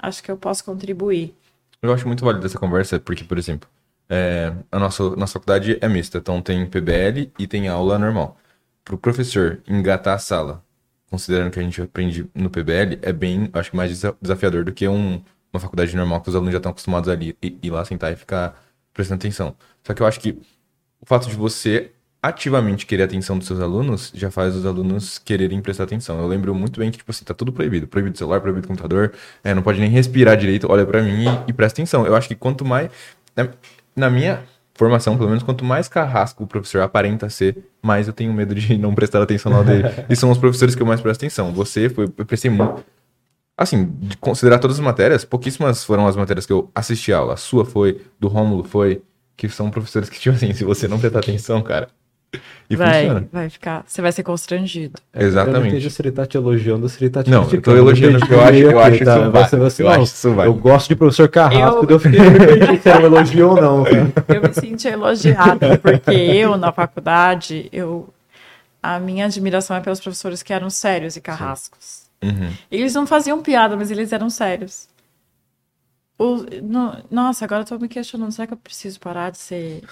acho 0.00 0.22
que 0.22 0.30
eu 0.30 0.36
posso 0.36 0.64
contribuir. 0.64 1.34
Eu 1.82 1.92
acho 1.92 2.06
muito 2.06 2.24
válido 2.24 2.44
essa 2.44 2.58
conversa, 2.58 2.98
porque, 2.98 3.24
por 3.24 3.38
exemplo, 3.38 3.68
é, 4.08 4.52
a 4.70 4.78
nossa, 4.78 5.10
nossa 5.16 5.34
faculdade 5.34 5.78
é 5.80 5.88
mista, 5.88 6.18
então 6.18 6.42
tem 6.42 6.66
PBL 6.66 7.30
e 7.38 7.46
tem 7.46 7.68
aula 7.68 7.98
normal. 7.98 8.36
Para 8.84 8.94
o 8.94 8.98
professor 8.98 9.62
engatar 9.68 10.14
a 10.14 10.18
sala, 10.18 10.64
considerando 11.08 11.50
que 11.50 11.60
a 11.60 11.62
gente 11.62 11.80
aprende 11.80 12.28
no 12.34 12.50
PBL, 12.50 12.98
é 13.02 13.12
bem, 13.12 13.48
acho 13.52 13.70
que 13.70 13.76
mais 13.76 14.02
desafiador 14.20 14.64
do 14.64 14.72
que 14.72 14.86
um, 14.88 15.22
uma 15.52 15.60
faculdade 15.60 15.94
normal 15.96 16.20
que 16.20 16.28
os 16.28 16.34
alunos 16.34 16.52
já 16.52 16.58
estão 16.58 16.70
acostumados 16.72 17.08
ali 17.08 17.36
ir, 17.40 17.70
lá 17.70 17.84
sentar 17.84 18.12
e 18.12 18.16
ficar 18.16 18.60
prestando 18.92 19.18
atenção. 19.20 19.54
Só 19.84 19.94
que 19.94 20.02
eu 20.02 20.06
acho 20.06 20.20
que 20.20 20.40
o 21.00 21.06
fato 21.06 21.28
de 21.28 21.36
você 21.36 21.92
ativamente 22.22 22.84
querer 22.84 23.02
a 23.02 23.06
atenção 23.06 23.38
dos 23.38 23.46
seus 23.46 23.60
alunos 23.60 24.12
já 24.14 24.30
faz 24.30 24.54
os 24.54 24.66
alunos 24.66 25.18
quererem 25.18 25.60
prestar 25.60 25.84
atenção. 25.84 26.20
Eu 26.20 26.26
lembro 26.26 26.54
muito 26.54 26.78
bem 26.78 26.90
que, 26.90 26.98
tipo 26.98 27.10
assim, 27.10 27.24
tá 27.24 27.32
tudo 27.32 27.52
proibido. 27.52 27.86
Proibido 27.86 28.16
celular, 28.16 28.40
proibido 28.40 28.68
computador, 28.68 29.12
é, 29.42 29.54
não 29.54 29.62
pode 29.62 29.80
nem 29.80 29.88
respirar 29.88 30.36
direito, 30.36 30.70
olha 30.70 30.84
para 30.84 31.02
mim 31.02 31.24
e, 31.24 31.50
e, 31.50 31.52
presta 31.52 31.80
atenção. 31.80 32.06
Eu 32.06 32.14
acho 32.14 32.28
que 32.28 32.34
quanto 32.34 32.64
mais... 32.64 32.90
Na, 33.34 33.48
na, 33.96 34.10
minha 34.10 34.42
formação, 34.74 35.16
pelo 35.16 35.28
menos, 35.28 35.42
quanto 35.42 35.64
mais 35.64 35.88
carrasco 35.88 36.44
o 36.44 36.46
professor 36.46 36.82
aparenta 36.82 37.30
ser, 37.30 37.56
mais 37.82 38.06
eu 38.06 38.12
tenho 38.12 38.32
medo 38.34 38.54
de 38.54 38.76
não 38.78 38.94
prestar 38.94 39.22
atenção 39.22 39.50
na 39.50 39.62
dele. 39.62 39.88
e 40.08 40.14
são 40.16 40.30
os 40.30 40.38
professores 40.38 40.74
que 40.74 40.82
eu 40.82 40.86
mais 40.86 41.00
presto 41.00 41.20
atenção. 41.20 41.52
Você 41.54 41.88
foi... 41.88 42.04
Eu 42.04 42.26
prestei 42.26 42.50
muito... 42.50 42.84
Assim, 43.56 43.90
de 44.00 44.16
considerar 44.16 44.58
todas 44.58 44.78
as 44.78 44.84
matérias, 44.84 45.24
pouquíssimas 45.24 45.84
foram 45.84 46.06
as 46.06 46.16
matérias 46.16 46.46
que 46.46 46.52
eu 46.52 46.70
assisti 46.74 47.12
a 47.12 47.18
aula. 47.18 47.34
A 47.34 47.36
sua 47.36 47.64
foi, 47.64 48.00
do 48.18 48.26
Rômulo 48.26 48.64
foi, 48.64 49.02
que 49.36 49.48
são 49.50 49.70
professores 49.70 50.08
que, 50.08 50.18
tipo 50.18 50.34
assim, 50.34 50.52
se 50.54 50.64
você 50.64 50.88
não 50.88 50.98
prestar 50.98 51.18
atenção, 51.18 51.62
cara 51.62 51.88
e 52.68 52.76
vai, 52.76 53.02
funciona. 53.02 53.28
vai 53.32 53.50
ficar. 53.50 53.84
Você 53.86 54.00
vai 54.00 54.12
ser 54.12 54.22
constrangido. 54.22 55.00
É, 55.12 55.24
Exatamente. 55.24 55.56
Eu 55.56 55.60
não 55.60 55.68
entendi 55.68 55.90
se 55.90 56.02
ele 56.02 56.12
tá 56.12 56.24
te 56.24 56.36
elogiando 56.36 56.82
ou 56.84 56.88
se 56.88 57.02
ele 57.02 57.10
tá 57.10 57.24
te 57.24 57.30
Não, 57.30 57.48
eu 57.50 57.60
tô 57.62 57.76
elogiando 57.76 58.20
porque 58.20 58.34
eu 58.34 58.40
acho, 58.40 58.58
eu 58.58 58.78
acho 58.78 59.04
tá, 59.04 59.18
isso 59.18 59.30
vai. 59.30 59.42
Você, 59.42 59.56
você, 59.56 59.82
eu 59.82 59.86
não, 59.86 59.92
acho 59.94 60.04
isso 60.04 60.34
vai. 60.34 60.46
Eu 60.46 60.54
gosto 60.54 60.88
de 60.88 60.96
professor 60.96 61.28
Carrasco, 61.28 61.84
eu, 61.84 61.90
eu 61.90 61.98
fiquei 61.98 62.20
se 62.80 62.88
era 62.88 63.02
um 63.02 63.06
elogio 63.06 63.50
ou 63.50 63.60
não. 63.60 63.84
Eu 63.86 64.42
me 64.42 64.54
senti 64.54 64.86
elogiada, 64.86 65.78
porque 65.78 66.12
eu, 66.12 66.56
na 66.56 66.72
faculdade, 66.72 67.68
eu... 67.72 68.08
A 68.82 68.98
minha 68.98 69.26
admiração 69.26 69.76
é 69.76 69.80
pelos 69.80 70.00
professores 70.00 70.42
que 70.42 70.52
eram 70.54 70.70
sérios 70.70 71.14
e 71.14 71.20
carrascos. 71.20 72.04
Uhum. 72.22 72.50
Eles 72.70 72.94
não 72.94 73.06
faziam 73.06 73.42
piada, 73.42 73.76
mas 73.76 73.90
eles 73.90 74.10
eram 74.10 74.30
sérios. 74.30 74.88
O, 76.18 76.36
no, 76.62 76.96
nossa, 77.10 77.44
agora 77.44 77.62
eu 77.62 77.66
tô 77.66 77.78
me 77.78 77.88
questionando, 77.88 78.30
será 78.30 78.46
que 78.46 78.52
eu 78.52 78.58
preciso 78.58 79.00
parar 79.00 79.30
de 79.30 79.38
ser 79.38 79.82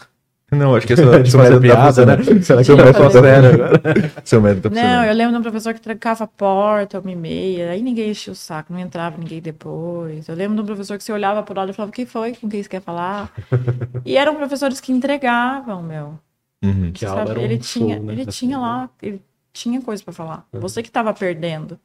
não, 0.51 0.75
acho 0.75 0.87
que 0.87 0.93
é 0.95 0.97
seu 0.97 1.07
método 1.07 1.61
piada, 1.61 2.07
tá 2.07 2.17
né? 2.17 2.43
Será 2.43 2.59
que 2.59 2.65
seu 2.65 2.77
método 2.77 2.99
tá 2.99 3.11
sério 3.11 3.59
Seu 4.25 4.41
método 4.41 4.71
tá 4.71 4.83
Não, 4.83 5.05
eu 5.05 5.15
lembro 5.15 5.33
de 5.33 5.39
um 5.39 5.43
professor 5.43 5.75
que 5.75 5.81
trancava 5.81 6.25
a 6.25 6.27
porta 6.27 7.01
uma 7.01 7.13
e 7.13 7.17
meia, 7.17 7.71
aí 7.71 7.83
ninguém 7.83 8.11
enchia 8.11 8.33
o 8.33 8.37
saco, 8.37 8.73
não 8.73 8.81
entrava 8.81 9.19
ninguém 9.19 9.43
depois. 9.43 10.27
Eu 10.27 10.35
lembro 10.35 10.57
de 10.57 10.63
um 10.63 10.67
professor 10.67 10.97
que 10.97 11.05
você 11.05 11.13
olhava 11.13 11.43
por 11.43 11.57
lado 11.57 11.71
e 11.71 11.75
falava, 11.75 11.91
o 11.91 11.93
que 11.93 12.07
foi? 12.07 12.35
Com 12.35 12.49
quem 12.49 12.63
você 12.63 12.69
quer 12.69 12.81
falar? 12.81 13.31
e 14.07 14.17
eram 14.17 14.35
professores 14.37 14.81
que 14.81 14.91
entregavam, 14.91 15.83
meu. 15.83 16.19
Uhum. 16.65 16.93
Que 16.93 17.07
sabe? 17.07 17.33
Um 17.33 17.43
ele 17.43 17.63
show, 17.63 17.83
tinha, 17.83 18.01
né? 18.01 18.13
ele 18.13 18.27
tinha 18.27 18.59
lá, 18.59 18.91
ele 19.03 19.23
tinha 19.53 19.81
coisa 19.83 20.03
para 20.03 20.15
falar. 20.15 20.47
Uhum. 20.53 20.61
Você 20.61 20.83
que 20.83 20.89
estava 20.89 21.13
perdendo. 21.13 21.79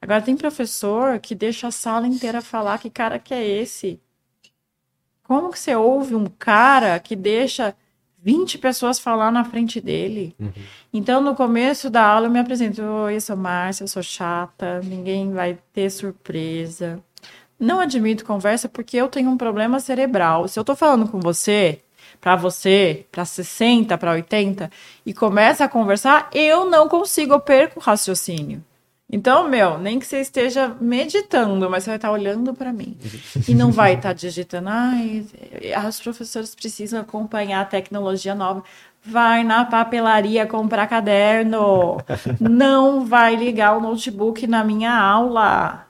Agora 0.00 0.22
tem 0.22 0.36
professor 0.36 1.18
que 1.18 1.34
deixa 1.34 1.68
a 1.68 1.70
sala 1.70 2.06
inteira 2.06 2.40
falar 2.40 2.78
que 2.78 2.88
cara 2.88 3.18
que 3.18 3.34
é 3.34 3.44
esse? 3.44 4.00
Como 5.28 5.50
que 5.50 5.58
você 5.58 5.76
ouve 5.76 6.14
um 6.14 6.24
cara 6.24 6.98
que 6.98 7.14
deixa 7.14 7.76
20 8.22 8.56
pessoas 8.56 8.98
falar 8.98 9.30
na 9.30 9.44
frente 9.44 9.78
dele? 9.78 10.34
Uhum. 10.40 10.50
Então, 10.90 11.20
no 11.20 11.34
começo 11.34 11.90
da 11.90 12.02
aula, 12.02 12.28
eu 12.28 12.30
me 12.30 12.38
apresento: 12.38 12.80
Oi, 12.82 13.16
eu 13.16 13.20
sou 13.20 13.36
Márcia, 13.36 13.84
eu 13.84 13.88
sou 13.88 14.02
chata, 14.02 14.80
ninguém 14.80 15.30
vai 15.30 15.58
ter 15.70 15.90
surpresa. 15.90 16.98
Não 17.60 17.78
admito 17.78 18.24
conversa 18.24 18.70
porque 18.70 18.96
eu 18.96 19.08
tenho 19.08 19.28
um 19.28 19.36
problema 19.36 19.78
cerebral. 19.80 20.48
Se 20.48 20.58
eu 20.58 20.64
tô 20.64 20.74
falando 20.74 21.06
com 21.06 21.20
você, 21.20 21.80
para 22.18 22.34
você, 22.34 23.04
para 23.12 23.26
60, 23.26 23.98
para 23.98 24.12
80, 24.12 24.70
e 25.04 25.12
começa 25.12 25.64
a 25.64 25.68
conversar, 25.68 26.30
eu 26.32 26.64
não 26.64 26.88
consigo, 26.88 27.34
eu 27.34 27.40
perco 27.40 27.80
o 27.80 27.82
raciocínio. 27.82 28.64
Então, 29.10 29.48
meu, 29.48 29.78
nem 29.78 29.98
que 29.98 30.06
você 30.06 30.20
esteja 30.20 30.76
meditando, 30.80 31.68
mas 31.70 31.84
você 31.84 31.90
vai 31.90 31.96
estar 31.96 32.10
olhando 32.10 32.52
para 32.52 32.72
mim. 32.72 32.96
E 33.48 33.54
não 33.54 33.72
vai 33.72 33.94
estar 33.94 34.12
digitando, 34.12 34.68
ai, 34.68 35.24
os 35.88 36.00
professores 36.00 36.54
precisam 36.54 37.00
acompanhar 37.00 37.62
a 37.62 37.64
tecnologia 37.64 38.34
nova. 38.34 38.62
Vai 39.02 39.42
na 39.44 39.64
papelaria 39.64 40.46
comprar 40.46 40.86
caderno. 40.86 41.96
Não 42.38 43.06
vai 43.06 43.34
ligar 43.34 43.78
o 43.78 43.80
notebook 43.80 44.46
na 44.46 44.62
minha 44.62 44.92
aula 44.92 45.87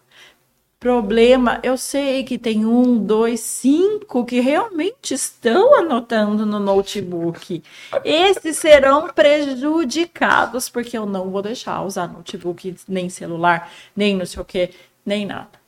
problema, 0.78 1.60
eu 1.62 1.76
sei 1.76 2.22
que 2.22 2.38
tem 2.38 2.64
um, 2.64 2.96
dois, 3.04 3.40
cinco 3.40 4.24
que 4.24 4.40
realmente 4.40 5.12
estão 5.14 5.74
anotando 5.76 6.46
no 6.46 6.60
notebook. 6.60 7.62
Esses 8.04 8.56
serão 8.56 9.08
prejudicados, 9.08 10.68
porque 10.68 10.96
eu 10.96 11.04
não 11.04 11.30
vou 11.30 11.42
deixar 11.42 11.82
usar 11.82 12.06
notebook, 12.08 12.76
nem 12.88 13.08
celular, 13.08 13.70
nem 13.96 14.16
não 14.16 14.24
sei 14.26 14.40
o 14.40 14.44
que, 14.44 14.70
nem 15.04 15.26
nada. 15.26 15.58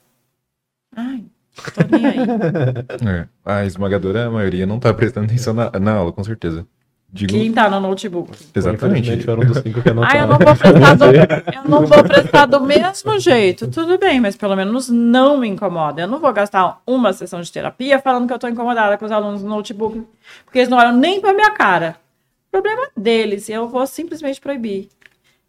Ai, 0.94 1.24
tô 1.74 1.82
nem 1.90 2.06
aí. 2.06 2.18
É, 3.08 3.28
a 3.44 3.64
esmagadora 3.64 4.30
maioria 4.30 4.66
não 4.66 4.78
tá 4.78 4.92
prestando 4.94 5.26
atenção 5.26 5.54
na, 5.54 5.70
na 5.70 5.94
aula, 5.94 6.12
com 6.12 6.22
certeza. 6.22 6.66
Digo... 7.12 7.32
Quem 7.32 7.52
tá 7.52 7.68
no 7.68 7.80
notebook. 7.80 8.30
Exatamente. 8.54 9.11
Um 9.11 9.40
dos 9.40 9.58
cinco 9.58 9.82
que 9.82 9.88
Ah, 10.06 10.16
eu 10.16 10.26
não 10.28 10.38
vou 10.38 10.56
prestar 10.56 10.94
do, 10.94 11.04
eu 11.54 11.68
não 11.68 11.86
vou 11.86 12.04
prestar 12.04 12.46
do 12.46 12.61
mesmo 12.61 13.18
jeito. 13.18 13.68
Tudo 13.68 13.98
bem, 13.98 14.20
mas 14.20 14.36
pelo 14.36 14.54
menos 14.54 14.88
não 14.88 15.38
me 15.38 15.48
incomoda. 15.48 16.02
Eu 16.02 16.08
não 16.08 16.20
vou 16.20 16.32
gastar 16.32 16.80
uma 16.86 17.12
sessão 17.12 17.40
de 17.40 17.50
terapia 17.50 17.98
falando 17.98 18.28
que 18.28 18.32
eu 18.32 18.38
tô 18.38 18.46
incomodada 18.46 18.96
com 18.96 19.04
os 19.04 19.11
alunos 19.11 19.42
no 19.42 19.48
notebook, 19.48 20.06
porque 20.44 20.61
eles 20.61 20.68
não 20.68 20.78
olham 20.78 20.96
nem 20.96 21.20
pra 21.20 21.32
minha 21.32 21.50
cara. 21.50 21.96
O 22.46 22.50
problema 22.52 22.84
é 22.84 23.00
deles, 23.00 23.48
eu 23.48 23.68
vou 23.68 23.84
simplesmente 23.86 24.40
proibir. 24.40 24.88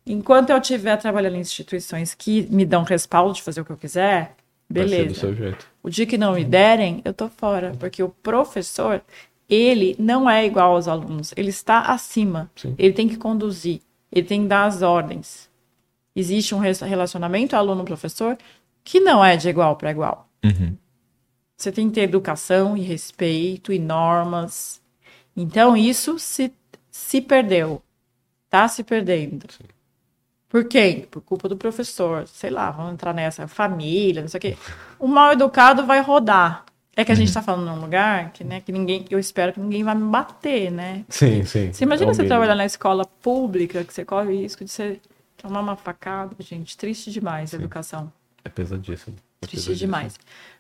Enquanto 0.06 0.50
eu 0.50 0.58
estiver 0.58 0.98
trabalhando 0.98 1.36
em 1.36 1.42
instituições 1.42 2.16
que 2.16 2.48
me 2.50 2.66
dão 2.66 2.84
respaldo 2.84 3.34
de 3.34 3.44
fazer 3.44 3.62
o 3.62 3.66
que 3.66 3.72
eu 3.72 3.78
quiser, 3.78 4.36
beleza. 4.68 5.56
O 5.84 5.90
dia 5.90 6.08
que 6.08 6.18
não 6.18 6.34
me 6.34 6.44
derem, 6.44 7.02
eu 7.06 7.14
tô 7.14 7.30
fora, 7.30 7.74
porque 7.80 8.02
o 8.02 8.10
professor, 8.10 9.02
ele 9.52 9.96
não 10.00 10.30
é 10.30 10.46
igual 10.46 10.76
aos 10.76 10.88
alunos, 10.88 11.34
ele 11.36 11.50
está 11.50 11.82
acima. 11.82 12.50
Sim. 12.56 12.74
Ele 12.78 12.94
tem 12.94 13.08
que 13.08 13.18
conduzir, 13.18 13.82
ele 14.10 14.26
tem 14.26 14.44
que 14.44 14.48
dar 14.48 14.66
as 14.66 14.82
ordens. 14.82 15.50
Existe 16.16 16.56
um 16.56 16.60
relacionamento 16.60 17.56
aluno-professor 17.56 18.38
que 18.84 19.00
não 19.00 19.24
é 19.24 19.36
de 19.36 19.50
igual 19.50 19.76
para 19.76 19.92
igual. 19.92 20.28
Uhum. 20.44 20.76
Você 21.56 21.72
tem 21.72 21.90
que 21.90 21.96
ter 21.96 22.02
educação 22.02 22.76
e 22.76 22.82
respeito 22.82 23.72
e 23.72 23.78
normas. 23.78 24.82
Então, 25.36 25.78
isso 25.78 26.18
se, 26.18 26.52
se 26.90 27.22
perdeu. 27.22 27.82
Tá 28.50 28.68
se 28.68 28.84
perdendo. 28.84 29.46
Sim. 29.52 29.66
Por 30.50 30.66
quem? 30.66 31.02
Por 31.02 31.22
culpa 31.22 31.48
do 31.48 31.56
professor. 31.56 32.28
Sei 32.28 32.50
lá, 32.50 32.72
vamos 32.72 32.94
entrar 32.94 33.14
nessa. 33.14 33.48
Família, 33.48 34.22
não 34.22 34.28
sei 34.28 34.38
o 34.38 34.42
quê. 34.42 34.58
O 35.00 35.08
mal 35.08 35.32
educado 35.32 35.86
vai 35.86 36.02
rodar. 36.02 36.66
É 37.02 37.06
que 37.06 37.12
a 37.12 37.16
gente 37.16 37.30
está 37.30 37.42
falando 37.42 37.66
num 37.66 37.82
lugar 37.82 38.32
que, 38.32 38.44
né, 38.44 38.62
que 38.62 38.72
ninguém, 38.72 39.06
eu 39.10 39.18
espero 39.18 39.54
que 39.54 39.60
ninguém 39.60 39.84
vai 39.84 39.96
me 39.96 40.04
bater, 40.04 40.72
né? 40.72 41.04
Sim, 41.10 41.44
sim. 41.44 41.74
Você 41.74 41.84
imagina 41.84 42.12
é 42.12 42.14
você 42.14 42.24
trabalhar 42.26 42.54
na 42.54 42.66
escola 42.66 43.06
pública, 43.06 43.84
que 43.84 43.92
você 43.92 44.06
corre 44.06 44.28
o 44.28 44.32
risco 44.32 44.64
de 44.64 44.70
você 44.70 45.00
tomar 45.36 45.62
uma 45.62 45.76
facada, 45.76 46.36
gente, 46.40 46.78
triste 46.78 47.10
demais 47.10 47.56
a 47.56 47.58
educação. 47.58 48.14
É 48.46 48.50
pesadíssimo. 48.50 49.16
É 49.42 49.48
triste 49.48 49.66
pesadíssimo. 49.66 49.88
demais. 49.88 50.20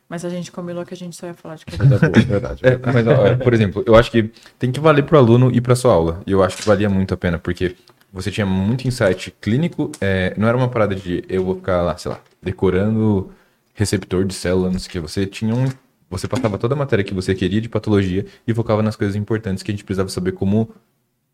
Mas 0.09 0.25
a 0.25 0.29
gente 0.29 0.51
combinou 0.51 0.83
que 0.83 0.95
a 0.95 0.97
gente 0.97 1.15
só 1.15 1.27
ia 1.27 1.35
falar 1.35 1.55
de 1.55 1.65
coisa 1.65 1.85
boa, 1.85 2.11
é 2.11 2.19
verdade. 2.19 2.61
É, 2.65 2.77
mas, 2.91 3.07
ó, 3.07 3.37
por 3.37 3.53
exemplo, 3.53 3.83
eu 3.85 3.95
acho 3.95 4.09
que 4.09 4.31
tem 4.57 4.71
que 4.71 4.79
valer 4.79 5.03
para 5.03 5.17
o 5.17 5.19
aluno 5.19 5.51
ir 5.51 5.61
para 5.61 5.75
sua 5.75 5.93
aula. 5.93 6.23
E 6.25 6.31
eu 6.31 6.43
acho 6.43 6.57
que 6.57 6.65
valia 6.65 6.89
muito 6.89 7.13
a 7.13 7.17
pena, 7.17 7.37
porque 7.37 7.75
você 8.11 8.31
tinha 8.31 8.47
muito 8.47 8.87
insight 8.87 9.31
clínico. 9.39 9.91
É, 10.01 10.33
não 10.35 10.47
era 10.47 10.57
uma 10.57 10.67
parada 10.67 10.95
de 10.95 11.23
eu 11.29 11.45
vou 11.45 11.55
ficar 11.55 11.83
lá, 11.83 11.95
sei 11.97 12.11
lá, 12.11 12.19
decorando 12.41 13.31
receptor 13.75 14.25
de 14.25 14.33
células, 14.33 14.87
que 14.87 14.99
você 14.99 15.25
tinha 15.25 15.53
um 15.53 15.65
você 16.11 16.27
passava 16.27 16.57
toda 16.57 16.75
a 16.75 16.77
matéria 16.77 17.03
que 17.03 17.13
você 17.13 17.33
queria 17.33 17.61
de 17.61 17.69
patologia 17.69 18.25
e 18.45 18.53
focava 18.53 18.83
nas 18.83 18.97
coisas 18.97 19.15
importantes 19.15 19.63
que 19.63 19.71
a 19.71 19.73
gente 19.73 19.85
precisava 19.85 20.09
saber 20.09 20.33
como 20.33 20.69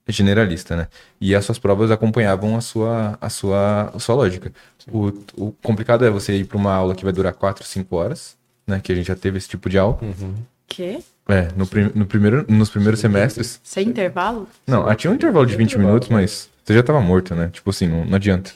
generalista, 0.08 0.76
né? 0.76 0.88
E 1.20 1.36
as 1.36 1.44
suas 1.44 1.60
provas 1.60 1.92
acompanhavam 1.92 2.56
a 2.56 2.62
sua, 2.62 3.18
a 3.20 3.30
sua, 3.30 3.92
a 3.94 4.00
sua 4.00 4.16
lógica. 4.16 4.54
O, 4.90 5.08
o 5.36 5.52
complicado 5.64 6.06
é 6.06 6.10
você 6.10 6.38
ir 6.38 6.46
para 6.46 6.58
uma 6.58 6.74
aula 6.74 6.96
que 6.96 7.04
vai 7.04 7.12
durar 7.12 7.34
4, 7.34 7.66
5 7.66 7.96
horas, 7.96 8.38
né? 8.66 8.80
Que 8.82 8.92
a 8.92 8.96
gente 8.96 9.08
já 9.08 9.16
teve 9.16 9.38
esse 9.38 9.50
tipo 9.50 9.70
de 9.70 9.78
aula. 9.78 9.98
Uhum. 10.02 10.36
Que? 10.68 11.00
É, 11.28 11.50
no, 11.58 11.68
prim, 11.68 11.92
no 11.94 12.06
primeiro, 12.06 12.46
nos 12.48 12.70
primeiros 12.70 13.00
semestres. 13.00 13.60
Sem 13.64 13.90
intervalo? 13.90 14.48
Não, 14.66 14.94
tinha 14.96 15.12
um 15.12 15.16
intervalo 15.16 15.46
de 15.46 15.56
20 15.58 15.78
minutos, 15.78 16.08
mas 16.08 16.50
você 16.64 16.74
já 16.74 16.80
estava 16.80 17.02
morto, 17.02 17.36
né? 17.36 17.50
Tipo 17.52 17.72
assim, 17.72 17.88
não, 17.88 18.06
não 18.06 18.16
adianta. 18.16 18.52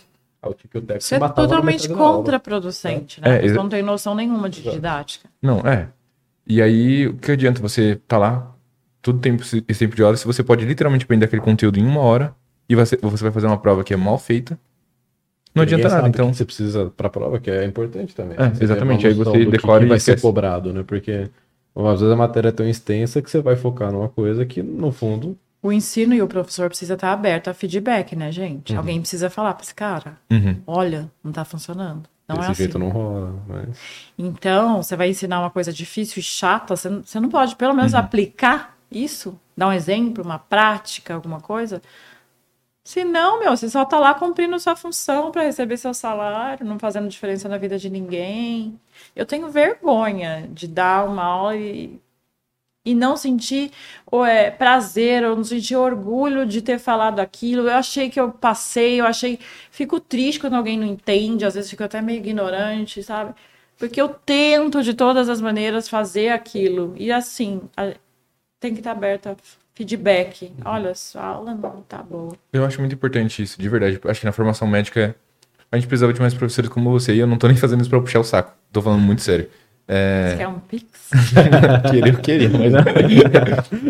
Isso 0.97 1.13
é 1.13 1.19
totalmente 1.19 1.87
contraproducente, 1.89 3.21
né? 3.21 3.45
É, 3.45 3.47
Você 3.47 3.53
não 3.53 3.69
tem 3.69 3.83
noção 3.83 4.15
nenhuma 4.15 4.49
de 4.49 4.61
didática. 4.63 5.29
Não, 5.41 5.59
é. 5.59 5.87
E 6.51 6.61
aí, 6.61 7.07
o 7.07 7.13
que 7.13 7.31
adianta 7.31 7.61
você 7.61 7.97
tá 8.05 8.17
lá 8.17 8.53
todo 9.01 9.19
tempo, 9.19 9.41
esse 9.41 9.61
tempo 9.61 9.95
de 9.95 10.03
horas, 10.03 10.19
se 10.19 10.27
você 10.27 10.43
pode 10.43 10.65
literalmente 10.65 11.05
aprender 11.05 11.23
aquele 11.23 11.41
conteúdo 11.41 11.79
em 11.79 11.85
uma 11.85 12.01
hora 12.01 12.35
e 12.67 12.75
você, 12.75 12.97
você 12.97 13.23
vai 13.23 13.31
fazer 13.31 13.47
uma 13.47 13.57
prova 13.57 13.85
que 13.85 13.93
é 13.93 13.97
mal 13.97 14.17
feita, 14.17 14.59
não 15.55 15.63
adianta 15.63 15.87
nada. 15.87 16.09
Então 16.09 16.33
você 16.33 16.43
precisa 16.43 16.91
para 16.97 17.07
a 17.07 17.09
prova, 17.09 17.39
que 17.39 17.49
é 17.49 17.63
importante 17.63 18.13
também. 18.13 18.37
É, 18.37 18.63
exatamente. 18.63 19.07
Aí 19.07 19.13
você 19.13 19.45
decora 19.45 19.79
que, 19.79 19.85
que 19.85 19.89
vai 19.89 19.99
ser 20.01 20.19
cobrado, 20.19 20.73
né? 20.73 20.83
Porque 20.85 21.29
às 21.73 21.99
vezes 22.01 22.13
a 22.13 22.17
matéria 22.17 22.49
é 22.49 22.51
tão 22.51 22.67
extensa 22.67 23.21
que 23.21 23.31
você 23.31 23.39
vai 23.39 23.55
focar 23.55 23.89
numa 23.89 24.09
coisa 24.09 24.45
que, 24.45 24.61
no 24.61 24.91
fundo. 24.91 25.37
O 25.63 25.71
ensino 25.71 26.13
e 26.13 26.21
o 26.21 26.27
professor 26.27 26.67
precisa 26.67 26.95
estar 26.95 27.13
aberto 27.13 27.47
a 27.47 27.53
feedback, 27.53 28.13
né, 28.13 28.29
gente? 28.29 28.73
Uhum. 28.73 28.79
Alguém 28.79 28.99
precisa 28.99 29.29
falar 29.29 29.53
para 29.53 29.63
esse 29.63 29.73
cara: 29.73 30.17
uhum. 30.29 30.57
olha, 30.67 31.09
não 31.23 31.31
está 31.31 31.45
funcionando. 31.45 32.10
Não 32.33 32.39
Desse 32.39 32.47
é 32.47 32.51
assim. 32.51 32.63
jeito 32.63 32.79
não 32.79 32.89
rola. 32.89 33.35
Mas... 33.47 33.77
Então, 34.17 34.81
você 34.81 34.95
vai 34.95 35.09
ensinar 35.09 35.39
uma 35.39 35.49
coisa 35.49 35.71
difícil 35.71 36.19
e 36.19 36.23
chata, 36.23 36.75
você 36.75 36.89
não, 36.89 37.03
você 37.03 37.19
não 37.19 37.29
pode 37.29 37.55
pelo 37.55 37.73
menos 37.73 37.93
uhum. 37.93 37.99
aplicar 37.99 38.77
isso? 38.89 39.39
Dar 39.55 39.67
um 39.67 39.73
exemplo, 39.73 40.23
uma 40.23 40.39
prática, 40.39 41.13
alguma 41.13 41.39
coisa? 41.39 41.81
Se 42.83 43.03
não, 43.03 43.39
meu, 43.39 43.55
você 43.55 43.69
só 43.69 43.85
tá 43.85 43.99
lá 43.99 44.13
cumprindo 44.13 44.59
sua 44.59 44.75
função 44.75 45.31
para 45.31 45.43
receber 45.43 45.77
seu 45.77 45.93
salário, 45.93 46.65
não 46.65 46.79
fazendo 46.79 47.07
diferença 47.07 47.47
na 47.47 47.57
vida 47.57 47.77
de 47.77 47.89
ninguém. 47.89 48.79
Eu 49.15 49.25
tenho 49.25 49.49
vergonha 49.51 50.47
de 50.51 50.67
dar 50.67 51.07
uma 51.07 51.23
aula 51.23 51.55
e 51.55 52.01
e 52.85 52.95
não 52.95 53.15
sentir 53.15 53.71
ou 54.05 54.25
é, 54.25 54.49
prazer, 54.49 55.23
ou 55.23 55.35
não 55.35 55.43
sentir 55.43 55.75
orgulho 55.75 56.45
de 56.45 56.61
ter 56.61 56.79
falado 56.79 57.19
aquilo. 57.19 57.67
Eu 57.67 57.75
achei 57.75 58.09
que 58.09 58.19
eu 58.19 58.31
passei, 58.31 58.99
eu 58.99 59.05
achei. 59.05 59.39
Fico 59.69 59.99
triste 59.99 60.39
quando 60.39 60.55
alguém 60.55 60.77
não 60.77 60.87
entende, 60.87 61.45
às 61.45 61.53
vezes 61.53 61.69
fico 61.69 61.83
até 61.83 62.01
meio 62.01 62.17
ignorante, 62.17 63.03
sabe? 63.03 63.33
Porque 63.77 64.01
eu 64.01 64.09
tento 64.09 64.83
de 64.83 64.93
todas 64.93 65.29
as 65.29 65.41
maneiras 65.41 65.87
fazer 65.89 66.29
aquilo. 66.29 66.93
E 66.97 67.11
assim, 67.11 67.61
a... 67.75 67.93
tem 68.59 68.73
que 68.73 68.79
estar 68.79 68.91
aberto 68.91 69.27
a 69.27 69.35
feedback. 69.73 70.51
Olha, 70.63 70.93
sua 70.93 71.23
aula 71.23 71.53
não 71.55 71.81
tá 71.81 71.97
boa. 72.03 72.35
Eu 72.53 72.65
acho 72.65 72.79
muito 72.79 72.93
importante 72.93 73.41
isso, 73.41 73.59
de 73.59 73.69
verdade. 73.69 73.99
Acho 74.05 74.19
que 74.19 74.25
na 74.25 74.31
formação 74.31 74.67
médica 74.67 75.15
a 75.71 75.77
gente 75.77 75.87
precisava 75.87 76.13
de 76.13 76.19
mais 76.19 76.33
professores 76.33 76.69
como 76.69 76.91
você. 76.91 77.15
E 77.15 77.19
eu 77.19 77.27
não 77.27 77.37
tô 77.37 77.47
nem 77.47 77.57
fazendo 77.57 77.81
isso 77.81 77.89
pra 77.89 77.99
puxar 77.99 78.19
o 78.19 78.23
saco. 78.23 78.53
Tô 78.71 78.81
falando 78.81 79.01
muito 79.01 79.21
sério. 79.21 79.49
É... 79.93 80.35
Quer 80.37 80.47
um 80.47 80.57
pix? 80.59 80.85
queria, 81.91 82.13
queria, 82.13 82.49
mas 82.49 82.71
não. 82.71 82.79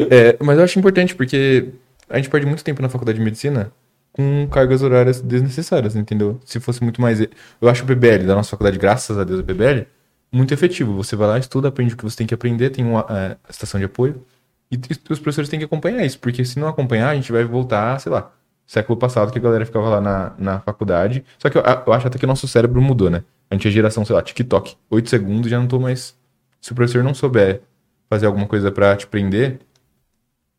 é, 0.10 0.36
mas 0.41 0.57
eu 0.57 0.64
acho 0.64 0.80
importante 0.80 1.14
porque 1.14 1.69
a 2.10 2.18
gente 2.18 2.28
perde 2.28 2.48
muito 2.48 2.64
tempo 2.64 2.82
na 2.82 2.90
faculdade 2.90 3.19
de 3.19 3.23
medicina 3.23 3.72
com 4.11 4.48
cargas 4.48 4.82
horárias 4.82 5.22
desnecessárias, 5.22 5.95
entendeu? 5.95 6.40
Se 6.44 6.60
fosse 6.60 6.82
muito 6.84 6.99
mais. 6.99 7.22
Eu 7.22 7.69
acho 7.69 7.84
o 7.84 7.86
PBL 7.86 8.26
da 8.26 8.34
nossa 8.34 8.49
faculdade, 8.49 8.80
graças 8.80 9.15
a 9.15 9.23
Deus, 9.23 9.41
o 9.41 9.44
PBL, 9.44 9.86
muito 10.32 10.52
efetivo. 10.52 10.95
Você 10.95 11.15
vai 11.15 11.28
lá, 11.28 11.38
estuda, 11.38 11.68
aprende 11.68 11.94
o 11.94 11.98
que 11.98 12.03
você 12.03 12.18
tem 12.18 12.26
que 12.26 12.34
aprender, 12.34 12.72
tem 12.72 12.84
uma 12.84 13.06
é, 13.07 13.38
estação 13.48 13.80
de 13.80 13.86
apoio. 13.86 14.26
E, 14.72 14.76
e 14.76 15.14
os 15.14 15.19
professores 15.19 15.52
têm 15.52 15.60
que 15.60 15.65
acompanhar 15.65 16.03
isso, 16.03 16.18
porque 16.18 16.44
se 16.44 16.60
não 16.60 16.68
acompanhar, 16.68 17.10
a 17.10 17.15
gente 17.15 17.32
vai 17.32 17.44
voltar, 17.44 17.99
sei 17.99 18.11
lá, 18.11 18.32
século 18.65 18.98
passado, 18.98 19.32
que 19.32 19.38
a 19.38 19.41
galera 19.41 19.68
ficava 19.68 19.88
lá 19.88 20.02
na, 20.02 20.34
na 20.40 20.60
faculdade. 20.61 21.23
Só 21.38 21.48
que 21.48 21.60
eu, 21.60 21.61
eu 21.61 21.94
acho 21.94 22.07
até 22.07 22.18
que 22.18 22.26
o 22.26 22.28
nosso 22.28 22.48
cérebro 22.48 22.82
mudou, 22.82 23.11
né? 23.11 23.23
A 23.52 23.56
gente 23.56 23.68
é 23.68 23.72
geração, 23.72 24.06
sei 24.06 24.15
lá, 24.15 24.22
TikTok. 24.22 24.78
Oito 24.90 25.10
segundos 25.10 25.52
já 25.52 25.60
não 25.60 25.68
tô 25.68 25.78
mais. 25.78 26.18
Se 26.61 26.72
o 26.72 26.76
professor 26.76 27.03
não 27.03 27.14
souber 27.14 27.61
fazer 28.10 28.26
alguma 28.26 28.48
coisa 28.48 28.72
para 28.72 28.95
te 28.95 29.06
prender, 29.06 29.60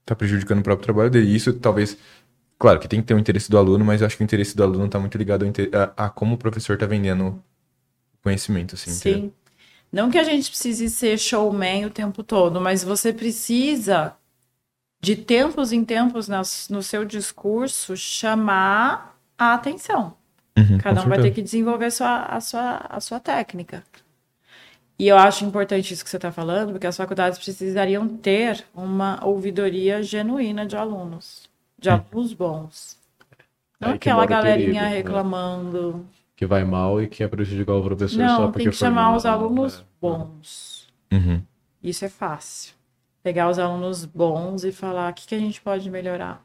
tá 0.05 0.15
prejudicando 0.15 0.59
o 0.59 0.63
próprio 0.63 0.85
trabalho 0.85 1.11
dele. 1.11 1.35
Isso 1.35 1.55
talvez. 1.55 1.97
Claro 2.59 2.79
que 2.79 2.87
tem 2.87 3.01
que 3.01 3.07
ter 3.07 3.15
o 3.15 3.19
interesse 3.19 3.51
do 3.51 3.57
aluno, 3.57 3.83
mas 3.83 4.03
eu 4.03 4.07
acho 4.07 4.17
que 4.17 4.23
o 4.23 4.25
interesse 4.25 4.55
do 4.55 4.63
aluno 4.63 4.89
tá 4.91 4.99
muito 4.99 5.17
ligado 5.17 5.45
a, 5.97 6.05
a 6.05 6.11
como 6.11 6.35
o 6.35 6.39
professor 6.39 6.77
tá 6.77 6.85
vendendo 6.85 7.43
conhecimento, 8.23 8.75
assim. 8.75 8.91
Sim. 8.91 9.11
Entendeu? 9.11 9.33
Não 9.91 10.11
que 10.11 10.19
a 10.19 10.25
gente 10.25 10.51
precise 10.51 10.89
ser 10.91 11.19
showman 11.19 11.87
o 11.87 11.91
tempo 11.91 12.23
todo, 12.23 12.61
mas 12.61 12.85
você 12.85 13.13
precisa, 13.13 14.15
de 15.01 15.17
tempos 15.17 15.73
em 15.73 15.85
tempos, 15.85 16.29
no 16.71 16.83
seu 16.83 17.05
discurso, 17.05 17.97
chamar 17.97 19.19
a 19.37 19.55
atenção. 19.55 20.15
Uhum, 20.57 20.79
Cada 20.79 21.03
um 21.03 21.09
vai 21.09 21.21
ter 21.21 21.31
que 21.31 21.43
desenvolver 21.43 21.87
a 21.87 21.91
sua, 21.91 22.23
a, 22.25 22.41
sua, 22.41 22.87
a 22.89 23.01
sua 23.01 23.21
técnica. 23.21 23.83
E 24.99 25.09
eu 25.09 25.17
acho 25.17 25.45
importante 25.45 25.93
isso 25.93 26.05
que 26.05 26.11
você 26.11 26.17
está 26.17 26.31
falando, 26.31 26.73
porque 26.73 26.87
as 26.87 26.97
faculdades 26.97 27.39
precisariam 27.39 28.07
ter 28.07 28.65
uma 28.75 29.19
ouvidoria 29.25 30.03
genuína 30.03 30.67
de 30.67 30.77
alunos, 30.77 31.49
de 31.79 31.89
hum. 31.89 31.95
alunos 31.95 32.33
bons. 32.33 32.99
Não 33.81 33.91
é 33.91 33.95
aquela 33.95 34.25
galerinha 34.27 34.83
perigo, 34.83 34.91
né? 34.91 34.97
reclamando. 34.97 35.95
Né? 35.95 36.05
Que 36.37 36.47
vai 36.47 36.65
mal 36.65 37.03
e 37.03 37.09
quer 37.09 37.29
prejudicar 37.29 37.75
o 37.75 37.83
professor 37.83 38.19
Não, 38.19 38.37
só 38.37 38.47
porque 38.47 38.65
tem 38.65 38.71
que 38.71 38.77
chamar 38.77 39.17
os 39.17 39.27
alunos 39.27 39.79
né? 39.79 39.85
bons. 40.01 40.89
Uhum. 41.13 41.43
Isso 41.83 42.05
é 42.05 42.09
fácil. 42.09 42.75
Pegar 43.23 43.49
os 43.49 43.59
alunos 43.59 44.05
bons 44.05 44.65
e 44.65 44.73
falar 44.73 45.11
o 45.11 45.15
que, 45.15 45.27
que 45.27 45.35
a 45.35 45.39
gente 45.39 45.61
pode 45.61 45.91
melhorar. 45.91 46.45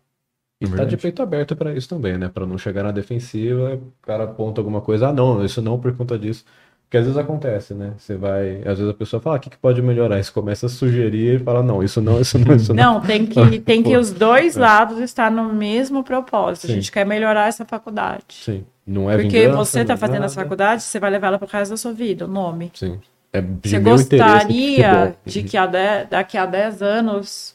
E 0.59 0.65
é 0.65 0.69
tá 0.69 0.83
de 0.83 0.97
peito 0.97 1.21
aberto 1.21 1.55
para 1.55 1.73
isso 1.73 1.87
também, 1.87 2.17
né? 2.17 2.29
Para 2.29 2.45
não 2.45 2.57
chegar 2.57 2.83
na 2.83 2.91
defensiva, 2.91 3.75
o 3.75 3.93
cara 4.01 4.23
aponta 4.23 4.59
alguma 4.59 4.81
coisa, 4.81 5.09
ah, 5.09 5.13
não, 5.13 5.43
isso 5.45 5.61
não 5.61 5.79
por 5.79 5.95
conta 5.95 6.17
disso. 6.17 6.43
Porque 6.87 6.97
às 6.97 7.03
vezes 7.03 7.17
acontece, 7.17 7.73
né? 7.73 7.93
Você 7.97 8.15
vai. 8.15 8.59
Às 8.59 8.79
vezes 8.79 8.89
a 8.89 8.93
pessoa 8.93 9.21
fala, 9.21 9.35
ah, 9.35 9.39
o 9.39 9.41
que, 9.41 9.49
que 9.49 9.57
pode 9.57 9.81
melhorar? 9.81 10.23
Você 10.23 10.31
começa 10.31 10.67
a 10.67 10.69
sugerir 10.69 11.41
e 11.41 11.43
fala, 11.43 11.61
não, 11.61 11.83
isso 11.83 12.01
não, 12.01 12.19
isso 12.19 12.39
não, 12.39 12.55
isso 12.55 12.73
não. 12.73 12.93
Não, 12.93 13.01
tem 13.01 13.25
que, 13.25 13.59
tem 13.59 13.83
que 13.83 13.97
os 13.97 14.11
dois 14.11 14.55
é. 14.55 14.59
lados 14.61 14.97
estar 14.99 15.29
no 15.29 15.53
mesmo 15.53 16.01
propósito. 16.01 16.67
Sim. 16.67 16.71
A 16.71 16.75
gente 16.75 16.91
quer 16.91 17.05
melhorar 17.05 17.47
essa 17.47 17.65
faculdade. 17.65 18.23
Sim. 18.29 18.65
Não 18.85 19.11
é 19.11 19.17
Porque 19.17 19.41
vingança, 19.41 19.57
você 19.57 19.81
está 19.81 19.97
fazendo 19.97 20.15
nada. 20.15 20.25
essa 20.27 20.41
faculdade, 20.41 20.81
você 20.81 20.97
vai 20.97 21.11
levar 21.11 21.27
ela 21.27 21.37
para 21.37 21.45
o 21.45 21.49
resto 21.51 21.71
da 21.71 21.77
sua 21.77 21.91
vida, 21.91 22.23
o 22.23 22.27
nome. 22.27 22.71
Sim. 22.73 22.97
É 23.33 23.41
de 23.41 23.69
você 23.69 23.79
gostaria 23.79 25.17
de 25.25 25.43
que 25.43 25.57
a 25.57 25.65
de, 25.65 26.05
daqui 26.09 26.37
a 26.37 26.45
10 26.45 26.81
anos 26.81 27.53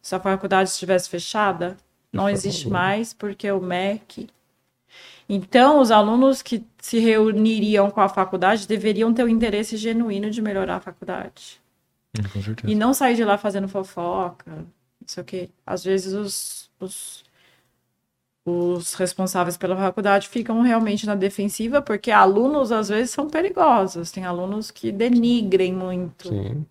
sua 0.00 0.20
faculdade 0.20 0.70
estivesse 0.70 1.08
fechada? 1.10 1.76
Não 2.12 2.28
existe 2.28 2.68
mais, 2.68 3.12
porque 3.12 3.50
o 3.50 3.60
MEC. 3.60 4.28
Então, 5.28 5.80
os 5.80 5.90
alunos 5.90 6.40
que 6.40 6.64
se 6.80 6.98
reuniriam 6.98 7.90
com 7.90 8.00
a 8.00 8.08
faculdade 8.08 8.66
deveriam 8.66 9.12
ter 9.12 9.24
o 9.24 9.28
interesse 9.28 9.76
genuíno 9.76 10.30
de 10.30 10.40
melhorar 10.40 10.76
a 10.76 10.80
faculdade. 10.80 11.60
Com 12.32 12.42
certeza. 12.42 12.70
E 12.70 12.74
não 12.74 12.94
sair 12.94 13.14
de 13.14 13.24
lá 13.24 13.36
fazendo 13.36 13.68
fofoca, 13.68 14.50
não 14.50 14.66
sei 15.06 15.22
o 15.22 15.26
quê. 15.26 15.50
Às 15.66 15.84
vezes 15.84 16.14
os, 16.14 16.70
os, 16.80 17.24
os 18.46 18.94
responsáveis 18.94 19.58
pela 19.58 19.76
faculdade 19.76 20.28
ficam 20.28 20.62
realmente 20.62 21.06
na 21.06 21.14
defensiva, 21.14 21.82
porque 21.82 22.10
alunos 22.10 22.72
às 22.72 22.88
vezes 22.88 23.10
são 23.10 23.28
perigosos. 23.28 24.10
Tem 24.10 24.24
alunos 24.24 24.70
que 24.70 24.90
denigrem 24.90 25.74
muito. 25.74 26.28
Sim. 26.28 26.64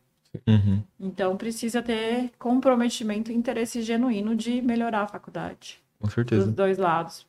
Uhum. 0.46 0.84
Então 1.00 1.36
precisa 1.38 1.82
ter 1.82 2.32
comprometimento 2.38 3.32
e 3.32 3.36
interesse 3.36 3.82
genuíno 3.82 4.36
de 4.36 4.62
melhorar 4.62 5.04
a 5.04 5.08
faculdade. 5.08 5.82
Com 6.00 6.10
certeza. 6.10 6.46
Dos 6.46 6.54
dois 6.54 6.78
lados. 6.78 7.26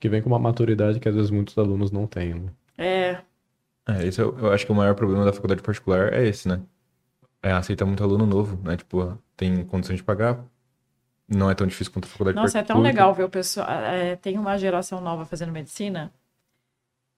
Que 0.00 0.08
vem 0.08 0.22
com 0.22 0.28
uma 0.28 0.38
maturidade 0.38 0.98
que 0.98 1.08
às 1.08 1.14
vezes 1.14 1.30
muitos 1.30 1.56
alunos 1.56 1.90
não 1.90 2.06
têm, 2.06 2.34
né? 2.34 2.50
É. 2.78 3.18
É, 3.86 4.06
esse 4.06 4.20
eu, 4.20 4.36
é 4.38 4.42
eu 4.42 4.52
acho 4.52 4.64
que 4.64 4.72
o 4.72 4.74
maior 4.74 4.94
problema 4.94 5.24
da 5.24 5.32
faculdade 5.32 5.62
particular 5.62 6.12
é 6.12 6.26
esse, 6.26 6.48
né? 6.48 6.60
É, 7.42 7.52
aceita 7.52 7.84
muito 7.84 8.02
aluno 8.02 8.24
novo, 8.24 8.58
né? 8.62 8.76
Tipo, 8.76 9.18
tem 9.36 9.64
condição 9.64 9.94
de 9.94 10.02
pagar, 10.02 10.44
não 11.28 11.50
é 11.50 11.54
tão 11.54 11.66
difícil 11.66 11.92
quanto 11.92 12.04
a 12.04 12.08
faculdade 12.08 12.36
Nossa, 12.36 12.58
é 12.58 12.62
tão 12.62 12.80
legal 12.80 13.12
ver 13.14 13.24
o 13.24 13.28
pessoal. 13.28 13.68
É, 13.68 14.16
tem 14.16 14.38
uma 14.38 14.56
geração 14.56 15.00
nova 15.00 15.24
fazendo 15.24 15.52
medicina. 15.52 16.12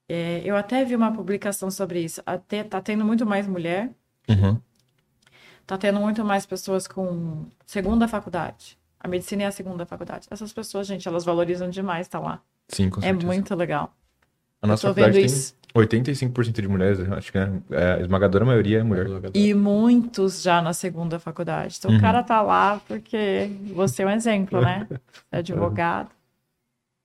É, 0.08 0.42
eu 0.44 0.56
até 0.56 0.84
vi 0.84 0.94
uma 0.94 1.12
publicação 1.12 1.70
sobre 1.70 2.00
isso. 2.00 2.22
Até 2.24 2.62
tá 2.62 2.80
tendo 2.80 3.04
muito 3.04 3.26
mais 3.26 3.46
mulher. 3.46 3.90
Uhum. 4.28 4.60
Tá 5.66 5.78
tendo 5.78 6.00
muito 6.00 6.24
mais 6.24 6.44
pessoas 6.44 6.86
com 6.86 7.46
segunda 7.64 8.06
faculdade. 8.06 8.78
A 9.00 9.08
medicina 9.08 9.42
é 9.44 9.46
a 9.46 9.52
segunda 9.52 9.84
faculdade. 9.84 10.26
Essas 10.30 10.52
pessoas, 10.52 10.86
gente, 10.86 11.06
elas 11.06 11.24
valorizam 11.24 11.68
demais 11.68 12.06
estar 12.06 12.20
tá 12.20 12.24
lá. 12.24 12.40
Sim, 12.68 12.90
com 12.90 13.00
é 13.00 13.04
certeza. 13.04 13.22
É 13.22 13.26
muito 13.26 13.54
legal. 13.54 13.94
A 14.62 14.66
nossa 14.66 14.88
faculdade 14.88 15.16
tem 15.16 15.26
isso. 15.26 15.54
85% 15.74 16.52
de 16.52 16.68
mulheres, 16.68 17.00
acho 17.00 17.32
que 17.32 17.38
é, 17.38 17.94
a 17.98 18.00
esmagadora 18.00 18.44
maioria 18.44 18.78
é 18.78 18.82
mulher. 18.84 19.08
E 19.34 19.52
muitos 19.52 20.40
já 20.40 20.62
na 20.62 20.72
segunda 20.72 21.18
faculdade. 21.18 21.76
Então 21.78 21.90
uhum. 21.90 21.98
o 21.98 22.00
cara 22.00 22.22
tá 22.22 22.40
lá 22.40 22.80
porque 22.86 23.50
você 23.74 24.04
é 24.04 24.06
um 24.06 24.10
exemplo, 24.10 24.60
né? 24.60 24.86
É 25.32 25.38
advogado. 25.38 26.10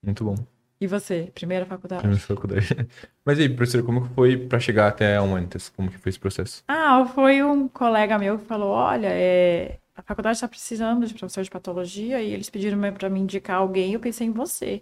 Muito 0.05 0.23
bom. 0.23 0.35
E 0.81 0.87
você, 0.87 1.29
primeira 1.35 1.65
faculdade? 1.65 2.01
Primeira 2.01 2.23
faculdade. 2.23 2.87
Mas 3.25 3.37
aí, 3.37 3.49
professor, 3.49 3.83
como 3.83 4.07
que 4.07 4.13
foi 4.13 4.37
para 4.37 4.59
chegar 4.59 4.87
até 4.87 5.17
a 5.17 5.21
Humanitas? 5.21 5.69
Como 5.69 5.91
que 5.91 5.97
foi 5.97 6.09
esse 6.09 6.19
processo? 6.19 6.63
Ah, 6.67 7.05
foi 7.13 7.43
um 7.43 7.67
colega 7.67 8.17
meu 8.17 8.39
que 8.39 8.45
falou, 8.45 8.69
olha, 8.69 9.09
é... 9.11 9.79
a 9.95 10.01
faculdade 10.01 10.37
está 10.37 10.47
precisando 10.47 11.05
de 11.05 11.13
professor 11.13 11.43
de 11.43 11.49
patologia 11.49 12.21
e 12.21 12.31
eles 12.33 12.49
pediram 12.49 12.79
para 12.93 13.09
me 13.09 13.19
indicar 13.19 13.57
alguém 13.57 13.91
e 13.91 13.93
eu 13.95 13.99
pensei 13.99 14.27
em 14.27 14.31
você. 14.31 14.81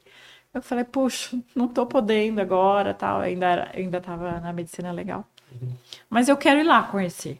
Eu 0.53 0.61
falei, 0.61 0.83
puxa, 0.83 1.35
não 1.55 1.67
tô 1.67 1.85
podendo 1.87 2.39
agora, 2.41 2.93
tal, 2.93 3.19
ainda, 3.21 3.45
era, 3.47 3.71
ainda 3.75 3.99
tava 3.99 4.39
na 4.39 4.53
medicina 4.53 4.91
legal. 4.91 5.27
Uhum. 5.51 5.73
Mas 6.09 6.29
eu 6.29 6.37
quero 6.37 6.59
ir 6.59 6.63
lá 6.63 6.83
conhecer. 6.83 7.39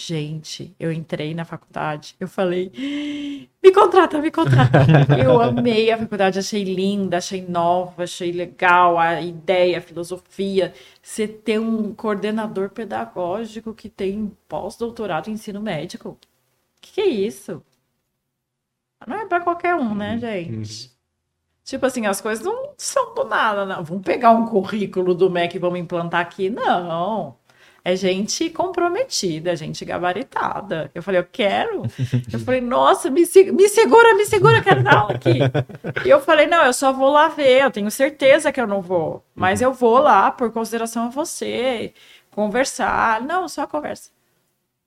Gente, 0.00 0.72
eu 0.78 0.92
entrei 0.92 1.34
na 1.34 1.44
faculdade, 1.44 2.14
eu 2.20 2.28
falei, 2.28 2.70
me 3.60 3.72
contrata, 3.72 4.22
me 4.22 4.30
contrata. 4.30 4.78
eu 5.20 5.40
amei 5.40 5.90
a 5.90 5.98
faculdade, 5.98 6.38
achei 6.38 6.62
linda, 6.62 7.16
achei 7.16 7.42
nova, 7.42 8.04
achei 8.04 8.30
legal 8.30 8.96
a 8.96 9.20
ideia, 9.20 9.78
a 9.78 9.80
filosofia. 9.80 10.72
Você 11.02 11.26
ter 11.26 11.58
um 11.58 11.92
coordenador 11.92 12.70
pedagógico 12.70 13.74
que 13.74 13.88
tem 13.88 14.30
pós-doutorado 14.46 15.28
em 15.28 15.32
ensino 15.32 15.60
médico. 15.60 16.10
O 16.10 16.16
que, 16.80 16.92
que, 16.92 17.00
é 17.00 17.06
isso? 17.06 17.60
Não 19.04 19.16
é 19.16 19.26
para 19.26 19.40
qualquer 19.40 19.74
um, 19.74 19.96
né, 19.96 20.12
uhum. 20.12 20.20
gente? 20.20 20.84
Uhum. 20.84 20.90
Tipo 21.64 21.86
assim, 21.86 22.06
as 22.06 22.20
coisas 22.20 22.44
não 22.44 22.70
são 22.78 23.16
do 23.16 23.24
nada, 23.24 23.66
não. 23.66 23.82
Vamos 23.82 24.04
pegar 24.04 24.30
um 24.30 24.46
currículo 24.46 25.12
do 25.12 25.28
MEC 25.28 25.56
e 25.56 25.58
vamos 25.58 25.80
implantar 25.80 26.20
aqui. 26.20 26.48
Não. 26.48 27.36
É 27.88 27.96
gente 27.96 28.50
comprometida, 28.50 29.56
gente 29.56 29.82
gabaritada. 29.82 30.90
Eu 30.94 31.02
falei, 31.02 31.20
eu 31.22 31.24
quero. 31.24 31.84
Eu 32.30 32.38
falei, 32.38 32.60
nossa, 32.60 33.08
me, 33.08 33.22
me 33.22 33.66
segura, 33.66 34.14
me 34.14 34.26
segura, 34.26 34.60
quero 34.60 34.82
dar 34.82 34.94
aula 34.94 35.14
aqui. 35.14 35.38
E 36.04 36.10
eu 36.10 36.20
falei, 36.20 36.46
não, 36.46 36.66
eu 36.66 36.72
só 36.74 36.92
vou 36.92 37.10
lá 37.10 37.28
ver, 37.28 37.62
eu 37.62 37.70
tenho 37.70 37.90
certeza 37.90 38.52
que 38.52 38.60
eu 38.60 38.66
não 38.66 38.82
vou. 38.82 39.24
Mas 39.34 39.62
eu 39.62 39.72
vou 39.72 40.00
lá 40.00 40.30
por 40.30 40.52
consideração 40.52 41.06
a 41.06 41.08
você, 41.08 41.94
conversar. 42.30 43.22
Não, 43.22 43.48
só 43.48 43.66
conversa. 43.66 44.10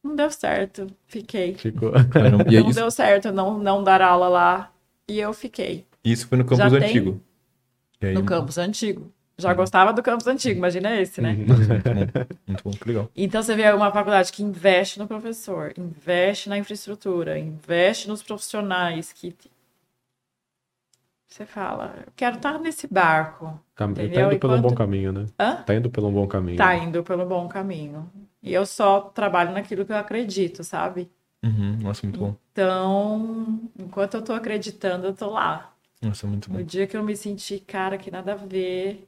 Não 0.04 0.16
deu 0.16 0.30
certo, 0.30 0.86
fiquei. 1.08 1.56
Ficou. 1.56 1.92
Não, 1.92 2.72
deu 2.72 2.92
certo 2.92 3.32
não, 3.32 3.58
não 3.58 3.84
dar 3.84 4.04
aula 4.04 4.28
lá. 4.28 4.72
E 5.08 5.20
eu 5.20 5.34
fiquei. 5.34 5.88
Isso 6.04 6.28
foi 6.28 6.38
no 6.38 6.46
campus 6.46 6.74
antigo. 6.74 7.20
Aí... 8.00 8.14
No 8.14 8.24
campus 8.24 8.60
antigo. 8.60 9.12
Já 9.42 9.54
gostava 9.54 9.92
do 9.92 10.04
campus 10.04 10.28
antigo, 10.28 10.58
imagina 10.58 11.00
esse, 11.00 11.22
né? 11.22 11.32
Uhum. 11.34 11.46
Muito 12.48 12.64
bom, 12.64 12.72
legal. 12.86 13.10
Então 13.16 13.42
você 13.42 13.56
vê 13.56 13.72
uma 13.72 13.92
faculdade 13.92 14.32
que 14.32 14.44
investe 14.44 15.00
no 15.00 15.08
professor, 15.08 15.74
investe 15.78 16.50
na 16.50 16.58
infraestrutura, 16.58 17.38
investe 17.38 18.08
nos 18.08 18.22
profissionais 18.22 19.12
que 19.12 19.36
você 21.32 21.46
fala, 21.46 21.94
eu 22.06 22.12
quero 22.14 22.36
estar 22.36 22.60
nesse 22.60 22.88
barco. 22.88 23.58
Tá, 23.74 23.88
tá 23.88 24.04
indo 24.04 24.10
pelo 24.10 24.34
Enquanto... 24.34 24.62
bom 24.62 24.76
caminho, 24.76 25.14
né? 25.14 25.26
Hã? 25.40 25.56
Tá 25.64 25.74
indo 25.74 25.90
pelo 25.90 26.12
bom 26.12 26.28
caminho. 26.28 26.58
Tá 26.58 26.76
indo 26.76 27.02
pelo 27.04 27.26
bom 27.26 27.48
caminho. 27.48 28.12
E 28.44 28.54
eu 28.54 28.66
só 28.66 29.00
trabalho 29.00 29.54
naquilo 29.54 29.86
que 29.86 29.94
eu 29.94 29.98
acredito, 29.98 30.62
sabe? 30.62 31.10
Uhum. 31.42 31.78
Nossa, 31.82 32.06
muito 32.06 32.20
bom. 32.20 32.36
Então, 32.52 33.62
enquanto 33.80 34.16
eu 34.16 34.22
tô 34.22 34.34
acreditando, 34.34 35.08
eu 35.08 35.14
tô 35.14 35.30
lá. 35.30 35.74
Nossa, 36.02 36.28
muito 36.28 36.50
bom. 36.50 36.60
O 36.60 36.64
dia 36.64 36.86
que 36.86 36.98
eu 36.98 37.04
me 37.04 37.16
senti, 37.16 37.60
cara, 37.60 37.98
que 37.98 38.12
nada 38.12 38.34
a 38.34 38.36
ver, 38.36 39.08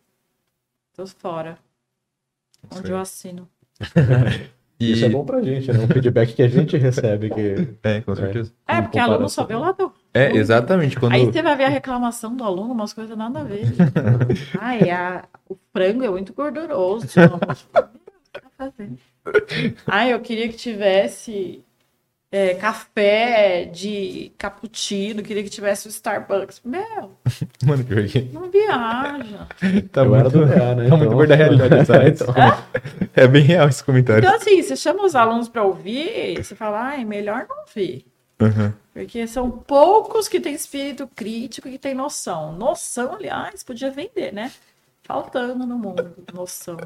tô 0.94 1.06
fora. 1.08 1.58
Onde 2.76 2.92
eu 2.92 2.98
assino. 2.98 3.50
e... 4.80 4.94
Isso 4.94 5.06
é 5.06 5.10
bom 5.10 5.26
pra 5.26 5.42
gente, 5.42 5.72
né? 5.72 5.80
Um 5.80 5.88
feedback 5.88 6.34
que 6.34 6.44
a 6.44 6.48
gente 6.48 6.78
recebe. 6.78 7.30
Que... 7.30 7.76
É, 7.84 8.02
com 8.02 8.16
certeza. 8.16 8.54
É, 8.68 8.82
porque 8.82 9.00
aluno 9.00 9.28
só 9.28 9.44
vê 9.44 9.56
o 9.56 9.60
lado 9.60 9.94
É, 10.14 10.36
exatamente. 10.36 10.98
Quando... 10.98 11.14
Aí 11.14 11.26
você 11.26 11.42
vai 11.42 11.56
ver 11.56 11.66
a 11.66 11.70
reclamação 11.70 12.36
do 12.36 12.44
aluno, 12.44 12.74
umas 12.74 12.94
coisas 12.94 13.18
nada 13.18 13.42
a 13.42 13.44
ver. 13.44 13.66
Ai, 14.60 14.90
a, 14.90 15.26
o 15.50 15.58
frango 15.72 16.04
é 16.04 16.10
muito 16.10 16.34
gorduroso. 16.34 17.08
Ai, 19.88 20.14
eu 20.14 20.20
queria 20.22 20.48
que 20.48 20.56
tivesse 20.56 21.64
é, 22.36 22.56
café 22.56 23.66
de 23.66 24.32
cappuccino, 24.40 25.22
queria 25.22 25.44
que 25.44 25.50
tivesse 25.52 25.88
o 25.88 25.90
Starbucks. 25.90 26.62
Meu, 26.66 27.12
Mano, 27.64 27.84
pior 27.84 28.04
que... 28.08 28.22
não 28.34 28.50
viaja. 28.50 29.48
Tá 29.92 30.02
Eu 30.02 30.10
muito, 30.10 30.30
do 30.32 30.48
PA, 30.48 30.74
né? 30.76 30.90
tá 30.90 30.98
muito 30.98 31.04
Então- 31.06 31.18
perto 31.18 31.30
da 31.30 31.36
realidade, 31.36 31.86
sabe? 31.86 32.10
Então. 32.10 32.34
É 33.16 33.28
bem 33.28 33.44
real 33.44 33.70
esse 33.70 33.84
comentário. 33.84 34.26
Então, 34.26 34.36
assim, 34.36 34.62
você 34.64 34.76
chama 34.76 35.06
os 35.06 35.16
alunos 35.16 35.48
para 35.48 35.64
ouvir, 35.64 36.44
você 36.44 36.56
fala, 36.56 36.82
ai, 36.82 37.06
melhor 37.06 37.46
não 37.48 37.60
ouvir. 37.60 38.04
Uhum. 38.42 38.74
Porque 38.94 39.28
são 39.28 39.52
poucos 39.52 40.28
que 40.28 40.40
têm 40.40 40.56
espírito 40.56 41.08
crítico 41.16 41.68
e 41.68 41.74
que 41.74 41.78
têm 41.78 41.94
noção. 41.94 42.52
Noção, 42.54 43.14
aliás, 43.14 43.64
podia 43.64 43.92
vender, 43.92 44.34
né? 44.34 44.52
Faltando 45.06 45.66
no 45.66 45.78
mundo, 45.78 46.12
noção. 46.34 46.78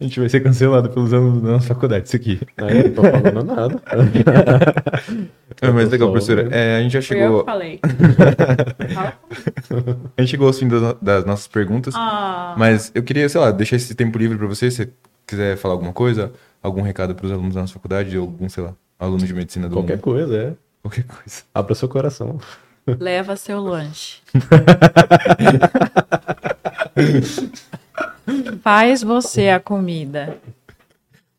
A 0.00 0.04
gente 0.04 0.18
vai 0.18 0.28
ser 0.28 0.40
cancelado 0.40 0.90
pelos 0.90 1.14
alunos 1.14 1.40
da 1.40 1.50
nossa 1.52 1.68
faculdade, 1.68 2.08
isso 2.08 2.16
aqui. 2.16 2.40
Aí, 2.56 2.88
não 2.88 2.94
tô 2.94 3.02
falando 3.02 3.44
nada. 3.44 3.80
É, 5.62 5.68
mas 5.70 5.90
legal, 5.90 6.10
professora. 6.10 6.48
É, 6.50 6.78
a 6.78 6.82
gente 6.82 6.92
já 6.92 7.02
Foi 7.02 7.16
eu 7.18 7.22
chegou. 7.22 7.40
que 7.40 7.44
falei. 7.50 7.80
A 10.16 10.22
gente 10.22 10.30
chegou 10.30 10.46
ao 10.46 10.54
fim 10.54 10.66
das, 10.68 10.94
das 11.02 11.24
nossas 11.26 11.46
perguntas. 11.48 11.92
Ah, 11.94 12.54
Mas 12.56 12.90
eu 12.94 13.02
queria, 13.02 13.28
sei 13.28 13.38
lá, 13.40 13.50
deixar 13.50 13.76
esse 13.76 13.94
tempo 13.94 14.16
livre 14.16 14.38
pra 14.38 14.46
você. 14.46 14.70
Se 14.70 14.84
você 14.86 14.92
quiser 15.26 15.56
falar 15.58 15.74
alguma 15.74 15.92
coisa, 15.92 16.32
algum 16.62 16.80
recado 16.80 17.14
pros 17.14 17.30
alunos 17.30 17.54
da 17.56 17.60
nossa 17.60 17.74
faculdade, 17.74 18.16
ou 18.16 18.24
algum, 18.26 18.48
sei 18.48 18.64
lá, 18.64 18.72
aluno 18.98 19.26
de 19.26 19.34
medicina 19.34 19.68
do 19.68 19.74
Qualquer 19.76 19.96
mundo. 19.96 20.02
coisa, 20.02 20.34
é. 20.36 20.54
Qualquer 20.82 21.04
coisa. 21.04 21.42
Abra 21.54 21.74
seu 21.74 21.88
coração. 21.90 22.38
leva 22.86 23.36
seu 23.36 23.60
lanche. 23.60 24.22
Faz 28.62 29.02
você 29.02 29.48
a 29.48 29.60
comida. 29.60 30.38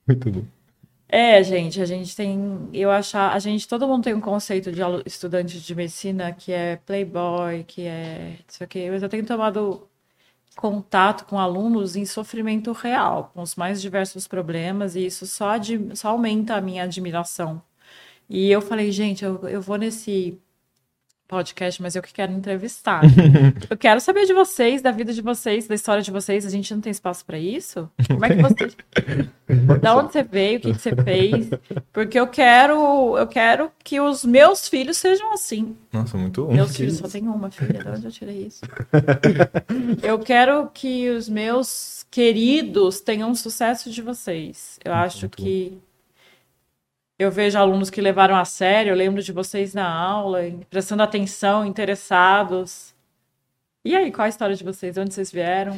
Muito 0.08 0.32
bom. 0.32 0.44
É, 1.08 1.44
gente, 1.44 1.82
a 1.82 1.86
gente 1.86 2.16
tem, 2.16 2.70
eu 2.72 2.90
achar, 2.90 3.34
a 3.34 3.40
gente, 3.40 3.68
todo 3.68 3.86
mundo 3.86 4.04
tem 4.04 4.14
um 4.14 4.22
conceito 4.22 4.72
de 4.72 4.80
estudante 5.06 5.60
de 5.60 5.76
medicina 5.76 6.32
que 6.32 6.54
é 6.54 6.78
playboy, 6.78 7.66
que 7.66 7.82
é 7.82 8.38
isso 8.48 8.64
aqui, 8.64 8.90
mas 8.90 9.04
eu 9.04 9.10
tenho 9.10 9.26
tomado 9.26 9.88
contato 10.56 11.26
com 11.26 11.38
alunos 11.38 11.98
em 11.98 12.06
sofrimento 12.06 12.72
real, 12.72 13.32
com 13.34 13.42
os 13.42 13.56
mais 13.56 13.82
diversos 13.82 14.26
problemas, 14.28 14.96
e 14.96 15.06
isso 15.06 15.28
só, 15.28 15.52
admi- 15.52 15.96
só 15.98 16.10
aumenta 16.10 16.56
a 16.56 16.62
minha 16.62 16.84
admiração. 16.84 17.62
E 18.30 18.50
eu 18.50 18.62
falei, 18.62 18.92
gente, 18.92 19.26
eu, 19.26 19.48
eu 19.50 19.62
vou 19.62 19.78
nesse 19.78 20.40
podcast, 21.32 21.82
mas 21.82 21.96
eu 21.96 22.02
que 22.02 22.14
quero 22.14 22.34
entrevistar. 22.34 23.02
eu 23.70 23.78
quero 23.78 24.02
saber 24.02 24.26
de 24.26 24.34
vocês, 24.34 24.82
da 24.82 24.92
vida 24.92 25.14
de 25.14 25.22
vocês, 25.22 25.66
da 25.66 25.74
história 25.74 26.04
de 26.04 26.12
vocês. 26.12 26.46
A 26.46 26.50
gente 26.50 26.74
não 26.74 26.82
tem 26.82 26.92
espaço 26.92 27.26
para 27.26 27.40
isso? 27.40 27.90
Como 28.06 28.26
é 28.26 28.36
que 28.36 28.42
vocês 28.42 28.76
da 29.82 29.96
onde 29.96 30.12
você 30.12 30.24
veio, 30.24 30.58
o 30.58 30.62
que, 30.62 30.74
que 30.74 30.82
você 30.82 30.96
fez? 31.04 31.50
Porque 31.94 32.20
eu 32.20 32.28
quero, 32.28 33.18
eu 33.18 33.28
quero 33.28 33.72
que 33.82 34.02
os 34.02 34.26
meus 34.26 34.68
filhos 34.68 34.98
sejam 34.98 35.34
assim. 35.34 35.76
Nossa, 35.92 36.18
muito 36.18 36.46
bom. 36.46 36.54
Meus 36.54 36.76
filhos 36.76 36.98
só 36.98 37.08
tem 37.08 37.28
uma 37.28 37.50
filha, 37.50 37.82
de 37.82 37.90
onde 37.90 38.06
eu 38.06 38.12
tirei 38.12 38.48
isso? 38.48 38.62
Eu 40.04 40.20
quero 40.20 40.70
que 40.74 41.10
os 41.10 41.30
meus 41.30 42.06
queridos 42.12 43.00
tenham 43.00 43.32
o 43.32 43.36
sucesso 43.36 43.90
de 43.90 44.02
vocês. 44.02 44.78
Eu 44.84 44.94
acho 44.94 45.22
muito 45.22 45.42
bom. 45.42 45.91
Eu 47.22 47.32
vejo 47.32 47.58
alunos 47.58 47.90
que 47.90 48.02
levaram 48.02 48.36
a 48.36 48.46
sério, 48.46 48.92
eu 48.92 48.96
lembro 48.96 49.22
de 49.22 49.32
vocês 49.32 49.74
na 49.74 49.88
aula, 49.88 50.40
prestando 50.70 51.04
atenção, 51.04 51.66
interessados. 51.66 52.94
E 53.86 53.96
aí, 53.96 54.12
qual 54.12 54.26
a 54.26 54.30
história 54.30 54.56
de 54.56 54.64
vocês? 54.64 54.94
De 54.96 55.00
onde 55.00 55.14
vocês 55.14 55.32
vieram? 55.32 55.74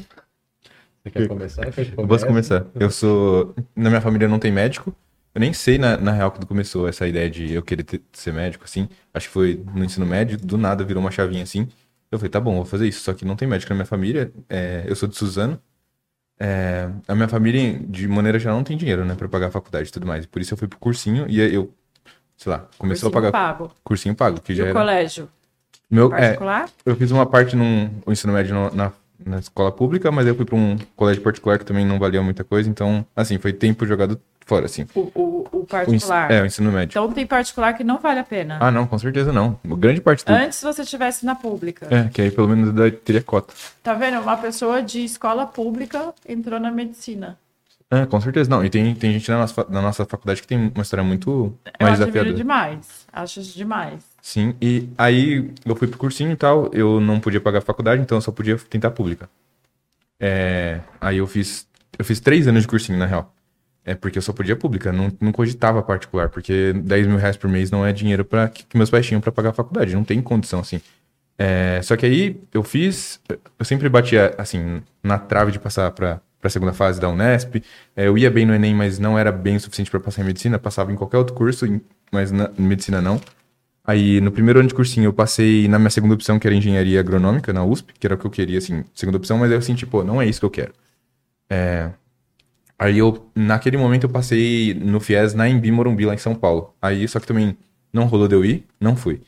Você 1.03 1.11
quer 1.11 1.27
começar? 1.27 1.63
Eu 1.97 2.07
posso 2.07 2.25
começar. 2.25 2.65
Eu 2.75 2.89
sou. 2.89 3.53
Na 3.75 3.89
minha 3.89 4.01
família 4.01 4.27
não 4.27 4.39
tem 4.39 4.51
médico. 4.51 4.95
Eu 5.35 5.41
nem 5.41 5.51
sei, 5.51 5.77
na, 5.77 5.97
na 5.97 6.11
real, 6.11 6.31
quando 6.31 6.45
começou 6.45 6.87
essa 6.87 7.07
ideia 7.07 7.29
de 7.29 7.53
eu 7.53 7.63
querer 7.63 7.83
ter- 7.83 8.01
ser 8.11 8.31
médico, 8.31 8.65
assim. 8.65 8.87
Acho 9.13 9.27
que 9.27 9.33
foi 9.33 9.63
no 9.73 9.83
ensino 9.83 10.05
médio, 10.05 10.37
do 10.37 10.57
nada 10.57 10.83
virou 10.83 11.01
uma 11.01 11.09
chavinha 11.11 11.43
assim. 11.43 11.67
Eu 12.11 12.19
falei, 12.19 12.29
tá 12.29 12.39
bom, 12.39 12.55
vou 12.55 12.65
fazer 12.65 12.87
isso. 12.87 13.01
Só 13.01 13.13
que 13.13 13.25
não 13.25 13.35
tem 13.35 13.47
médico 13.47 13.69
na 13.71 13.75
minha 13.77 13.85
família. 13.85 14.31
é, 14.49 14.83
eu 14.85 14.95
sou 14.95 15.09
de 15.09 15.15
Suzano. 15.15 15.59
É, 16.39 16.89
a 17.07 17.15
minha 17.15 17.27
família, 17.27 17.79
de 17.87 18.07
maneira 18.07 18.37
geral, 18.39 18.57
não 18.57 18.63
tem 18.63 18.75
dinheiro, 18.75 19.05
né, 19.05 19.15
pra 19.15 19.29
pagar 19.29 19.47
a 19.47 19.51
faculdade 19.51 19.89
e 19.89 19.91
tudo 19.91 20.05
mais. 20.05 20.25
Por 20.25 20.41
isso 20.41 20.53
eu 20.53 20.57
fui 20.57 20.67
pro 20.67 20.79
cursinho 20.79 21.25
e 21.29 21.39
eu, 21.39 21.71
sei 22.37 22.51
lá, 22.51 22.67
começou 22.77 23.09
Cursinho 23.11 23.27
a 23.27 23.31
pagar 23.31 23.31
pago. 23.31 23.71
cursinho 23.83 24.15
pago, 24.15 24.41
que 24.41 24.53
E 24.53 24.55
já 24.55 24.63
o 24.63 24.67
era. 24.67 24.73
colégio? 24.79 25.29
Meu, 25.89 26.07
é, 26.07 26.09
Particular? 26.29 26.69
eu 26.85 26.95
fiz 26.95 27.11
uma 27.11 27.25
parte 27.25 27.55
no 27.55 27.89
ensino 28.07 28.33
médio 28.33 28.55
no- 28.55 28.71
na, 28.75 28.91
na 29.23 29.39
escola 29.39 29.71
pública, 29.71 30.11
mas 30.11 30.25
eu 30.27 30.35
fui 30.35 30.43
pra 30.45 30.55
um 30.55 30.77
colégio 30.95 31.21
particular 31.21 31.59
que 31.59 31.65
também 31.65 31.85
não 31.85 31.99
valia 31.99 32.21
muita 32.21 32.43
coisa, 32.43 32.69
então, 32.69 33.05
assim, 33.15 33.37
foi 33.37 33.53
tempo 33.53 33.85
jogado 33.85 34.19
fora, 34.45 34.65
assim. 34.65 34.85
O, 34.95 35.11
o, 35.13 35.32
o 35.63 35.65
O 35.65 35.67
particular. 35.67 36.31
é, 36.31 36.41
o 36.41 36.45
ensino 36.45 36.71
médio. 36.71 36.91
Então 36.91 37.11
tem 37.11 37.25
particular 37.25 37.73
que 37.73 37.83
não 37.83 37.97
vale 37.99 38.19
a 38.19 38.23
pena. 38.23 38.57
Ah, 38.61 38.69
não, 38.71 38.85
com 38.85 38.97
certeza 38.99 39.31
não. 39.33 39.59
Grande 39.65 40.01
parte 40.01 40.23
do. 40.25 40.31
Antes 40.31 40.61
você 40.61 40.83
tivesse 40.85 41.25
na 41.25 41.35
pública. 41.35 41.87
É, 41.89 42.09
que 42.09 42.21
aí 42.21 42.31
pelo 42.31 42.47
menos 42.49 42.73
teria 43.03 43.21
cota. 43.21 43.53
Tá 43.81 43.93
vendo? 43.93 44.19
Uma 44.19 44.37
pessoa 44.37 44.81
de 44.81 45.03
escola 45.03 45.45
pública 45.45 46.13
entrou 46.27 46.59
na 46.59 46.71
medicina. 46.71 47.37
É, 47.91 48.05
com 48.07 48.19
certeza 48.19 48.49
não. 48.49 48.65
E 48.65 48.69
tem, 48.71 48.95
tem 48.95 49.13
gente 49.13 49.29
na 49.29 49.39
nossa, 49.39 49.65
na 49.69 49.81
nossa 49.81 50.03
faculdade 50.05 50.41
que 50.41 50.47
tem 50.47 50.71
uma 50.73 50.81
história 50.81 51.03
muito 51.03 51.55
Eu 51.79 51.85
mais 51.85 52.01
admiro 52.01 52.25
desafiadora. 52.25 52.35
demais. 52.35 53.05
Acho 53.13 53.39
isso 53.39 53.55
demais. 53.55 54.01
Sim, 54.21 54.55
e 54.61 54.89
aí 54.97 55.51
eu 55.65 55.75
fui 55.75 55.87
pro 55.87 55.99
cursinho 55.99 56.31
e 56.31 56.35
tal, 56.35 56.69
eu 56.73 56.99
não 56.99 57.19
podia 57.19 57.39
pagar 57.41 57.59
a 57.59 57.61
faculdade, 57.61 58.01
então 58.01 58.17
eu 58.17 58.21
só 58.21 58.31
podia 58.31 58.57
tentar 58.57 58.89
pública. 58.91 59.29
É, 60.19 60.79
aí 60.99 61.17
eu 61.17 61.27
fiz, 61.27 61.67
eu 61.99 62.05
fiz 62.05 62.19
três 62.19 62.47
anos 62.47 62.61
de 62.63 62.67
cursinho, 62.67 62.97
na 62.97 63.05
real. 63.05 63.31
É 63.85 63.95
porque 63.95 64.17
eu 64.17 64.21
só 64.21 64.31
podia 64.31 64.55
pública, 64.55 64.93
não, 64.93 65.11
não 65.19 65.31
cogitava 65.31 65.83
particular, 65.83 66.29
porque 66.29 66.71
10 66.73 67.07
mil 67.07 67.17
reais 67.17 67.35
por 67.35 67.49
mês 67.49 67.69
não 67.69 67.85
é 67.85 67.91
dinheiro 67.91 68.23
para 68.23 68.47
que, 68.47 68.63
que 68.65 68.77
meus 68.77 68.89
pais 68.89 69.05
tinham 69.05 69.19
pra 69.19 69.31
pagar 69.31 69.49
a 69.49 69.53
faculdade, 69.53 69.93
não 69.93 70.05
tem 70.05 70.21
condição, 70.21 70.61
assim. 70.61 70.81
É, 71.37 71.81
só 71.83 71.97
que 71.97 72.05
aí 72.05 72.39
eu 72.53 72.63
fiz, 72.63 73.19
eu 73.59 73.65
sempre 73.65 73.89
batia, 73.89 74.33
assim, 74.37 74.81
na 75.03 75.17
trave 75.17 75.51
de 75.51 75.59
passar 75.59 75.91
pra, 75.91 76.21
pra 76.39 76.49
segunda 76.49 76.73
fase 76.73 76.99
da 76.99 77.09
Unesp. 77.09 77.63
É, 77.95 78.07
eu 78.07 78.17
ia 78.17 78.29
bem 78.29 78.45
no 78.45 78.53
Enem, 78.53 78.75
mas 78.75 78.99
não 78.99 79.17
era 79.17 79.31
bem 79.31 79.55
o 79.55 79.59
suficiente 79.59 79.89
pra 79.91 79.99
passar 79.99 80.21
em 80.21 80.25
medicina, 80.25 80.59
passava 80.59 80.91
em 80.91 80.95
qualquer 80.95 81.17
outro 81.17 81.33
curso, 81.33 81.65
mas 82.11 82.31
na 82.31 82.51
em 82.57 82.63
medicina 82.63 83.01
não. 83.01 83.19
Aí, 83.85 84.21
no 84.21 84.31
primeiro 84.31 84.59
ano 84.59 84.69
de 84.69 84.75
cursinho, 84.75 85.05
eu 85.05 85.13
passei 85.13 85.67
na 85.67 85.77
minha 85.77 85.89
segunda 85.89 86.13
opção, 86.13 86.39
que 86.39 86.47
era 86.47 86.55
engenharia 86.55 86.99
agronômica, 86.99 87.51
na 87.51 87.65
USP, 87.65 87.93
que 87.99 88.07
era 88.07 88.15
o 88.15 88.17
que 88.17 88.25
eu 88.25 88.31
queria, 88.31 88.57
assim, 88.57 88.85
segunda 88.93 89.17
opção, 89.17 89.37
mas 89.37 89.51
aí 89.51 89.57
eu 89.57 89.61
senti, 89.61 89.85
pô, 89.85 90.03
não 90.03 90.21
é 90.21 90.25
isso 90.25 90.39
que 90.39 90.45
eu 90.45 90.49
quero. 90.49 90.73
É... 91.49 91.89
Aí 92.83 92.97
eu, 92.97 93.31
naquele 93.33 93.77
momento, 93.77 94.03
eu 94.03 94.09
passei 94.09 94.73
no 94.73 94.99
FIES 94.99 95.33
na 95.33 95.47
Embi 95.47 95.71
Morumbi, 95.71 96.05
lá 96.05 96.13
em 96.13 96.17
São 96.17 96.35
Paulo. 96.35 96.75
Aí, 96.81 97.07
só 97.07 97.17
que 97.17 97.25
também 97.25 97.57
não 97.93 98.07
rolou 98.07 98.27
de 98.27 98.35
eu 98.35 98.43
ir, 98.43 98.67
não 98.77 98.93
fui. 98.93 99.21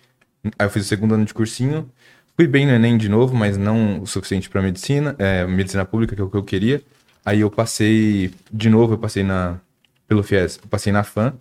Aí 0.60 0.66
eu 0.66 0.70
fiz 0.70 0.84
o 0.84 0.88
segundo 0.90 1.16
ano 1.16 1.24
de 1.24 1.34
cursinho, 1.34 1.90
fui 2.36 2.48
bem 2.48 2.66
no 2.66 2.74
Enem 2.74 2.98
de 2.98 3.08
novo, 3.08 3.34
mas 3.34 3.58
não 3.58 4.02
o 4.02 4.06
suficiente 4.06 4.50
pra 4.50 4.62
medicina, 4.62 5.16
é, 5.18 5.48
medicina 5.48 5.86
pública, 5.86 6.14
que 6.14 6.22
é 6.22 6.26
o 6.26 6.30
que 6.30 6.36
eu 6.36 6.44
queria. 6.44 6.84
Aí 7.24 7.40
eu 7.40 7.50
passei, 7.50 8.34
de 8.52 8.70
novo, 8.70 8.96
eu 8.96 8.98
passei 8.98 9.24
na, 9.24 9.58
pelo 10.06 10.22
FIES, 10.22 10.60
eu 10.62 10.68
passei 10.68 10.92
na 10.92 11.06
FAM, 11.06 11.34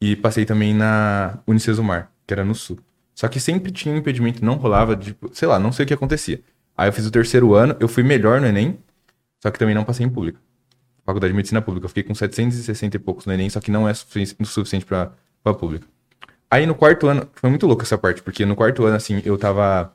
e 0.00 0.16
passei 0.16 0.44
também 0.44 0.74
na 0.74 1.38
Unicesumar, 1.46 2.10
que 2.26 2.34
era 2.34 2.44
no 2.44 2.56
sul. 2.56 2.80
Só 3.14 3.28
que 3.28 3.38
sempre 3.38 3.70
tinha 3.70 3.96
impedimento, 3.96 4.44
não 4.44 4.56
rolava, 4.56 4.96
de, 4.96 5.16
sei 5.32 5.46
lá, 5.46 5.60
não 5.60 5.70
sei 5.70 5.84
o 5.84 5.86
que 5.86 5.94
acontecia. 5.94 6.40
Aí 6.76 6.88
eu 6.88 6.92
fiz 6.92 7.06
o 7.06 7.12
terceiro 7.12 7.54
ano, 7.54 7.76
eu 7.78 7.86
fui 7.86 8.02
melhor 8.02 8.40
no 8.40 8.48
Enem, 8.48 8.76
só 9.40 9.52
que 9.52 9.58
também 9.60 9.72
não 9.72 9.84
passei 9.84 10.04
em 10.04 10.10
pública. 10.10 10.40
Faculdade 11.04 11.32
de 11.32 11.36
Medicina 11.36 11.60
Pública. 11.62 11.84
Eu 11.86 11.88
fiquei 11.88 12.02
com 12.02 12.14
760 12.14 12.96
e 12.96 13.00
poucos 13.00 13.26
no 13.26 13.32
Enem, 13.32 13.50
só 13.50 13.60
que 13.60 13.70
não 13.70 13.88
é 13.88 13.94
sufici- 13.94 14.36
suficiente 14.44 14.84
pra, 14.86 15.12
pra 15.42 15.54
pública. 15.54 15.86
Aí 16.50 16.66
no 16.66 16.74
quarto 16.74 17.06
ano, 17.08 17.28
foi 17.34 17.50
muito 17.50 17.66
louco 17.66 17.82
essa 17.82 17.96
parte, 17.98 18.22
porque 18.22 18.44
no 18.44 18.54
quarto 18.54 18.84
ano, 18.84 18.96
assim, 18.96 19.22
eu 19.24 19.38
tava. 19.38 19.94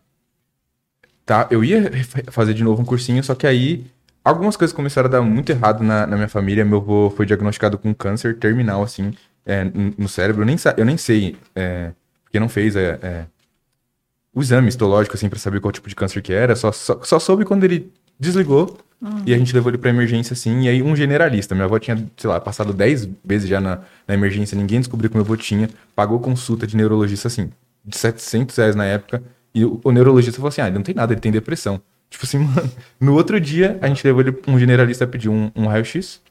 Tá, 1.26 1.48
eu 1.52 1.64
ia 1.64 1.92
fazer 2.32 2.54
de 2.54 2.64
novo 2.64 2.82
um 2.82 2.86
cursinho, 2.86 3.22
só 3.24 3.36
que 3.36 3.46
aí 3.46 3.86
algumas 4.24 4.56
coisas 4.56 4.74
começaram 4.76 5.08
a 5.08 5.12
dar 5.12 5.22
muito 5.22 5.50
errado 5.50 5.84
na, 5.84 6.08
na 6.08 6.16
minha 6.16 6.30
família. 6.30 6.64
Meu 6.64 6.78
avô 6.80 7.10
foi 7.16 7.26
diagnosticado 7.26 7.78
com 7.78 7.94
câncer 7.94 8.38
terminal, 8.40 8.82
assim, 8.82 9.14
é, 9.46 9.64
no 9.98 10.08
cérebro. 10.08 10.42
Eu 10.44 10.46
nem, 10.46 10.56
eu 10.78 10.86
nem 10.86 10.98
sei, 10.98 11.38
é, 11.56 11.92
porque 12.24 12.40
não 12.40 12.48
fez 12.50 12.76
é, 12.76 13.00
é, 13.02 13.26
o 14.34 14.42
exame 14.42 14.70
histológico, 14.70 15.16
assim, 15.16 15.30
pra 15.30 15.40
saber 15.40 15.60
qual 15.60 15.72
tipo 15.72 15.90
de 15.90 15.96
câncer 15.96 16.22
que 16.22 16.32
era. 16.34 16.56
Só, 16.56 16.72
só, 16.72 17.02
só 17.04 17.20
soube 17.20 17.44
quando 17.46 17.64
ele 17.64 17.92
desligou 18.20 18.78
e 19.26 19.34
a 19.34 19.38
gente 19.38 19.54
levou 19.54 19.70
ele 19.70 19.78
pra 19.78 19.90
emergência, 19.90 20.34
assim. 20.34 20.62
E 20.64 20.68
aí 20.70 20.82
um 20.82 20.96
generalista, 20.96 21.54
minha 21.54 21.66
avó 21.66 21.78
tinha, 21.78 21.96
sei 22.18 22.30
lá, 22.30 22.40
passado 22.40 22.74
10 22.74 23.08
vezes 23.24 23.48
já 23.48 23.62
na, 23.62 23.80
na 24.08 24.14
emergência, 24.16 24.58
ninguém 24.58 24.80
descobriu 24.80 25.10
que 25.10 25.16
meu 25.16 25.24
avô 25.24 25.38
tinha, 25.38 25.70
pagou 25.96 26.20
consulta 26.20 26.66
de 26.66 26.76
neurologista, 26.76 27.28
assim, 27.28 27.52
de 27.86 27.96
700 27.98 28.56
reais 28.56 28.76
na 28.76 28.86
época. 28.86 29.22
E 29.54 29.64
o, 29.66 29.80
o 29.84 29.92
neurologista 29.92 30.38
falou 30.38 30.50
assim: 30.50 30.62
ah, 30.62 30.68
ele 30.68 30.76
não 30.76 30.84
tem 30.84 30.96
nada, 30.96 31.14
ele 31.14 31.22
tem 31.22 31.32
depressão. 31.32 31.80
Tipo 32.10 32.26
assim, 32.26 32.40
mano. 32.40 32.72
No 33.00 33.14
outro 33.16 33.40
dia, 33.40 33.78
a 33.82 33.88
gente 33.88 34.06
levou 34.06 34.22
ele, 34.22 34.36
um 34.48 34.58
generalista 34.58 35.06
pediu 35.06 35.32
um, 35.32 35.52
um 35.56 35.68
raio-x. 35.68 36.22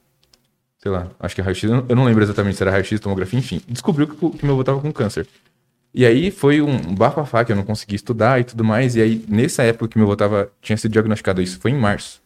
Sei 0.79 0.91
lá, 0.91 1.09
acho 1.21 1.35
que 1.35 1.41
é 1.41 1.45
raio-x. 1.45 1.65
Eu 1.65 1.77
não- 1.77 1.87
eu 1.89 1.97
não 1.97 2.05
lembro 2.05 2.23
exatamente 2.23 2.57
se 2.57 2.63
era 2.63 2.71
raio-x, 2.71 2.99
tomografia, 3.01 3.39
enfim. 3.39 3.61
Descobriu 3.69 4.07
que, 4.09 4.17
que 4.39 4.45
meu 4.45 4.55
avô 4.55 4.65
tava 4.65 4.81
com 4.81 4.93
câncer. 4.93 5.27
E 5.95 6.05
aí 6.05 6.31
foi 6.31 6.61
um 6.61 6.95
bafafá 6.95 7.45
que 7.45 7.53
eu 7.53 7.57
não 7.57 7.63
consegui 7.65 7.95
estudar 7.97 8.41
e 8.41 8.45
tudo 8.45 8.63
mais. 8.65 8.97
E 8.97 9.01
aí, 9.03 9.25
nessa 9.29 9.63
época 9.63 9.89
que 9.89 9.99
meu 9.99 10.07
avô 10.07 10.17
tava, 10.17 10.51
tinha 10.61 10.77
sido 10.77 10.93
diagnosticado, 10.93 11.41
isso 11.43 11.59
foi 11.61 11.71
em 11.71 11.79
março. 11.79 12.21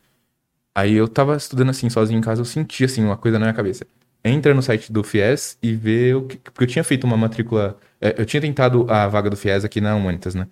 Aí 0.80 0.94
eu 0.94 1.08
tava 1.08 1.36
estudando 1.36 1.70
assim, 1.70 1.88
sozinho 1.90 2.18
em 2.18 2.22
casa, 2.22 2.40
eu 2.40 2.44
senti 2.44 2.84
assim, 2.84 3.04
uma 3.04 3.16
coisa 3.16 3.38
na 3.38 3.46
minha 3.46 3.54
cabeça. 3.54 3.86
Entra 4.24 4.54
no 4.54 4.62
site 4.62 4.92
do 4.92 5.02
FIES 5.02 5.56
e 5.62 5.72
vê 5.74 6.14
o 6.14 6.22
que. 6.22 6.36
Porque 6.38 6.64
eu 6.64 6.68
tinha 6.68 6.84
feito 6.84 7.04
uma 7.04 7.16
matrícula. 7.16 7.76
é, 8.00 8.14
Eu 8.18 8.24
tinha 8.26 8.40
tentado 8.40 8.86
a 8.90 9.06
vaga 9.08 9.28
do 9.30 9.36
FIES 9.36 9.64
aqui 9.64 9.80
na 9.80 9.94
Humanitas, 9.96 10.34
né? 10.34 10.46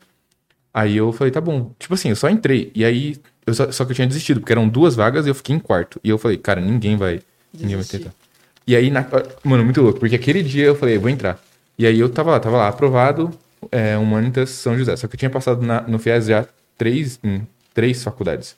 Aí 0.72 0.96
eu 0.96 1.12
falei, 1.12 1.30
tá 1.30 1.40
bom. 1.40 1.72
Tipo 1.78 1.94
assim, 1.94 2.08
eu 2.10 2.16
só 2.16 2.28
entrei. 2.28 2.70
E 2.74 2.84
aí. 2.84 3.16
Eu 3.46 3.54
só, 3.54 3.70
só 3.72 3.84
que 3.84 3.92
eu 3.92 3.94
tinha 3.94 4.06
desistido, 4.06 4.40
porque 4.40 4.52
eram 4.52 4.68
duas 4.68 4.94
vagas 4.94 5.24
e 5.26 5.30
eu 5.30 5.34
fiquei 5.34 5.56
em 5.56 5.58
quarto. 5.58 5.98
E 6.04 6.10
eu 6.10 6.18
falei, 6.18 6.36
cara, 6.36 6.60
ninguém 6.60 6.96
vai. 6.96 7.20
Ninguém 7.52 7.76
vai 7.76 7.84
Desistir. 7.84 7.98
tentar. 7.98 8.14
E 8.66 8.76
aí, 8.76 8.90
na- 8.90 9.06
mano, 9.42 9.64
muito 9.64 9.80
louco, 9.80 9.98
porque 9.98 10.14
aquele 10.16 10.42
dia 10.42 10.66
eu 10.66 10.74
falei, 10.74 10.98
vou 10.98 11.08
entrar. 11.08 11.38
E 11.78 11.86
aí 11.86 11.98
eu 11.98 12.08
tava 12.10 12.30
lá, 12.32 12.40
tava 12.40 12.58
lá, 12.58 12.68
aprovado, 12.68 13.30
é, 13.72 13.96
Humanitas 13.96 14.50
São 14.50 14.76
José. 14.76 14.94
Só 14.96 15.08
que 15.08 15.14
eu 15.14 15.18
tinha 15.18 15.30
passado 15.30 15.62
na- 15.62 15.80
no 15.82 15.98
FIES 15.98 16.26
já 16.26 16.46
três, 16.76 17.18
em 17.24 17.46
três 17.72 18.02
faculdades. 18.04 18.54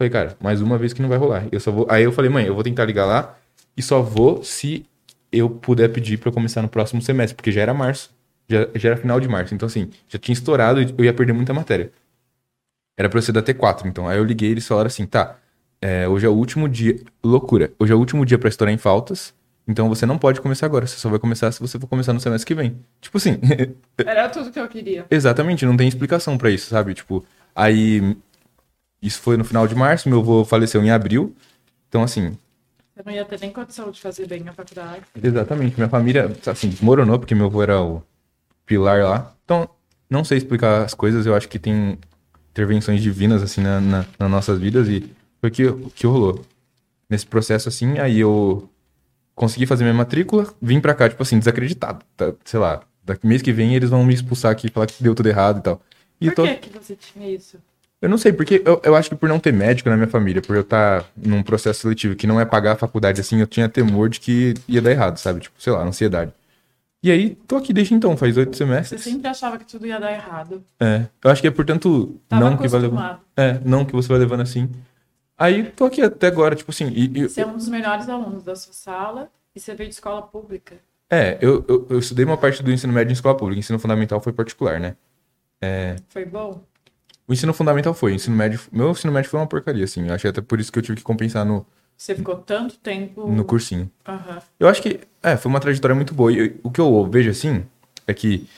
Falei, 0.00 0.10
cara, 0.10 0.34
mais 0.40 0.62
uma 0.62 0.78
vez 0.78 0.94
que 0.94 1.02
não 1.02 1.10
vai 1.10 1.18
rolar. 1.18 1.46
Eu 1.52 1.60
só 1.60 1.70
vou. 1.70 1.86
Aí 1.90 2.02
eu 2.02 2.10
falei, 2.10 2.30
mãe, 2.30 2.46
eu 2.46 2.54
vou 2.54 2.64
tentar 2.64 2.86
ligar 2.86 3.04
lá 3.04 3.36
e 3.76 3.82
só 3.82 4.00
vou 4.00 4.42
se 4.42 4.86
eu 5.30 5.50
puder 5.50 5.88
pedir 5.92 6.16
pra 6.16 6.30
eu 6.30 6.32
começar 6.32 6.62
no 6.62 6.70
próximo 6.70 7.02
semestre, 7.02 7.36
porque 7.36 7.52
já 7.52 7.60
era 7.60 7.74
março. 7.74 8.10
Já, 8.48 8.66
já 8.74 8.88
era 8.88 8.96
final 8.96 9.20
de 9.20 9.28
março. 9.28 9.54
Então, 9.54 9.66
assim, 9.66 9.90
já 10.08 10.18
tinha 10.18 10.32
estourado 10.32 10.80
e 10.80 10.94
eu 10.96 11.04
ia 11.04 11.12
perder 11.12 11.34
muita 11.34 11.52
matéria. 11.52 11.92
Era 12.98 13.10
pra 13.10 13.18
eu 13.18 13.22
ser 13.22 13.32
da 13.32 13.42
T4, 13.42 13.84
então. 13.84 14.08
Aí 14.08 14.16
eu 14.16 14.24
liguei 14.24 14.48
e 14.48 14.52
eles 14.52 14.66
falaram 14.66 14.86
assim, 14.86 15.04
tá, 15.04 15.36
é, 15.82 16.08
hoje 16.08 16.24
é 16.24 16.30
o 16.30 16.34
último 16.34 16.66
dia. 16.66 16.98
Loucura. 17.22 17.70
Hoje 17.78 17.92
é 17.92 17.94
o 17.94 17.98
último 17.98 18.24
dia 18.24 18.38
pra 18.38 18.48
estourar 18.48 18.72
em 18.72 18.78
faltas. 18.78 19.34
Então 19.68 19.86
você 19.86 20.06
não 20.06 20.16
pode 20.16 20.40
começar 20.40 20.64
agora. 20.64 20.86
Você 20.86 20.96
só 20.96 21.10
vai 21.10 21.18
começar 21.18 21.52
se 21.52 21.60
você 21.60 21.78
for 21.78 21.86
começar 21.86 22.14
no 22.14 22.20
semestre 22.20 22.46
que 22.46 22.54
vem. 22.54 22.74
Tipo 23.02 23.18
assim, 23.18 23.38
Era 23.98 24.30
tudo 24.30 24.50
que 24.50 24.58
eu 24.58 24.66
queria. 24.66 25.04
exatamente, 25.10 25.66
não 25.66 25.76
tem 25.76 25.86
explicação 25.86 26.38
pra 26.38 26.50
isso, 26.50 26.70
sabe? 26.70 26.94
Tipo, 26.94 27.22
aí. 27.54 28.16
Isso 29.02 29.20
foi 29.20 29.36
no 29.36 29.44
final 29.44 29.66
de 29.66 29.74
março, 29.74 30.08
meu 30.08 30.20
avô 30.20 30.44
faleceu 30.44 30.82
em 30.82 30.90
abril. 30.90 31.34
Então, 31.88 32.02
assim, 32.02 32.36
Eu 32.96 33.04
não 33.04 33.12
ia 33.12 33.24
ter 33.24 33.40
nem 33.40 33.52
condição 33.52 33.90
de 33.90 34.00
fazer 34.00 34.26
bem 34.26 34.46
a 34.48 34.52
faculdade. 34.52 35.02
Exatamente. 35.22 35.76
Minha 35.76 35.88
família, 35.88 36.30
assim, 36.46 36.68
desmoronou 36.68 37.18
porque 37.18 37.34
meu 37.34 37.46
avô 37.46 37.62
era 37.62 37.80
o 37.82 38.02
pilar 38.66 39.02
lá. 39.04 39.34
Então, 39.44 39.68
não 40.10 40.24
sei 40.24 40.38
explicar 40.38 40.84
as 40.84 40.94
coisas. 40.94 41.26
Eu 41.26 41.34
acho 41.34 41.48
que 41.48 41.58
tem 41.58 41.98
intervenções 42.52 43.02
divinas, 43.02 43.42
assim, 43.42 43.62
na, 43.62 43.80
na- 43.80 44.06
nas 44.18 44.30
nossas 44.30 44.58
vidas. 44.58 44.88
E 44.88 45.10
foi 45.40 45.50
o 45.50 45.52
que, 45.52 45.72
que 45.94 46.06
rolou. 46.06 46.44
Nesse 47.08 47.26
processo, 47.26 47.68
assim, 47.68 47.98
aí 47.98 48.18
eu 48.20 48.68
consegui 49.34 49.66
fazer 49.66 49.84
minha 49.84 49.94
matrícula, 49.94 50.52
vim 50.62 50.80
pra 50.80 50.94
cá, 50.94 51.08
tipo 51.08 51.22
assim, 51.22 51.38
desacreditado. 51.38 52.04
Tá? 52.16 52.32
Sei 52.44 52.58
lá, 52.60 52.82
daqui 53.04 53.26
mês 53.26 53.42
que 53.42 53.52
vem 53.52 53.74
eles 53.74 53.90
vão 53.90 54.04
me 54.04 54.14
expulsar 54.14 54.52
aqui 54.52 54.68
e 54.68 54.70
falar 54.70 54.86
que 54.86 55.02
deu 55.02 55.14
tudo 55.14 55.28
errado 55.28 55.58
e 55.58 55.62
tal. 55.62 55.80
E 56.20 56.26
Por 56.26 56.34
tô- 56.36 56.42
que, 56.44 56.56
que 56.56 56.78
você 56.78 56.96
tinha 56.96 57.28
isso? 57.30 57.58
Eu 58.00 58.08
não 58.08 58.16
sei, 58.18 58.32
porque 58.32 58.62
eu, 58.64 58.80
eu 58.84 58.96
acho 58.96 59.08
que 59.10 59.16
por 59.16 59.28
não 59.28 59.38
ter 59.38 59.52
médico 59.52 59.88
na 59.90 59.96
minha 59.96 60.08
família, 60.08 60.40
por 60.42 60.56
eu 60.56 60.62
estar 60.62 61.04
num 61.16 61.42
processo 61.42 61.80
seletivo 61.80 62.16
que 62.16 62.26
não 62.26 62.40
é 62.40 62.44
pagar 62.44 62.72
a 62.72 62.76
faculdade 62.76 63.20
assim, 63.20 63.40
eu 63.40 63.46
tinha 63.46 63.68
temor 63.68 64.08
de 64.08 64.20
que 64.20 64.54
ia 64.68 64.80
dar 64.80 64.90
errado, 64.90 65.18
sabe? 65.18 65.40
Tipo, 65.40 65.60
sei 65.60 65.72
lá, 65.72 65.82
ansiedade. 65.82 66.32
E 67.02 67.10
aí, 67.10 67.34
tô 67.46 67.56
aqui 67.56 67.72
desde 67.72 67.94
então, 67.94 68.14
faz 68.16 68.36
oito 68.36 68.52
Você 68.54 68.58
semestres. 68.64 69.02
sempre 69.02 69.26
achava 69.28 69.56
que 69.58 69.64
tudo 69.64 69.86
ia 69.86 69.98
dar 69.98 70.12
errado. 70.12 70.62
É, 70.78 71.06
eu 71.24 71.30
acho 71.30 71.40
que 71.40 71.48
é 71.48 71.50
portanto 71.50 72.20
Tava 72.28 72.42
não 72.50 72.56
que 72.58 72.68
vai 72.68 72.80
levando. 72.80 72.98
acostumado. 72.98 73.20
É, 73.36 73.58
não 73.64 73.84
que 73.86 73.92
você 73.92 74.08
vai 74.08 74.18
levando 74.18 74.42
assim. 74.42 74.68
Aí, 75.38 75.64
tô 75.64 75.86
aqui 75.86 76.02
até 76.02 76.26
agora, 76.26 76.54
tipo 76.54 76.70
assim, 76.70 76.88
e, 76.94 77.22
Você 77.26 77.40
é 77.40 77.46
um 77.46 77.56
dos 77.56 77.68
melhores 77.68 78.06
alunos 78.08 78.44
da 78.44 78.54
sua 78.54 78.74
sala 78.74 79.30
e 79.56 79.60
você 79.60 79.74
veio 79.74 79.88
de 79.88 79.94
escola 79.94 80.20
pública. 80.20 80.74
é, 81.08 81.38
eu, 81.40 81.64
eu, 81.66 81.86
eu 81.88 81.98
estudei 81.98 82.24
uma 82.26 82.36
parte 82.36 82.62
do 82.62 82.70
ensino 82.70 82.92
médio 82.92 83.10
em 83.10 83.14
escola 83.14 83.34
pública, 83.36 83.58
ensino 83.58 83.78
fundamental 83.78 84.20
foi 84.20 84.34
particular, 84.34 84.78
né? 84.78 84.94
Foi 86.10 86.26
bom? 86.26 86.62
O 87.30 87.32
ensino 87.32 87.54
fundamental 87.54 87.94
foi, 87.94 88.10
o 88.10 88.14
ensino 88.16 88.34
médio, 88.34 88.58
meu 88.72 88.90
ensino 88.90 89.12
médio 89.12 89.30
foi 89.30 89.38
uma 89.38 89.46
porcaria, 89.46 89.84
assim, 89.84 90.08
eu 90.08 90.12
achei 90.12 90.28
até 90.28 90.40
por 90.40 90.58
isso 90.58 90.72
que 90.72 90.80
eu 90.80 90.82
tive 90.82 90.96
que 90.96 91.02
compensar 91.04 91.44
no, 91.46 91.64
Você 91.96 92.12
ficou 92.12 92.34
tanto 92.34 92.76
tempo. 92.78 93.24
no 93.30 93.44
cursinho. 93.44 93.88
Aham. 94.04 94.38
Eu 94.58 94.66
acho 94.66 94.82
que, 94.82 94.98
é, 95.22 95.36
foi 95.36 95.48
uma 95.48 95.60
trajetória 95.60 95.94
muito 95.94 96.12
boa. 96.12 96.32
E 96.32 96.38
eu- 96.40 96.54
o 96.64 96.70
que 96.72 96.80
eu 96.80 97.06
vejo 97.08 97.30
assim 97.30 97.62
é 98.04 98.12
que, 98.12 98.48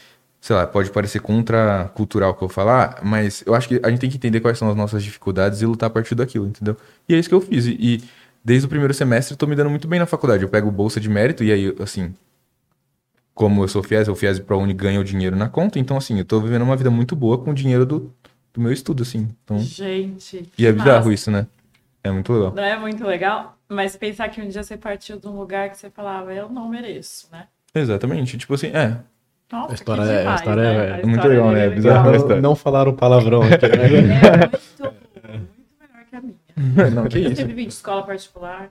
sei 0.41 0.57
lá, 0.57 0.67
pode 0.67 0.91
parecer 0.91 1.21
contra-cultural 1.21 2.31
o 2.31 2.35
que 2.35 2.43
eu 2.45 2.49
falar, 2.49 3.01
mas 3.03 3.43
eu 3.45 3.55
acho 3.55 3.69
que 3.69 3.79
a 3.83 3.91
gente 3.91 4.01
tem 4.01 4.09
que 4.09 4.17
entender 4.17 4.41
quais 4.41 4.57
são 4.57 4.71
as 4.71 4.75
nossas 4.75 5.05
dificuldades 5.05 5.61
e 5.61 5.67
lutar 5.67 5.89
a 5.89 5.91
partir 5.93 6.15
daquilo, 6.15 6.47
entendeu? 6.47 6.75
E 7.07 7.15
é 7.15 7.19
isso 7.19 7.29
que 7.29 7.35
eu 7.35 7.43
fiz. 7.43 7.67
E, 7.67 7.77
e 7.79 8.03
desde 8.43 8.65
o 8.65 8.71
primeiro 8.71 8.95
semestre 8.95 9.35
eu 9.35 9.37
tô 9.37 9.47
me 9.47 9.55
dando 9.55 9.69
muito 9.69 9.87
bem 9.87 10.01
na 10.01 10.07
faculdade. 10.07 10.45
Eu 10.45 10.49
pego 10.49 10.71
bolsa 10.71 10.99
de 10.99 11.11
mérito 11.11 11.45
e 11.45 11.53
aí, 11.53 11.77
assim, 11.79 12.15
como 13.35 13.63
eu 13.65 13.69
sou 13.69 13.83
FIES, 13.83 14.09
o 14.09 14.15
FIES 14.15 14.39
Pro 14.39 14.59
Uni 14.59 14.73
ganha 14.73 14.99
o 14.99 15.05
dinheiro 15.05 15.37
na 15.37 15.51
conta, 15.51 15.79
então, 15.79 15.99
assim, 15.99 16.19
eu 16.19 16.25
tô 16.25 16.41
vivendo 16.41 16.63
uma 16.63 16.75
vida 16.77 16.91
muito 16.91 17.15
boa 17.15 17.37
com 17.37 17.51
o 17.51 17.55
dinheiro 17.55 17.85
do, 17.85 18.13
do 18.53 18.61
meu 18.61 18.73
estudo, 18.73 19.03
assim. 19.03 19.29
Então, 19.45 19.59
Gente. 19.59 20.49
e 20.59 20.67
é 20.67 20.73
bizarro 20.73 20.97
massa. 20.99 21.13
isso, 21.13 21.31
né? 21.31 21.47
É 22.05 22.11
muito 22.11 22.33
legal. 22.33 22.53
Não 22.55 22.63
é 22.63 22.77
muito 22.79 23.05
legal, 23.07 23.57
mas 23.69 23.95
pensar 23.97 24.29
que 24.29 24.41
um 24.41 24.49
dia 24.49 24.63
você 24.63 24.77
partiu 24.77 25.19
de 25.19 25.27
um 25.29 25.39
lugar 25.39 25.71
que 25.71 25.77
você 25.79 25.89
falava, 25.91 26.33
eu 26.35 26.49
não 26.49 26.69
mereço, 26.69 27.29
né? 27.31 27.47
Exatamente. 27.75 28.37
Tipo 28.37 28.55
assim, 28.55 28.69
é. 28.69 28.99
Nossa, 29.51 29.73
A 29.73 29.75
história 29.75 30.03
que 30.05 30.11
é- 30.11 30.27
a 30.27 30.35
história 30.35 30.63
né? 30.63 30.75
é- 30.89 30.93
A 30.95 30.99
é 30.99 31.07
muito 31.07 31.29
legal, 31.29 31.51
né? 31.53 31.61
é 31.61 31.67
É 31.67 31.71
bizarro. 31.71 32.09
a 32.09 32.19
Não, 32.19 32.41
não 32.41 32.57
falaram 32.57 32.95
palavrão 32.95 33.43
aqui, 33.43 33.69
né? 33.69 33.85
É 33.85 34.47
muito, 34.49 34.83
muito 34.83 35.73
melhor 35.81 36.05
que 36.09 36.17
a 36.17 36.21
minha. 36.21 36.91
Não, 36.91 37.07
que 37.07 37.19
Eu 37.19 37.23
isso. 37.29 37.37
sempre 37.37 37.53
vim 37.55 37.63
de 37.65 37.69
escola 37.73 38.03
particular. 38.03 38.71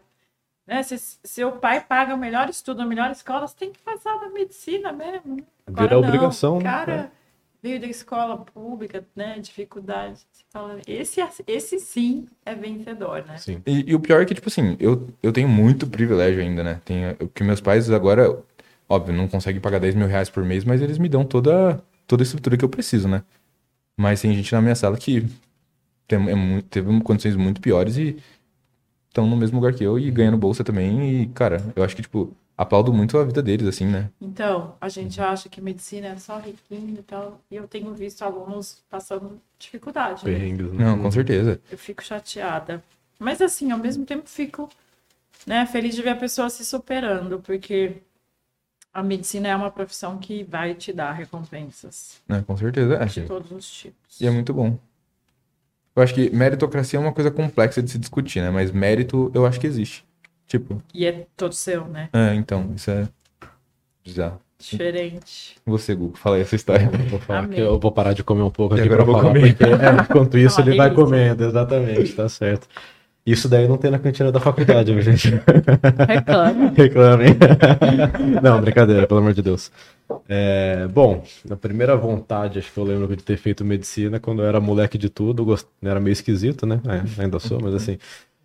Né? 0.67 0.83
Se 0.83 0.97
seu 1.23 1.51
pai 1.53 1.81
paga 1.81 2.13
o 2.13 2.17
melhor 2.17 2.49
estudo, 2.49 2.81
a 2.81 2.85
melhor 2.85 3.11
escola, 3.11 3.47
você 3.47 3.55
tem 3.57 3.71
que 3.71 3.79
passar 3.81 4.19
da 4.19 4.29
medicina 4.29 4.91
mesmo. 4.91 5.37
né? 5.37 5.43
Agora 5.67 5.87
Vira 5.87 6.01
não. 6.01 6.07
obrigação, 6.07 6.57
né? 6.57 6.63
cara 6.63 7.11
veio 7.61 7.79
da 7.79 7.87
escola 7.87 8.37
pública, 8.37 9.05
né? 9.15 9.39
Dificuldade. 9.39 10.25
Você 10.31 10.43
fala, 10.49 10.79
esse, 10.87 11.21
esse 11.45 11.79
sim 11.79 12.27
é 12.45 12.55
vencedor, 12.55 13.23
né? 13.25 13.37
Sim. 13.37 13.61
E, 13.65 13.91
e 13.91 13.95
o 13.95 13.99
pior 13.99 14.21
é 14.21 14.25
que, 14.25 14.33
tipo 14.33 14.49
assim, 14.49 14.75
eu, 14.79 15.07
eu 15.21 15.31
tenho 15.31 15.47
muito 15.47 15.87
privilégio 15.87 16.41
ainda, 16.41 16.63
né? 16.63 16.81
Tem, 16.83 17.15
que 17.33 17.43
meus 17.43 17.61
pais 17.61 17.89
agora, 17.91 18.41
óbvio, 18.89 19.13
não 19.13 19.27
conseguem 19.27 19.61
pagar 19.61 19.79
10 19.79 19.95
mil 19.95 20.07
reais 20.07 20.29
por 20.29 20.43
mês, 20.43 20.63
mas 20.63 20.81
eles 20.81 20.97
me 20.97 21.07
dão 21.07 21.23
toda, 21.23 21.83
toda 22.07 22.23
a 22.23 22.25
estrutura 22.25 22.57
que 22.57 22.65
eu 22.65 22.69
preciso, 22.69 23.07
né? 23.07 23.23
Mas 23.95 24.21
tem 24.21 24.33
gente 24.33 24.51
na 24.53 24.61
minha 24.61 24.75
sala 24.75 24.97
que 24.97 25.27
tem, 26.07 26.19
é 26.29 26.61
teve 26.69 27.01
condições 27.01 27.35
muito 27.35 27.61
piores 27.61 27.97
e 27.97 28.17
estão 29.11 29.27
no 29.27 29.35
mesmo 29.35 29.57
lugar 29.59 29.73
que 29.73 29.83
eu 29.83 29.99
e 29.99 30.09
ganhando 30.09 30.37
bolsa 30.37 30.63
também. 30.63 31.21
E, 31.21 31.27
cara, 31.27 31.61
eu 31.75 31.83
acho 31.83 31.95
que, 31.95 32.01
tipo, 32.01 32.33
aplaudo 32.57 32.93
muito 32.93 33.17
a 33.17 33.25
vida 33.25 33.43
deles, 33.43 33.67
assim, 33.67 33.85
né? 33.85 34.09
Então, 34.21 34.75
a 34.79 34.87
gente 34.87 35.19
acha 35.21 35.49
que 35.49 35.59
medicina 35.59 36.07
é 36.07 36.17
só 36.17 36.39
riquinho 36.39 36.97
e 36.97 37.03
tal. 37.03 37.39
E 37.51 37.55
eu 37.57 37.67
tenho 37.67 37.93
visto 37.93 38.23
alunos 38.23 38.81
passando 38.89 39.39
dificuldade. 39.59 40.25
né? 40.25 40.31
Perrengues, 40.31 40.71
né? 40.71 40.85
Não, 40.85 40.99
com 40.99 41.11
certeza. 41.11 41.61
Eu 41.69 41.77
fico 41.77 42.01
chateada. 42.03 42.81
Mas 43.19 43.41
assim, 43.41 43.71
ao 43.71 43.77
mesmo 43.77 44.05
tempo 44.05 44.27
fico 44.27 44.69
né, 45.45 45.65
feliz 45.65 45.93
de 45.93 46.01
ver 46.01 46.11
a 46.11 46.15
pessoa 46.15 46.49
se 46.49 46.63
superando, 46.63 47.39
porque 47.39 47.97
a 48.93 49.03
medicina 49.03 49.49
é 49.49 49.55
uma 49.55 49.69
profissão 49.69 50.17
que 50.17 50.43
vai 50.43 50.73
te 50.73 50.91
dar 50.91 51.11
recompensas 51.13 52.21
Né? 52.27 52.43
Com 52.45 52.57
certeza. 52.57 52.95
É. 52.95 53.05
de 53.05 53.21
todos 53.23 53.51
os 53.51 53.69
tipos. 53.69 54.19
E 54.21 54.25
é 54.25 54.31
muito 54.31 54.53
bom. 54.53 54.77
Eu 55.95 56.01
acho 56.03 56.13
que 56.13 56.29
meritocracia 56.29 56.97
é 56.97 57.01
uma 57.01 57.11
coisa 57.13 57.29
complexa 57.29 57.81
de 57.83 57.91
se 57.91 57.97
discutir, 57.97 58.41
né? 58.41 58.49
Mas 58.49 58.71
mérito 58.71 59.29
eu 59.33 59.45
acho 59.45 59.59
que 59.59 59.67
existe. 59.67 60.05
Tipo, 60.47 60.81
E 60.93 61.05
é 61.05 61.25
todo 61.37 61.53
seu, 61.53 61.85
né? 61.87 62.09
é, 62.13 62.33
então, 62.35 62.71
isso 62.75 62.91
é 62.91 63.07
bizarro. 64.03 64.39
Diferente. 64.59 65.55
Você, 65.65 65.95
Gu, 65.95 66.13
fala 66.15 66.35
aí 66.35 66.43
essa 66.43 66.55
história. 66.55 66.87
Vou 67.09 67.19
falar 67.19 67.39
Amei. 67.39 67.55
que 67.55 67.61
eu 67.61 67.79
vou 67.79 67.91
parar 67.91 68.13
de 68.13 68.23
comer 68.23 68.43
um 68.43 68.51
pouco 68.51 68.75
E 68.75 68.79
aqui 68.79 68.87
agora 68.89 69.03
pra 69.03 69.11
eu 69.11 69.13
vou 69.13 69.21
falar, 69.21 69.33
comer. 69.33 69.55
porque 69.57 69.63
é, 69.63 70.01
enquanto 70.03 70.37
isso 70.37 70.61
ele 70.61 70.75
vai 70.77 70.93
comendo, 70.93 71.43
exatamente, 71.43 72.13
tá 72.13 72.29
certo. 72.29 72.67
Isso 73.25 73.47
daí 73.47 73.67
não 73.67 73.77
tem 73.77 73.91
na 73.91 73.99
cantina 73.99 74.31
da 74.31 74.39
faculdade, 74.39 74.91
viu, 74.91 75.01
gente? 75.01 75.29
Reclama. 76.07 76.73
Reclamem. 76.75 77.29
Não, 78.41 78.59
brincadeira, 78.59 79.05
pelo 79.05 79.19
amor 79.19 79.33
de 79.33 79.43
Deus. 79.43 79.71
É, 80.27 80.87
bom, 80.87 81.23
a 81.49 81.55
primeira 81.55 81.95
vontade, 81.95 82.57
acho 82.57 82.71
que 82.71 82.77
eu 82.79 82.83
lembro 82.83 83.15
de 83.15 83.23
ter 83.23 83.37
feito 83.37 83.63
medicina 83.63 84.19
quando 84.19 84.41
eu 84.41 84.47
era 84.47 84.59
moleque 84.59 84.97
de 84.97 85.07
tudo, 85.09 85.45
gost... 85.45 85.67
era 85.83 85.99
meio 85.99 86.13
esquisito, 86.13 86.65
né? 86.65 86.81
É, 86.87 87.23
ainda 87.23 87.39
sou, 87.39 87.61
mas 87.61 87.75
assim, 87.75 87.97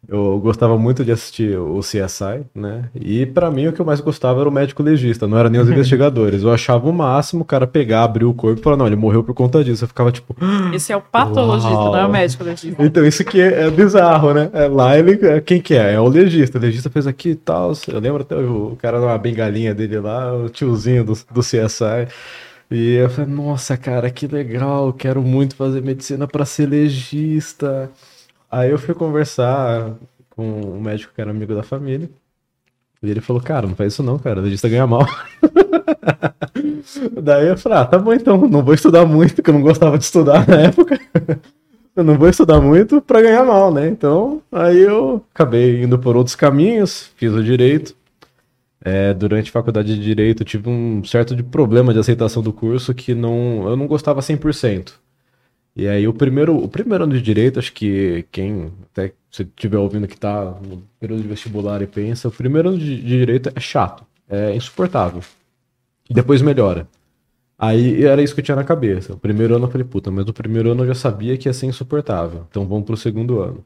eu 0.09 0.39
gostava 0.39 0.79
muito 0.79 1.05
de 1.05 1.11
assistir 1.11 1.59
o 1.59 1.81
CSI, 1.81 2.45
né? 2.55 2.89
E 2.95 3.27
pra 3.27 3.51
mim 3.51 3.67
o 3.67 3.73
que 3.73 3.81
eu 3.81 3.87
mais 3.87 4.01
gostava 4.01 4.41
era 4.41 4.49
o 4.49 4.53
médico 4.53 4.83
legista, 4.83 5.27
não 5.27 5.37
era 5.37 5.51
nem 5.51 5.61
os 5.61 5.69
investigadores. 5.71 6.43
Eu 6.43 6.53
achava 6.53 6.89
o 6.89 6.93
máximo 6.93 7.43
o 7.43 7.45
cara 7.45 7.67
pegar, 7.67 8.05
abrir 8.05 8.25
o 8.25 8.33
corpo 8.33 8.61
e 8.61 8.63
falar, 8.63 8.77
não, 8.77 8.87
ele 8.87 8.97
morreu 8.97 9.25
por 9.25 9.35
conta 9.35 9.65
disso. 9.65 9.85
Eu 9.85 9.89
ficava 9.89 10.13
tipo, 10.13 10.37
Esse 10.73 10.93
é 10.93 10.97
o 10.97 11.01
patologista, 11.01 11.73
Uau. 11.75 11.93
não 11.93 11.99
é 11.99 12.07
o 12.07 12.11
médico 12.11 12.45
legista. 12.45 12.83
então, 12.83 13.05
isso 13.05 13.23
aqui 13.23 13.41
é, 13.41 13.67
é 13.67 13.71
bizarro, 13.71 14.33
né? 14.33 14.49
É, 14.53 14.69
lá 14.69 14.97
ele. 14.97 15.19
é, 15.27 15.41
Quem 15.41 15.61
que 15.61 15.75
é? 15.75 15.95
É 15.95 16.01
o 16.01 16.09
legista. 16.09 16.59
O 16.59 16.61
legista 16.61 16.89
fez 16.89 17.07
aqui 17.07 17.31
e 17.31 17.35
tal. 17.37 17.73
Eu 17.89 17.99
lembro 17.99 18.23
até 18.23 18.37
o, 18.37 18.77
cara 18.81 19.01
numa 19.01 19.19
bengalinha 19.19 19.75
dele 19.75 19.99
lá, 19.99 20.33
o 20.35 20.49
tiozinho 20.49 21.05
do, 21.05 21.15
do 21.33 21.41
CSI. 21.41 22.07
E 22.71 22.95
eu 22.95 23.09
falei, 23.09 23.31
nossa, 23.33 23.77
cara, 23.77 24.11
que 24.11 24.27
legal, 24.27 24.93
quero 24.93 25.23
muito 25.23 25.55
fazer 25.55 25.83
medicina 25.83 26.27
pra 26.27 26.45
ser 26.45 26.69
legista. 26.69 27.91
Aí 28.51 28.71
eu 28.71 28.79
fui 28.79 28.95
conversar 28.95 29.95
com 30.31 30.45
um 30.45 30.81
médico 30.81 31.13
que 31.15 31.21
era 31.21 31.31
amigo 31.31 31.55
da 31.55 31.63
família. 31.63 32.09
E 33.03 33.11
ele 33.11 33.21
falou, 33.21 33.43
cara, 33.43 33.67
não 33.67 33.75
faz 33.75 33.93
isso 33.93 34.03
não, 34.03 34.19
cara, 34.19 34.43
dentista 34.43 34.69
ganha 34.69 34.87
mal. 34.87 35.07
Daí 37.21 37.49
eu 37.49 37.59
falei, 37.59 37.79
ah, 37.79 37.85
tá 37.85 37.99
bom 37.99 38.13
então, 38.13 38.49
não 38.49 38.65
vou 38.65 38.75
estudar 38.75 39.05
muito, 39.05 39.37
porque 39.37 39.51
eu 39.51 39.55
não 39.55 39.63
gostava 39.63 39.99
de 39.99 40.05
estudar 40.05 40.47
na 40.47 40.63
época. 40.63 40.99
eu 41.95 42.05
não 42.05 42.17
vou 42.17 42.29
estudar 42.29 42.61
muito 42.61 43.01
para 43.01 43.23
ganhar 43.23 43.45
mal, 43.45 43.73
né? 43.73 43.89
Então, 43.89 44.43
aí 44.51 44.81
eu 44.81 45.23
acabei 45.35 45.83
indo 45.83 45.99
por 45.99 46.17
outros 46.17 46.37
caminhos, 46.37 47.11
fiz 47.17 47.33
o 47.33 47.43
direito. 47.43 47.95
É, 48.85 49.13
durante 49.13 49.51
a 49.51 49.53
faculdade 49.53 49.95
de 49.97 50.03
direito, 50.03 50.45
tive 50.45 50.69
um 50.69 51.03
certo 51.05 51.35
de 51.35 51.43
problema 51.43 51.93
de 51.93 51.99
aceitação 51.99 52.43
do 52.43 52.53
curso 52.53 52.95
que 52.95 53.15
não, 53.15 53.69
eu 53.69 53.77
não 53.77 53.87
gostava 53.87 54.21
100%. 54.21 54.93
E 55.77 55.87
aí 55.87 56.09
o 56.09 56.15
primeiro, 56.15 56.57
o 56.57 56.67
primeiro 56.67 57.05
ano 57.05 57.13
de 57.13 57.21
direito, 57.21 57.59
acho 57.59 57.71
que 57.71 58.25
quem 58.33 58.73
até 58.91 59.13
se 59.31 59.43
estiver 59.43 59.77
ouvindo 59.77 60.09
que 60.09 60.15
está 60.15 60.43
no 60.63 60.83
período 60.99 61.21
de 61.21 61.29
vestibular 61.29 61.83
e 61.83 61.87
pensa, 61.87 62.29
o 62.29 62.31
primeiro 62.31 62.71
ano 62.71 62.79
de, 62.79 62.97
de 62.97 63.19
direito 63.19 63.51
é 63.55 63.61
chato, 63.61 64.03
é 64.27 64.57
insuportável. 64.57 65.21
E 66.09 66.15
depois 66.15 66.41
melhora. 66.41 66.89
Aí 67.59 68.03
era 68.05 68.23
isso 68.23 68.35
que 68.35 68.41
eu 68.41 68.45
tinha 68.45 68.57
na 68.57 68.65
cabeça. 68.65 69.13
O 69.13 69.19
primeiro 69.19 69.55
ano 69.55 69.67
eu 69.67 69.71
falei, 69.71 69.87
puta, 69.87 70.11
mas 70.11 70.25
no 70.25 70.33
primeiro 70.33 70.71
ano 70.73 70.85
eu 70.85 70.89
já 70.89 70.95
sabia 70.95 71.37
que 71.37 71.47
ia 71.47 71.53
ser 71.53 71.67
insuportável. 71.67 72.47
Então 72.49 72.67
vamos 72.67 72.87
pro 72.87 72.97
segundo 72.97 73.41
ano. 73.41 73.63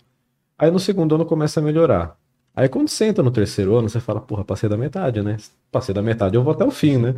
Aí 0.59 0.71
no 0.71 0.81
segundo 0.81 1.15
ano 1.15 1.25
começa 1.25 1.61
a 1.61 1.63
melhorar. 1.63 2.17
Aí 2.57 2.69
quando 2.69 2.89
você 2.89 3.05
entra 3.05 3.23
no 3.23 3.31
terceiro 3.31 3.77
ano, 3.77 3.89
você 3.89 4.01
fala, 4.01 4.21
porra, 4.21 4.45
passei 4.45 4.69
da 4.69 4.77
metade, 4.77 5.23
né? 5.23 5.37
Passei 5.71 5.95
da 5.95 6.03
metade, 6.03 6.35
eu 6.35 6.43
vou 6.43 6.53
até 6.53 6.65
o 6.65 6.73
fim, 6.73 6.99
né? 6.99 7.15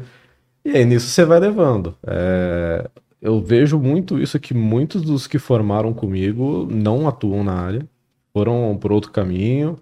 E 0.65 0.71
aí 0.71 0.85
nisso 0.85 1.09
você 1.09 1.25
vai 1.25 1.41
levando. 1.41 1.97
É 2.07 2.91
eu 3.23 3.41
vejo 3.41 3.79
muito 3.79 4.19
isso 4.19 4.39
que 4.41 4.53
muitos 4.53 5.01
dos 5.01 5.29
que 5.29 5.39
formaram 5.39 5.95
comigo 5.95 6.67
não 6.69 7.07
atuam 7.07 7.45
na 7.45 7.53
área, 7.55 7.89
foram 8.33 8.77
por 8.81 8.91
outro 8.91 9.13
caminho. 9.13 9.79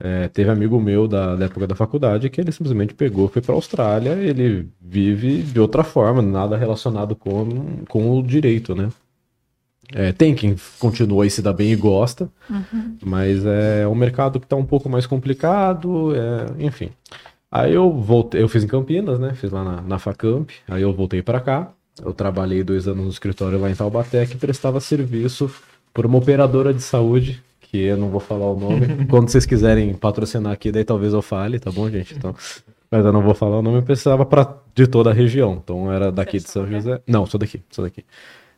É, 0.00 0.26
teve 0.26 0.50
amigo 0.50 0.80
meu 0.80 1.06
da, 1.06 1.36
da, 1.36 1.44
época 1.44 1.68
da 1.68 1.76
faculdade 1.76 2.28
que 2.28 2.40
ele 2.40 2.50
simplesmente 2.50 2.92
pegou, 2.94 3.28
foi 3.28 3.40
para 3.40 3.54
a 3.54 3.56
Austrália, 3.56 4.10
ele 4.14 4.68
vive 4.80 5.40
de 5.40 5.60
outra 5.60 5.84
forma, 5.84 6.20
nada 6.20 6.56
relacionado 6.56 7.14
com, 7.14 7.84
com 7.88 8.18
o 8.18 8.22
direito, 8.22 8.74
né? 8.74 8.88
É, 9.92 10.12
tem 10.12 10.34
quem 10.34 10.56
continua 10.80 11.24
e 11.26 11.30
se 11.30 11.40
dá 11.40 11.52
bem 11.52 11.70
e 11.70 11.76
gosta, 11.76 12.28
uhum. 12.50 12.96
mas 13.04 13.44
é 13.46 13.86
um 13.86 13.94
mercado 13.94 14.40
que 14.40 14.46
está 14.46 14.56
um 14.56 14.64
pouco 14.64 14.88
mais 14.88 15.06
complicado, 15.06 16.12
é, 16.16 16.64
enfim. 16.64 16.90
Aí 17.50 17.72
eu 17.72 17.92
voltei, 17.92 18.42
eu 18.42 18.48
fiz 18.48 18.64
em 18.64 18.66
Campinas, 18.66 19.20
né? 19.20 19.32
Fiz 19.34 19.52
lá 19.52 19.62
na, 19.62 19.80
na 19.80 19.98
Facamp, 19.98 20.50
aí 20.66 20.82
eu 20.82 20.92
voltei 20.92 21.22
para 21.22 21.38
cá. 21.38 21.72
Eu 22.02 22.12
trabalhei 22.12 22.62
dois 22.64 22.88
anos 22.88 23.04
no 23.04 23.10
escritório 23.10 23.60
lá 23.60 23.70
em 23.70 23.74
Taubaté 23.74 24.26
que 24.26 24.36
prestava 24.36 24.80
serviço 24.80 25.50
por 25.92 26.06
uma 26.06 26.18
operadora 26.18 26.74
de 26.74 26.82
saúde, 26.82 27.42
que 27.60 27.78
eu 27.78 27.96
não 27.96 28.08
vou 28.08 28.20
falar 28.20 28.46
o 28.46 28.58
nome. 28.58 29.06
Quando 29.06 29.28
vocês 29.28 29.46
quiserem 29.46 29.94
patrocinar 29.94 30.52
aqui, 30.52 30.72
daí 30.72 30.84
talvez 30.84 31.12
eu 31.12 31.22
fale, 31.22 31.60
tá 31.60 31.70
bom, 31.70 31.88
gente? 31.88 32.14
Então, 32.14 32.34
mas 32.90 33.04
eu 33.04 33.12
não 33.12 33.22
vou 33.22 33.34
falar 33.34 33.58
o 33.58 33.62
nome, 33.62 33.78
eu 33.78 33.82
precisava 33.82 34.26
pra, 34.26 34.56
de 34.74 34.86
toda 34.86 35.10
a 35.10 35.12
região. 35.12 35.60
Então 35.62 35.92
era 35.92 36.10
daqui 36.10 36.38
de 36.38 36.48
São 36.48 36.66
José. 36.66 37.00
Não, 37.06 37.26
sou 37.26 37.38
daqui, 37.38 37.62
sou 37.70 37.84
daqui. 37.84 38.04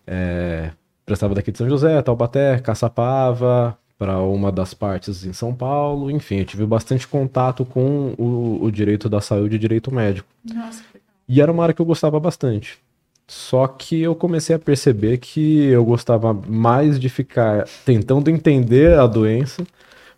É, 0.06 0.70
prestava 1.04 1.34
daqui 1.34 1.52
de 1.52 1.58
São 1.58 1.68
José, 1.68 2.00
Taubaté, 2.00 2.58
Caçapava, 2.58 3.76
para 3.98 4.18
uma 4.20 4.50
das 4.50 4.72
partes 4.72 5.24
em 5.24 5.32
São 5.32 5.54
Paulo. 5.54 6.10
Enfim, 6.10 6.36
eu 6.38 6.44
tive 6.44 6.64
bastante 6.64 7.06
contato 7.06 7.64
com 7.64 8.14
o, 8.18 8.64
o 8.64 8.70
direito 8.70 9.08
da 9.08 9.20
saúde 9.20 9.56
e 9.56 9.58
direito 9.58 9.94
médico. 9.94 10.28
Nossa, 10.44 10.82
e 11.28 11.40
era 11.40 11.50
uma 11.50 11.62
área 11.62 11.74
que 11.74 11.82
eu 11.82 11.86
gostava 11.86 12.18
bastante. 12.20 12.78
Só 13.28 13.66
que 13.66 14.00
eu 14.00 14.14
comecei 14.14 14.54
a 14.54 14.58
perceber 14.58 15.18
que 15.18 15.64
eu 15.66 15.84
gostava 15.84 16.32
mais 16.32 16.98
de 16.98 17.08
ficar 17.08 17.64
tentando 17.84 18.30
entender 18.30 18.98
a 18.98 19.06
doença. 19.06 19.66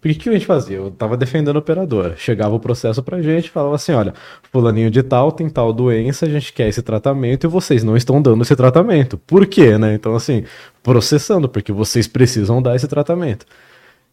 Porque 0.01 0.17
o 0.17 0.21
que 0.21 0.29
a 0.29 0.33
gente 0.33 0.47
fazia? 0.47 0.77
Eu 0.77 0.91
tava 0.93 1.17
defendendo 1.17 1.57
a 1.57 1.59
operadora. 1.59 2.15
Chegava 2.17 2.55
o 2.55 2.61
processo 2.61 3.03
pra 3.03 3.21
gente, 3.21 3.51
falava 3.51 3.75
assim: 3.75 3.93
olha, 3.93 4.15
fulaninho 4.53 4.91
de 4.91 5.03
tal 5.03 5.33
tem 5.33 5.49
tal 5.49 5.73
doença, 5.73 6.27
a 6.27 6.29
gente 6.29 6.53
quer 6.53 6.69
esse 6.69 6.83
tratamento 6.83 7.47
e 7.47 7.49
vocês 7.49 7.83
não 7.83 7.97
estão 7.97 8.23
dando 8.23 8.43
esse 8.43 8.55
tratamento. 8.55 9.19
Por 9.19 9.47
quê, 9.47 9.77
né? 9.77 9.95
Então, 9.95 10.15
assim, 10.15 10.45
processando, 10.83 11.49
porque 11.49 11.73
vocês 11.73 12.07
precisam 12.07 12.63
dar 12.63 12.77
esse 12.77 12.87
tratamento. 12.87 13.45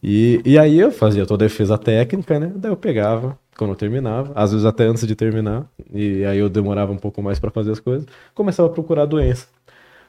E, 0.02 0.40
e 0.44 0.58
aí 0.58 0.78
eu 0.78 0.92
fazia 0.92 1.26
toda 1.26 1.44
a 1.44 1.48
defesa 1.48 1.78
técnica, 1.78 2.38
né? 2.38 2.52
Daí 2.54 2.70
eu 2.70 2.76
pegava, 2.76 3.38
quando 3.56 3.70
eu 3.70 3.76
terminava, 3.76 4.32
às 4.34 4.52
vezes 4.52 4.66
até 4.66 4.84
antes 4.84 5.06
de 5.06 5.16
terminar, 5.16 5.66
e 5.92 6.24
aí 6.24 6.38
eu 6.38 6.48
demorava 6.48 6.92
um 6.92 6.98
pouco 6.98 7.22
mais 7.22 7.38
para 7.38 7.50
fazer 7.50 7.72
as 7.72 7.80
coisas, 7.80 8.06
começava 8.34 8.68
a 8.68 8.72
procurar 8.72 9.02
a 9.02 9.06
doença. 9.06 9.46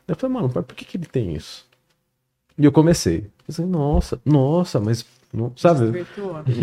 Daí 0.06 0.16
eu 0.16 0.20
falei, 0.20 0.36
mano, 0.36 0.50
por 0.50 0.76
que, 0.76 0.86
que 0.86 0.98
ele 0.98 1.06
tem 1.06 1.34
isso? 1.36 1.66
E 2.58 2.66
eu 2.66 2.72
comecei. 2.72 3.30
Eu 3.48 3.54
falei, 3.54 3.72
nossa, 3.72 4.20
nossa, 4.26 4.80
mas. 4.80 5.06
Não, 5.34 5.52
sabe? 5.58 6.06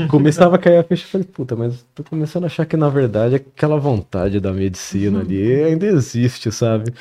Começava 0.08 0.56
a 0.56 0.58
cair 0.58 0.78
a 0.78 0.82
ficha 0.82 1.04
e 1.06 1.10
falei, 1.10 1.26
puta, 1.26 1.54
mas 1.54 1.84
tô 1.94 2.02
começando 2.02 2.44
a 2.44 2.46
achar 2.46 2.64
que 2.64 2.78
na 2.78 2.88
verdade 2.88 3.34
aquela 3.34 3.76
vontade 3.76 4.40
da 4.40 4.52
medicina 4.52 5.20
ali 5.20 5.52
ainda 5.62 5.86
existe, 5.86 6.50
sabe? 6.50 6.92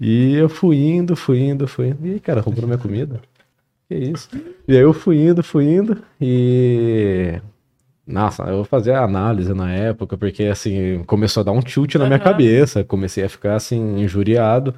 E 0.00 0.34
eu 0.34 0.48
fui 0.48 0.76
indo, 0.76 1.14
fui 1.14 1.38
indo, 1.40 1.68
fui 1.68 1.88
indo. 1.88 2.04
E 2.06 2.14
aí, 2.14 2.20
cara, 2.20 2.40
roubou 2.40 2.66
minha 2.66 2.78
comida. 2.78 3.20
Que 3.94 4.10
isso? 4.10 4.28
E 4.66 4.76
aí 4.76 4.82
eu 4.82 4.92
fui 4.92 5.24
indo, 5.24 5.42
fui 5.42 5.64
indo, 5.64 6.02
e 6.20 7.40
nossa, 8.06 8.42
eu 8.44 8.64
fazia 8.64 8.98
análise 9.00 9.54
na 9.54 9.70
época, 9.70 10.16
porque 10.16 10.44
assim, 10.44 11.04
começou 11.06 11.40
a 11.40 11.44
dar 11.44 11.52
um 11.52 11.60
tilt 11.60 11.94
na 11.94 12.06
minha 12.06 12.18
cabeça, 12.18 12.82
comecei 12.82 13.24
a 13.24 13.28
ficar 13.28 13.54
assim, 13.54 14.00
injuriado. 14.00 14.74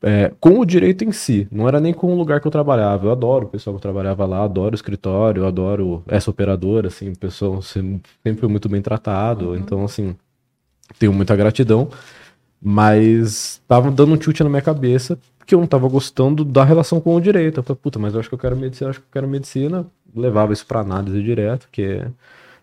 É, 0.00 0.32
com 0.38 0.60
o 0.60 0.64
direito 0.64 1.04
em 1.04 1.10
si, 1.10 1.48
não 1.50 1.66
era 1.66 1.80
nem 1.80 1.92
com 1.92 2.12
o 2.12 2.16
lugar 2.16 2.40
que 2.40 2.46
eu 2.46 2.52
trabalhava. 2.52 3.06
Eu 3.06 3.12
adoro 3.12 3.46
o 3.46 3.48
pessoal 3.48 3.74
que 3.74 3.82
trabalhava 3.82 4.26
lá, 4.26 4.44
adoro 4.44 4.72
o 4.72 4.76
escritório, 4.76 5.46
adoro 5.46 6.04
essa 6.06 6.30
operadora, 6.30 6.88
assim, 6.88 7.10
o 7.10 7.18
pessoal 7.18 7.60
sempre 7.62 8.46
muito 8.46 8.68
bem 8.68 8.82
tratado, 8.82 9.48
uhum. 9.48 9.56
então 9.56 9.84
assim, 9.84 10.14
tenho 10.98 11.12
muita 11.12 11.34
gratidão, 11.34 11.88
mas 12.62 13.60
tava 13.66 13.90
dando 13.90 14.12
um 14.12 14.16
tilt 14.16 14.38
na 14.40 14.50
minha 14.50 14.62
cabeça 14.62 15.18
que 15.48 15.54
eu 15.54 15.60
não 15.60 15.66
tava 15.66 15.88
gostando 15.88 16.44
da 16.44 16.62
relação 16.62 17.00
com 17.00 17.14
o 17.14 17.20
direito. 17.20 17.60
Eu 17.60 17.62
falei, 17.62 17.80
puta, 17.82 17.98
mas 17.98 18.12
eu 18.12 18.20
acho 18.20 18.28
que 18.28 18.34
eu 18.34 18.38
quero 18.38 18.54
medicina, 18.54 18.90
acho 18.90 19.00
que 19.00 19.06
eu 19.06 19.10
quero 19.10 19.26
medicina, 19.26 19.86
levava 20.14 20.52
isso 20.52 20.66
para 20.66 20.80
análise 20.80 21.22
direto, 21.22 21.70
que 21.72 22.02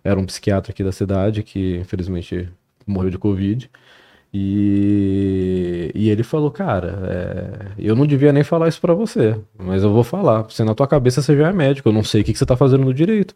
era 0.04 0.20
um 0.20 0.26
psiquiatra 0.26 0.72
aqui 0.72 0.84
da 0.84 0.92
cidade 0.92 1.42
que 1.42 1.78
infelizmente 1.78 2.48
morreu 2.86 3.10
de 3.10 3.18
Covid. 3.18 3.72
E, 4.32 5.92
e 5.96 6.12
ele 6.12 6.22
falou, 6.22 6.52
cara, 6.52 7.00
é, 7.08 7.72
eu 7.80 7.96
não 7.96 8.06
devia 8.06 8.32
nem 8.32 8.44
falar 8.44 8.68
isso 8.68 8.80
para 8.80 8.94
você, 8.94 9.36
mas 9.58 9.82
eu 9.82 9.92
vou 9.92 10.04
falar. 10.04 10.44
Você 10.44 10.64
na 10.64 10.76
tua 10.76 10.88
cabeça 10.88 11.24
você 11.24 11.36
já 11.36 11.50
é 11.50 11.54
médico, 11.54 11.90
eu 11.90 11.94
não 11.94 12.04
sei 12.04 12.22
o 12.22 12.24
que, 12.24 12.34
que 12.34 12.38
você 12.38 12.46
tá 12.46 12.56
fazendo 12.56 12.86
no 12.86 12.94
direito. 12.94 13.34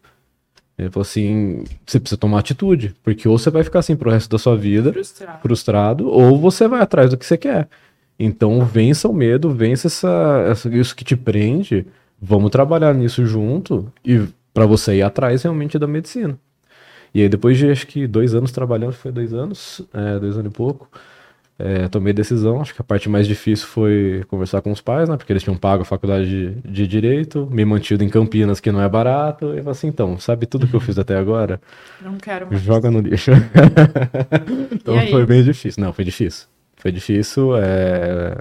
Ele 0.78 0.90
falou 0.90 1.02
assim: 1.02 1.64
você 1.84 1.98
precisa 1.98 2.16
tomar 2.16 2.38
atitude, 2.38 2.94
porque 3.02 3.28
ou 3.28 3.36
você 3.36 3.50
vai 3.50 3.64
ficar 3.64 3.80
assim 3.80 3.96
pro 3.96 4.10
resto 4.10 4.30
da 4.30 4.38
sua 4.38 4.56
vida, 4.56 4.92
frustrado, 4.92 5.40
frustrado 5.42 6.08
ou 6.08 6.38
você 6.38 6.68
vai 6.68 6.80
atrás 6.80 7.10
do 7.10 7.16
que 7.16 7.26
você 7.26 7.36
quer. 7.36 7.68
Então 8.22 8.62
vença 8.66 9.08
o 9.08 9.14
medo, 9.14 9.50
vença 9.50 9.86
essa, 9.86 10.44
essa, 10.46 10.68
isso 10.68 10.94
que 10.94 11.02
te 11.02 11.16
prende 11.16 11.86
vamos 12.20 12.50
trabalhar 12.50 12.94
nisso 12.94 13.24
junto 13.24 13.90
e 14.04 14.20
para 14.52 14.66
você 14.66 14.96
ir 14.96 15.02
atrás 15.02 15.42
realmente 15.42 15.78
da 15.78 15.86
medicina. 15.86 16.38
E 17.14 17.22
aí 17.22 17.28
depois 17.28 17.56
de 17.56 17.70
acho 17.70 17.86
que 17.86 18.06
dois 18.06 18.34
anos 18.34 18.52
trabalhando, 18.52 18.92
foi 18.92 19.10
dois 19.10 19.32
anos, 19.32 19.80
é, 19.94 20.18
dois 20.18 20.36
anos 20.36 20.52
e 20.52 20.54
pouco, 20.54 20.88
é, 21.58 21.88
tomei 21.88 22.12
decisão. 22.12 22.60
Acho 22.60 22.74
que 22.74 22.82
a 22.82 22.84
parte 22.84 23.08
mais 23.08 23.26
difícil 23.26 23.66
foi 23.66 24.22
conversar 24.28 24.60
com 24.60 24.70
os 24.70 24.82
pais, 24.82 25.08
né? 25.08 25.16
Porque 25.16 25.32
eles 25.32 25.42
tinham 25.42 25.56
pago 25.56 25.82
a 25.82 25.86
faculdade 25.86 26.28
de, 26.28 26.60
de 26.60 26.86
Direito, 26.86 27.48
me 27.50 27.64
mantido 27.64 28.04
em 28.04 28.08
Campinas, 28.08 28.60
que 28.60 28.70
não 28.70 28.82
é 28.82 28.88
barato. 28.88 29.46
E 29.46 29.48
eu 29.48 29.64
falei 29.64 29.70
assim, 29.70 29.88
então, 29.88 30.18
sabe 30.18 30.46
tudo 30.46 30.68
que 30.68 30.74
eu 30.74 30.80
fiz 30.80 30.98
até 30.98 31.16
agora? 31.16 31.60
Não 32.02 32.16
quero 32.16 32.46
mais. 32.48 32.62
Joga 32.62 32.90
no 32.90 33.00
lixo. 33.00 33.30
então 34.72 35.06
foi 35.08 35.26
bem 35.26 35.42
difícil. 35.42 35.82
Não, 35.82 35.92
foi 35.92 36.04
difícil. 36.04 36.46
Foi 36.80 36.90
difícil. 36.90 37.56
É... 37.56 38.36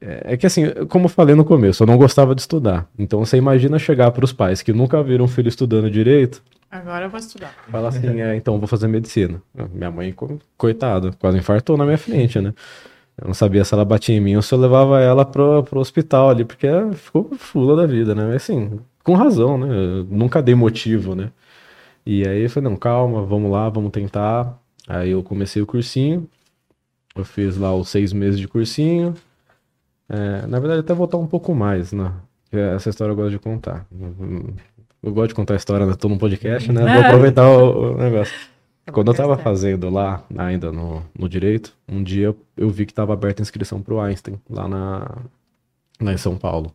É, 0.00 0.34
é 0.34 0.36
que 0.36 0.46
assim, 0.46 0.66
como 0.88 1.06
eu 1.06 1.08
falei 1.08 1.34
no 1.34 1.44
começo, 1.44 1.82
eu 1.82 1.86
não 1.86 1.96
gostava 1.96 2.34
de 2.34 2.42
estudar. 2.42 2.86
Então 2.98 3.24
você 3.24 3.36
imagina 3.36 3.78
chegar 3.78 4.10
para 4.10 4.24
os 4.24 4.32
pais 4.32 4.60
que 4.60 4.72
nunca 4.72 5.02
viram 5.02 5.24
um 5.24 5.28
filho 5.28 5.48
estudando 5.48 5.90
direito. 5.90 6.42
Agora 6.70 7.06
eu 7.06 7.10
vou 7.10 7.20
estudar. 7.20 7.54
Fala 7.70 7.88
assim, 7.88 8.20
é, 8.20 8.34
então 8.34 8.58
vou 8.58 8.66
fazer 8.66 8.88
medicina. 8.88 9.40
Minha 9.72 9.90
mãe, 9.92 10.14
coitada, 10.58 11.12
quase 11.20 11.38
infartou 11.38 11.76
na 11.76 11.84
minha 11.84 11.96
frente, 11.96 12.40
né? 12.40 12.52
Eu 13.16 13.28
não 13.28 13.34
sabia 13.34 13.64
se 13.64 13.72
ela 13.72 13.84
batia 13.84 14.16
em 14.16 14.20
mim 14.20 14.34
ou 14.34 14.42
se 14.42 14.52
eu 14.52 14.58
levava 14.58 15.00
ela 15.00 15.24
pro, 15.24 15.62
pro 15.62 15.78
hospital 15.78 16.30
ali, 16.30 16.44
porque 16.44 16.66
ficou 16.94 17.30
fula 17.38 17.76
da 17.76 17.86
vida, 17.86 18.12
né? 18.12 18.24
Mas 18.24 18.42
assim, 18.42 18.80
com 19.04 19.14
razão, 19.14 19.56
né? 19.56 19.68
Eu 19.68 20.04
nunca 20.10 20.42
dei 20.42 20.54
motivo, 20.56 21.14
né? 21.14 21.30
E 22.04 22.26
aí 22.26 22.42
eu 22.42 22.50
falei, 22.50 22.68
não, 22.68 22.76
calma, 22.76 23.24
vamos 23.24 23.50
lá, 23.52 23.68
vamos 23.68 23.92
tentar. 23.92 24.58
Aí 24.88 25.10
eu 25.12 25.22
comecei 25.22 25.62
o 25.62 25.66
cursinho, 25.66 26.28
eu 27.14 27.24
fiz 27.24 27.56
lá 27.56 27.74
os 27.74 27.88
seis 27.88 28.12
meses 28.12 28.38
de 28.40 28.48
cursinho, 28.48 29.14
é, 30.08 30.46
na 30.46 30.58
verdade, 30.58 30.80
até 30.80 30.92
voltar 30.92 31.16
um 31.16 31.26
pouco 31.26 31.54
mais, 31.54 31.92
né? 31.92 32.12
Essa 32.52 32.90
história 32.90 33.12
eu 33.12 33.16
gosto 33.16 33.30
de 33.30 33.38
contar. 33.38 33.86
Eu 35.02 35.12
gosto 35.12 35.28
de 35.28 35.34
contar 35.34 35.54
a 35.54 35.56
história, 35.56 35.86
né? 35.86 35.94
Tô 35.94 36.08
num 36.08 36.18
podcast, 36.18 36.70
né? 36.72 36.80
Vou 36.80 37.02
aproveitar 37.04 37.48
o, 37.48 37.94
o 37.94 37.96
negócio. 37.98 38.34
Quando 38.92 39.10
eu 39.10 39.14
tava 39.14 39.36
fazendo 39.38 39.88
lá, 39.88 40.22
ainda 40.36 40.70
no, 40.70 41.02
no 41.18 41.28
direito, 41.28 41.74
um 41.88 42.02
dia 42.02 42.34
eu 42.56 42.68
vi 42.68 42.84
que 42.84 42.92
tava 42.92 43.12
aberta 43.14 43.40
a 43.40 43.44
inscrição 43.44 43.80
pro 43.80 43.98
Einstein, 43.98 44.38
lá, 44.48 44.68
na, 44.68 45.16
lá 46.00 46.12
em 46.12 46.18
São 46.18 46.36
Paulo. 46.36 46.72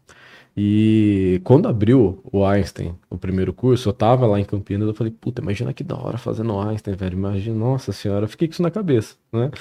E 0.57 1.39
quando 1.43 1.67
abriu 1.67 2.19
o 2.33 2.43
Einstein, 2.43 2.95
o 3.09 3.17
primeiro 3.17 3.53
curso, 3.53 3.89
eu 3.89 3.93
tava 3.93 4.25
lá 4.25 4.39
em 4.39 4.43
Campinas, 4.43 4.87
eu 4.87 4.93
falei, 4.93 5.13
puta, 5.13 5.41
imagina 5.41 5.71
que 5.71 5.83
da 5.83 5.95
hora 5.95 6.17
fazendo 6.17 6.59
Einstein, 6.59 6.95
velho. 6.95 7.13
Imagina, 7.13 7.55
nossa 7.55 7.93
senhora, 7.93 8.25
eu 8.25 8.29
fiquei 8.29 8.47
com 8.47 8.53
isso 8.53 8.63
na 8.63 8.71
cabeça, 8.71 9.15
né? 9.31 9.51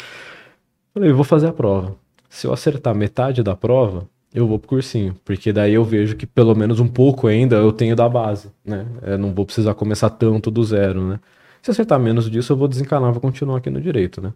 Falei, 0.99 1.13
vou 1.13 1.23
fazer 1.23 1.47
a 1.47 1.53
prova. 1.53 1.95
Se 2.29 2.49
eu 2.49 2.53
acertar 2.53 2.93
metade 2.93 3.41
da 3.41 3.55
prova, 3.55 4.09
eu 4.35 4.49
vou 4.49 4.59
pro 4.59 4.71
cursinho, 4.71 5.15
porque 5.25 5.53
daí 5.53 5.75
eu 5.75 5.85
vejo 5.85 6.17
que 6.17 6.27
pelo 6.27 6.57
menos 6.57 6.81
um 6.81 6.89
pouco 6.89 7.29
ainda 7.29 7.55
eu 7.55 7.71
tenho 7.71 7.95
da 7.95 8.09
base, 8.09 8.51
né? 8.65 8.85
Eu 9.03 9.17
não 9.17 9.33
vou 9.33 9.47
precisar 9.47 9.75
começar 9.75 10.11
tanto 10.11 10.51
do 10.51 10.65
zero, 10.65 11.07
né? 11.07 11.21
Se 11.63 11.71
acertar 11.71 12.01
menos 12.01 12.29
disso, 12.29 12.53
eu 12.53 12.57
vou 12.57 12.67
desencanar, 12.67 13.13
vou 13.13 13.21
continuar 13.21 13.59
aqui 13.59 13.71
no 13.71 13.81
direito, 13.81 14.21
né? 14.21 14.33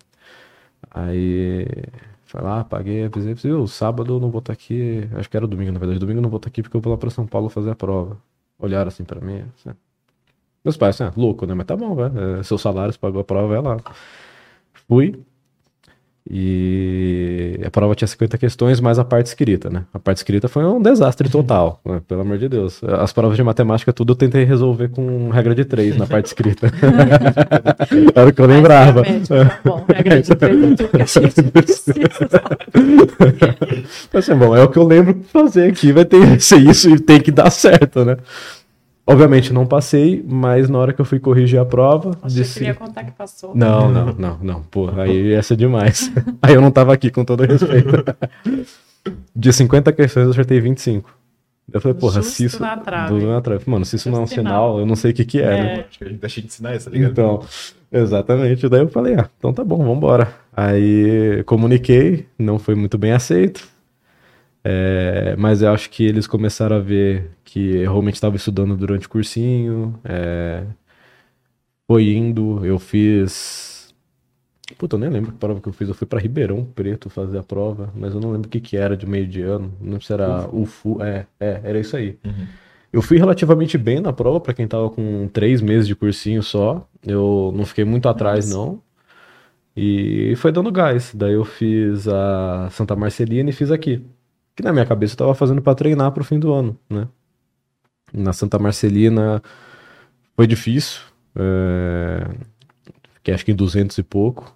Aí 0.89 1.67
foi 2.27 2.41
lá, 2.41 2.63
paguei, 2.63 3.07
avisei, 3.07 3.51
o 3.53 3.67
sábado 3.67 4.15
eu 4.15 4.21
não 4.21 4.31
vou 4.31 4.39
estar 4.39 4.53
aqui, 4.53 5.09
acho 5.17 5.29
que 5.29 5.37
era 5.37 5.49
domingo, 5.49 5.73
na 5.73 5.81
verdade, 5.81 5.99
domingo 5.99 6.19
eu 6.21 6.23
não 6.23 6.31
vou 6.31 6.37
estar 6.37 6.49
aqui 6.49 6.63
porque 6.63 6.77
eu 6.77 6.81
vou 6.81 6.93
lá 6.93 6.97
para 6.97 7.11
São 7.11 7.27
Paulo 7.27 7.49
fazer 7.49 7.73
a 7.73 7.75
prova. 7.75 8.19
Olharam 8.57 8.87
assim 8.87 9.03
para 9.03 9.21
mim, 9.21 9.43
assim. 9.59 9.77
Meus 10.65 10.77
pais, 10.77 11.01
assim, 11.01 11.11
ah, 11.11 11.21
louco, 11.21 11.45
né? 11.45 11.55
Mas 11.55 11.67
tá 11.67 11.77
bom, 11.77 11.97
velho. 11.97 12.39
É, 12.39 12.43
seus 12.45 12.61
salários 12.61 12.97
pagou 12.97 13.21
a 13.21 13.25
prova, 13.25 13.49
vai 13.49 13.61
lá. 13.61 13.81
Fui, 14.89 15.21
e 16.31 17.59
a 17.65 17.71
prova 17.71 17.97
tinha 17.97 18.07
50 18.07 18.39
questões, 18.39 18.81
mais 18.81 18.99
a 18.99 19.05
parte 19.05 19.27
escrita, 19.27 19.69
né? 19.69 19.85
A 19.93 19.99
parte 19.99 20.19
escrita 20.19 20.49
foi 20.49 20.65
um 20.65 20.81
desastre 20.81 21.29
total, 21.29 21.81
né? 21.85 22.01
pelo 22.07 22.21
amor 22.21 22.39
de 22.39 22.49
Deus. 22.49 22.81
As 22.85 23.13
provas 23.13 23.37
de 23.37 23.43
matemática, 23.43 23.93
tudo 23.93 24.13
eu 24.13 24.17
tentei 24.17 24.45
resolver 24.45 24.89
com 24.89 25.31
regra 25.31 25.55
de 25.55 25.65
três 25.65 25.97
na 25.97 26.07
parte 26.07 26.27
escrita. 26.27 26.73
Era 28.15 28.29
o 28.29 28.33
que 28.33 28.41
eu 28.41 28.47
lembrava. 28.47 29.03
Bom, 29.65 29.85
regra 29.89 30.23
de 30.23 30.35
três 30.35 30.63
é 30.63 30.77
tudo 30.77 30.89
que 30.89 31.03
a 31.03 31.07
gente 31.07 31.43
precisa. 31.51 32.43
assim, 34.15 34.35
bom, 34.37 34.57
é 34.57 34.63
o 34.63 34.69
que 34.69 34.79
eu 34.79 34.85
lembro 34.85 35.21
fazer 35.33 35.71
aqui, 35.71 35.93
vai 35.93 36.05
ter 36.05 36.37
que 36.37 36.41
ser 36.41 36.59
isso 36.59 36.89
e 36.89 37.01
tem 37.01 37.21
que 37.21 37.33
dar 37.33 37.51
certo, 37.51 38.05
né? 38.05 38.17
Obviamente 39.05 39.53
não 39.53 39.67
passei, 39.67 40.25
mas 40.27 40.69
na 40.69 40.79
hora 40.79 40.93
que 40.93 41.01
eu 41.01 41.05
fui 41.05 41.19
corrigir 41.19 41.59
a 41.59 41.65
prova. 41.65 42.17
Achei 42.23 42.43
disse... 42.43 42.55
que 42.55 42.59
queria 42.61 42.75
contar 42.75 43.05
que 43.05 43.11
passou. 43.11 43.55
Não, 43.55 43.91
não, 43.91 44.13
não, 44.13 44.39
não. 44.41 44.63
Porra, 44.63 45.03
aí 45.03 45.31
ia 45.31 45.43
ser 45.43 45.57
demais. 45.57 46.13
aí 46.41 46.55
eu 46.55 46.61
não 46.61 46.71
tava 46.71 46.93
aqui 46.93 47.11
com 47.11 47.25
todo 47.25 47.45
respeito. 47.45 48.05
De 49.35 49.53
50 49.53 49.93
questões 49.93 50.27
eu 50.27 50.31
acertei 50.31 50.61
25. 50.61 51.23
Eu 51.73 51.81
falei, 51.81 51.99
porra, 51.99 52.23
Justo 52.23 52.33
se 52.33 52.45
isso. 52.45 52.61
Na 52.61 52.77
trave. 52.77 53.25
Na 53.25 53.41
trave. 53.41 53.65
Mano, 53.67 53.85
se 53.85 53.97
isso 53.97 54.11
não 54.11 54.19
é 54.19 54.23
um 54.23 54.27
sinal, 54.27 54.79
eu 54.79 54.87
não 54.87 54.95
sei 54.95 55.11
o 55.11 55.15
que, 55.15 55.25
que 55.25 55.41
é, 55.41 55.45
é. 55.45 55.63
né? 55.63 55.85
Acho 55.89 55.99
que 55.99 56.05
a 56.05 56.09
gente 56.09 56.21
deixa 56.21 56.41
de 56.41 56.47
ensinar 56.47 56.77
isso, 56.77 56.85
tá 56.85 56.91
ligado? 56.91 57.11
Então, 57.11 57.45
exatamente. 57.91 58.69
Daí 58.69 58.81
eu 58.81 58.89
falei, 58.89 59.15
ah, 59.15 59.29
então 59.39 59.53
tá 59.53 59.65
bom, 59.65 59.83
vambora. 59.83 60.33
Aí 60.55 61.43
comuniquei, 61.45 62.27
não 62.39 62.59
foi 62.59 62.75
muito 62.75 62.99
bem 62.99 63.13
aceito. 63.13 63.72
É, 64.65 65.35
mas 65.37 65.61
eu 65.63 65.73
acho 65.73 65.91
que 65.91 66.05
eles 66.05 66.27
começaram 66.27 66.77
a 66.77 66.79
ver 66.79 67.31
que 67.45 67.77
eu 67.77 67.91
realmente 67.91 68.15
estava 68.15 68.37
estudando 68.37 68.77
durante 68.77 69.07
o 69.07 69.11
cursinho. 69.11 69.99
É, 70.05 70.65
foi 71.87 72.13
indo, 72.13 72.65
eu 72.65 72.79
fiz. 72.79 73.93
Puta, 74.79 74.97
eu 74.97 75.01
nem 75.01 75.11
lembro 75.11 75.33
que 75.33 75.39
prova 75.39 75.61
que 75.61 75.69
eu 75.69 75.73
fiz. 75.73 75.89
Eu 75.89 75.95
fui 75.95 76.07
para 76.07 76.21
Ribeirão 76.21 76.65
Preto 76.65 77.11
fazer 77.11 77.39
a 77.39 77.43
prova, 77.43 77.93
mas 77.95 78.15
eu 78.15 78.21
não 78.21 78.31
lembro 78.33 78.47
o 78.47 78.51
que, 78.51 78.61
que 78.61 78.77
era 78.77 78.97
de 78.97 79.07
meio 79.07 79.27
de 79.27 79.43
ano. 79.43 79.73
Não 79.81 80.01
sei 80.01 80.07
se 80.07 80.13
era 80.15 80.49
UFU. 80.49 81.03
É, 81.03 81.27
é, 81.41 81.61
era 81.65 81.81
isso 81.81 81.97
aí. 81.97 82.19
Uhum. 82.25 82.47
Eu 82.93 83.03
fui 83.03 83.19
relativamente 83.19 83.77
bem 83.79 84.01
na 84.01 84.13
prova, 84.13 84.39
para 84.39 84.55
quem 84.55 84.69
tava 84.69 84.91
com 84.91 85.29
três 85.33 85.61
meses 85.61 85.87
de 85.89 85.97
cursinho 85.97 86.43
só. 86.43 86.87
Eu 87.05 87.53
não 87.57 87.65
fiquei 87.65 87.85
muito 87.85 88.09
atrás, 88.09 88.51
Nossa. 88.51 88.59
não. 88.59 88.83
E 89.77 90.35
foi 90.37 90.53
dando 90.53 90.71
gás. 90.71 91.13
Daí 91.15 91.35
eu 91.35 91.45
fiz 91.45 92.07
a 92.07 92.69
Santa 92.71 92.95
Marcelina 92.95 93.51
e 93.51 93.53
fiz 93.53 93.71
aqui 93.71 94.05
que 94.55 94.63
na 94.63 94.73
minha 94.73 94.87
cabeça 94.87 95.15
eu 95.15 95.19
tava 95.19 95.35
fazendo 95.35 95.63
para 95.63 95.75
treinar 95.75 96.13
pro 96.13 96.25
fim 96.25 96.39
do 96.39 96.53
ano, 96.53 96.79
né? 96.89 97.09
Na 98.13 98.33
Santa 98.33 98.59
Marcelina 98.59 99.43
foi 100.37 100.47
difícil, 100.47 101.01
é... 101.37 102.29
fiquei 103.15 103.35
acho 103.35 103.45
que 103.45 103.53
em 103.53 103.57
200 103.57 103.97
e 103.99 104.03
pouco, 104.03 104.55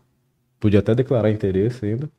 podia 0.60 0.80
até 0.80 0.94
declarar 0.94 1.30
interesse 1.30 1.86
ainda, 1.86 2.10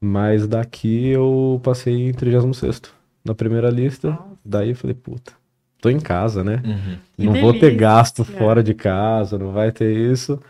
mas 0.00 0.46
daqui 0.46 1.08
eu 1.08 1.60
passei 1.62 2.08
em 2.08 2.12
36 2.12 2.82
na 3.24 3.34
primeira 3.34 3.68
lista, 3.68 4.18
daí 4.44 4.70
eu 4.70 4.76
falei, 4.76 4.94
puta, 4.94 5.32
tô 5.80 5.90
em 5.90 6.00
casa, 6.00 6.42
né? 6.42 6.62
Uhum. 6.64 6.98
Não 7.18 7.40
vou 7.40 7.52
ter 7.52 7.74
gasto 7.74 8.24
fora 8.24 8.62
de 8.62 8.74
casa, 8.74 9.38
não 9.38 9.52
vai 9.52 9.70
ter 9.70 9.94
isso. 9.94 10.40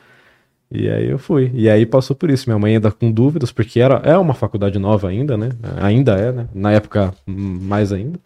E 0.70 0.88
aí 0.88 1.08
eu 1.08 1.18
fui. 1.18 1.50
E 1.54 1.68
aí 1.68 1.86
passou 1.86 2.14
por 2.14 2.30
isso. 2.30 2.48
Minha 2.48 2.58
mãe 2.58 2.74
ainda 2.74 2.90
com 2.90 3.10
dúvidas, 3.10 3.50
porque 3.50 3.80
era, 3.80 3.96
é 4.04 4.16
uma 4.16 4.34
faculdade 4.34 4.78
nova 4.78 5.08
ainda, 5.08 5.36
né? 5.36 5.50
Ainda 5.80 6.12
é, 6.12 6.32
né? 6.32 6.48
Na 6.54 6.72
época, 6.72 7.14
mais 7.26 7.92
ainda. 7.92 8.18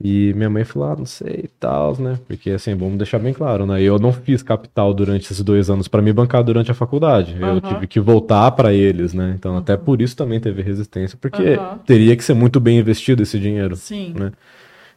E 0.00 0.32
minha 0.34 0.48
mãe 0.48 0.62
falou, 0.62 0.90
ah, 0.90 0.96
não 0.96 1.04
sei 1.04 1.40
e 1.44 1.48
tal, 1.58 1.96
né? 1.98 2.20
Porque 2.28 2.50
assim, 2.50 2.72
vamos 2.76 2.98
deixar 2.98 3.18
bem 3.18 3.32
claro, 3.32 3.66
né? 3.66 3.82
Eu 3.82 3.98
não 3.98 4.12
fiz 4.12 4.44
capital 4.44 4.94
durante 4.94 5.24
esses 5.24 5.42
dois 5.42 5.68
anos 5.68 5.88
para 5.88 6.00
me 6.00 6.12
bancar 6.12 6.44
durante 6.44 6.70
a 6.70 6.74
faculdade. 6.74 7.34
Uhum. 7.34 7.54
Eu 7.54 7.60
tive 7.60 7.86
que 7.88 7.98
voltar 7.98 8.52
para 8.52 8.72
eles, 8.72 9.12
né? 9.12 9.34
Então, 9.36 9.52
uhum. 9.52 9.58
até 9.58 9.76
por 9.76 10.00
isso 10.00 10.16
também 10.16 10.38
teve 10.38 10.62
resistência, 10.62 11.18
porque 11.20 11.42
uhum. 11.42 11.78
teria 11.84 12.16
que 12.16 12.22
ser 12.22 12.34
muito 12.34 12.60
bem 12.60 12.78
investido 12.78 13.24
esse 13.24 13.40
dinheiro. 13.40 13.74
Sim. 13.74 14.14
Né? 14.16 14.30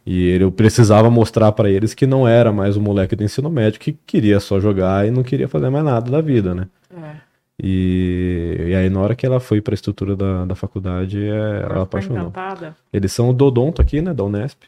E 0.04 0.30
eu 0.30 0.50
precisava 0.50 1.08
mostrar 1.10 1.52
para 1.52 1.70
eles 1.70 1.94
que 1.94 2.06
não 2.06 2.26
era 2.26 2.52
mais 2.52 2.76
o 2.76 2.80
moleque 2.80 3.14
do 3.14 3.22
ensino 3.22 3.48
médio 3.48 3.78
que 3.78 3.92
queria 4.06 4.40
só 4.40 4.58
jogar 4.58 5.06
e 5.06 5.10
não 5.10 5.22
queria 5.22 5.48
fazer 5.48 5.70
mais 5.70 5.84
nada 5.84 6.10
da 6.10 6.20
vida, 6.20 6.54
né? 6.54 6.66
É. 6.90 7.32
E, 7.62 8.56
e 8.70 8.74
aí, 8.74 8.90
na 8.90 9.00
hora 9.00 9.14
que 9.14 9.24
ela 9.24 9.38
foi 9.38 9.60
para 9.60 9.72
a 9.72 9.76
estrutura 9.76 10.16
da, 10.16 10.44
da 10.44 10.54
faculdade, 10.56 11.22
é, 11.22 11.62
ela 11.62 11.82
apaixonou. 11.82 12.28
Encantada. 12.28 12.76
Eles 12.92 13.12
são 13.12 13.30
o 13.30 13.32
Dodonto 13.32 13.80
aqui, 13.80 14.02
né, 14.02 14.12
da 14.12 14.24
Unesp. 14.24 14.64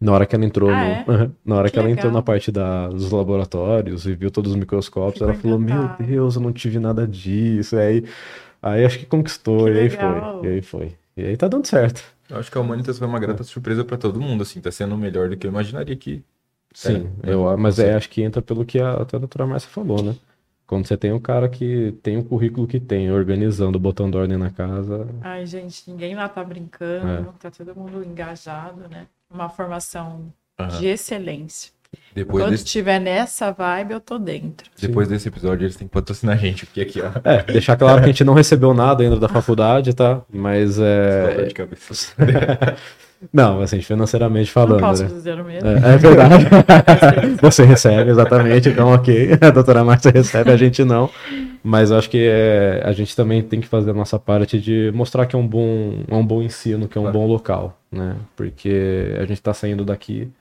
Na 0.00 0.12
hora 0.12 0.26
que 0.26 0.34
ela 0.34 0.44
entrou 0.44 0.70
ah, 0.70 1.04
no, 1.06 1.12
é? 1.14 1.30
na 1.44 1.56
hora 1.56 1.68
que, 1.68 1.74
que 1.74 1.78
ela 1.78 1.86
legal. 1.86 1.98
entrou 1.98 2.12
na 2.12 2.22
parte 2.22 2.50
da, 2.50 2.88
dos 2.88 3.10
laboratórios 3.12 4.06
e 4.06 4.14
viu 4.14 4.30
todos 4.30 4.52
os 4.52 4.56
microscópios, 4.56 5.20
ela 5.20 5.34
falou: 5.34 5.58
Meu 5.58 5.90
Deus, 6.00 6.36
eu 6.36 6.42
não 6.42 6.52
tive 6.52 6.78
nada 6.78 7.06
disso. 7.06 7.76
E 7.76 7.78
aí, 7.78 8.04
aí 8.62 8.84
acho 8.84 8.98
que 8.98 9.06
conquistou, 9.06 9.66
que 9.66 9.72
e 9.72 9.78
aí 9.78 9.88
legal. 9.88 10.40
foi. 10.40 10.48
E 10.48 10.52
aí 10.52 10.62
foi. 10.62 10.92
E 11.16 11.24
aí 11.26 11.36
tá 11.36 11.48
dando 11.48 11.66
certo. 11.66 12.02
Eu 12.30 12.38
acho 12.38 12.50
que 12.50 12.56
a 12.56 12.60
Humanitas 12.60 12.98
foi 12.98 13.08
uma 13.08 13.18
grata 13.18 13.42
surpresa 13.42 13.84
para 13.84 13.98
todo 13.98 14.20
mundo, 14.20 14.42
assim, 14.42 14.60
tá 14.60 14.70
sendo 14.70 14.96
melhor 14.96 15.28
do 15.28 15.36
que 15.36 15.46
eu 15.46 15.50
imaginaria 15.50 15.96
que. 15.96 16.22
Sim, 16.72 17.10
é, 17.22 17.32
eu, 17.32 17.56
mas 17.58 17.80
é, 17.80 17.94
acho 17.94 18.08
que 18.08 18.22
entra 18.22 18.40
pelo 18.40 18.64
que 18.64 18.78
a, 18.78 18.92
até 18.92 19.16
a 19.16 19.20
doutora 19.20 19.46
Márcia 19.46 19.68
falou, 19.68 20.02
né? 20.02 20.14
Quando 20.66 20.86
você 20.86 20.96
tem 20.96 21.12
um 21.12 21.18
cara 21.18 21.48
que 21.48 21.98
tem 22.00 22.16
o 22.16 22.22
currículo 22.22 22.64
que 22.64 22.78
tem, 22.78 23.10
organizando, 23.10 23.76
botando 23.76 24.14
ordem 24.14 24.38
na 24.38 24.50
casa. 24.50 25.08
Ai, 25.20 25.44
gente, 25.44 25.90
ninguém 25.90 26.14
lá 26.14 26.28
tá 26.28 26.44
brincando, 26.44 27.28
é. 27.28 27.32
tá 27.40 27.50
todo 27.50 27.74
mundo 27.74 28.04
engajado, 28.04 28.88
né? 28.88 29.08
Uma 29.28 29.48
formação 29.48 30.32
uhum. 30.60 30.68
de 30.68 30.86
excelência. 30.86 31.72
Depois 32.14 32.44
Quando 32.44 32.50
desse... 32.50 32.82
nessa 32.82 33.52
vibe, 33.52 33.92
eu 33.92 34.00
tô 34.00 34.18
dentro. 34.18 34.68
Depois 34.80 35.06
Sim. 35.06 35.14
desse 35.14 35.28
episódio, 35.28 35.64
eles 35.64 35.76
têm 35.76 35.86
que 35.86 35.94
patrocinar 35.94 36.36
a 36.36 36.38
gente, 36.38 36.66
porque 36.66 36.80
aqui, 36.80 37.00
ó. 37.00 37.10
É, 37.24 37.42
deixar 37.44 37.76
claro 37.76 37.98
que 37.98 38.04
a 38.04 38.08
gente 38.08 38.24
não 38.24 38.34
recebeu 38.34 38.74
nada 38.74 39.02
ainda 39.02 39.16
da 39.16 39.28
faculdade, 39.30 39.94
tá? 39.94 40.22
Mas 40.32 40.78
é. 40.78 41.44
De 41.44 41.54
cabeça. 41.54 42.14
Não, 43.32 43.60
assim, 43.60 43.82
financeiramente 43.82 44.50
falando. 44.50 44.80
Não 44.80 44.88
posso 44.88 45.02
né? 45.02 45.10
dizer 45.10 45.38
o 45.38 45.44
mesmo. 45.44 45.68
É, 45.68 45.94
é 45.94 45.96
verdade. 45.98 46.46
Você 47.42 47.64
recebe, 47.64 48.10
exatamente. 48.10 48.70
Então, 48.70 48.94
ok. 48.94 49.32
A 49.38 49.50
doutora 49.50 49.84
Márcia 49.84 50.10
recebe, 50.10 50.50
a 50.50 50.56
gente 50.56 50.82
não. 50.84 51.10
Mas 51.62 51.90
eu 51.90 51.98
acho 51.98 52.08
que 52.08 52.26
é, 52.26 52.80
a 52.82 52.92
gente 52.92 53.14
também 53.14 53.42
tem 53.42 53.60
que 53.60 53.66
fazer 53.66 53.90
a 53.90 53.94
nossa 53.94 54.18
parte 54.18 54.58
de 54.58 54.90
mostrar 54.94 55.26
que 55.26 55.36
é 55.36 55.38
um 55.38 55.46
bom, 55.46 56.02
é 56.08 56.14
um 56.14 56.24
bom 56.24 56.40
ensino, 56.40 56.88
que 56.88 56.96
é 56.96 57.00
um 57.00 57.04
claro. 57.04 57.18
bom 57.18 57.26
local, 57.26 57.78
né? 57.92 58.16
Porque 58.34 59.14
a 59.18 59.20
gente 59.20 59.32
está 59.32 59.52
saindo 59.52 59.84
daqui 59.84 60.32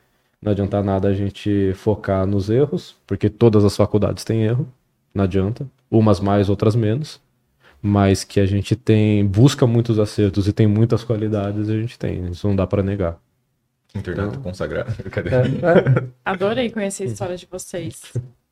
não 0.42 0.52
adianta 0.52 0.82
nada 0.82 1.10
a 1.10 1.14
gente 1.14 1.74
focar 1.76 2.26
nos 2.26 2.50
erros, 2.50 2.96
porque 3.06 3.30
todas 3.30 3.66
as 3.66 3.76
faculdades 3.76 4.24
têm 4.24 4.44
erro, 4.44 4.68
não 5.14 5.24
adianta. 5.26 5.68
Umas 5.92 6.20
mais, 6.20 6.50
outras 6.50 6.76
menos. 6.76 7.20
Mas 7.82 8.24
que 8.24 8.40
a 8.40 8.46
gente 8.46 8.76
tem, 8.76 9.26
busca 9.26 9.66
muitos 9.66 10.00
acertos 10.00 10.48
e 10.48 10.54
tem 10.54 10.68
muitas 10.68 11.04
qualidades, 11.04 11.70
a 11.70 11.74
gente 11.74 11.98
tem. 11.98 12.26
Isso 12.28 12.48
não 12.48 12.56
dá 12.56 12.68
para 12.68 12.84
negar. 12.84 13.18
Internato 13.96 14.30
então, 14.30 14.42
consagrado. 14.42 14.94
Cadê? 15.10 15.30
É, 15.30 15.40
é. 15.40 16.04
Adorei 16.24 16.70
conhecer 16.70 17.04
a 17.04 17.08
história 17.08 17.38
de 17.38 17.48
vocês. 17.50 18.02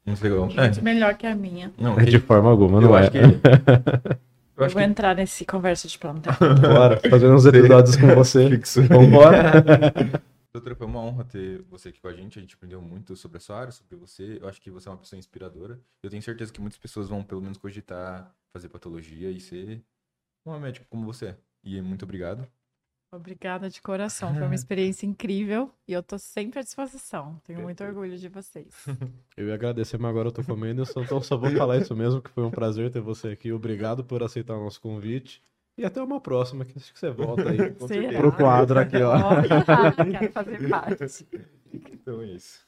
Muito 0.05 0.23
legal. 0.23 0.45
Muito 0.45 0.79
é. 0.79 0.81
melhor 0.81 1.15
que 1.15 1.27
a 1.27 1.35
minha. 1.35 1.71
Não, 1.77 1.95
de 1.97 2.19
forma 2.19 2.49
alguma, 2.49 2.81
não 2.81 2.97
é. 2.97 3.09
Que... 3.09 3.19
Eu, 4.57 4.63
eu 4.63 4.69
vou 4.71 4.81
que... 4.81 4.87
entrar 4.87 5.15
nesse 5.15 5.45
conversa 5.45 5.87
de 5.87 5.99
plantão. 5.99 6.33
Bora, 6.59 6.99
fazer 7.07 7.29
uns 7.29 7.45
episódios 7.45 7.95
com 7.95 8.07
você. 8.07 8.59
Vambora. 8.89 9.63
Doutora, 10.57 10.75
foi 10.75 10.87
uma 10.87 10.99
honra 10.99 11.23
ter 11.23 11.61
você 11.63 11.89
aqui 11.89 12.01
com 12.01 12.07
a 12.07 12.13
gente. 12.13 12.39
A 12.39 12.41
gente 12.41 12.55
aprendeu 12.55 12.81
muito 12.81 13.15
sobre 13.15 13.37
a 13.37 13.39
sua 13.39 13.59
área, 13.59 13.71
sobre 13.71 13.95
você. 13.95 14.39
Eu 14.41 14.49
acho 14.49 14.59
que 14.59 14.71
você 14.71 14.89
é 14.89 14.91
uma 14.91 14.97
pessoa 14.97 15.19
inspiradora. 15.19 15.79
Eu 16.01 16.09
tenho 16.09 16.21
certeza 16.23 16.51
que 16.51 16.59
muitas 16.59 16.79
pessoas 16.79 17.07
vão, 17.07 17.23
pelo 17.23 17.41
menos, 17.41 17.59
cogitar 17.59 18.35
fazer 18.51 18.69
patologia 18.69 19.29
e 19.29 19.39
ser 19.39 19.83
uma 20.43 20.59
médica 20.59 20.83
como 20.89 21.05
você. 21.05 21.37
E 21.63 21.79
muito 21.79 22.03
obrigado. 22.03 22.47
Obrigada 23.11 23.69
de 23.69 23.79
coração. 23.83 24.33
Foi 24.33 24.43
uma 24.43 24.55
experiência 24.55 25.05
incrível 25.05 25.71
e 25.87 25.93
eu 25.93 26.01
tô 26.01 26.17
sempre 26.17 26.59
à 26.59 26.63
disposição. 26.63 27.39
Tenho 27.43 27.61
muito 27.61 27.83
orgulho 27.83 28.17
de 28.17 28.27
vocês. 28.27 28.73
Eu 29.37 29.49
ia 29.49 29.53
agradecer, 29.53 29.99
mas 29.99 30.09
agora 30.09 30.29
eu 30.29 30.31
tô 30.31 30.43
comendo, 30.43 30.81
então 30.81 31.21
só 31.21 31.37
vou 31.37 31.51
falar 31.51 31.77
isso 31.77 31.95
mesmo, 31.95 32.19
que 32.19 32.31
foi 32.31 32.43
um 32.43 32.49
prazer 32.49 32.91
ter 32.91 32.99
você 32.99 33.27
aqui. 33.27 33.51
Obrigado 33.51 34.03
por 34.03 34.23
aceitar 34.23 34.55
o 34.55 34.63
nosso 34.63 34.81
convite. 34.81 35.43
E 35.77 35.85
até 35.85 36.01
uma 36.01 36.19
próxima, 36.19 36.65
que 36.65 36.77
acho 36.77 36.91
que 36.91 36.99
você 36.99 37.11
volta 37.11 37.49
aí 37.49 37.57
pro 38.17 38.31
quadro 38.31 38.79
aqui, 38.79 38.97
ó. 38.97 39.41
Quero 39.43 40.31
fazer 40.31 40.67
parte. 40.69 41.27
Então 41.71 42.21
é 42.21 42.25
isso. 42.25 42.66